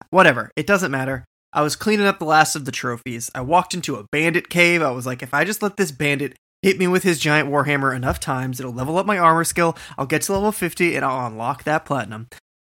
whatever. 0.10 0.52
It 0.56 0.68
doesn't 0.68 0.92
matter. 0.92 1.26
I 1.52 1.62
was 1.62 1.76
cleaning 1.76 2.08
up 2.08 2.20
the 2.20 2.26
last 2.26 2.56
of 2.56 2.66
the 2.66 2.72
trophies. 2.72 3.30
I 3.36 3.42
walked 3.42 3.74
into 3.74 3.96
a 3.96 4.06
bandit 4.12 4.50
cave. 4.50 4.82
I 4.82 4.92
was 4.92 5.06
like, 5.06 5.22
if 5.22 5.34
I 5.34 5.44
just 5.44 5.62
let 5.62 5.78
this 5.78 5.92
bandit 5.92 6.36
hit 6.64 6.80
me 6.80 6.88
with 6.88 7.04
his 7.04 7.20
giant 7.20 7.50
warhammer 7.50 7.96
enough 7.96 8.20
times, 8.20 8.60
it'll 8.60 8.74
level 8.74 8.98
up 8.98 9.06
my 9.06 9.20
armor 9.20 9.44
skill. 9.44 9.78
I'll 9.98 10.08
get 10.08 10.24
to 10.24 10.34
level 10.34 10.52
50 10.52 10.96
and 10.96 11.06
I'll 11.06 11.28
unlock 11.28 11.64
that 11.64 11.86
platinum. 11.86 12.28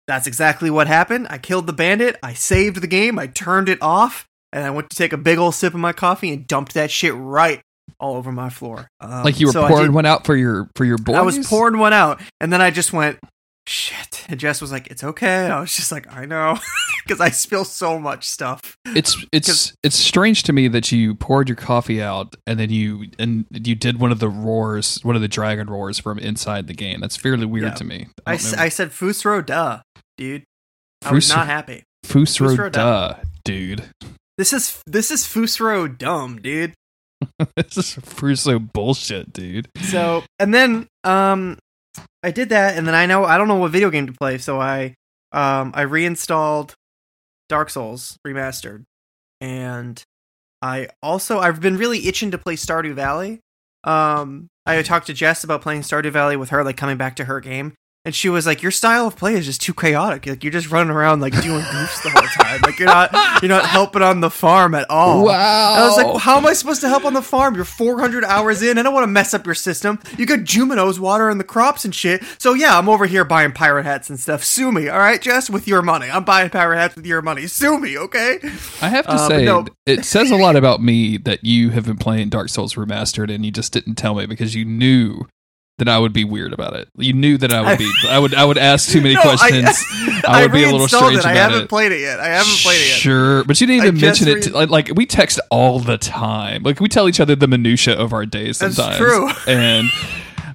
That's 0.06 0.26
exactly 0.26 0.70
what 0.70 0.86
happened. 0.86 1.26
I 1.30 1.38
killed 1.38 1.66
the 1.66 1.72
bandit. 1.72 2.18
I 2.22 2.34
saved 2.34 2.80
the 2.80 2.86
game. 2.86 3.18
I 3.18 3.26
turned 3.26 3.68
it 3.68 3.80
off. 3.80 4.26
And 4.52 4.64
I 4.64 4.70
went 4.70 4.90
to 4.90 4.96
take 4.96 5.12
a 5.12 5.18
big 5.18 5.38
old 5.38 5.54
sip 5.54 5.74
of 5.74 5.80
my 5.80 5.92
coffee 5.92 6.32
and 6.32 6.46
dumped 6.46 6.74
that 6.74 6.90
shit 6.90 7.14
right 7.14 7.60
all 7.98 8.16
over 8.16 8.30
my 8.32 8.48
floor. 8.50 8.88
Um, 9.00 9.24
like 9.24 9.40
you 9.40 9.46
were 9.46 9.52
so 9.52 9.66
pouring 9.66 9.86
did- 9.86 9.94
one 9.94 10.06
out 10.06 10.24
for 10.24 10.36
your 10.36 10.70
for 10.76 10.84
your 10.84 10.98
boys. 10.98 11.16
I 11.16 11.22
was 11.22 11.46
pouring 11.46 11.78
one 11.78 11.92
out, 11.92 12.20
and 12.40 12.52
then 12.52 12.60
I 12.62 12.70
just 12.70 12.92
went, 12.92 13.18
shit. 13.66 14.24
And 14.28 14.38
Jess 14.40 14.60
was 14.60 14.70
like, 14.72 14.86
it's 14.88 15.02
okay. 15.04 15.44
And 15.44 15.52
I 15.52 15.60
was 15.60 15.74
just 15.74 15.92
like, 15.92 16.12
I 16.14 16.24
know. 16.26 16.58
Because 17.06 17.20
I 17.20 17.28
spill 17.28 17.64
so 17.64 18.00
much 18.00 18.26
stuff. 18.26 18.76
It's 18.84 19.16
it's 19.30 19.72
it's 19.84 19.94
strange 19.94 20.42
to 20.42 20.52
me 20.52 20.66
that 20.66 20.90
you 20.90 21.14
poured 21.14 21.48
your 21.48 21.54
coffee 21.54 22.02
out 22.02 22.34
and 22.48 22.58
then 22.58 22.70
you 22.70 23.04
and 23.20 23.44
you 23.52 23.76
did 23.76 24.00
one 24.00 24.10
of 24.10 24.18
the 24.18 24.28
roars, 24.28 24.98
one 25.04 25.14
of 25.14 25.22
the 25.22 25.28
dragon 25.28 25.68
roars 25.70 26.00
from 26.00 26.18
inside 26.18 26.66
the 26.66 26.74
game. 26.74 26.98
That's 27.00 27.16
fairly 27.16 27.46
weird 27.46 27.66
Yeah. 27.66 27.74
to 27.74 27.84
me. 27.84 28.08
I, 28.26 28.32
don't 28.32 28.40
s-. 28.46 28.54
I 28.54 28.68
said, 28.70 28.90
Fusro, 28.90 29.46
duh, 29.46 29.82
dude. 30.18 30.42
I 31.04 31.12
was 31.12 31.26
Fusro- 31.30 31.36
not 31.36 31.46
happy. 31.46 31.84
Fusro 32.04 32.56
Fusro 32.56 32.72
duh, 32.72 33.14
dude. 33.44 33.84
This 34.36 34.52
is 34.52 34.82
this 34.84 35.12
is 35.12 35.22
Fusro 35.22 35.96
dumb, 35.96 36.40
dude. 36.42 36.74
this 37.54 37.76
is 37.76 37.94
Fusro 38.04 38.58
bullshit, 38.72 39.32
dude. 39.32 39.68
So 39.82 40.24
and 40.40 40.52
then 40.52 40.88
um 41.04 41.56
I 42.26 42.32
did 42.32 42.48
that 42.48 42.76
and 42.76 42.88
then 42.88 42.94
I 42.96 43.06
know 43.06 43.24
I 43.24 43.38
don't 43.38 43.46
know 43.46 43.54
what 43.54 43.70
video 43.70 43.88
game 43.88 44.08
to 44.08 44.12
play, 44.12 44.38
so 44.38 44.60
I 44.60 44.96
um 45.30 45.70
I 45.76 45.82
reinstalled 45.82 46.74
Dark 47.48 47.70
Souls 47.70 48.18
remastered. 48.26 48.82
And 49.40 50.02
I 50.60 50.88
also 51.04 51.38
I've 51.38 51.60
been 51.60 51.76
really 51.76 52.08
itching 52.08 52.32
to 52.32 52.38
play 52.38 52.56
Stardew 52.56 52.94
Valley. 52.94 53.38
Um 53.84 54.48
I 54.66 54.82
talked 54.82 55.06
to 55.06 55.14
Jess 55.14 55.44
about 55.44 55.62
playing 55.62 55.82
Stardew 55.82 56.10
Valley 56.10 56.36
with 56.36 56.50
her, 56.50 56.64
like 56.64 56.76
coming 56.76 56.96
back 56.96 57.14
to 57.16 57.26
her 57.26 57.38
game. 57.38 57.74
And 58.06 58.14
she 58.14 58.28
was 58.30 58.46
like, 58.46 58.62
"Your 58.62 58.70
style 58.72 59.06
of 59.08 59.16
play 59.16 59.34
is 59.34 59.44
just 59.44 59.60
too 59.60 59.74
chaotic. 59.74 60.24
Like 60.26 60.42
you're 60.44 60.52
just 60.52 60.70
running 60.70 60.90
around 60.92 61.20
like 61.20 61.32
doing 61.42 61.60
goofs 61.60 62.02
the 62.04 62.10
whole 62.10 62.22
time. 62.40 62.60
Like 62.62 62.78
you're 62.78 62.86
not 62.86 63.12
you're 63.42 63.48
not 63.50 63.66
helping 63.66 64.00
on 64.00 64.20
the 64.20 64.30
farm 64.30 64.74
at 64.74 64.88
all." 64.88 65.24
Wow. 65.26 65.74
And 65.74 65.82
I 65.82 65.86
was 65.88 65.96
like, 65.96 66.06
well, 66.06 66.18
how 66.18 66.36
am 66.38 66.46
I 66.46 66.52
supposed 66.54 66.80
to 66.82 66.88
help 66.88 67.04
on 67.04 67.12
the 67.14 67.20
farm? 67.20 67.54
You're 67.56 67.64
400 67.64 68.24
hours 68.24 68.62
in. 68.62 68.78
I 68.78 68.82
don't 68.84 68.94
want 68.94 69.02
to 69.04 69.08
mess 69.08 69.34
up 69.34 69.44
your 69.44 69.54
system. 69.56 69.98
You 70.16 70.24
got 70.24 70.38
Junimos 70.40 70.98
watering 71.00 71.38
the 71.38 71.44
crops 71.44 71.84
and 71.84 71.94
shit. 71.94 72.22
So 72.38 72.54
yeah, 72.54 72.78
I'm 72.78 72.88
over 72.88 73.06
here 73.06 73.24
buying 73.24 73.50
pirate 73.52 73.84
hats 73.84 74.08
and 74.08 74.18
stuff. 74.20 74.44
Sue 74.44 74.70
me, 74.70 74.88
all 74.88 74.98
right, 75.00 75.20
Jess, 75.20 75.50
with 75.50 75.66
your 75.66 75.82
money. 75.82 76.08
I'm 76.08 76.24
buying 76.24 76.48
pirate 76.50 76.76
hats 76.78 76.94
with 76.94 77.06
your 77.06 77.22
money. 77.22 77.48
Sue 77.48 77.78
me, 77.78 77.98
okay? 77.98 78.38
I 78.80 78.88
have 78.88 79.04
to 79.06 79.12
Uh, 79.14 79.28
say, 79.28 79.44
no. 79.44 79.66
it 79.84 80.04
says 80.04 80.30
a 80.30 80.36
lot 80.36 80.54
about 80.54 80.80
me 80.80 81.16
that 81.18 81.42
you 81.44 81.70
have 81.70 81.86
been 81.86 81.96
playing 81.98 82.28
Dark 82.28 82.50
Souls 82.50 82.74
Remastered 82.74 83.34
and 83.34 83.44
you 83.44 83.50
just 83.50 83.72
didn't 83.72 83.96
tell 83.96 84.14
me 84.14 84.26
because 84.26 84.54
you 84.54 84.64
knew 84.64 85.26
that 85.78 85.88
I 85.88 85.98
would 85.98 86.12
be 86.14 86.24
weird 86.24 86.52
about 86.54 86.74
it. 86.74 86.88
You 86.96 87.12
knew 87.12 87.36
that 87.38 87.52
I 87.52 87.60
would 87.68 87.78
be. 87.78 87.92
I 88.08 88.18
would. 88.18 88.34
I 88.34 88.44
would 88.44 88.58
ask 88.58 88.88
too 88.90 89.00
many 89.02 89.14
No, 89.14 89.20
I- 89.20 89.24
questions. 89.24 89.84
I, 90.26 90.42
would 90.42 90.52
be 90.52 90.64
a 90.64 90.70
little 90.70 90.88
strange 90.88 91.14
it. 91.16 91.20
about 91.20 91.26
I 91.26 91.34
haven't 91.34 91.62
it. 91.64 91.68
played 91.68 91.92
it 91.92 92.00
yet. 92.00 92.18
I 92.18 92.28
haven't 92.28 92.58
played 92.62 92.76
it 92.80 92.88
yet. 92.88 92.96
Sure, 92.98 93.44
but 93.44 93.60
you 93.60 93.66
didn't 93.66 93.84
even 93.86 94.00
mention 94.00 94.28
it. 94.28 94.42
To, 94.44 94.52
like, 94.52 94.70
like 94.70 94.90
we 94.94 95.06
text 95.06 95.38
all 95.50 95.78
the 95.78 95.98
time. 95.98 96.62
Like 96.62 96.80
we 96.80 96.88
tell 96.88 97.08
each 97.08 97.20
other 97.20 97.36
the 97.36 97.46
minutia 97.46 97.94
of 97.94 98.12
our 98.12 98.24
days 98.26 98.58
That's 98.58 98.76
sometimes. 98.76 98.98
true. 98.98 99.30
And 99.46 99.88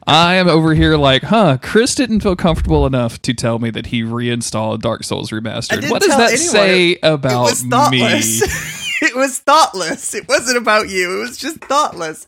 I 0.07 0.36
am 0.36 0.47
over 0.49 0.74
here 0.74 0.97
like, 0.97 1.22
huh? 1.22 1.59
Chris 1.61 1.93
didn't 1.93 2.22
feel 2.22 2.36
comfortable 2.36 2.88
enough 2.88 3.22
to 3.22 3.34
tell 3.36 3.59
me 3.59 3.69
that 3.69 3.86
he 3.88 4.01
reinstalled 4.03 4.82
Dark 4.82 5.03
Souls 5.03 5.30
Remastered. 5.30 5.89
What 5.91 6.01
does 6.01 6.17
that 6.17 6.38
say 6.39 6.89
It 6.93 6.99
about 7.03 7.43
was 7.43 7.63
me? 7.63 8.01
it 8.03 9.15
was 9.15 9.38
thoughtless. 9.39 10.15
It 10.15 10.28
wasn't 10.28 10.57
about 10.57 10.89
you. 10.89 11.17
It 11.17 11.19
was 11.19 11.38
just 11.38 11.57
thoughtless. 11.61 12.28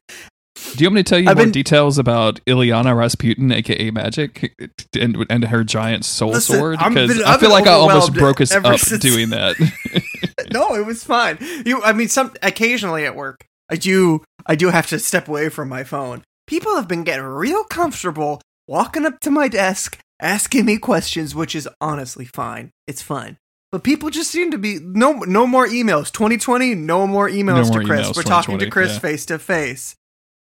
Do 0.76 0.84
you 0.84 0.90
want 0.90 0.96
me 0.96 1.04
to 1.04 1.10
tell 1.10 1.20
you 1.20 1.30
I've 1.30 1.38
more 1.38 1.46
been- 1.46 1.52
details 1.52 1.98
about 1.98 2.44
Illyana 2.46 2.98
Rasputin, 2.98 3.52
aka 3.52 3.92
Magik, 3.92 4.52
and 5.00 5.26
and 5.30 5.46
her 5.46 5.64
giant 5.64 6.06
soul 6.06 6.32
Listen, 6.32 6.56
sword? 6.58 6.80
Because 6.80 7.22
I 7.22 7.38
feel 7.38 7.52
like 7.52 7.68
I 7.68 7.74
almost 7.74 8.14
broke 8.14 8.42
us 8.42 8.52
up 8.54 8.80
since- 8.80 9.02
doing 9.02 9.30
that. 9.30 9.56
no, 10.52 10.76
it 10.76 10.86
was 10.86 11.04
fine. 11.04 11.38
You, 11.66 11.82
I 11.84 11.94
mean, 11.94 12.08
some 12.08 12.34
occasionally 12.42 13.06
at 13.06 13.16
work, 13.16 13.46
I 13.70 13.76
do, 13.76 14.24
I 14.46 14.56
do 14.56 14.70
have 14.70 14.88
to 14.88 15.00
step 15.00 15.28
away 15.28 15.50
from 15.50 15.70
my 15.70 15.84
phone. 15.84 16.24
People 16.48 16.76
have 16.76 16.88
been 16.88 17.04
getting 17.04 17.26
real 17.26 17.64
comfortable 17.64 18.42
walking 18.68 19.06
up 19.06 19.20
to 19.22 19.32
my 19.32 19.48
desk, 19.48 20.00
asking 20.20 20.66
me 20.66 20.78
questions, 20.78 21.34
which 21.36 21.56
is 21.56 21.70
honestly 21.80 22.26
fine. 22.26 22.72
It's 22.88 23.02
fine. 23.02 23.38
But 23.72 23.84
people 23.84 24.10
just 24.12 24.30
seem 24.30 24.52
to 24.52 24.58
be 24.58 24.80
no, 24.80 25.14
no 25.20 25.48
more 25.48 25.68
emails. 25.68 26.12
2020, 26.12 26.76
no 26.76 27.08
more 27.08 27.28
emails 27.28 27.72
more 27.72 27.82
to 27.82 27.86
Chris. 27.88 28.08
emails, 28.08 28.16
We're 28.16 28.24
talking 28.24 28.60
to 28.60 28.70
Chris 28.70 29.00
face 29.00 29.26
to 29.28 29.40
face. 29.40 29.96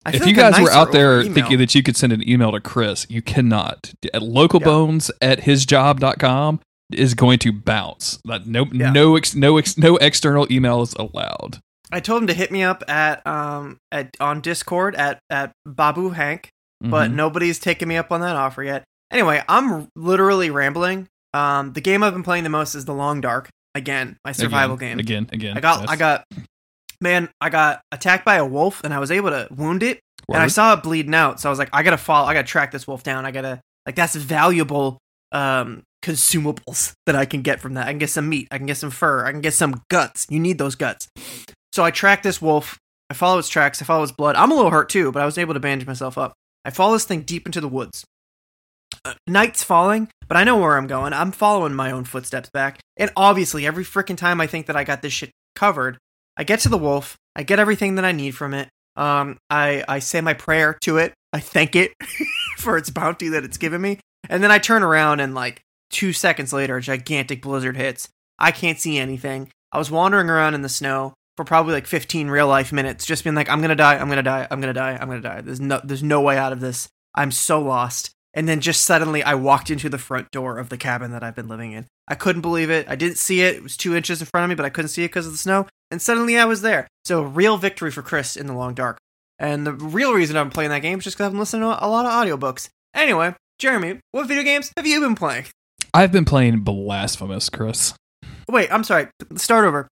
I 0.09 0.15
if 0.15 0.21
you 0.27 0.33
like 0.35 0.35
guys 0.53 0.61
were 0.61 0.71
out 0.71 0.91
there 0.91 1.23
thinking 1.23 1.57
that 1.59 1.73
you 1.75 1.83
could 1.83 1.95
send 1.97 2.13
an 2.13 2.27
email 2.27 2.51
to 2.51 2.59
Chris, 2.59 3.05
you 3.09 3.21
cannot. 3.21 3.91
At 4.13 4.21
localbones 4.21 5.09
at 5.21 5.39
hisjob.com 5.41 6.59
is 6.91 7.13
going 7.13 7.39
to 7.39 7.51
bounce. 7.51 8.19
Like, 8.25 8.45
no, 8.45 8.65
Yeah. 8.71 8.91
no, 8.91 9.15
ex, 9.15 9.35
no, 9.35 9.57
ex, 9.57 9.77
no 9.77 9.97
external 9.97 10.47
emails 10.47 10.95
allowed. 10.97 11.59
I 11.91 11.99
told 11.99 12.21
him 12.23 12.27
to 12.27 12.33
hit 12.33 12.51
me 12.51 12.63
up 12.63 12.83
at 12.87 13.25
um 13.25 13.77
at 13.91 14.15
on 14.19 14.41
Discord 14.41 14.95
at 14.95 15.19
at 15.29 15.51
Babu 15.65 16.09
Hank, 16.09 16.49
but 16.81 17.09
Mhm. 17.11 17.15
nobody's 17.15 17.57
taken 17.59 17.87
me 17.87 17.97
up 17.97 18.11
on 18.11 18.21
that 18.21 18.35
offer 18.35 18.63
yet. 18.63 18.83
Anyway, 19.11 19.41
I'm 19.49 19.87
literally 19.95 20.49
rambling. 20.51 21.07
Um, 21.33 21.73
the 21.73 21.81
game 21.81 22.03
I've 22.03 22.13
been 22.13 22.23
playing 22.23 22.43
the 22.43 22.49
most 22.49 22.75
is 22.75 22.85
The 22.85 22.93
Long 22.93 23.21
Dark. 23.21 23.49
Again, 23.75 24.17
my 24.25 24.31
survival 24.31 24.75
again, 24.75 24.97
game. 24.97 24.99
Again, 24.99 25.29
again. 25.31 25.57
I 25.57 25.61
got 25.61 25.79
yes. 25.81 25.89
I 25.89 25.95
got 25.95 26.23
man, 27.01 27.29
I 27.41 27.49
got 27.49 27.81
attacked 27.91 28.25
by 28.25 28.35
a 28.35 28.45
wolf 28.45 28.81
and 28.83 28.93
I 28.93 28.99
was 28.99 29.11
able 29.11 29.29
to 29.29 29.47
wound 29.51 29.83
it 29.83 29.99
and 30.27 30.43
I 30.43 30.47
saw 30.47 30.73
it 30.73 30.83
bleeding 30.83 31.15
out. 31.15 31.39
So 31.39 31.49
I 31.49 31.51
was 31.51 31.59
like, 31.59 31.69
I 31.73 31.83
gotta 31.83 31.97
follow. 31.97 32.27
I 32.27 32.33
gotta 32.33 32.47
track 32.47 32.71
this 32.71 32.87
wolf 32.87 33.03
down. 33.03 33.25
I 33.25 33.31
gotta 33.31 33.61
like 33.85 33.95
that's 33.95 34.15
valuable 34.15 34.97
um 35.31 35.83
consumables 36.03 36.93
that 37.05 37.15
I 37.15 37.25
can 37.25 37.41
get 37.41 37.59
from 37.59 37.73
that. 37.75 37.87
I 37.87 37.91
can 37.91 37.99
get 37.99 38.09
some 38.09 38.29
meat. 38.29 38.47
I 38.51 38.57
can 38.57 38.67
get 38.67 38.77
some 38.77 38.91
fur. 38.91 39.25
I 39.25 39.31
can 39.31 39.41
get 39.41 39.53
some 39.53 39.81
guts. 39.89 40.27
You 40.29 40.39
need 40.39 40.57
those 40.57 40.75
guts. 40.75 41.07
So 41.73 41.83
I 41.83 41.91
track 41.91 42.23
this 42.23 42.41
wolf. 42.41 42.77
I 43.09 43.13
follow 43.13 43.39
its 43.39 43.49
tracks. 43.49 43.81
I 43.81 43.85
follow 43.85 44.03
its 44.03 44.11
blood. 44.11 44.35
I'm 44.35 44.51
a 44.51 44.55
little 44.55 44.71
hurt 44.71 44.89
too, 44.89 45.11
but 45.11 45.21
I 45.21 45.25
was 45.25 45.37
able 45.37 45.53
to 45.53 45.59
bandage 45.59 45.87
myself 45.87 46.17
up. 46.17 46.33
I 46.63 46.69
follow 46.69 46.93
this 46.93 47.05
thing 47.05 47.21
deep 47.21 47.45
into 47.45 47.61
the 47.61 47.67
woods. 47.67 48.05
Uh, 49.05 49.13
night's 49.27 49.63
falling, 49.63 50.09
but 50.27 50.35
I 50.35 50.43
know 50.43 50.57
where 50.57 50.77
I'm 50.77 50.87
going. 50.87 51.13
I'm 51.13 51.31
following 51.31 51.73
my 51.73 51.91
own 51.91 52.03
footsteps 52.03 52.49
back. 52.49 52.79
And 52.97 53.11
obviously, 53.15 53.65
every 53.65 53.83
freaking 53.83 54.17
time 54.17 54.41
I 54.41 54.47
think 54.47 54.65
that 54.65 54.75
I 54.75 54.83
got 54.83 55.01
this 55.01 55.13
shit 55.13 55.31
covered, 55.55 55.97
I 56.39 56.45
get 56.45 56.61
to 56.61 56.69
the 56.69 56.77
wolf. 56.77 57.17
I 57.35 57.43
get 57.43 57.59
everything 57.59 57.95
that 57.95 58.05
I 58.05 58.13
need 58.13 58.31
from 58.31 58.53
it. 58.53 58.69
Um, 58.95 59.37
I 59.49 59.83
I 59.87 59.99
say 59.99 60.21
my 60.21 60.33
prayer 60.33 60.77
to 60.81 60.97
it. 60.97 61.13
I 61.33 61.39
thank 61.41 61.75
it 61.75 61.93
for 62.57 62.77
its 62.77 62.89
bounty 62.89 63.29
that 63.29 63.43
it's 63.43 63.57
given 63.57 63.81
me, 63.81 63.99
and 64.29 64.41
then 64.41 64.49
I 64.49 64.57
turn 64.57 64.81
around 64.81 65.19
and 65.19 65.35
like 65.35 65.61
two 65.89 66.13
seconds 66.13 66.53
later, 66.53 66.77
a 66.77 66.81
gigantic 66.81 67.41
blizzard 67.41 67.77
hits. 67.77 68.07
I 68.39 68.51
can't 68.51 68.79
see 68.79 68.97
anything. 68.97 69.51
I 69.71 69.77
was 69.77 69.91
wandering 69.91 70.29
around 70.29 70.55
in 70.55 70.61
the 70.61 70.69
snow 70.69 71.13
for 71.35 71.43
probably 71.43 71.73
like 71.73 71.87
15 71.87 72.29
real 72.29 72.47
life 72.47 72.71
minutes, 72.71 73.05
just 73.05 73.23
being 73.23 73.35
like, 73.35 73.49
I'm 73.49 73.61
gonna 73.61 73.75
die, 73.75 73.97
I'm 73.97 74.09
gonna 74.09 74.23
die, 74.23 74.47
I'm 74.49 74.61
gonna 74.61 74.73
die, 74.73 74.97
I'm 74.99 75.09
gonna 75.09 75.21
die. 75.21 75.41
There's 75.41 75.59
no 75.59 75.81
there's 75.83 76.03
no 76.03 76.21
way 76.21 76.37
out 76.37 76.53
of 76.53 76.61
this. 76.61 76.87
I'm 77.13 77.31
so 77.31 77.61
lost. 77.61 78.11
And 78.33 78.47
then 78.47 78.61
just 78.61 78.83
suddenly 78.85 79.23
I 79.23 79.33
walked 79.35 79.69
into 79.69 79.89
the 79.89 79.97
front 79.97 80.31
door 80.31 80.57
of 80.57 80.69
the 80.69 80.77
cabin 80.77 81.11
that 81.11 81.23
I've 81.23 81.35
been 81.35 81.47
living 81.47 81.73
in. 81.73 81.87
I 82.07 82.15
couldn't 82.15 82.41
believe 82.41 82.69
it. 82.69 82.87
I 82.87 82.95
didn't 82.95 83.17
see 83.17 83.41
it. 83.41 83.55
It 83.55 83.63
was 83.63 83.75
two 83.75 83.95
inches 83.95 84.21
in 84.21 84.27
front 84.27 84.45
of 84.45 84.49
me, 84.49 84.55
but 84.55 84.65
I 84.65 84.69
couldn't 84.69 84.89
see 84.89 85.03
it 85.03 85.07
because 85.09 85.25
of 85.25 85.31
the 85.31 85.37
snow. 85.37 85.67
And 85.91 86.01
suddenly 86.01 86.37
I 86.37 86.45
was 86.45 86.61
there. 86.61 86.87
So 87.03 87.21
real 87.23 87.57
victory 87.57 87.91
for 87.91 88.01
Chris 88.01 88.35
in 88.35 88.47
the 88.47 88.53
long 88.53 88.73
dark. 88.73 88.99
And 89.39 89.65
the 89.65 89.73
real 89.73 90.13
reason 90.13 90.37
I'm 90.37 90.49
playing 90.49 90.69
that 90.69 90.81
game 90.81 90.99
is 90.99 91.03
just 91.05 91.17
because 91.17 91.27
I've 91.27 91.31
been 91.31 91.39
listening 91.39 91.63
to 91.63 91.83
a 91.83 91.87
lot 91.87 92.05
of 92.05 92.11
audiobooks. 92.11 92.69
Anyway, 92.93 93.33
Jeremy, 93.57 93.99
what 94.11 94.27
video 94.27 94.43
games 94.43 94.71
have 94.75 94.85
you 94.85 94.99
been 94.99 95.15
playing? 95.15 95.45
I've 95.93 96.11
been 96.11 96.25
playing 96.25 96.59
Blasphemous, 96.59 97.49
Chris. 97.49 97.93
Wait, 98.47 98.71
I'm 98.71 98.83
sorry. 98.83 99.07
Start 99.35 99.65
over. 99.65 99.87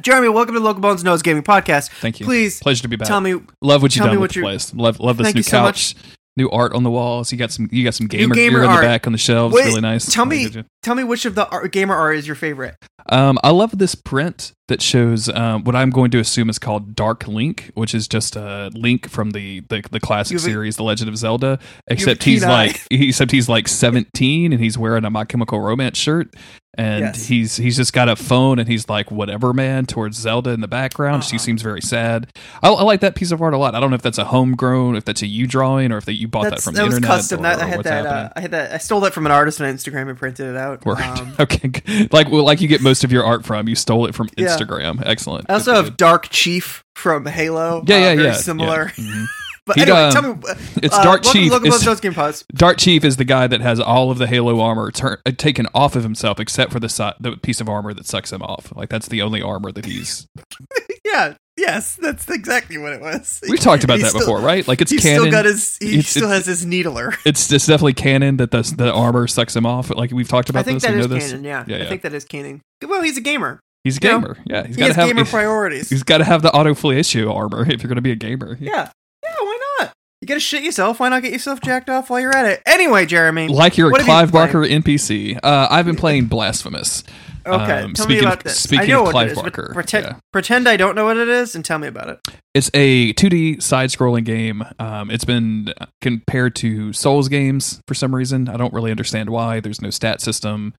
Jeremy, 0.00 0.28
welcome 0.28 0.54
to 0.54 0.60
Local 0.60 0.80
Bones 0.80 1.02
Nose 1.02 1.22
Gaming 1.22 1.42
Podcast. 1.42 1.90
Thank 1.90 2.20
you. 2.20 2.26
Please 2.26 2.60
Pleasure 2.60 2.82
to 2.82 2.88
be 2.88 2.96
back. 2.96 3.08
tell 3.08 3.20
me 3.20 3.40
love 3.60 3.82
what 3.82 3.96
you've 3.96 4.04
done 4.04 4.20
with 4.20 4.32
the 4.32 4.42
place. 4.42 4.72
Love, 4.72 5.00
love 5.00 5.16
this 5.16 5.34
new 5.34 5.40
you 5.40 5.42
so 5.42 5.50
couch, 5.50 5.96
new 6.36 6.48
art 6.50 6.72
on 6.72 6.84
the 6.84 6.90
walls. 6.90 7.32
You 7.32 7.38
got 7.38 7.50
some, 7.50 7.68
you 7.72 7.82
got 7.82 7.94
some 7.94 8.06
gamer, 8.06 8.34
gamer 8.34 8.60
gear 8.60 8.62
in 8.62 8.70
art. 8.70 8.80
the 8.80 8.86
back 8.86 9.06
on 9.06 9.12
the 9.12 9.18
shelves. 9.18 9.54
Wait, 9.54 9.66
really 9.66 9.80
nice. 9.80 10.10
tell 10.10 10.24
me-. 10.24 10.64
Tell 10.82 10.94
me 10.94 11.04
which 11.04 11.24
of 11.24 11.34
the 11.34 11.48
ar- 11.48 11.68
gamer 11.68 11.94
art 11.94 12.16
is 12.16 12.26
your 12.26 12.36
favorite. 12.36 12.76
Um, 13.10 13.38
I 13.42 13.50
love 13.50 13.78
this 13.78 13.94
print 13.94 14.52
that 14.68 14.82
shows 14.82 15.30
um, 15.30 15.64
what 15.64 15.74
I'm 15.74 15.88
going 15.88 16.10
to 16.10 16.18
assume 16.18 16.50
is 16.50 16.58
called 16.58 16.94
Dark 16.94 17.26
Link, 17.26 17.70
which 17.74 17.94
is 17.94 18.06
just 18.06 18.36
a 18.36 18.70
Link 18.74 19.08
from 19.08 19.30
the 19.30 19.60
the, 19.60 19.82
the 19.90 19.98
classic 20.00 20.36
a- 20.36 20.40
series, 20.40 20.76
The 20.76 20.82
Legend 20.82 21.08
of 21.08 21.16
Zelda. 21.16 21.58
Except 21.86 22.22
he's 22.24 22.44
eye. 22.44 22.48
like 22.66 22.82
except 22.90 23.30
he's 23.30 23.48
like 23.48 23.66
17 23.66 24.52
and 24.52 24.62
he's 24.62 24.76
wearing 24.76 25.04
a 25.06 25.10
My 25.10 25.24
Chemical 25.24 25.58
Romance 25.60 25.96
shirt, 25.96 26.34
and 26.76 27.00
Yes. 27.00 27.24
he's 27.26 27.56
he's 27.56 27.76
just 27.78 27.94
got 27.94 28.10
a 28.10 28.16
phone 28.16 28.58
and 28.58 28.68
he's 28.68 28.90
like 28.90 29.10
whatever 29.10 29.54
man 29.54 29.86
towards 29.86 30.18
Zelda 30.18 30.50
in 30.50 30.60
the 30.60 30.68
background. 30.68 31.24
She 31.24 31.36
Uh-huh. 31.36 31.44
seems 31.44 31.62
very 31.62 31.80
sad. 31.80 32.30
I, 32.62 32.68
I 32.68 32.82
like 32.82 33.00
that 33.00 33.14
piece 33.14 33.30
of 33.32 33.40
art 33.40 33.54
a 33.54 33.58
lot. 33.58 33.74
I 33.74 33.80
don't 33.80 33.88
know 33.88 33.96
if 33.96 34.02
that's 34.02 34.18
a 34.18 34.26
homegrown, 34.26 34.96
if 34.96 35.06
that's 35.06 35.22
a 35.22 35.26
you 35.26 35.46
drawing, 35.46 35.92
or 35.92 35.96
if 35.96 36.04
that 36.04 36.14
you 36.14 36.28
bought 36.28 36.42
that 36.44 36.50
That's, 36.50 36.64
from 36.64 36.74
that 36.74 36.80
the 36.82 36.86
was 36.88 36.96
internet. 36.96 37.16
custom. 37.16 37.40
or- 37.40 37.42
That, 37.44 37.58
I 37.60 37.66
had 37.66 37.84
that. 37.84 38.06
Uh. 38.06 38.28
I 38.36 38.40
had 38.42 38.50
that. 38.50 38.72
I 38.72 38.78
stole 38.78 39.00
that 39.00 39.14
from 39.14 39.24
an 39.24 39.32
artist 39.32 39.62
on 39.62 39.74
Instagram 39.74 40.10
and 40.10 40.18
printed 40.18 40.46
it 40.46 40.56
out. 40.58 40.67
Word. 40.84 40.98
Um, 41.00 41.34
okay, 41.40 42.08
like 42.12 42.30
well, 42.30 42.44
like 42.44 42.60
you 42.60 42.68
get 42.68 42.80
most 42.80 43.04
of 43.04 43.12
your 43.12 43.24
art 43.24 43.44
from. 43.44 43.68
You 43.68 43.74
stole 43.74 44.06
it 44.06 44.14
from 44.14 44.28
Yeah. 44.36 44.46
Instagram. 44.48 45.02
Excellent. 45.04 45.48
I 45.48 45.54
also 45.54 45.72
Good, 45.74 45.84
have. 45.84 45.96
Dark 45.96 46.28
Chief 46.30 46.84
from 46.94 47.26
Halo. 47.26 47.82
Yeah, 47.86 47.96
uh, 47.96 47.98
yeah, 47.98 48.14
very 48.14 48.26
yeah. 48.28 48.32
Similar. 48.34 48.92
yeah. 48.96 49.04
Mhm. 49.04 49.26
But 49.68 49.76
anyway, 49.76 49.98
um, 49.98 50.12
tell 50.12 50.22
me. 50.22 50.28
uh, 50.48 50.54
It's 50.82 50.94
uh, 50.96 51.02
Dark 51.02 51.24
welcome, 51.24 51.30
Chief. 51.42 51.50
Welcome 51.50 51.70
those 51.84 52.00
game 52.00 52.14
pods. 52.14 52.42
Dark 52.54 52.78
Chief 52.78 53.04
is 53.04 53.18
the 53.18 53.24
guy 53.26 53.46
that 53.46 53.60
has 53.60 53.78
all 53.78 54.10
of 54.10 54.16
the 54.16 54.26
Halo 54.26 54.58
armor 54.62 54.90
turn, 54.90 55.18
uh, 55.26 55.30
taken 55.36 55.66
off 55.74 55.94
of 55.94 56.04
himself, 56.04 56.40
except 56.40 56.72
for 56.72 56.80
the 56.80 56.88
si- 56.88 57.12
the 57.20 57.36
piece 57.36 57.60
of 57.60 57.68
armor 57.68 57.92
that 57.92 58.06
sucks 58.06 58.32
him 58.32 58.40
off. 58.42 58.72
Like 58.74 58.88
that's 58.88 59.08
the 59.08 59.20
only 59.20 59.42
armor 59.42 59.70
that 59.72 59.84
he's. 59.84 60.26
Yeah. 61.12 61.34
Yes, 61.56 61.96
that's 61.96 62.28
exactly 62.30 62.78
what 62.78 62.92
it 62.92 63.00
was. 63.00 63.40
We've 63.48 63.58
talked 63.58 63.82
about 63.82 63.98
He's 63.98 64.12
that 64.12 64.22
still- 64.22 64.38
he 64.38 64.44
right? 64.44 64.68
Like 64.68 64.80
it's 64.80 64.92
He's 64.92 65.02
canon. 65.02 65.22
still 65.22 65.30
got 65.32 65.44
his. 65.44 65.76
He 65.80 65.88
It's- 65.98 66.08
still 66.08 66.24
it's- 66.30 66.46
has 66.46 66.46
his 66.46 66.64
needler. 66.66 67.14
it's 67.26 67.50
it's 67.52 67.66
definitely 67.66 67.94
canon 67.94 68.36
that 68.36 68.52
the 68.52 68.62
the 68.76 68.92
armor 68.92 69.26
sucks 69.26 69.56
him 69.56 69.66
off. 69.66 69.90
Like 69.90 70.12
we've 70.12 70.28
talked 70.28 70.50
about 70.50 70.60
I 70.60 70.62
think 70.62 70.76
this. 70.82 70.84
that 70.84 70.94
we 70.94 71.00
is 71.00 71.08
know 71.08 71.14
this. 71.16 71.30
canon. 71.30 71.44
Yeah. 71.44 71.64
Yeah, 71.66 71.76
I 71.76 71.78
yeah. 71.80 71.88
think 71.88 72.02
that 72.02 72.14
is 72.14 72.24
canon. 72.24 72.60
Well, 72.86 73.02
he's 73.02 73.16
a 73.16 73.20
gamer. 73.20 73.58
He's 73.82 73.96
a 73.98 74.00
you 74.02 74.08
know, 74.08 74.20
gamer. 74.20 74.36
yeah, 74.46 74.66
he's 74.68 74.76
He 74.76 74.80
got 74.82 74.86
to 74.88 74.94
has 74.94 74.96
have. 74.96 75.08
gamer 75.16 75.24
priorities. 75.24 75.88
he's 75.90 76.02
got 76.04 76.18
to 76.18 76.24
have 76.24 76.42
the 76.42 76.52
auto 76.52 76.74
fellatio 76.74 77.34
armor 77.34 77.62
if 77.68 77.82
you're 77.82 77.88
going 77.88 77.96
to 77.96 78.02
be 78.02 78.12
a 78.12 78.16
gamer. 78.16 78.56
Yeah. 78.60 78.90
Yeah. 79.24 79.34
Why 79.40 79.58
not? 79.80 79.92
You 80.20 80.26
gotta 80.28 80.40
shit 80.40 80.62
yourself. 80.64 80.98
Why 81.00 81.08
not 81.08 81.22
get 81.22 81.32
yourself 81.32 81.60
jacked 81.60 81.88
off 81.90 82.10
while 82.10 82.18
you're 82.20 82.36
at 82.36 82.44
it? 82.46 82.62
Anyway, 82.66 83.06
Jeremy. 83.06 83.48
Like 83.48 83.76
you're 83.78 83.90
What 83.90 84.00
a 84.00 84.04
have 84.04 84.26
you 84.26 84.30
Clive 84.32 84.52
been 84.52 84.62
Barker 84.62 84.90
NPC. 84.90 85.38
Uh, 85.42 85.68
I've 85.70 85.86
been 85.86 85.96
playing 85.96 86.26
Blasphemous. 86.26 87.02
Okay, 87.48 87.82
Um, 87.82 87.94
tell 87.94 88.04
speaking 88.04 88.08
me 88.22 88.26
of- 88.26 88.32
about 88.34 88.44
this. 88.44 88.60
speaking 88.60 88.84
I 88.84 88.88
know 88.88 88.98
of 89.00 89.04
what 89.06 89.10
Clive 89.12 89.26
it 89.28 89.32
is, 89.32 89.38
Barker, 89.42 89.70
Pretend, 89.72 90.04
yeah. 90.06 90.12
pretend 90.32 90.68
I 90.68 90.76
don't 90.76 90.94
know 90.94 91.04
what 91.06 91.16
it 91.16 91.28
is, 91.28 91.54
and 91.54 91.64
tell 91.64 91.78
me 91.78 91.88
about 91.88 92.08
it. 92.10 92.18
It's 92.54 92.70
a 92.74 93.12
2D 93.14 93.60
side-scrolling 93.62 94.24
game. 94.24 94.64
Um, 94.78 95.10
it's 95.10 95.24
been 95.24 95.72
compared 96.00 96.54
to 96.56 96.92
Souls 96.92 97.28
games 97.28 97.80
for 97.86 97.94
some 97.94 98.14
reason. 98.14 98.48
I 98.48 98.56
don't 98.56 98.72
really 98.72 98.90
understand 98.90 99.30
why. 99.30 99.60
There's 99.60 99.80
no 99.80 99.90
stat 99.90 100.20
system. 100.20 100.74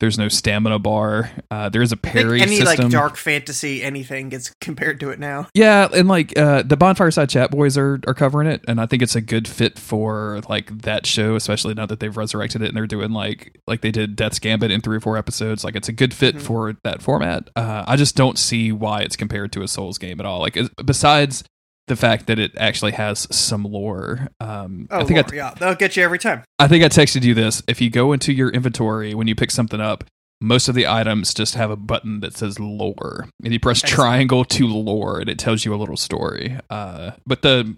There's 0.00 0.18
no 0.18 0.28
stamina 0.28 0.80
bar. 0.80 1.30
Uh, 1.50 1.68
there 1.68 1.80
is 1.80 1.92
a 1.92 1.96
parry 1.96 2.40
any 2.42 2.56
system. 2.56 2.84
like 2.86 2.90
dark 2.92 3.16
fantasy 3.16 3.82
anything 3.82 4.28
gets 4.28 4.50
compared 4.60 4.98
to 5.00 5.10
it 5.10 5.18
now. 5.20 5.46
Yeah, 5.54 5.88
and 5.94 6.08
like 6.08 6.36
uh, 6.36 6.62
the 6.62 6.76
Bonfire 6.76 7.10
Side 7.12 7.30
Chat 7.30 7.50
Boys 7.52 7.78
are 7.78 8.00
are 8.06 8.12
covering 8.14 8.48
it, 8.48 8.64
and 8.66 8.80
I 8.80 8.86
think 8.86 9.02
it's 9.02 9.14
a 9.14 9.20
good 9.20 9.46
fit 9.46 9.78
for 9.78 10.40
like 10.48 10.82
that 10.82 11.06
show, 11.06 11.36
especially 11.36 11.74
now 11.74 11.86
that 11.86 12.00
they've 12.00 12.16
resurrected 12.16 12.60
it 12.60 12.68
and 12.68 12.76
they're 12.76 12.86
doing 12.88 13.12
like 13.12 13.60
like 13.66 13.80
they 13.82 13.92
did 13.92 14.16
Death's 14.16 14.38
Gambit 14.40 14.70
in 14.70 14.80
three 14.80 14.96
or 14.96 15.00
four 15.00 15.16
episodes. 15.16 15.62
Like 15.64 15.76
it's 15.76 15.88
a 15.88 15.92
good 15.92 16.12
fit 16.12 16.36
Mhm. 16.36 16.40
for 16.42 16.76
that 16.82 17.00
format. 17.00 17.48
Uh, 17.54 17.84
I 17.86 17.96
just 17.96 18.16
don't 18.16 18.38
see 18.38 18.72
why 18.72 19.00
it's 19.02 19.16
compared 19.16 19.52
to 19.52 19.62
a 19.62 19.68
Souls 19.68 19.96
game 19.98 20.18
at 20.20 20.26
all. 20.26 20.40
Like 20.40 20.58
besides 20.84 21.44
the 21.86 21.96
fact 21.96 22.26
that 22.26 22.38
it 22.38 22.52
actually 22.56 22.92
has 22.92 23.26
some 23.30 23.64
lore. 23.64 24.28
Um, 24.40 24.88
Oh, 24.90 25.00
I 25.00 25.04
think 25.04 25.18
I, 25.18 25.22
Lord, 25.22 25.34
yeah, 25.34 25.54
they'll 25.58 25.74
get 25.74 25.96
you 25.96 26.02
every 26.02 26.18
time. 26.18 26.42
I 26.58 26.66
think 26.68 26.82
I 26.84 26.88
texted 26.88 27.22
you 27.24 27.34
this. 27.34 27.62
If 27.68 27.80
you 27.80 27.90
go 27.90 28.12
into 28.12 28.32
your 28.32 28.50
inventory 28.50 29.14
when 29.14 29.26
you 29.26 29.34
pick 29.34 29.50
something 29.50 29.80
up, 29.80 30.04
most 30.40 30.68
of 30.68 30.74
the 30.74 30.86
items 30.86 31.32
just 31.34 31.54
have 31.54 31.70
a 31.70 31.76
button 31.76 32.20
that 32.20 32.36
says 32.36 32.58
lore, 32.58 33.28
and 33.42 33.52
you 33.52 33.60
press 33.60 33.82
Excellent. 33.82 33.94
triangle 33.94 34.44
to 34.44 34.66
lore, 34.66 35.20
and 35.20 35.28
it 35.28 35.38
tells 35.38 35.64
you 35.64 35.74
a 35.74 35.76
little 35.76 35.96
story. 35.96 36.58
Uh, 36.70 37.12
but 37.26 37.42
the 37.42 37.76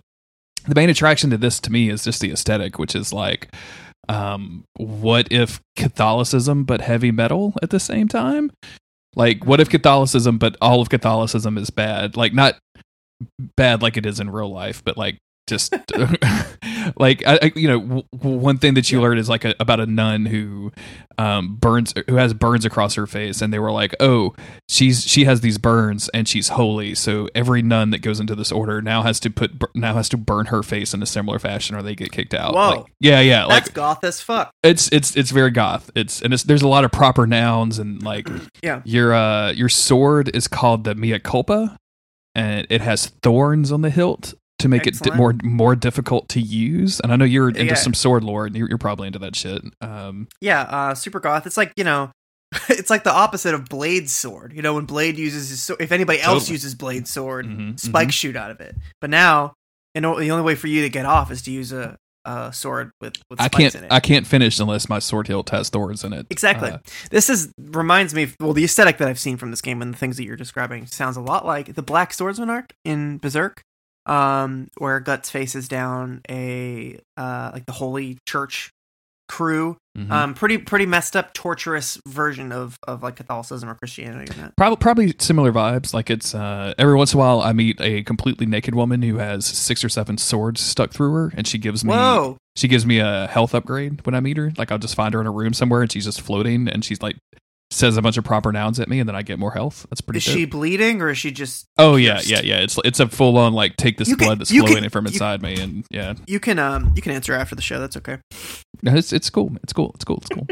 the 0.66 0.74
main 0.74 0.90
attraction 0.90 1.30
to 1.30 1.36
this 1.38 1.60
to 1.60 1.70
me 1.70 1.88
is 1.90 2.02
just 2.04 2.20
the 2.20 2.32
aesthetic, 2.32 2.78
which 2.78 2.96
is 2.96 3.12
like, 3.12 3.48
um, 4.08 4.64
what 4.76 5.28
if 5.30 5.60
Catholicism 5.76 6.64
but 6.64 6.80
heavy 6.80 7.12
metal 7.12 7.54
at 7.62 7.70
the 7.70 7.78
same 7.80 8.08
time? 8.08 8.50
Like, 9.14 9.46
what 9.46 9.60
if 9.60 9.68
Catholicism 9.70 10.38
but 10.38 10.56
all 10.60 10.80
of 10.80 10.88
Catholicism 10.90 11.56
is 11.56 11.70
bad? 11.70 12.16
Like, 12.16 12.34
not 12.34 12.54
bad 13.56 13.82
like 13.82 13.96
it 13.96 14.06
is 14.06 14.20
in 14.20 14.30
real 14.30 14.50
life, 14.52 14.82
but 14.84 14.96
like 14.96 15.18
just 15.48 15.72
like 16.96 17.24
I, 17.26 17.38
I 17.40 17.52
you 17.54 17.68
know 17.68 17.78
w- 17.80 18.38
one 18.40 18.58
thing 18.58 18.74
that 18.74 18.90
you 18.90 19.00
learn 19.00 19.16
is 19.16 19.28
like 19.28 19.44
a, 19.44 19.54
about 19.60 19.78
a 19.78 19.86
nun 19.86 20.26
who 20.26 20.72
um 21.18 21.54
burns 21.56 21.94
who 22.08 22.16
has 22.16 22.34
burns 22.34 22.64
across 22.64 22.94
her 22.94 23.06
face 23.06 23.40
and 23.40 23.52
they 23.52 23.60
were 23.60 23.70
like 23.70 23.94
oh 24.00 24.34
she's 24.68 25.04
she 25.06 25.24
has 25.24 25.42
these 25.42 25.56
burns 25.56 26.08
and 26.10 26.26
she's 26.28 26.48
holy 26.48 26.96
so 26.96 27.28
every 27.34 27.62
nun 27.62 27.90
that 27.90 27.98
goes 27.98 28.18
into 28.18 28.34
this 28.34 28.50
order 28.50 28.82
now 28.82 29.02
has 29.02 29.20
to 29.20 29.30
put 29.30 29.52
now 29.74 29.94
has 29.94 30.08
to 30.08 30.16
burn 30.16 30.46
her 30.46 30.64
face 30.64 30.92
in 30.92 31.00
a 31.00 31.06
similar 31.06 31.38
fashion 31.38 31.76
or 31.76 31.82
they 31.82 31.94
get 31.94 32.10
kicked 32.10 32.34
out 32.34 32.52
Whoa. 32.52 32.68
Like, 32.70 32.86
yeah 32.98 33.20
yeah 33.20 33.46
That's 33.48 33.68
like 33.68 33.74
goth 33.74 34.02
as 34.04 34.20
fuck. 34.20 34.50
it's 34.64 34.88
it's 34.92 35.16
it's 35.16 35.30
very 35.30 35.50
goth 35.52 35.90
it's 35.94 36.20
and 36.22 36.34
it's 36.34 36.42
there's 36.42 36.62
a 36.62 36.68
lot 36.68 36.84
of 36.84 36.90
proper 36.90 37.24
nouns 37.26 37.78
and 37.78 38.02
like 38.02 38.28
Yeah. 38.64 38.82
your 38.84 39.14
uh 39.14 39.52
your 39.52 39.68
sword 39.68 40.34
is 40.34 40.48
called 40.48 40.82
the 40.82 40.94
mea 40.96 41.20
culpa 41.20 41.76
and 42.36 42.66
it 42.70 42.80
has 42.82 43.06
thorns 43.22 43.72
on 43.72 43.80
the 43.82 43.90
hilt 43.90 44.34
to 44.60 44.68
make 44.68 44.86
it 44.86 44.98
di- 45.00 45.10
more 45.16 45.34
more 45.42 45.74
difficult 45.74 46.28
to 46.30 46.40
use 46.40 46.98
and 47.00 47.12
i 47.12 47.16
know 47.16 47.24
you're 47.26 47.48
into 47.48 47.64
Yeah. 47.64 47.74
some 47.74 47.92
sword 47.94 48.22
lore 48.24 48.46
and 48.46 48.56
you're, 48.56 48.68
you're 48.68 48.78
probably 48.78 49.06
into 49.06 49.18
that 49.18 49.34
shit 49.36 49.62
um 49.80 50.28
Yeah, 50.40 50.62
uh, 50.62 50.94
super 50.94 51.18
goth. 51.20 51.46
It's 51.46 51.56
like 51.56 51.72
you 51.76 51.84
know, 51.84 52.10
it's 52.68 52.90
like 52.90 53.02
the 53.04 53.12
opposite 53.12 53.54
of 53.54 53.68
Blade's 53.68 54.12
sword. 54.14 54.52
You 54.54 54.62
know, 54.62 54.74
when 54.74 54.84
Blade 54.86 55.18
uses 55.18 55.50
his 55.50 55.62
sword, 55.62 55.80
if 55.82 55.90
anybody 55.92 56.20
else 56.22 56.48
uses 56.48 56.74
Blade's 56.74 57.10
sword, 57.10 57.46
mhm, 57.46 57.78
spikes 57.78 58.14
shoot 58.14 58.36
out 58.36 58.50
of 58.50 58.60
it. 58.60 58.76
But 59.00 59.10
now, 59.10 59.52
know, 60.00 60.18
the 60.18 60.30
only 60.30 60.44
way 60.44 60.54
for 60.54 60.68
you 60.68 60.82
to 60.82 60.88
get 60.88 61.04
off 61.06 61.30
is 61.30 61.42
to 61.42 61.50
use 61.50 61.72
a, 61.72 61.96
a 62.26 62.52
sword 62.52 62.90
with, 63.00 63.14
with 63.30 63.40
i 63.40 63.48
can't 63.48 63.74
in 63.74 63.84
it. 63.84 63.92
i 63.92 64.00
can't 64.00 64.26
finish 64.26 64.58
unless 64.60 64.88
my 64.88 64.98
sword 64.98 65.28
hilt 65.28 65.50
has 65.50 65.70
thorns 65.70 66.04
in 66.04 66.12
it 66.12 66.26
Exactly. 66.36 66.70
Uh, 66.70 66.78
this 67.10 67.30
is 67.30 67.52
reminds 67.58 68.14
me. 68.14 68.28
Well, 68.40 68.52
the 68.52 68.64
aesthetic 68.64 68.98
that 68.98 69.08
I've 69.08 69.18
seen 69.18 69.36
from 69.36 69.50
this 69.50 69.62
game 69.62 69.80
and 69.80 69.94
the 69.94 69.98
things 69.98 70.16
that 70.16 70.24
you're 70.24 70.36
describing 70.36 70.86
sounds 70.86 71.16
a 71.16 71.20
lot 71.20 71.46
like 71.46 71.74
the 71.74 71.82
Black 71.82 72.12
Swordsman 72.12 72.50
arc 72.50 72.74
in 72.84 73.18
Berserk, 73.18 73.62
um, 74.06 74.68
where 74.78 75.00
Guts 75.00 75.30
faces 75.30 75.68
down 75.68 76.20
a 76.28 76.98
uh, 77.16 77.50
like 77.54 77.66
the 77.66 77.72
Holy 77.72 78.18
Church 78.26 78.70
crew. 79.28 79.76
mhm. 79.96 80.10
Um, 80.10 80.34
pretty 80.34 80.58
pretty 80.58 80.86
messed 80.86 81.16
up, 81.16 81.32
torturous 81.34 81.98
version 82.06 82.52
of 82.52 82.78
of 82.86 83.02
like 83.02 83.16
Catholicism 83.16 83.68
or 83.68 83.74
Christianity. 83.74 84.32
Probably, 84.56 84.76
probably 84.76 85.14
similar 85.18 85.52
vibes. 85.52 85.92
Like 85.94 86.10
it's 86.10 86.34
uh, 86.34 86.74
every 86.78 86.94
once 86.94 87.12
in 87.12 87.18
a 87.18 87.20
while, 87.20 87.40
I 87.40 87.52
meet 87.52 87.80
a 87.80 88.02
completely 88.02 88.46
naked 88.46 88.74
woman 88.74 89.02
who 89.02 89.16
has 89.18 89.46
six 89.46 89.82
or 89.84 89.88
seven 89.88 90.18
swords 90.18 90.60
stuck 90.60 90.92
through 90.92 91.12
her, 91.14 91.32
and 91.36 91.46
she 91.46 91.58
gives 91.58 91.84
me 91.84 91.92
Whoa! 91.92 92.36
she 92.56 92.68
gives 92.68 92.84
me 92.86 92.98
a 92.98 93.26
health 93.26 93.54
upgrade 93.54 94.04
when 94.06 94.14
I 94.14 94.20
meet 94.20 94.36
her. 94.36 94.52
Like 94.56 94.70
I'll 94.70 94.78
just 94.78 94.94
find 94.94 95.14
her 95.14 95.20
in 95.20 95.26
a 95.26 95.32
room 95.32 95.52
somewhere, 95.54 95.82
and 95.82 95.90
she's 95.90 96.04
just 96.04 96.20
floating, 96.20 96.68
and 96.68 96.84
she's 96.84 97.00
like 97.02 97.16
says 97.70 97.96
a 97.96 98.02
bunch 98.02 98.16
of 98.16 98.24
proper 98.24 98.52
nouns 98.52 98.78
at 98.80 98.88
me, 98.88 99.00
and 99.00 99.08
then 99.08 99.16
I 99.16 99.22
get 99.22 99.38
more 99.38 99.50
health. 99.52 99.86
That's 99.90 100.00
pretty. 100.00 100.18
Is 100.18 100.24
dope. 100.26 100.34
she 100.34 100.44
bleeding 100.44 101.02
or 101.02 101.10
is 101.10 101.18
she 101.18 101.30
just? 101.30 101.66
Oh 101.78 101.96
yeah, 101.96 102.20
yeah, 102.24 102.40
yeah. 102.42 102.58
It's 102.58 102.78
it's 102.84 103.00
a 103.00 103.08
full 103.08 103.36
on 103.38 103.52
like 103.52 103.76
take 103.76 103.98
this 103.98 104.08
You 104.08 104.16
can- 104.16 104.26
blood 104.28 104.38
that's 104.40 104.50
flowing 104.50 104.74
can- 104.82 104.90
from 104.90 105.06
you- 105.06 105.12
inside 105.12 105.42
me, 105.42 105.60
and 105.60 105.84
yeah, 105.90 106.14
You 106.26 106.40
can 106.40 106.58
um 106.58 106.92
you 106.96 107.02
can 107.02 107.12
answer 107.12 107.32
after 107.34 107.54
the 107.54 107.62
show. 107.62 107.80
That's 107.80 107.96
okay. 107.96 108.18
No, 108.82 108.94
it's 108.94 109.12
it's 109.12 109.30
cool. 109.30 109.52
It's 109.62 109.72
cool. 109.72 109.92
It's 109.94 110.04
cool. 110.04 110.18
It's 110.18 110.28
cool. 110.28 110.46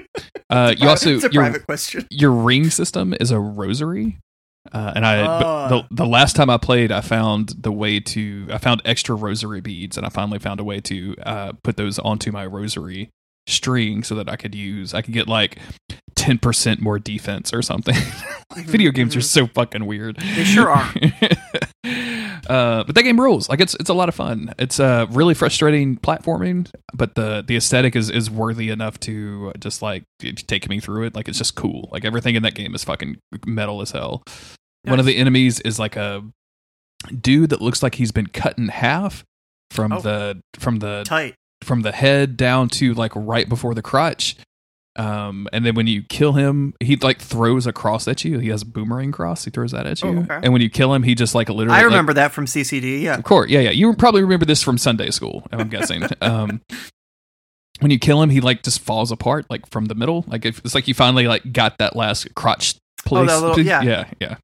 Uh, 0.51 0.75
you 0.77 0.89
also 0.89 1.15
it's 1.15 1.25
a 1.25 1.31
your 1.31 1.43
private 1.43 1.67
question. 1.67 2.07
your 2.11 2.33
ring 2.33 2.71
system 2.71 3.15
is 3.21 3.31
a 3.31 3.39
rosary. 3.39 4.19
Uh, 4.73 4.93
and 4.97 5.05
I, 5.05 5.21
Ah. 5.21 5.69
the 5.69 5.87
the 5.91 6.07
last 6.07 6.35
time 6.37 6.49
I 6.49 6.57
played, 6.57 6.91
I 6.91 7.03
found 7.03 7.51
the 7.61 7.71
way 7.71 8.01
to 8.01 8.47
I 8.51 8.57
found 8.57 8.81
extra 8.87 9.15
rosary 9.15 9.61
beads, 9.61 9.99
and 9.99 10.07
I 10.07 10.09
finally 10.09 10.39
found 10.39 10.59
a 10.59 10.65
way 10.65 10.81
to 10.81 11.15
uh, 11.23 11.53
put 11.63 11.77
those 11.77 11.99
onto 11.99 12.33
my 12.33 12.47
rosary 12.47 13.11
string 13.47 14.03
so 14.03 14.15
that 14.15 14.27
I 14.27 14.37
could 14.37 14.55
use 14.55 14.95
I 14.95 15.03
could 15.03 15.13
get 15.13 15.29
like 15.29 15.59
ten 16.17 16.39
percent 16.39 16.81
more 16.81 16.99
defense 16.99 17.53
or 17.53 17.63
something. 17.63 17.95
like, 18.57 18.67
video 18.67 18.91
games 18.91 19.15
are 19.17 19.21
mhm. 19.21 19.25
so 19.25 19.47
fucking 19.49 19.87
weird. 19.87 20.17
They 20.17 20.45
sure 20.45 20.71
are. 20.71 20.93
uh, 22.49 22.85
but 22.85 22.95
that 22.95 23.03
game 23.03 23.21
rules. 23.21 23.49
Like 23.49 23.61
it's 23.61 23.75
it's 23.75 23.91
a 23.91 23.95
lot 23.95 24.09
of 24.09 24.15
fun. 24.15 24.55
It's 24.59 24.79
uh 24.81 25.07
really 25.11 25.35
frustrating 25.35 25.97
platforming, 25.97 26.71
but 26.93 27.15
the 27.15 27.43
the 27.47 27.57
aesthetic 27.57 27.97
is 27.97 28.11
is 28.11 28.31
worthy 28.31 28.71
enough 28.71 28.99
to 29.01 29.53
just 29.59 29.83
like 29.83 30.05
take 30.47 30.69
me 30.69 30.81
through 30.81 31.05
it. 31.05 31.15
Like 31.15 31.29
it's 31.29 31.39
just 31.39 31.55
cool. 31.55 31.89
Like 31.93 32.05
everything 32.05 32.35
in 32.35 32.43
that 32.43 32.55
game 32.55 32.75
is 32.75 32.85
fucking 32.85 33.19
metal 33.47 33.81
as 33.81 33.91
hell. 33.91 34.23
One 34.85 35.01
of 35.01 35.07
the 35.07 35.17
enemies 35.17 35.61
is 35.61 35.79
like 35.79 35.97
a 35.97 36.23
dude 37.21 37.51
that 37.51 37.61
looks 37.61 37.83
like 37.83 37.95
he's 37.97 38.13
been 38.13 38.27
cut 38.27 38.59
in 38.59 38.69
half 38.69 39.25
from 39.71 39.93
Oh. 39.93 40.01
the 40.01 40.41
from 40.59 40.79
the 40.79 41.03
Tight. 41.07 41.35
from 41.63 41.83
the 41.83 41.93
head 41.93 42.37
down 42.37 42.69
to 42.69 42.95
like 42.95 43.13
right 43.15 43.49
before 43.49 43.75
the 43.75 43.83
crotch. 43.83 44.37
Um, 44.97 45.49
and 45.53 45.67
then 45.67 45.75
when 45.75 45.87
you 45.89 46.03
kill 46.03 46.35
him, 46.35 46.75
he 46.81 46.95
like 46.97 47.21
throws 47.21 47.67
a 47.67 47.73
cross 47.73 48.07
at 48.07 48.25
you. 48.25 48.39
He 48.39 48.49
has 48.51 48.63
a 48.63 48.67
boomerang 48.67 49.11
cross. 49.13 49.45
He 49.45 49.51
throws 49.51 49.73
that 49.73 49.87
at 49.87 50.01
you. 50.03 50.09
Oh, 50.09 50.19
okay. 50.23 50.41
And 50.43 50.53
when 50.53 50.63
you 50.63 50.71
kill 50.71 50.95
him, 50.95 51.03
he 51.03 51.15
just 51.17 51.35
like 51.35 51.49
literally. 51.49 51.75
I 51.77 51.79
like- 51.83 51.87
remember 51.87 52.13
that 52.15 52.31
from 52.33 52.47
CCD. 52.47 53.03
Yeah. 53.03 53.17
of 53.17 53.25
course, 53.25 53.51
yeah, 53.51 53.61
yeah. 53.61 53.71
You 53.71 53.93
probably 53.95 54.23
remember 54.23 54.45
this 54.47 54.63
from 54.63 54.79
Sunday 54.79 55.11
school. 55.11 55.47
I'm 55.51 55.69
guessing. 55.69 56.05
um, 56.21 56.61
when 57.81 57.91
you 57.91 57.99
kill 57.99 58.23
him, 58.23 58.31
he 58.31 58.41
like 58.41 58.63
just 58.63 58.81
falls 58.81 59.11
apart 59.11 59.47
like 59.51 59.69
from 59.69 59.87
the 59.87 59.97
middle. 59.97 60.25
Like 60.29 60.45
if, 60.45 60.61
it's 60.65 60.75
like 60.77 60.87
you 60.87 60.95
finally 60.95 61.27
like 61.27 61.53
got 61.53 61.79
that 61.79 61.97
last 61.97 62.33
crotch 62.37 62.77
place. 63.05 63.29
Oh, 63.31 63.41
that 63.41 63.47
little- 63.47 63.65
yeah. 63.65 63.83
yeah, 63.83 64.05
yeah. 64.21 64.37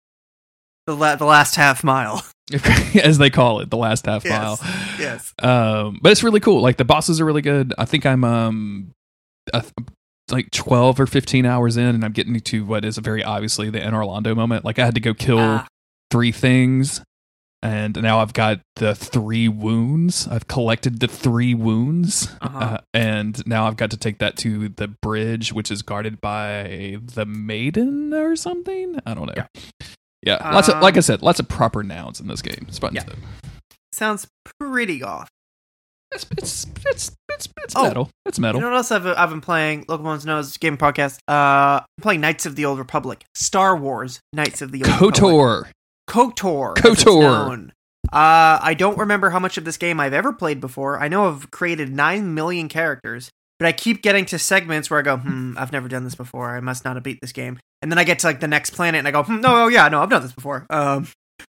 The 0.86 0.96
la- 0.96 1.14
the 1.16 1.26
last 1.26 1.54
half 1.54 1.84
mile. 1.84 2.24
As 3.00 3.18
they 3.18 3.30
call 3.30 3.60
it, 3.60 3.70
the 3.70 3.76
last 3.76 4.06
half 4.06 4.24
Yes. 4.24 4.32
mile. 4.60 4.72
Yes. 4.98 5.32
Um, 5.38 6.00
but 6.02 6.10
it's 6.10 6.24
really 6.24 6.40
cool. 6.40 6.60
Like 6.60 6.76
the 6.78 6.84
bosses 6.84 7.20
are 7.20 7.24
really 7.24 7.42
good. 7.42 7.72
I 7.78 7.84
think 7.84 8.04
I'm 8.04 8.24
um, 8.24 8.90
uh, 9.54 9.62
like 10.32 10.50
twelve 10.50 10.98
or 11.00 11.06
fifteen 11.06 11.46
hours 11.46 11.76
in, 11.76 11.86
and 11.86 12.04
I'm 12.04 12.12
getting 12.12 12.38
to 12.38 12.64
what 12.64 12.84
is 12.84 12.98
a 12.98 13.00
very 13.00 13.22
obviously 13.24 13.70
the 13.70 13.82
in 13.86 13.94
Orlando 13.94 14.34
moment. 14.34 14.64
Like 14.64 14.78
I 14.78 14.84
had 14.84 14.94
to 14.94 15.00
go 15.00 15.14
kill 15.14 15.38
Ah. 15.38 15.66
three 16.10 16.32
things, 16.32 17.02
and 17.62 18.00
now 18.02 18.20
I've 18.20 18.32
got 18.32 18.60
the 18.76 18.94
three 18.94 19.48
wounds. 19.48 20.26
I've 20.28 20.46
collected 20.48 21.00
the 21.00 21.08
three 21.08 21.54
wounds, 21.54 22.28
Uh-huh. 22.40 22.58
uh, 22.58 22.78
and 22.94 23.46
now 23.46 23.66
I've 23.66 23.76
got 23.76 23.90
to 23.90 23.96
take 23.96 24.18
that 24.18 24.36
to 24.38 24.68
the 24.70 24.88
bridge, 24.88 25.52
which 25.52 25.70
is 25.70 25.82
guarded 25.82 26.20
by 26.20 26.98
the 27.02 27.26
maiden 27.26 28.12
or 28.14 28.36
something. 28.36 28.98
I 29.06 29.14
don't 29.14 29.26
know. 29.26 29.34
Yeah. 29.36 29.46
Yeah, 30.22 30.50
lots 30.52 30.68
of 30.68 30.74
Um, 30.76 30.82
like 30.82 30.96
I 30.98 31.00
said, 31.00 31.22
lots 31.22 31.40
of 31.40 31.48
proper 31.48 31.82
nouns 31.82 32.20
in 32.20 32.28
this 32.28 32.42
game. 32.42 32.66
It's 32.68 32.78
fun 32.78 32.92
Yeah. 32.94 33.04
Sounds 33.92 34.26
pretty 34.58 34.98
goth. 34.98 35.28
It's 36.12 36.26
it's 36.36 36.66
it's 36.86 37.12
it's, 37.30 37.48
it's 37.62 37.76
Oh. 37.76 37.84
metal. 37.84 38.10
It's 38.26 38.38
metal. 38.38 38.60
You 38.60 38.66
know 38.66 38.70
what 38.72 38.76
else 38.78 38.90
I've, 38.90 39.06
I've 39.06 39.30
been 39.30 39.40
playing? 39.40 39.84
Local 39.88 40.04
Bones 40.04 40.26
knows 40.26 40.56
game 40.56 40.76
podcast. 40.76 41.18
Uh, 41.28 41.80
I'm 41.80 42.02
playing 42.02 42.20
Knights 42.20 42.46
of 42.46 42.56
the 42.56 42.64
Old 42.64 42.78
Republic, 42.78 43.24
Star 43.36 43.76
Wars 43.76 44.20
Knights 44.32 44.60
of 44.62 44.72
the 44.72 44.82
Old 44.84 44.92
Republic. 45.00 45.14
KOTOR. 45.14 45.64
KOTOR. 46.08 46.74
KOTOR. 46.74 47.70
Uh, 48.12 48.58
I 48.62 48.74
don't 48.76 48.98
remember 48.98 49.30
how 49.30 49.38
much 49.38 49.56
of 49.56 49.64
this 49.64 49.76
game 49.76 50.00
I've 50.00 50.12
ever 50.14 50.32
played 50.32 50.60
before. 50.60 50.98
I 50.98 51.06
know 51.08 51.28
I've 51.28 51.50
created 51.52 51.94
nine 51.94 52.34
million 52.34 52.68
characters, 52.68 53.30
but 53.60 53.66
I 53.68 53.72
keep 53.72 54.02
getting 54.02 54.24
to 54.26 54.38
segments 54.38 54.90
where 54.90 54.98
I 54.98 55.02
go, 55.02 55.16
"Hmm, 55.18 55.54
I've 55.56 55.70
never 55.70 55.86
done 55.88 56.02
this 56.02 56.16
before. 56.16 56.50
I 56.56 56.60
must 56.60 56.84
not 56.84 56.96
have 56.96 57.04
beat 57.04 57.18
this 57.20 57.30
game." 57.32 57.60
And 57.82 57.92
then 57.92 57.98
I 57.98 58.04
get 58.04 58.18
to 58.20 58.26
like 58.26 58.40
the 58.40 58.48
next 58.48 58.70
planet, 58.70 58.98
and 58.98 59.06
I 59.06 59.12
go, 59.12 59.22
"Hmm, 59.22 59.40
no, 59.40 59.64
oh, 59.64 59.68
yeah, 59.68 59.86
no, 59.88 60.02
I've 60.02 60.10
done 60.10 60.22
this 60.22 60.32
before." 60.32 60.66
Um, 60.70 61.04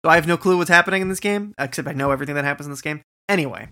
so 0.05 0.11
I 0.11 0.15
have 0.15 0.27
no 0.27 0.37
clue 0.39 0.57
what's 0.57 0.71
happening 0.71 1.03
in 1.03 1.09
this 1.11 1.21
game, 1.21 1.53
except 1.59 1.87
I 1.87 1.93
know 1.93 2.11
everything 2.11 2.37
that 2.37 2.45
happens 2.45 2.67
in 2.67 2.73
this 2.73 2.81
game. 2.81 3.03
Anyway, 3.29 3.69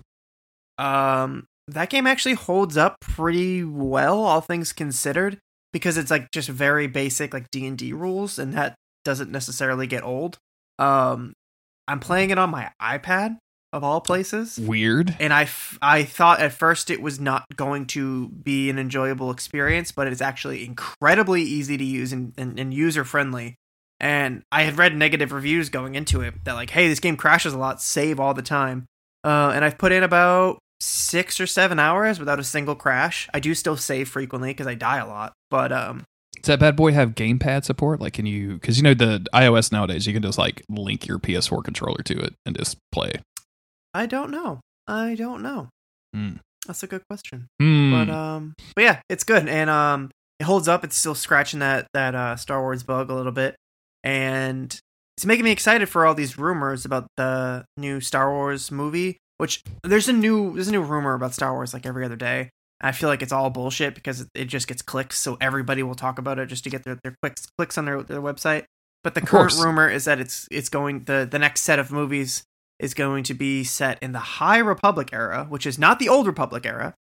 um, 0.78 1.46
that 1.68 1.90
game 1.90 2.06
actually 2.06 2.34
holds 2.34 2.76
up 2.76 2.96
pretty 3.00 3.64
well, 3.64 4.24
all 4.24 4.40
things 4.40 4.72
considered, 4.72 5.38
because 5.72 5.96
it's 5.96 6.10
like 6.10 6.30
just 6.32 6.48
very 6.48 6.86
basic 6.86 7.32
like 7.32 7.50
D 7.50 7.66
and 7.66 7.78
D 7.78 7.92
rules, 7.92 8.38
and 8.38 8.54
that 8.54 8.74
doesn't 9.04 9.30
necessarily 9.30 9.86
get 9.86 10.02
old. 10.02 10.38
Um, 10.78 11.32
I'm 11.86 12.00
playing 12.00 12.30
it 12.30 12.38
on 12.38 12.50
my 12.50 12.70
iPad 12.80 13.38
of 13.72 13.82
all 13.82 14.00
places, 14.00 14.58
Weird. 14.58 15.16
and 15.18 15.32
I 15.32 15.42
f- 15.42 15.78
I 15.82 16.04
thought 16.04 16.40
at 16.40 16.52
first 16.52 16.90
it 16.90 17.02
was 17.02 17.18
not 17.18 17.44
going 17.56 17.86
to 17.88 18.28
be 18.28 18.70
an 18.70 18.78
enjoyable 18.78 19.30
experience, 19.30 19.90
but 19.90 20.06
it's 20.06 20.20
actually 20.20 20.64
incredibly 20.64 21.42
easy 21.42 21.76
to 21.76 21.84
use 21.84 22.12
and, 22.12 22.32
and, 22.38 22.58
and 22.58 22.72
user 22.72 23.04
friendly. 23.04 23.56
And 24.00 24.42
I 24.52 24.62
had 24.62 24.78
read 24.78 24.94
negative 24.94 25.32
reviews 25.32 25.70
going 25.70 25.94
into 25.96 26.20
it 26.20 26.34
that 26.44 26.52
like, 26.54 26.70
hey, 26.70 26.88
this 26.88 27.00
game 27.00 27.16
crashes 27.16 27.52
a 27.52 27.58
lot, 27.58 27.82
save 27.82 28.20
all 28.20 28.32
the 28.34 28.42
time. 28.42 28.86
Uh, 29.24 29.52
and 29.54 29.64
I've 29.64 29.78
put 29.78 29.92
in 29.92 30.02
about 30.02 30.58
six 30.80 31.40
or 31.40 31.46
seven 31.46 31.78
hours 31.78 32.18
without 32.18 32.38
a 32.38 32.44
single 32.44 32.74
crash. 32.74 33.28
I 33.32 33.40
do 33.40 33.54
still 33.54 33.76
save 33.76 34.08
frequently 34.08 34.50
because 34.50 34.66
I 34.66 34.74
die 34.74 34.98
a 34.98 35.06
lot, 35.06 35.32
but 35.50 35.72
um, 35.72 36.04
Does 36.36 36.46
that 36.46 36.60
bad 36.60 36.76
boy 36.76 36.92
have 36.92 37.14
gamepad 37.14 37.64
support? 37.64 38.00
Like, 38.00 38.14
can 38.14 38.26
you? 38.26 38.54
Because 38.54 38.76
you 38.76 38.82
know 38.82 38.94
the 38.94 39.26
iOS 39.32 39.72
nowadays, 39.72 40.06
you 40.06 40.12
can 40.12 40.22
just 40.22 40.38
like 40.38 40.62
link 40.68 41.06
your 41.06 41.18
PS4 41.18 41.64
controller 41.64 42.02
to 42.04 42.18
it 42.18 42.34
and 42.44 42.56
just 42.56 42.76
play. 42.92 43.12
I 43.94 44.06
don't 44.06 44.30
know. 44.30 44.60
I 44.86 45.14
don't 45.14 45.42
know. 45.42 45.68
Hmm. 46.12 46.36
That's 46.66 46.82
a 46.82 46.86
good 46.86 47.02
question. 47.08 47.48
Hmm. 47.60 47.92
But 47.92 48.10
um, 48.10 48.54
but 48.74 48.82
yeah, 48.82 49.00
it's 49.08 49.24
good 49.24 49.48
and 49.48 49.70
um, 49.70 50.10
it 50.40 50.44
holds 50.44 50.68
up. 50.68 50.84
It's 50.84 50.96
still 50.96 51.14
scratching 51.14 51.60
that 51.60 51.86
that 51.94 52.14
uh 52.14 52.36
Star 52.36 52.60
Wars 52.60 52.82
bug 52.82 53.10
a 53.10 53.14
little 53.14 53.32
bit, 53.32 53.56
and 54.02 54.76
it's 55.16 55.26
making 55.26 55.44
me 55.44 55.52
excited 55.52 55.88
for 55.88 56.06
all 56.06 56.14
these 56.14 56.38
rumors 56.38 56.84
about 56.84 57.06
the 57.16 57.64
new 57.76 58.00
Star 58.00 58.30
Wars 58.32 58.70
movie. 58.70 59.18
Which 59.38 59.62
there's 59.82 60.08
a 60.08 60.12
new 60.12 60.54
there's 60.54 60.68
a 60.68 60.72
new 60.72 60.82
rumor 60.82 61.14
about 61.14 61.34
Star 61.34 61.52
Wars 61.52 61.74
like 61.74 61.86
every 61.86 62.04
other 62.04 62.16
day. 62.16 62.50
I 62.80 62.92
feel 62.92 63.08
like 63.08 63.22
it's 63.22 63.32
all 63.32 63.50
bullshit 63.50 63.94
because 63.94 64.26
it, 64.34 64.44
just 64.46 64.68
gets 64.68 64.82
clicks, 64.82 65.18
so 65.18 65.38
everybody 65.40 65.82
will 65.82 65.94
talk 65.94 66.18
about 66.18 66.38
it 66.38 66.46
just 66.46 66.64
to 66.64 66.70
get 66.70 66.84
their, 66.84 66.98
their 67.02 67.14
clicks 67.22 67.46
clicks 67.58 67.78
on 67.78 67.84
their 67.86 68.02
their 68.02 68.20
website. 68.20 68.64
But 69.02 69.14
the 69.14 69.22
Of 69.22 69.28
current 69.28 69.50
course. 69.52 69.64
rumor 69.64 69.88
is 69.88 70.04
that 70.04 70.20
it's 70.20 70.46
it's 70.50 70.68
going 70.68 71.04
the 71.04 71.26
the 71.30 71.38
next 71.38 71.62
set 71.62 71.78
of 71.78 71.90
movies 71.90 72.42
is 72.78 72.92
going 72.94 73.22
to 73.24 73.34
be 73.34 73.64
set 73.64 74.02
in 74.02 74.12
the 74.12 74.18
High 74.18 74.58
Republic 74.58 75.10
era, 75.12 75.46
which 75.48 75.66
is 75.66 75.78
not 75.78 75.98
the 75.98 76.08
Old 76.08 76.26
Republic 76.26 76.66
era. 76.66 76.94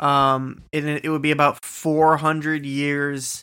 Um, 0.00 0.62
it 0.72 0.84
it 1.04 1.08
would 1.10 1.22
be 1.22 1.30
about 1.30 1.64
400 1.64 2.64
years 2.66 3.42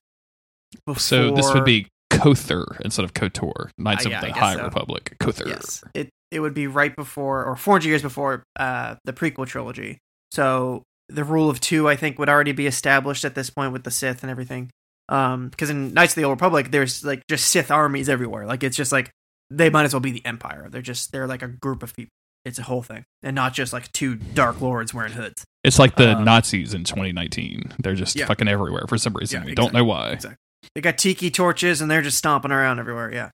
before. 0.85 0.99
so 0.99 1.31
this 1.31 1.53
would 1.53 1.65
be 1.65 1.87
Kother 2.11 2.65
instead 2.81 3.05
of 3.05 3.13
Kotor, 3.13 3.69
Knights 3.77 4.05
Uh, 4.05 4.09
yeah, 4.09 4.21
of 4.21 4.25
the 4.33 4.39
High 4.39 4.55
so. 4.55 4.63
Republic. 4.63 5.15
Kother. 5.19 5.47
yes, 5.47 5.83
it 5.93 6.09
it 6.35 6.39
would 6.41 6.53
be 6.53 6.67
right 6.67 6.95
before 6.95 7.43
or 7.45 7.55
400 7.55 7.87
years 7.87 8.01
before 8.01 8.43
uh 8.59 8.95
the 9.05 9.13
prequel 9.13 9.47
trilogy. 9.47 9.97
So 10.31 10.83
the 11.09 11.23
rule 11.23 11.49
of 11.49 11.59
two, 11.59 11.87
I 11.87 11.95
think, 11.95 12.19
would 12.19 12.29
already 12.29 12.51
be 12.51 12.67
established 12.67 13.23
at 13.25 13.35
this 13.35 13.49
point 13.49 13.71
with 13.73 13.83
the 13.83 13.91
Sith 13.91 14.21
and 14.23 14.29
everything. 14.31 14.69
Um, 15.07 15.49
because 15.49 15.69
in 15.69 15.93
Knights 15.93 16.13
of 16.13 16.15
the 16.17 16.23
Old 16.23 16.31
Republic, 16.37 16.71
there's 16.71 17.03
like 17.05 17.21
just 17.29 17.47
Sith 17.47 17.69
armies 17.71 18.09
everywhere. 18.09 18.45
Like 18.45 18.63
it's 18.63 18.75
just 18.75 18.91
like 18.91 19.11
they 19.51 19.69
might 19.69 19.83
as 19.83 19.93
well 19.93 19.99
be 19.99 20.11
the 20.11 20.25
Empire. 20.25 20.67
They're 20.69 20.81
just 20.81 21.11
they're 21.11 21.27
like 21.27 21.43
a 21.43 21.47
group 21.47 21.83
of 21.83 21.95
people. 21.95 22.09
It's 22.43 22.59
a 22.59 22.63
whole 22.63 22.81
thing, 22.83 23.05
and 23.23 23.35
not 23.35 23.53
just 23.53 23.73
like 23.73 23.91
two 23.91 24.15
Dark 24.15 24.61
Lords 24.61 24.93
wearing 24.93 25.13
hoods. 25.13 25.43
It's 25.63 25.79
like 25.79 25.95
the 25.95 26.15
Um, 26.17 26.25
Nazis 26.25 26.73
in 26.75 26.83
2019. 26.83 27.73
They're 27.79 27.95
just 27.95 28.15
Yeah. 28.15 28.27
fucking 28.27 28.47
everywhere 28.47 28.85
for 28.87 28.97
some 28.99 29.13
reason. 29.13 29.41
Yeah, 29.41 29.45
we 29.47 29.55
don't 29.55 29.73
know 29.73 29.83
why. 29.83 30.09
Exactly. 30.11 30.37
They 30.75 30.81
got 30.81 30.97
tiki 30.99 31.31
torches 31.31 31.81
and 31.81 31.89
they're 31.89 32.03
just 32.03 32.17
stomping 32.19 32.51
around 32.51 32.79
everywhere. 32.79 33.11
Yeah. 33.13 33.29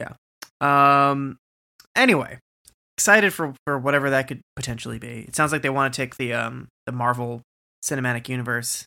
Yeah. 0.00 0.12
Um 0.60 1.38
anyway, 1.96 2.38
excited 2.96 3.32
for 3.32 3.54
for 3.64 3.78
whatever 3.78 4.10
that 4.10 4.28
could 4.28 4.40
potentially 4.56 4.98
be. 4.98 5.24
It 5.28 5.36
sounds 5.36 5.52
like 5.52 5.62
they 5.62 5.70
want 5.70 5.92
to 5.92 5.96
take 6.00 6.16
the 6.16 6.32
um 6.32 6.68
the 6.86 6.92
Marvel 6.92 7.42
Cinematic 7.84 8.28
Universe 8.28 8.86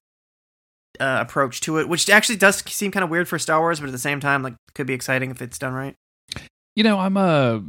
uh, 0.99 1.17
approach 1.21 1.61
to 1.61 1.77
it, 1.79 1.89
which 1.89 2.09
actually 2.09 2.37
does 2.37 2.59
seem 2.71 2.91
kind 2.91 3.03
of 3.03 3.09
weird 3.09 3.27
for 3.27 3.39
Star 3.39 3.59
Wars, 3.59 3.79
but 3.79 3.87
at 3.87 3.91
the 3.91 3.97
same 3.97 4.19
time 4.19 4.43
like 4.43 4.55
could 4.73 4.87
be 4.87 4.93
exciting 4.93 5.31
if 5.31 5.41
it's 5.41 5.57
done 5.59 5.73
right. 5.73 5.95
You 6.75 6.83
know, 6.83 6.99
I'm 6.99 7.17
a. 7.17 7.63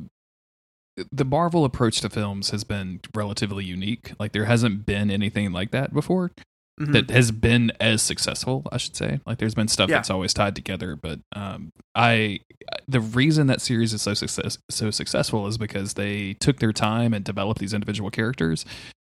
The 1.12 1.26
Marvel 1.26 1.66
approach 1.66 2.00
to 2.00 2.08
films 2.08 2.50
has 2.50 2.64
been 2.64 3.00
relatively 3.14 3.64
unique. 3.64 4.12
Like 4.18 4.32
there 4.32 4.46
hasn't 4.46 4.86
been 4.86 5.10
anything 5.10 5.52
like 5.52 5.70
that 5.72 5.92
before. 5.92 6.32
Mhm. 6.80 6.92
that 6.92 7.10
has 7.10 7.30
been 7.30 7.72
as 7.80 8.02
successful 8.02 8.62
i 8.70 8.76
should 8.76 8.94
say 8.96 9.18
like 9.26 9.38
there's 9.38 9.54
been 9.54 9.66
stuff 9.68 9.88
Yeah. 9.88 9.96
that's 9.96 10.10
always 10.10 10.34
tied 10.34 10.54
together 10.54 10.94
but 10.94 11.20
um 11.34 11.72
i 11.94 12.40
the 12.86 13.00
reason 13.00 13.46
that 13.46 13.62
series 13.62 13.94
is 13.94 14.02
so 14.02 14.12
success 14.12 14.58
so 14.70 14.90
successful 14.90 15.46
is 15.46 15.56
because 15.56 15.94
they 15.94 16.34
took 16.34 16.58
their 16.58 16.72
time 16.74 17.14
and 17.14 17.24
developed 17.24 17.60
these 17.60 17.72
individual 17.72 18.10
characters 18.10 18.66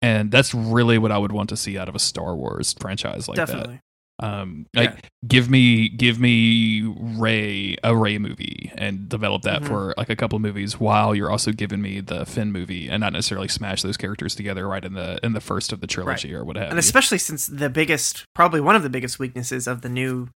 and 0.02 0.30
that's 0.30 0.52
really 0.52 0.98
what 0.98 1.10
i 1.10 1.16
would 1.16 1.32
want 1.32 1.48
to 1.48 1.56
see 1.56 1.78
out 1.78 1.88
of 1.88 1.94
a 1.94 1.98
star 1.98 2.36
wars 2.36 2.74
franchise 2.78 3.26
like 3.26 3.36
Definitely. 3.36 3.76
that 3.76 3.82
um 4.18 4.66
like 4.74 4.90
Yeah. 4.94 5.00
give 5.28 5.50
me 5.50 5.88
give 5.90 6.18
me 6.18 6.82
ray 7.18 7.76
a 7.84 7.94
ray 7.94 8.16
movie 8.18 8.72
and 8.76 9.08
develop 9.10 9.42
that 9.42 9.60
Mhm. 9.62 9.66
for 9.66 9.94
like 9.98 10.08
a 10.08 10.16
couple 10.16 10.36
of 10.36 10.42
movies 10.42 10.80
while 10.80 11.14
you're 11.14 11.30
also 11.30 11.52
giving 11.52 11.82
me 11.82 12.00
the 12.00 12.24
finn 12.24 12.50
movie 12.50 12.88
and 12.88 13.00
not 13.02 13.12
necessarily 13.12 13.48
smash 13.48 13.82
those 13.82 13.98
characters 13.98 14.34
together 14.34 14.66
right 14.66 14.84
in 14.86 14.94
the 14.94 15.18
in 15.22 15.34
the 15.34 15.40
first 15.40 15.70
of 15.72 15.80
the 15.82 15.86
trilogy 15.86 16.34
or 16.34 16.44
whatever 16.44 16.70
and 16.70 16.78
especially 16.78 17.18
since 17.18 17.46
the 17.46 17.68
biggest 17.68 18.24
probably 18.34 18.60
one 18.60 18.74
of 18.74 18.82
the 18.82 18.88
biggest 18.90 19.18
weaknesses 19.18 19.66
of 19.66 19.82
the 19.82 19.88
new 19.90 20.28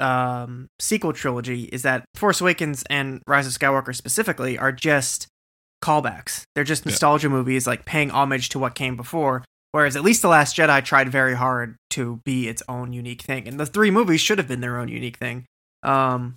um 0.00 0.66
sequel 0.80 1.12
trilogy 1.12 1.64
is 1.64 1.82
that 1.82 2.04
force 2.14 2.40
awakens 2.40 2.82
and 2.90 3.22
rise 3.28 3.46
of 3.46 3.52
skywalker 3.52 3.94
specifically 3.94 4.58
are 4.58 4.72
just 4.72 5.28
callbacks 5.84 6.42
they're 6.54 6.64
just 6.64 6.84
Yeah. 6.84 6.90
nostalgia 6.90 7.28
movies 7.28 7.66
like 7.66 7.84
paying 7.84 8.10
homage 8.10 8.48
to 8.50 8.58
what 8.58 8.74
came 8.74 8.96
before 8.96 9.44
whereas 9.72 9.96
at 9.96 10.02
least 10.02 10.22
the 10.22 10.28
last 10.28 10.56
jedi 10.56 10.84
tried 10.84 11.08
very 11.08 11.34
hard 11.34 11.76
to 11.90 12.20
be 12.24 12.48
its 12.48 12.62
own 12.68 12.92
unique 12.92 13.22
thing 13.22 13.46
and 13.48 13.58
the 13.58 13.66
three 13.66 13.90
movies 13.90 14.20
should 14.20 14.38
have 14.38 14.48
been 14.48 14.60
their 14.60 14.78
own 14.78 14.88
unique 14.88 15.16
thing 15.18 15.44
um 15.82 16.36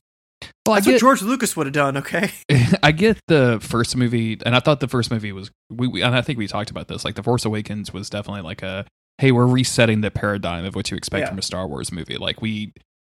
well, 0.65 0.73
I 0.73 0.77
that's 0.79 0.87
get, 0.87 0.93
what 0.93 0.99
george 0.99 1.21
lucas 1.21 1.55
would 1.55 1.67
have 1.67 1.73
done 1.73 1.97
okay 1.97 2.31
I 2.83 2.91
get 2.91 3.17
the 3.27 3.59
first 3.61 3.95
movie, 3.95 4.37
and 4.45 4.55
I 4.55 4.59
thought 4.59 4.81
the 4.81 4.87
first 4.89 5.09
movie 5.09 5.31
was 5.31 5.51
we, 5.69 5.87
we 5.87 6.01
and 6.01 6.15
I 6.15 6.21
think 6.21 6.37
we 6.37 6.47
talked 6.47 6.69
about 6.69 6.89
this. 6.89 7.05
Like 7.05 7.15
the 7.15 7.23
Force 7.23 7.45
Awakens 7.45 7.93
was 7.93 8.09
definitely 8.09 8.41
like 8.41 8.61
a 8.61 8.85
hey, 9.19 9.31
we're 9.31 9.47
resetting 9.47 10.01
the 10.01 10.11
paradigm 10.11 10.65
of 10.65 10.75
what 10.75 10.91
you 10.91 10.97
expect 10.97 11.21
Yeah. 11.21 11.29
from 11.29 11.37
a 11.37 11.41
Star 11.41 11.65
Wars 11.65 11.91
movie. 11.93 12.17
Like 12.17 12.41
we 12.41 12.73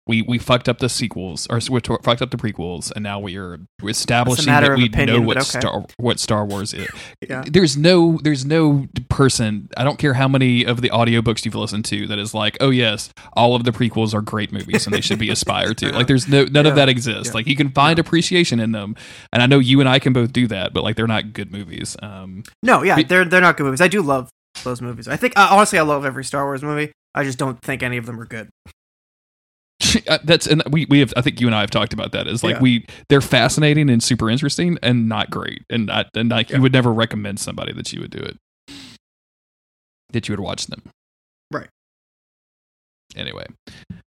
we 0.08 0.22
we 0.22 0.38
fucked 0.38 0.68
up 0.70 0.80
the 0.80 0.90
sequels 0.90 1.48
or 1.50 1.60
we 1.70 1.80
t- 1.82 1.96
fucked 2.04 2.22
up 2.22 2.32
the 2.32 2.38
prequels, 2.38 2.92
and 2.96 3.04
now 3.04 3.20
we 3.20 3.38
are 3.38 3.60
establishing 3.84 4.46
that 4.46 4.76
we 4.76 4.86
opinion, 4.86 5.22
know 5.22 5.28
what 5.28 5.38
okay. 5.38 5.60
Star 5.60 5.86
what 5.98 6.20
Star 6.20 6.46
Wars 6.46 6.74
is. 6.74 6.88
yeah 7.30 7.44
There's 7.50 7.78
no 7.78 8.20
there's 8.24 8.46
no 8.46 8.88
person. 9.10 9.70
I 9.78 9.84
don't 9.84 9.98
care 10.00 10.14
how 10.14 10.28
many 10.28 10.66
of 10.66 10.82
the 10.82 10.90
audiobooks 10.90 11.46
you've 11.46 11.56
listened 11.56 11.86
to 11.86 12.08
that 12.08 12.20
is 12.20 12.34
like, 12.34 12.58
oh 12.62 12.70
yes, 12.70 13.10
all 13.34 13.56
of 13.56 13.64
the 13.64 13.72
prequels 13.72 14.14
are 14.14 14.22
great 14.22 14.52
movies 14.52 14.86
and 14.86 14.94
they 14.94 15.02
should 15.02 15.20
be 15.20 15.30
aspired 15.30 15.78
to. 15.80 15.92
Like 15.98 16.08
there's 16.08 16.28
no 16.28 16.44
none 16.46 16.66
Yeah. 16.66 16.70
of 16.72 16.76
that 16.76 16.90
exists. 16.90 17.28
Yeah. 17.28 17.34
Like 17.34 17.48
you 17.48 17.56
can 17.56 17.72
find 17.72 17.98
appreciation 17.98 18.60
in 18.60 18.72
them, 18.72 18.96
and 19.34 19.42
I 19.42 19.48
know 19.48 19.58
you 19.60 19.80
and 19.80 19.90
I 19.90 19.98
can 20.00 20.14
both 20.14 20.32
do 20.32 20.46
that, 20.48 20.74
but 20.74 20.84
like 20.84 20.96
they're 20.96 21.08
not 21.08 21.34
good 21.34 21.52
movies. 21.52 21.96
Um, 22.04 22.44
no 22.62 22.84
yeah 22.84 22.96
Be- 22.98 23.04
they're 23.04 23.26
they're 23.26 23.42
not 23.42 23.58
good 23.58 23.64
movies 23.66 23.82
i 23.82 23.88
do 23.88 24.02
love 24.02 24.30
those 24.64 24.82
movies. 24.82 25.08
I 25.08 25.16
think 25.18 25.34
uh, 25.38 25.48
honestly, 25.52 25.78
I 25.80 25.84
love 25.84 26.04
every 26.06 26.24
Star 26.24 26.44
Wars 26.46 26.64
movie. 26.64 26.92
I 27.14 27.24
just 27.24 27.38
don't 27.38 27.60
think 27.62 27.84
any 27.84 27.98
of 27.98 28.06
them 28.06 28.20
are 28.20 28.26
good. 28.26 28.50
Uh, 30.08 30.18
That's 30.24 30.48
and 30.48 30.64
we 30.70 30.86
we 30.90 31.00
have 31.00 31.14
I 31.18 31.22
think 31.22 31.40
you 31.42 31.48
and 31.48 31.56
I 31.56 31.62
have 31.62 31.72
talked 31.72 31.94
about 31.94 32.12
that. 32.14 32.28
Is 32.28 32.44
like 32.44 32.56
Yeah. 32.56 32.62
we 32.62 32.86
they're 33.10 33.22
fascinating 33.22 33.90
and 33.90 34.02
super 34.02 34.30
interesting 34.30 34.78
and 34.82 35.08
not 35.10 35.30
great 35.30 35.64
and 35.70 35.86
not 35.88 36.08
and 36.16 36.30
like 36.30 36.50
Yeah. 36.50 36.58
you 36.58 36.62
would 36.64 36.74
never 36.74 36.92
recommend 36.94 37.40
somebody 37.40 37.74
that 37.74 37.92
you 37.94 38.02
would 38.02 38.12
do 38.12 38.20
it 38.20 38.38
that 40.12 40.28
you 40.28 40.34
would 40.34 40.40
watch 40.40 40.68
them. 40.68 40.82
Right. 41.52 41.68
Anyway, 43.16 43.46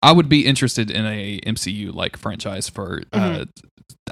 I 0.02 0.12
would 0.12 0.30
be 0.30 0.46
interested 0.46 0.90
in 0.92 1.06
a 1.06 1.40
MCU 1.42 1.94
like 1.94 2.18
franchise 2.18 2.70
for. 2.70 3.02
Uh, 3.14 3.20
Mm-hmm. 3.20 3.44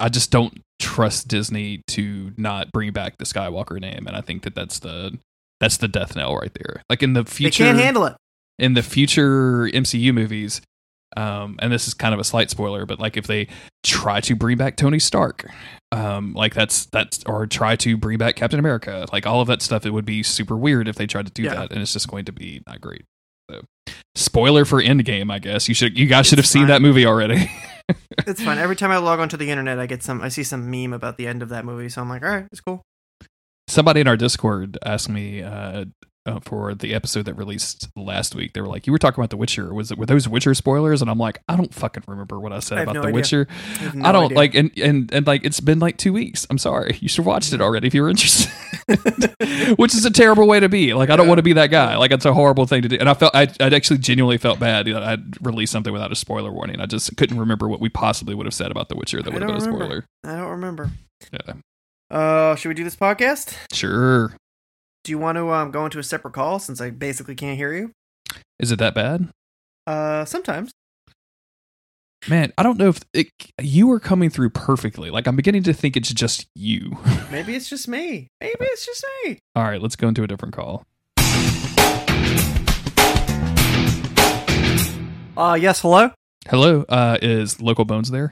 I 0.02 0.07
just 0.10 0.30
don't 0.31 0.61
trust 0.80 1.27
Disney 1.27 1.81
to 1.90 2.31
not 2.38 2.72
bring 2.72 2.91
back 2.91 3.18
the 3.18 3.26
Skywalker 3.26 3.80
name, 3.81 4.06
and 4.07 4.15
I 4.15 4.22
think 4.22 4.44
that 4.44 4.56
that's 4.56 4.80
the 4.80 5.18
that's 5.60 5.77
the 5.77 5.88
death 5.88 6.15
knell 6.15 6.36
right 6.36 6.52
there. 6.53 6.84
Like 6.90 7.02
in 7.03 7.14
the 7.14 7.26
future, 7.26 7.64
They 7.64 7.69
can't 7.72 7.80
handle 7.80 8.06
it. 8.06 8.15
in 8.57 8.73
the 8.76 8.84
future 8.84 9.69
MCU 9.73 10.14
movies, 10.14 10.61
um, 11.18 11.57
and 11.60 11.72
this 11.72 11.88
is 11.88 11.94
kind 11.94 12.14
of 12.14 12.19
a 12.19 12.23
slight 12.23 12.49
spoiler, 12.49 12.86
but 12.86 12.99
like 12.99 13.18
if 13.18 13.27
they 13.27 13.48
try 13.84 14.19
to 14.22 14.36
bring 14.36 14.57
back 14.57 14.76
Tony 14.76 14.99
Stark, 14.99 15.49
um, 15.91 16.34
like 16.34 16.53
that's 16.53 16.86
that's 16.88 17.23
or 17.26 17.48
try 17.48 17.76
to 17.77 17.98
bring 17.98 18.18
back 18.18 18.36
Captain 18.36 18.60
America, 18.60 19.06
like 19.11 19.26
all 19.26 19.41
of 19.41 19.48
that 19.48 19.61
stuff, 19.61 19.86
it 19.86 19.91
would 19.91 20.06
be 20.06 20.22
super 20.23 20.56
weird 20.57 20.88
if 20.88 20.95
they 20.95 21.07
tried 21.07 21.26
to 21.26 21.31
do 21.31 21.44
Yeah. 21.44 21.56
that, 21.56 21.72
and 21.72 21.81
it's 21.81 21.94
just 21.94 22.07
going 22.10 22.26
to 22.26 22.31
be 22.31 22.61
not 22.68 22.80
great. 22.81 23.03
So, 23.49 23.61
spoiler 24.15 24.65
for 24.65 24.81
Endgame, 24.81 25.31
I 25.31 25.40
guess 25.40 25.68
you 25.68 25.73
should 25.73 25.98
you 25.98 26.06
guys 26.06 26.27
should 26.27 26.38
have 26.38 26.44
It's 26.45 26.52
seen 26.52 26.68
that 26.68 26.81
movie 26.81 27.06
already. 27.06 27.49
It's 28.27 28.44
fine. 28.44 28.60
Every 28.60 28.76
time 28.76 28.91
I 28.91 28.98
log 28.98 29.19
onto 29.19 29.36
the 29.36 29.49
internet, 29.49 29.80
I 29.80 29.88
get 29.88 30.03
some. 30.03 30.22
I 30.22 30.30
see 30.30 30.44
some 30.44 30.69
meme 30.69 30.94
about 30.94 31.18
the 31.18 31.26
end 31.26 31.41
of 31.41 31.49
that 31.49 31.65
movie, 31.65 31.90
so 31.90 32.02
I'm 32.02 32.10
like, 32.10 32.22
all 32.22 32.30
right, 32.30 32.45
it's 32.52 32.61
cool. 32.61 32.84
Somebody 33.68 34.02
in 34.02 34.07
our 34.07 34.15
Discord 34.18 34.77
asked 34.86 35.10
me 35.10 35.41
uh, 35.41 35.86
uh, 36.30 36.40
for 36.42 36.74
the 36.74 36.94
episode 36.94 37.26
that 37.26 37.34
released 37.34 37.90
last 37.96 38.36
week. 38.36 38.54
They 38.54 38.62
were 38.62 38.68
like, 38.68 38.86
"You 38.88 38.94
were 38.94 39.00
talking 39.00 39.20
about 39.22 39.30
The 39.32 39.38
Witcher. 39.38 39.74
Was 39.74 39.92
it 39.92 39.98
were 39.98 40.06
those 40.06 40.28
Witcher 40.30 40.54
spoilers?" 40.54 41.02
And 41.02 41.10
I'm 41.10 41.18
like, 41.18 41.42
"I 41.50 41.56
don't 41.56 41.74
fucking 41.74 42.04
remember 42.08 42.40
what 42.40 42.54
I 42.54 42.60
said 42.60 42.78
I 42.78 42.82
about 42.84 42.96
no 42.96 43.02
The 43.02 43.08
idea. 43.08 43.16
Witcher. 43.16 43.48
I, 43.80 43.92
no 43.96 44.10
I 44.10 44.12
don't 44.12 44.26
idea. 44.26 44.38
like 44.38 44.56
and, 44.56 44.72
and 44.78 45.14
and 45.14 45.28
like 45.28 45.44
it's 45.44 45.60
been 45.60 45.80
like 45.80 45.98
two 45.98 46.14
weeks. 46.14 46.46
I'm 46.50 46.58
sorry. 46.58 46.98
You 47.02 47.10
should 47.10 47.18
have 47.24 47.26
watched 47.28 47.54
it 47.54 47.62
already 47.62 47.88
if 47.88 47.94
you 47.94 48.02
were 48.02 48.10
interested. 48.10 48.52
Which 49.78 49.94
is 49.94 50.06
a 50.06 50.12
terrible 50.12 50.48
way 50.48 50.60
to 50.60 50.70
be. 50.70 50.94
Like 50.94 51.10
I 51.10 51.16
don't 51.16 51.26
Yeah. 51.26 51.30
want 51.30 51.40
to 51.40 51.44
be 51.44 51.54
that 51.54 51.68
guy. 51.68 51.96
Like 51.98 52.12
it's 52.12 52.26
a 52.26 52.34
horrible 52.34 52.66
thing 52.66 52.82
to 52.84 52.88
do. 52.90 52.98
And 53.00 53.10
I 53.10 53.14
felt 53.14 53.36
I 53.36 53.44
I 53.60 53.66
actually 53.76 54.00
genuinely 54.00 54.38
felt 54.38 54.60
bad 54.60 54.88
that 54.88 55.04
I'd 55.04 55.46
released 55.46 55.72
something 55.72 55.94
without 55.94 56.12
a 56.12 56.16
spoiler 56.16 56.52
warning. 56.52 56.80
I 56.82 56.86
just 56.86 57.16
couldn't 57.18 57.40
remember 57.40 57.68
what 57.68 57.80
we 57.80 57.90
possibly 57.90 58.36
would 58.36 58.46
have 58.46 58.54
said 58.54 58.72
about 58.72 58.90
The 58.90 58.96
Witcher 58.96 59.22
that 59.22 59.32
would 59.34 59.42
have 59.42 59.48
been 59.50 59.58
a 59.58 59.62
spoiler. 59.62 60.06
I 60.26 60.36
don't 60.38 60.50
remember. 60.50 60.90
Yeah. 61.32 61.54
Uh, 62.12 62.56
should 62.56 62.70
we 62.70 62.74
do 62.76 62.84
this 62.84 62.96
podcast? 62.96 63.56
Sure. 63.72 64.34
Do 65.10 65.14
you 65.14 65.18
want 65.18 65.38
to 65.38 65.49
um 65.49 65.72
go 65.72 65.86
into 65.86 65.98
a 65.98 66.03
separate 66.03 66.36
call 66.36 66.60
since 66.60 66.80
I 66.80 66.91
basically 66.91 67.34
can't 67.34 67.57
hear 67.57 67.73
you? 67.73 67.90
Is 68.60 68.72
it 68.72 68.77
that 68.77 68.94
bad? 68.94 69.30
Uh, 69.88 70.23
sometimes. 70.23 70.69
Man, 72.27 72.53
I 72.60 72.61
don't 72.61 72.77
know 72.77 72.90
if 72.90 72.99
it, 73.11 73.30
you 73.60 73.88
were 73.88 73.99
coming 73.99 74.30
through 74.30 74.52
perfectly. 74.52 75.10
Like 75.10 75.26
I'm 75.26 75.36
beginning 75.36 75.64
to 75.64 75.73
think 75.73 75.98
it's 75.98 76.14
just 76.14 76.45
you. 76.53 76.99
Maybe 77.31 77.56
it's 77.56 77.68
just 77.68 77.88
me. 77.88 78.27
Maybe 78.40 78.57
it's 78.60 78.86
just 78.86 79.03
me. 79.26 79.40
All 79.56 79.64
right, 79.64 79.81
let's 79.81 79.95
go 79.95 80.10
into 80.10 80.22
a 80.22 80.27
different 80.27 80.53
call. 80.53 80.84
Uh, 85.36 85.57
yes. 85.60 85.81
Hello. 85.81 86.11
Hello, 86.48 86.86
uh, 86.88 87.18
is 87.19 87.60
Local 87.60 87.86
Bones 87.86 88.11
there? 88.11 88.31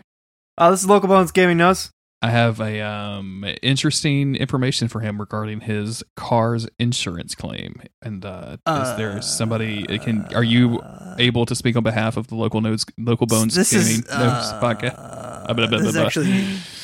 Uh, 0.59 0.69
this 0.69 0.81
is 0.81 0.87
Local 0.87 1.09
Bones 1.09 1.31
Gaming 1.31 1.57
Knows. 1.57 1.89
I 2.21 2.31
have 2.31 2.59
a 2.59 2.81
um 2.81 3.45
interesting 3.61 4.35
information 4.35 4.87
for 4.87 5.01
him 5.01 5.19
regarding 5.19 5.61
his 5.61 6.03
car's 6.15 6.67
insurance 6.79 7.35
claim. 7.35 7.81
And 8.01 8.25
uh, 8.25 8.57
is 8.67 8.97
there 8.97 9.21
somebody 9.21 9.83
can? 9.99 10.27
Are 10.33 10.43
you 10.43 10.81
able 11.19 11.45
to 11.45 11.55
speak 11.55 11.75
on 11.75 11.83
behalf 11.83 12.17
of 12.17 12.27
the 12.27 12.35
local 12.35 12.61
nodes, 12.61 12.85
local 12.97 13.27
bones 13.27 13.53
This 13.53 13.71
gaming 13.71 14.01
is 14.01 14.09
uh, 14.09 14.59
podcast? 14.61 15.36
Uh, 15.47 15.53
blah, 15.53 15.67
blah, 15.67 15.77
this 15.77 15.87
is 15.87 15.93
blah, 15.93 16.01
blah. 16.01 16.07
actually 16.07 16.31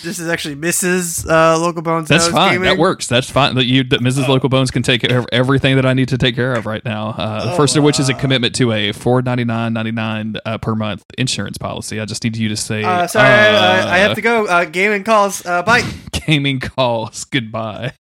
this 0.04 0.20
is 0.20 0.28
actually 0.30 0.56
Mrs. 0.56 1.30
Uh, 1.30 1.60
Local 1.60 1.82
Bones. 1.82 2.08
That's 2.08 2.26
Knows 2.26 2.34
fine. 2.34 2.54
Gaming. 2.54 2.70
That 2.70 2.78
works. 2.78 3.08
That's 3.08 3.30
fine. 3.30 3.56
That 3.56 3.66
you, 3.66 3.84
that 3.86 4.00
Mrs. 4.00 4.28
Local 4.28 4.50
Bones 4.50 4.72
can 4.72 4.84
take 4.84 5.02
care 5.02 5.20
of 5.20 5.26
everything 5.32 5.76
that 5.76 5.86
I 5.86 5.94
need 5.94 6.10
to 6.10 6.18
take 6.18 6.36
care 6.36 6.54
of 6.54 6.66
right 6.66 6.84
now. 6.86 7.10
Uh, 7.10 7.52
the 7.52 7.58
first 7.58 7.76
of 7.76 7.84
which 7.84 8.00
is 8.00 8.10
a 8.10 8.14
commitment 8.14 8.56
to 8.56 8.72
a 8.72 8.92
four 8.92 9.22
ninety 9.22 9.44
nine 9.44 9.74
ninety 9.74 9.92
nine 9.92 10.36
uh, 10.46 10.58
per 10.58 10.76
month 10.76 11.04
insurance 11.18 11.58
policy. 11.58 12.00
I 12.00 12.06
just 12.06 12.24
need 12.24 12.38
you 12.38 12.50
to 12.50 12.58
say, 12.58 12.84
Uh, 12.84 13.08
sorry, 13.08 13.28
I, 13.28 13.48
I, 13.48 13.50
I 13.50 14.02
uh, 14.02 14.08
have 14.08 14.16
to 14.16 14.22
go. 14.22 14.46
Uh, 14.46 14.66
gaming 14.66 15.04
calls. 15.04 15.46
Uh, 15.46 15.62
bye. 15.64 15.82
Gaming 16.26 16.60
calls. 16.60 17.26
Goodbye. 17.26 17.94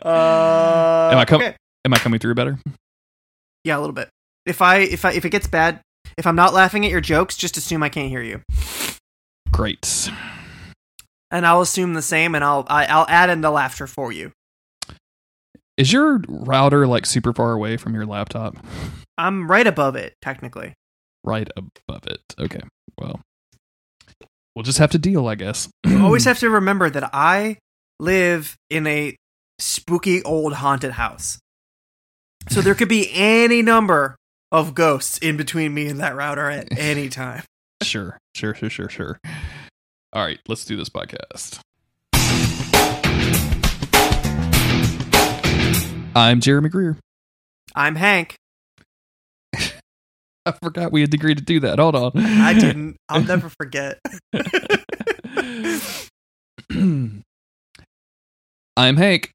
Uh, 0.00 1.10
Am 1.12 1.18
I 1.18 1.24
com- 1.26 1.42
okay. 1.42 1.54
Am 1.84 1.92
I 1.92 1.98
coming 1.98 2.18
through 2.18 2.34
better? 2.34 2.58
Yeah, 3.64 3.76
a 3.76 3.80
little 3.80 3.92
bit. 3.92 4.08
If 4.46 4.62
I 4.62 4.78
if 4.78 5.04
I 5.04 5.12
if 5.12 5.24
it 5.24 5.30
gets 5.30 5.46
bad, 5.46 5.80
if 6.16 6.26
I'm 6.26 6.34
not 6.34 6.52
laughing 6.54 6.84
at 6.84 6.90
your 6.90 7.00
jokes, 7.00 7.36
just 7.36 7.56
assume 7.56 7.82
I 7.82 7.88
can't 7.88 8.08
hear 8.08 8.22
you, 8.22 8.40
Great. 9.52 10.10
and 11.30 11.46
I'll 11.46 11.60
assume 11.60 11.94
the 11.94 12.02
same, 12.02 12.34
and 12.34 12.42
I'll 12.42 12.64
I, 12.68 12.86
I'll 12.86 13.06
add 13.08 13.30
in 13.30 13.40
the 13.42 13.50
laughter 13.50 13.86
for 13.86 14.12
you. 14.12 14.32
Is 15.76 15.92
your 15.92 16.20
router 16.28 16.86
like 16.86 17.06
super 17.06 17.32
far 17.32 17.52
away 17.52 17.76
from 17.76 17.94
your 17.94 18.06
laptop? 18.06 18.56
I'm 19.18 19.50
right 19.50 19.66
above 19.66 19.96
it, 19.96 20.14
technically. 20.22 20.74
Right 21.24 21.48
above 21.56 22.06
it. 22.06 22.20
Okay. 22.38 22.60
Well, 22.98 23.20
we'll 24.54 24.64
just 24.64 24.78
have 24.78 24.90
to 24.92 24.98
deal, 24.98 25.26
I 25.28 25.34
guess. 25.34 25.68
You 25.86 26.02
always 26.04 26.24
have 26.24 26.38
to 26.40 26.50
remember 26.50 26.90
that 26.90 27.10
I 27.12 27.58
live 28.00 28.56
in 28.70 28.86
a 28.86 29.16
spooky 29.58 30.22
old 30.22 30.54
haunted 30.54 30.92
house. 30.92 31.38
So 32.48 32.60
there 32.60 32.74
could 32.74 32.88
be 32.88 33.08
any 33.14 33.62
number 33.62 34.16
of 34.50 34.74
ghosts 34.74 35.18
in 35.18 35.36
between 35.36 35.72
me 35.72 35.86
and 35.88 36.00
that 36.00 36.14
router 36.16 36.50
at 36.50 36.76
any 36.78 37.08
time. 37.08 37.44
Sure, 37.82 38.18
sure, 38.34 38.54
sure, 38.54 38.70
sure, 38.70 38.88
sure. 38.88 39.20
All 40.12 40.24
right, 40.24 40.38
let's 40.48 40.64
do 40.64 40.76
this 40.76 40.88
podcast. 40.88 41.60
I'm 46.14 46.40
Jeremy 46.40 46.68
Greer. 46.68 46.98
I'm 47.74 47.94
Hank. 47.96 48.34
I 49.56 50.52
forgot 50.62 50.92
we 50.92 51.00
had 51.00 51.14
agreed 51.14 51.38
to 51.38 51.44
do 51.44 51.60
that. 51.60 51.78
Hold 51.78 51.94
on. 51.96 52.12
I 52.16 52.52
didn't. 52.52 52.96
I'll 53.08 53.22
never 53.22 53.48
forget. 53.48 53.98
I'm 58.76 58.96
Hank, 58.96 59.30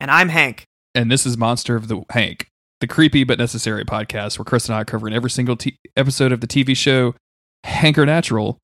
And 0.00 0.10
I'm 0.10 0.28
Hank. 0.28 0.64
and 0.94 1.10
this 1.10 1.26
is 1.26 1.36
Monster 1.36 1.74
of 1.76 1.88
the 1.88 2.02
Hank, 2.10 2.46
the 2.80 2.86
creepy 2.86 3.24
but 3.24 3.38
necessary 3.38 3.84
podcast 3.84 4.38
where 4.38 4.44
Chris 4.44 4.66
and 4.68 4.74
I 4.76 4.80
are 4.82 4.84
covering 4.84 5.14
every 5.14 5.30
single 5.30 5.56
t- 5.56 5.76
episode 5.96 6.32
of 6.32 6.40
the 6.40 6.46
TV 6.46 6.76
show 6.76 7.14
Hanker 7.64 8.06
Natural. 8.06 8.58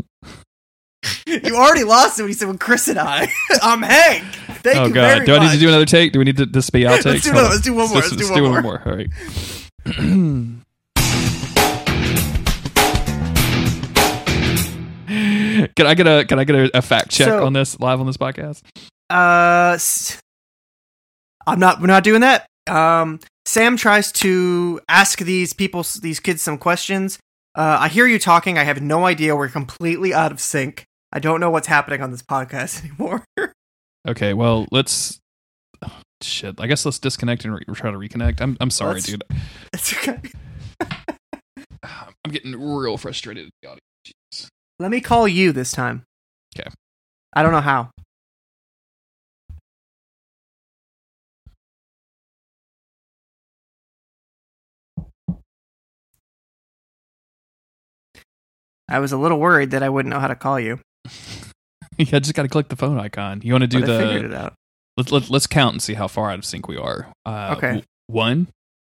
You 1.26 1.56
already 1.56 1.84
lost 1.84 2.18
it 2.18 2.22
when 2.22 2.30
you 2.30 2.34
said 2.34 2.48
with 2.48 2.58
Chris 2.58 2.88
and 2.88 2.98
I. 2.98 3.28
I'm 3.62 3.82
Hank. 3.82 4.24
Thank 4.62 4.76
oh 4.78 4.86
you 4.86 4.94
god, 4.94 5.24
do 5.24 5.36
I 5.36 5.38
need 5.38 5.52
to 5.52 5.58
do 5.58 5.68
another 5.68 5.86
take? 5.86 6.12
Do 6.12 6.18
we 6.18 6.24
need 6.24 6.36
to 6.38 6.46
this 6.46 6.70
be 6.70 6.80
outtakes? 6.82 7.04
Let's 7.04 7.22
do 7.24 7.32
Hold 7.32 7.32
another- 7.32 7.44
on. 7.46 7.50
let's 7.50 7.62
do 7.62 7.74
one 7.74 7.88
more, 7.88 7.96
let's 7.98 8.16
do 8.16 8.30
one 8.32 8.42
one 8.42 8.52
more. 8.52 8.62
more. 8.62 8.82
All 8.84 8.96
right. 8.96 9.08
can 15.76 15.86
I 15.86 15.94
get 15.94 16.06
a 16.06 16.24
can 16.26 16.38
I 16.38 16.44
get 16.44 16.56
a, 16.56 16.78
a 16.78 16.82
fact 16.82 17.10
check 17.10 17.28
So- 17.28 17.44
on 17.44 17.52
this 17.52 17.78
live 17.80 18.00
on 18.00 18.06
this 18.06 18.16
podcast? 18.16 18.62
Uh, 19.10 19.78
I'm 21.46 21.58
not. 21.58 21.80
We're 21.80 21.86
not 21.86 22.04
doing 22.04 22.20
that. 22.20 22.46
Um, 22.68 23.20
Sam 23.46 23.76
tries 23.78 24.12
to 24.12 24.80
ask 24.88 25.18
these 25.20 25.54
people, 25.54 25.82
these 26.02 26.20
kids, 26.20 26.42
some 26.42 26.58
questions. 26.58 27.18
Uh, 27.58 27.76
I 27.80 27.88
hear 27.88 28.06
you 28.06 28.20
talking. 28.20 28.56
I 28.56 28.62
have 28.62 28.80
no 28.80 29.04
idea. 29.04 29.34
We're 29.34 29.48
completely 29.48 30.14
out 30.14 30.30
of 30.30 30.40
sync. 30.40 30.84
I 31.12 31.18
don't 31.18 31.40
know 31.40 31.50
what's 31.50 31.66
happening 31.66 32.02
on 32.02 32.12
this 32.12 32.22
podcast 32.22 32.84
anymore. 32.84 33.24
Okay, 34.06 34.32
well 34.32 34.66
let's. 34.70 35.18
oh, 35.82 36.00
shit, 36.22 36.54
I 36.60 36.68
guess 36.68 36.84
let's 36.84 37.00
disconnect 37.00 37.44
and 37.44 37.54
re- 37.54 37.64
try 37.74 37.90
to 37.90 37.98
reconnect. 37.98 38.40
I'm 38.40 38.56
I'm 38.60 38.70
sorry, 38.70 38.94
Let's- 38.94 39.06
dude. 39.06 39.24
it's 39.74 39.92
okay. 39.92 40.20
I'm 41.82 42.30
getting 42.30 42.52
real 42.60 42.96
frustrated. 42.96 43.46
with 43.46 43.52
the 43.62 43.68
audio. 43.70 43.80
Jeez. 44.06 44.46
Let 44.78 44.90
me 44.92 45.00
call 45.00 45.26
you 45.26 45.50
this 45.52 45.72
time. 45.72 46.04
Okay. 46.56 46.68
I 47.34 47.42
don't 47.42 47.52
know 47.52 47.60
how. 47.60 47.90
I 58.88 59.00
was 59.00 59.12
a 59.12 59.18
little 59.18 59.38
worried 59.38 59.72
that 59.72 59.82
I 59.82 59.88
wouldn't 59.88 60.12
know 60.12 60.20
how 60.20 60.28
to 60.28 60.34
call 60.34 60.58
you. 60.58 60.80
yeah, 61.98 62.06
I 62.16 62.18
just 62.20 62.34
got 62.34 62.42
to 62.42 62.48
click 62.48 62.68
the 62.68 62.76
phone 62.76 62.98
icon. 62.98 63.40
You 63.44 63.52
want 63.52 63.62
to 63.62 63.68
do 63.68 63.80
but 63.80 63.90
I 63.90 63.98
figured 63.98 64.24
it 64.30 64.34
out. 64.34 64.54
Let's 64.96 65.12
let, 65.12 65.30
let's 65.30 65.46
count 65.46 65.74
and 65.74 65.82
see 65.82 65.94
how 65.94 66.08
far 66.08 66.30
out 66.30 66.38
of 66.38 66.44
sync 66.44 66.68
we 66.68 66.76
are. 66.76 67.08
Uh, 67.26 67.54
Okay. 67.56 67.66
w- 67.68 67.82
one, 68.06 68.48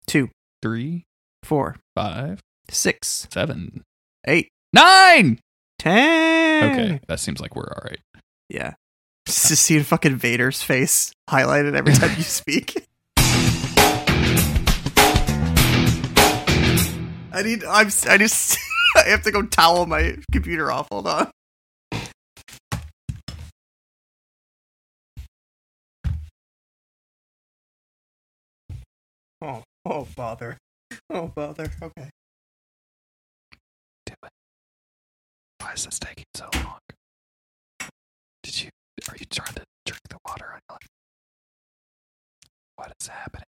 Two, 0.07 0.31
three, 0.63 1.05
four, 1.45 1.77
five, 1.95 2.41
six, 2.71 3.29
seven, 3.31 3.83
eight, 4.27 4.49
nine. 4.73 5.39
ten. 5.79 6.73
Okay, 6.73 7.01
that 7.07 7.21
seems 7.21 7.41
like 7.41 7.55
we're 7.55 7.69
all 7.69 7.83
right. 7.85 8.01
Yeah. 8.49 8.75
Just 9.27 9.47
to 9.49 9.57
see 9.57 9.79
fucking 9.81 10.17
Vader's 10.17 10.61
face 10.63 11.13
highlighted 11.31 11.77
every 11.77 11.93
time 11.95 12.11
you 12.17 12.23
speak. 12.25 12.85
I 17.35 17.43
need. 17.45 17.63
I'm. 17.65 17.87
I 18.09 18.19
just. 18.19 18.59
I 18.97 19.09
have 19.09 19.23
to 19.23 19.31
go 19.31 19.43
towel 19.43 19.87
my 19.87 20.17
computer 20.33 20.71
off. 20.71 20.89
Hold 20.91 21.07
on. 21.07 21.31
Oh. 29.41 29.63
Oh 29.85 30.07
bother. 30.15 30.59
Oh 31.11 31.27
bother. 31.29 31.71
Okay. 31.83 32.11
Do 34.07 34.15
it. 34.23 34.31
Why 35.61 35.73
is 35.73 35.85
this 35.85 35.99
taking 35.99 36.25
so 36.35 36.49
long? 36.55 36.79
Did 38.43 38.63
you? 38.63 38.71
Are 39.09 39.17
you 39.19 39.27
trying 39.27 39.55
to 39.55 39.65
drink 39.87 40.03
the 40.09 40.19
water? 40.27 40.61
What 42.77 42.93
is 43.01 43.09
happening? 43.09 43.52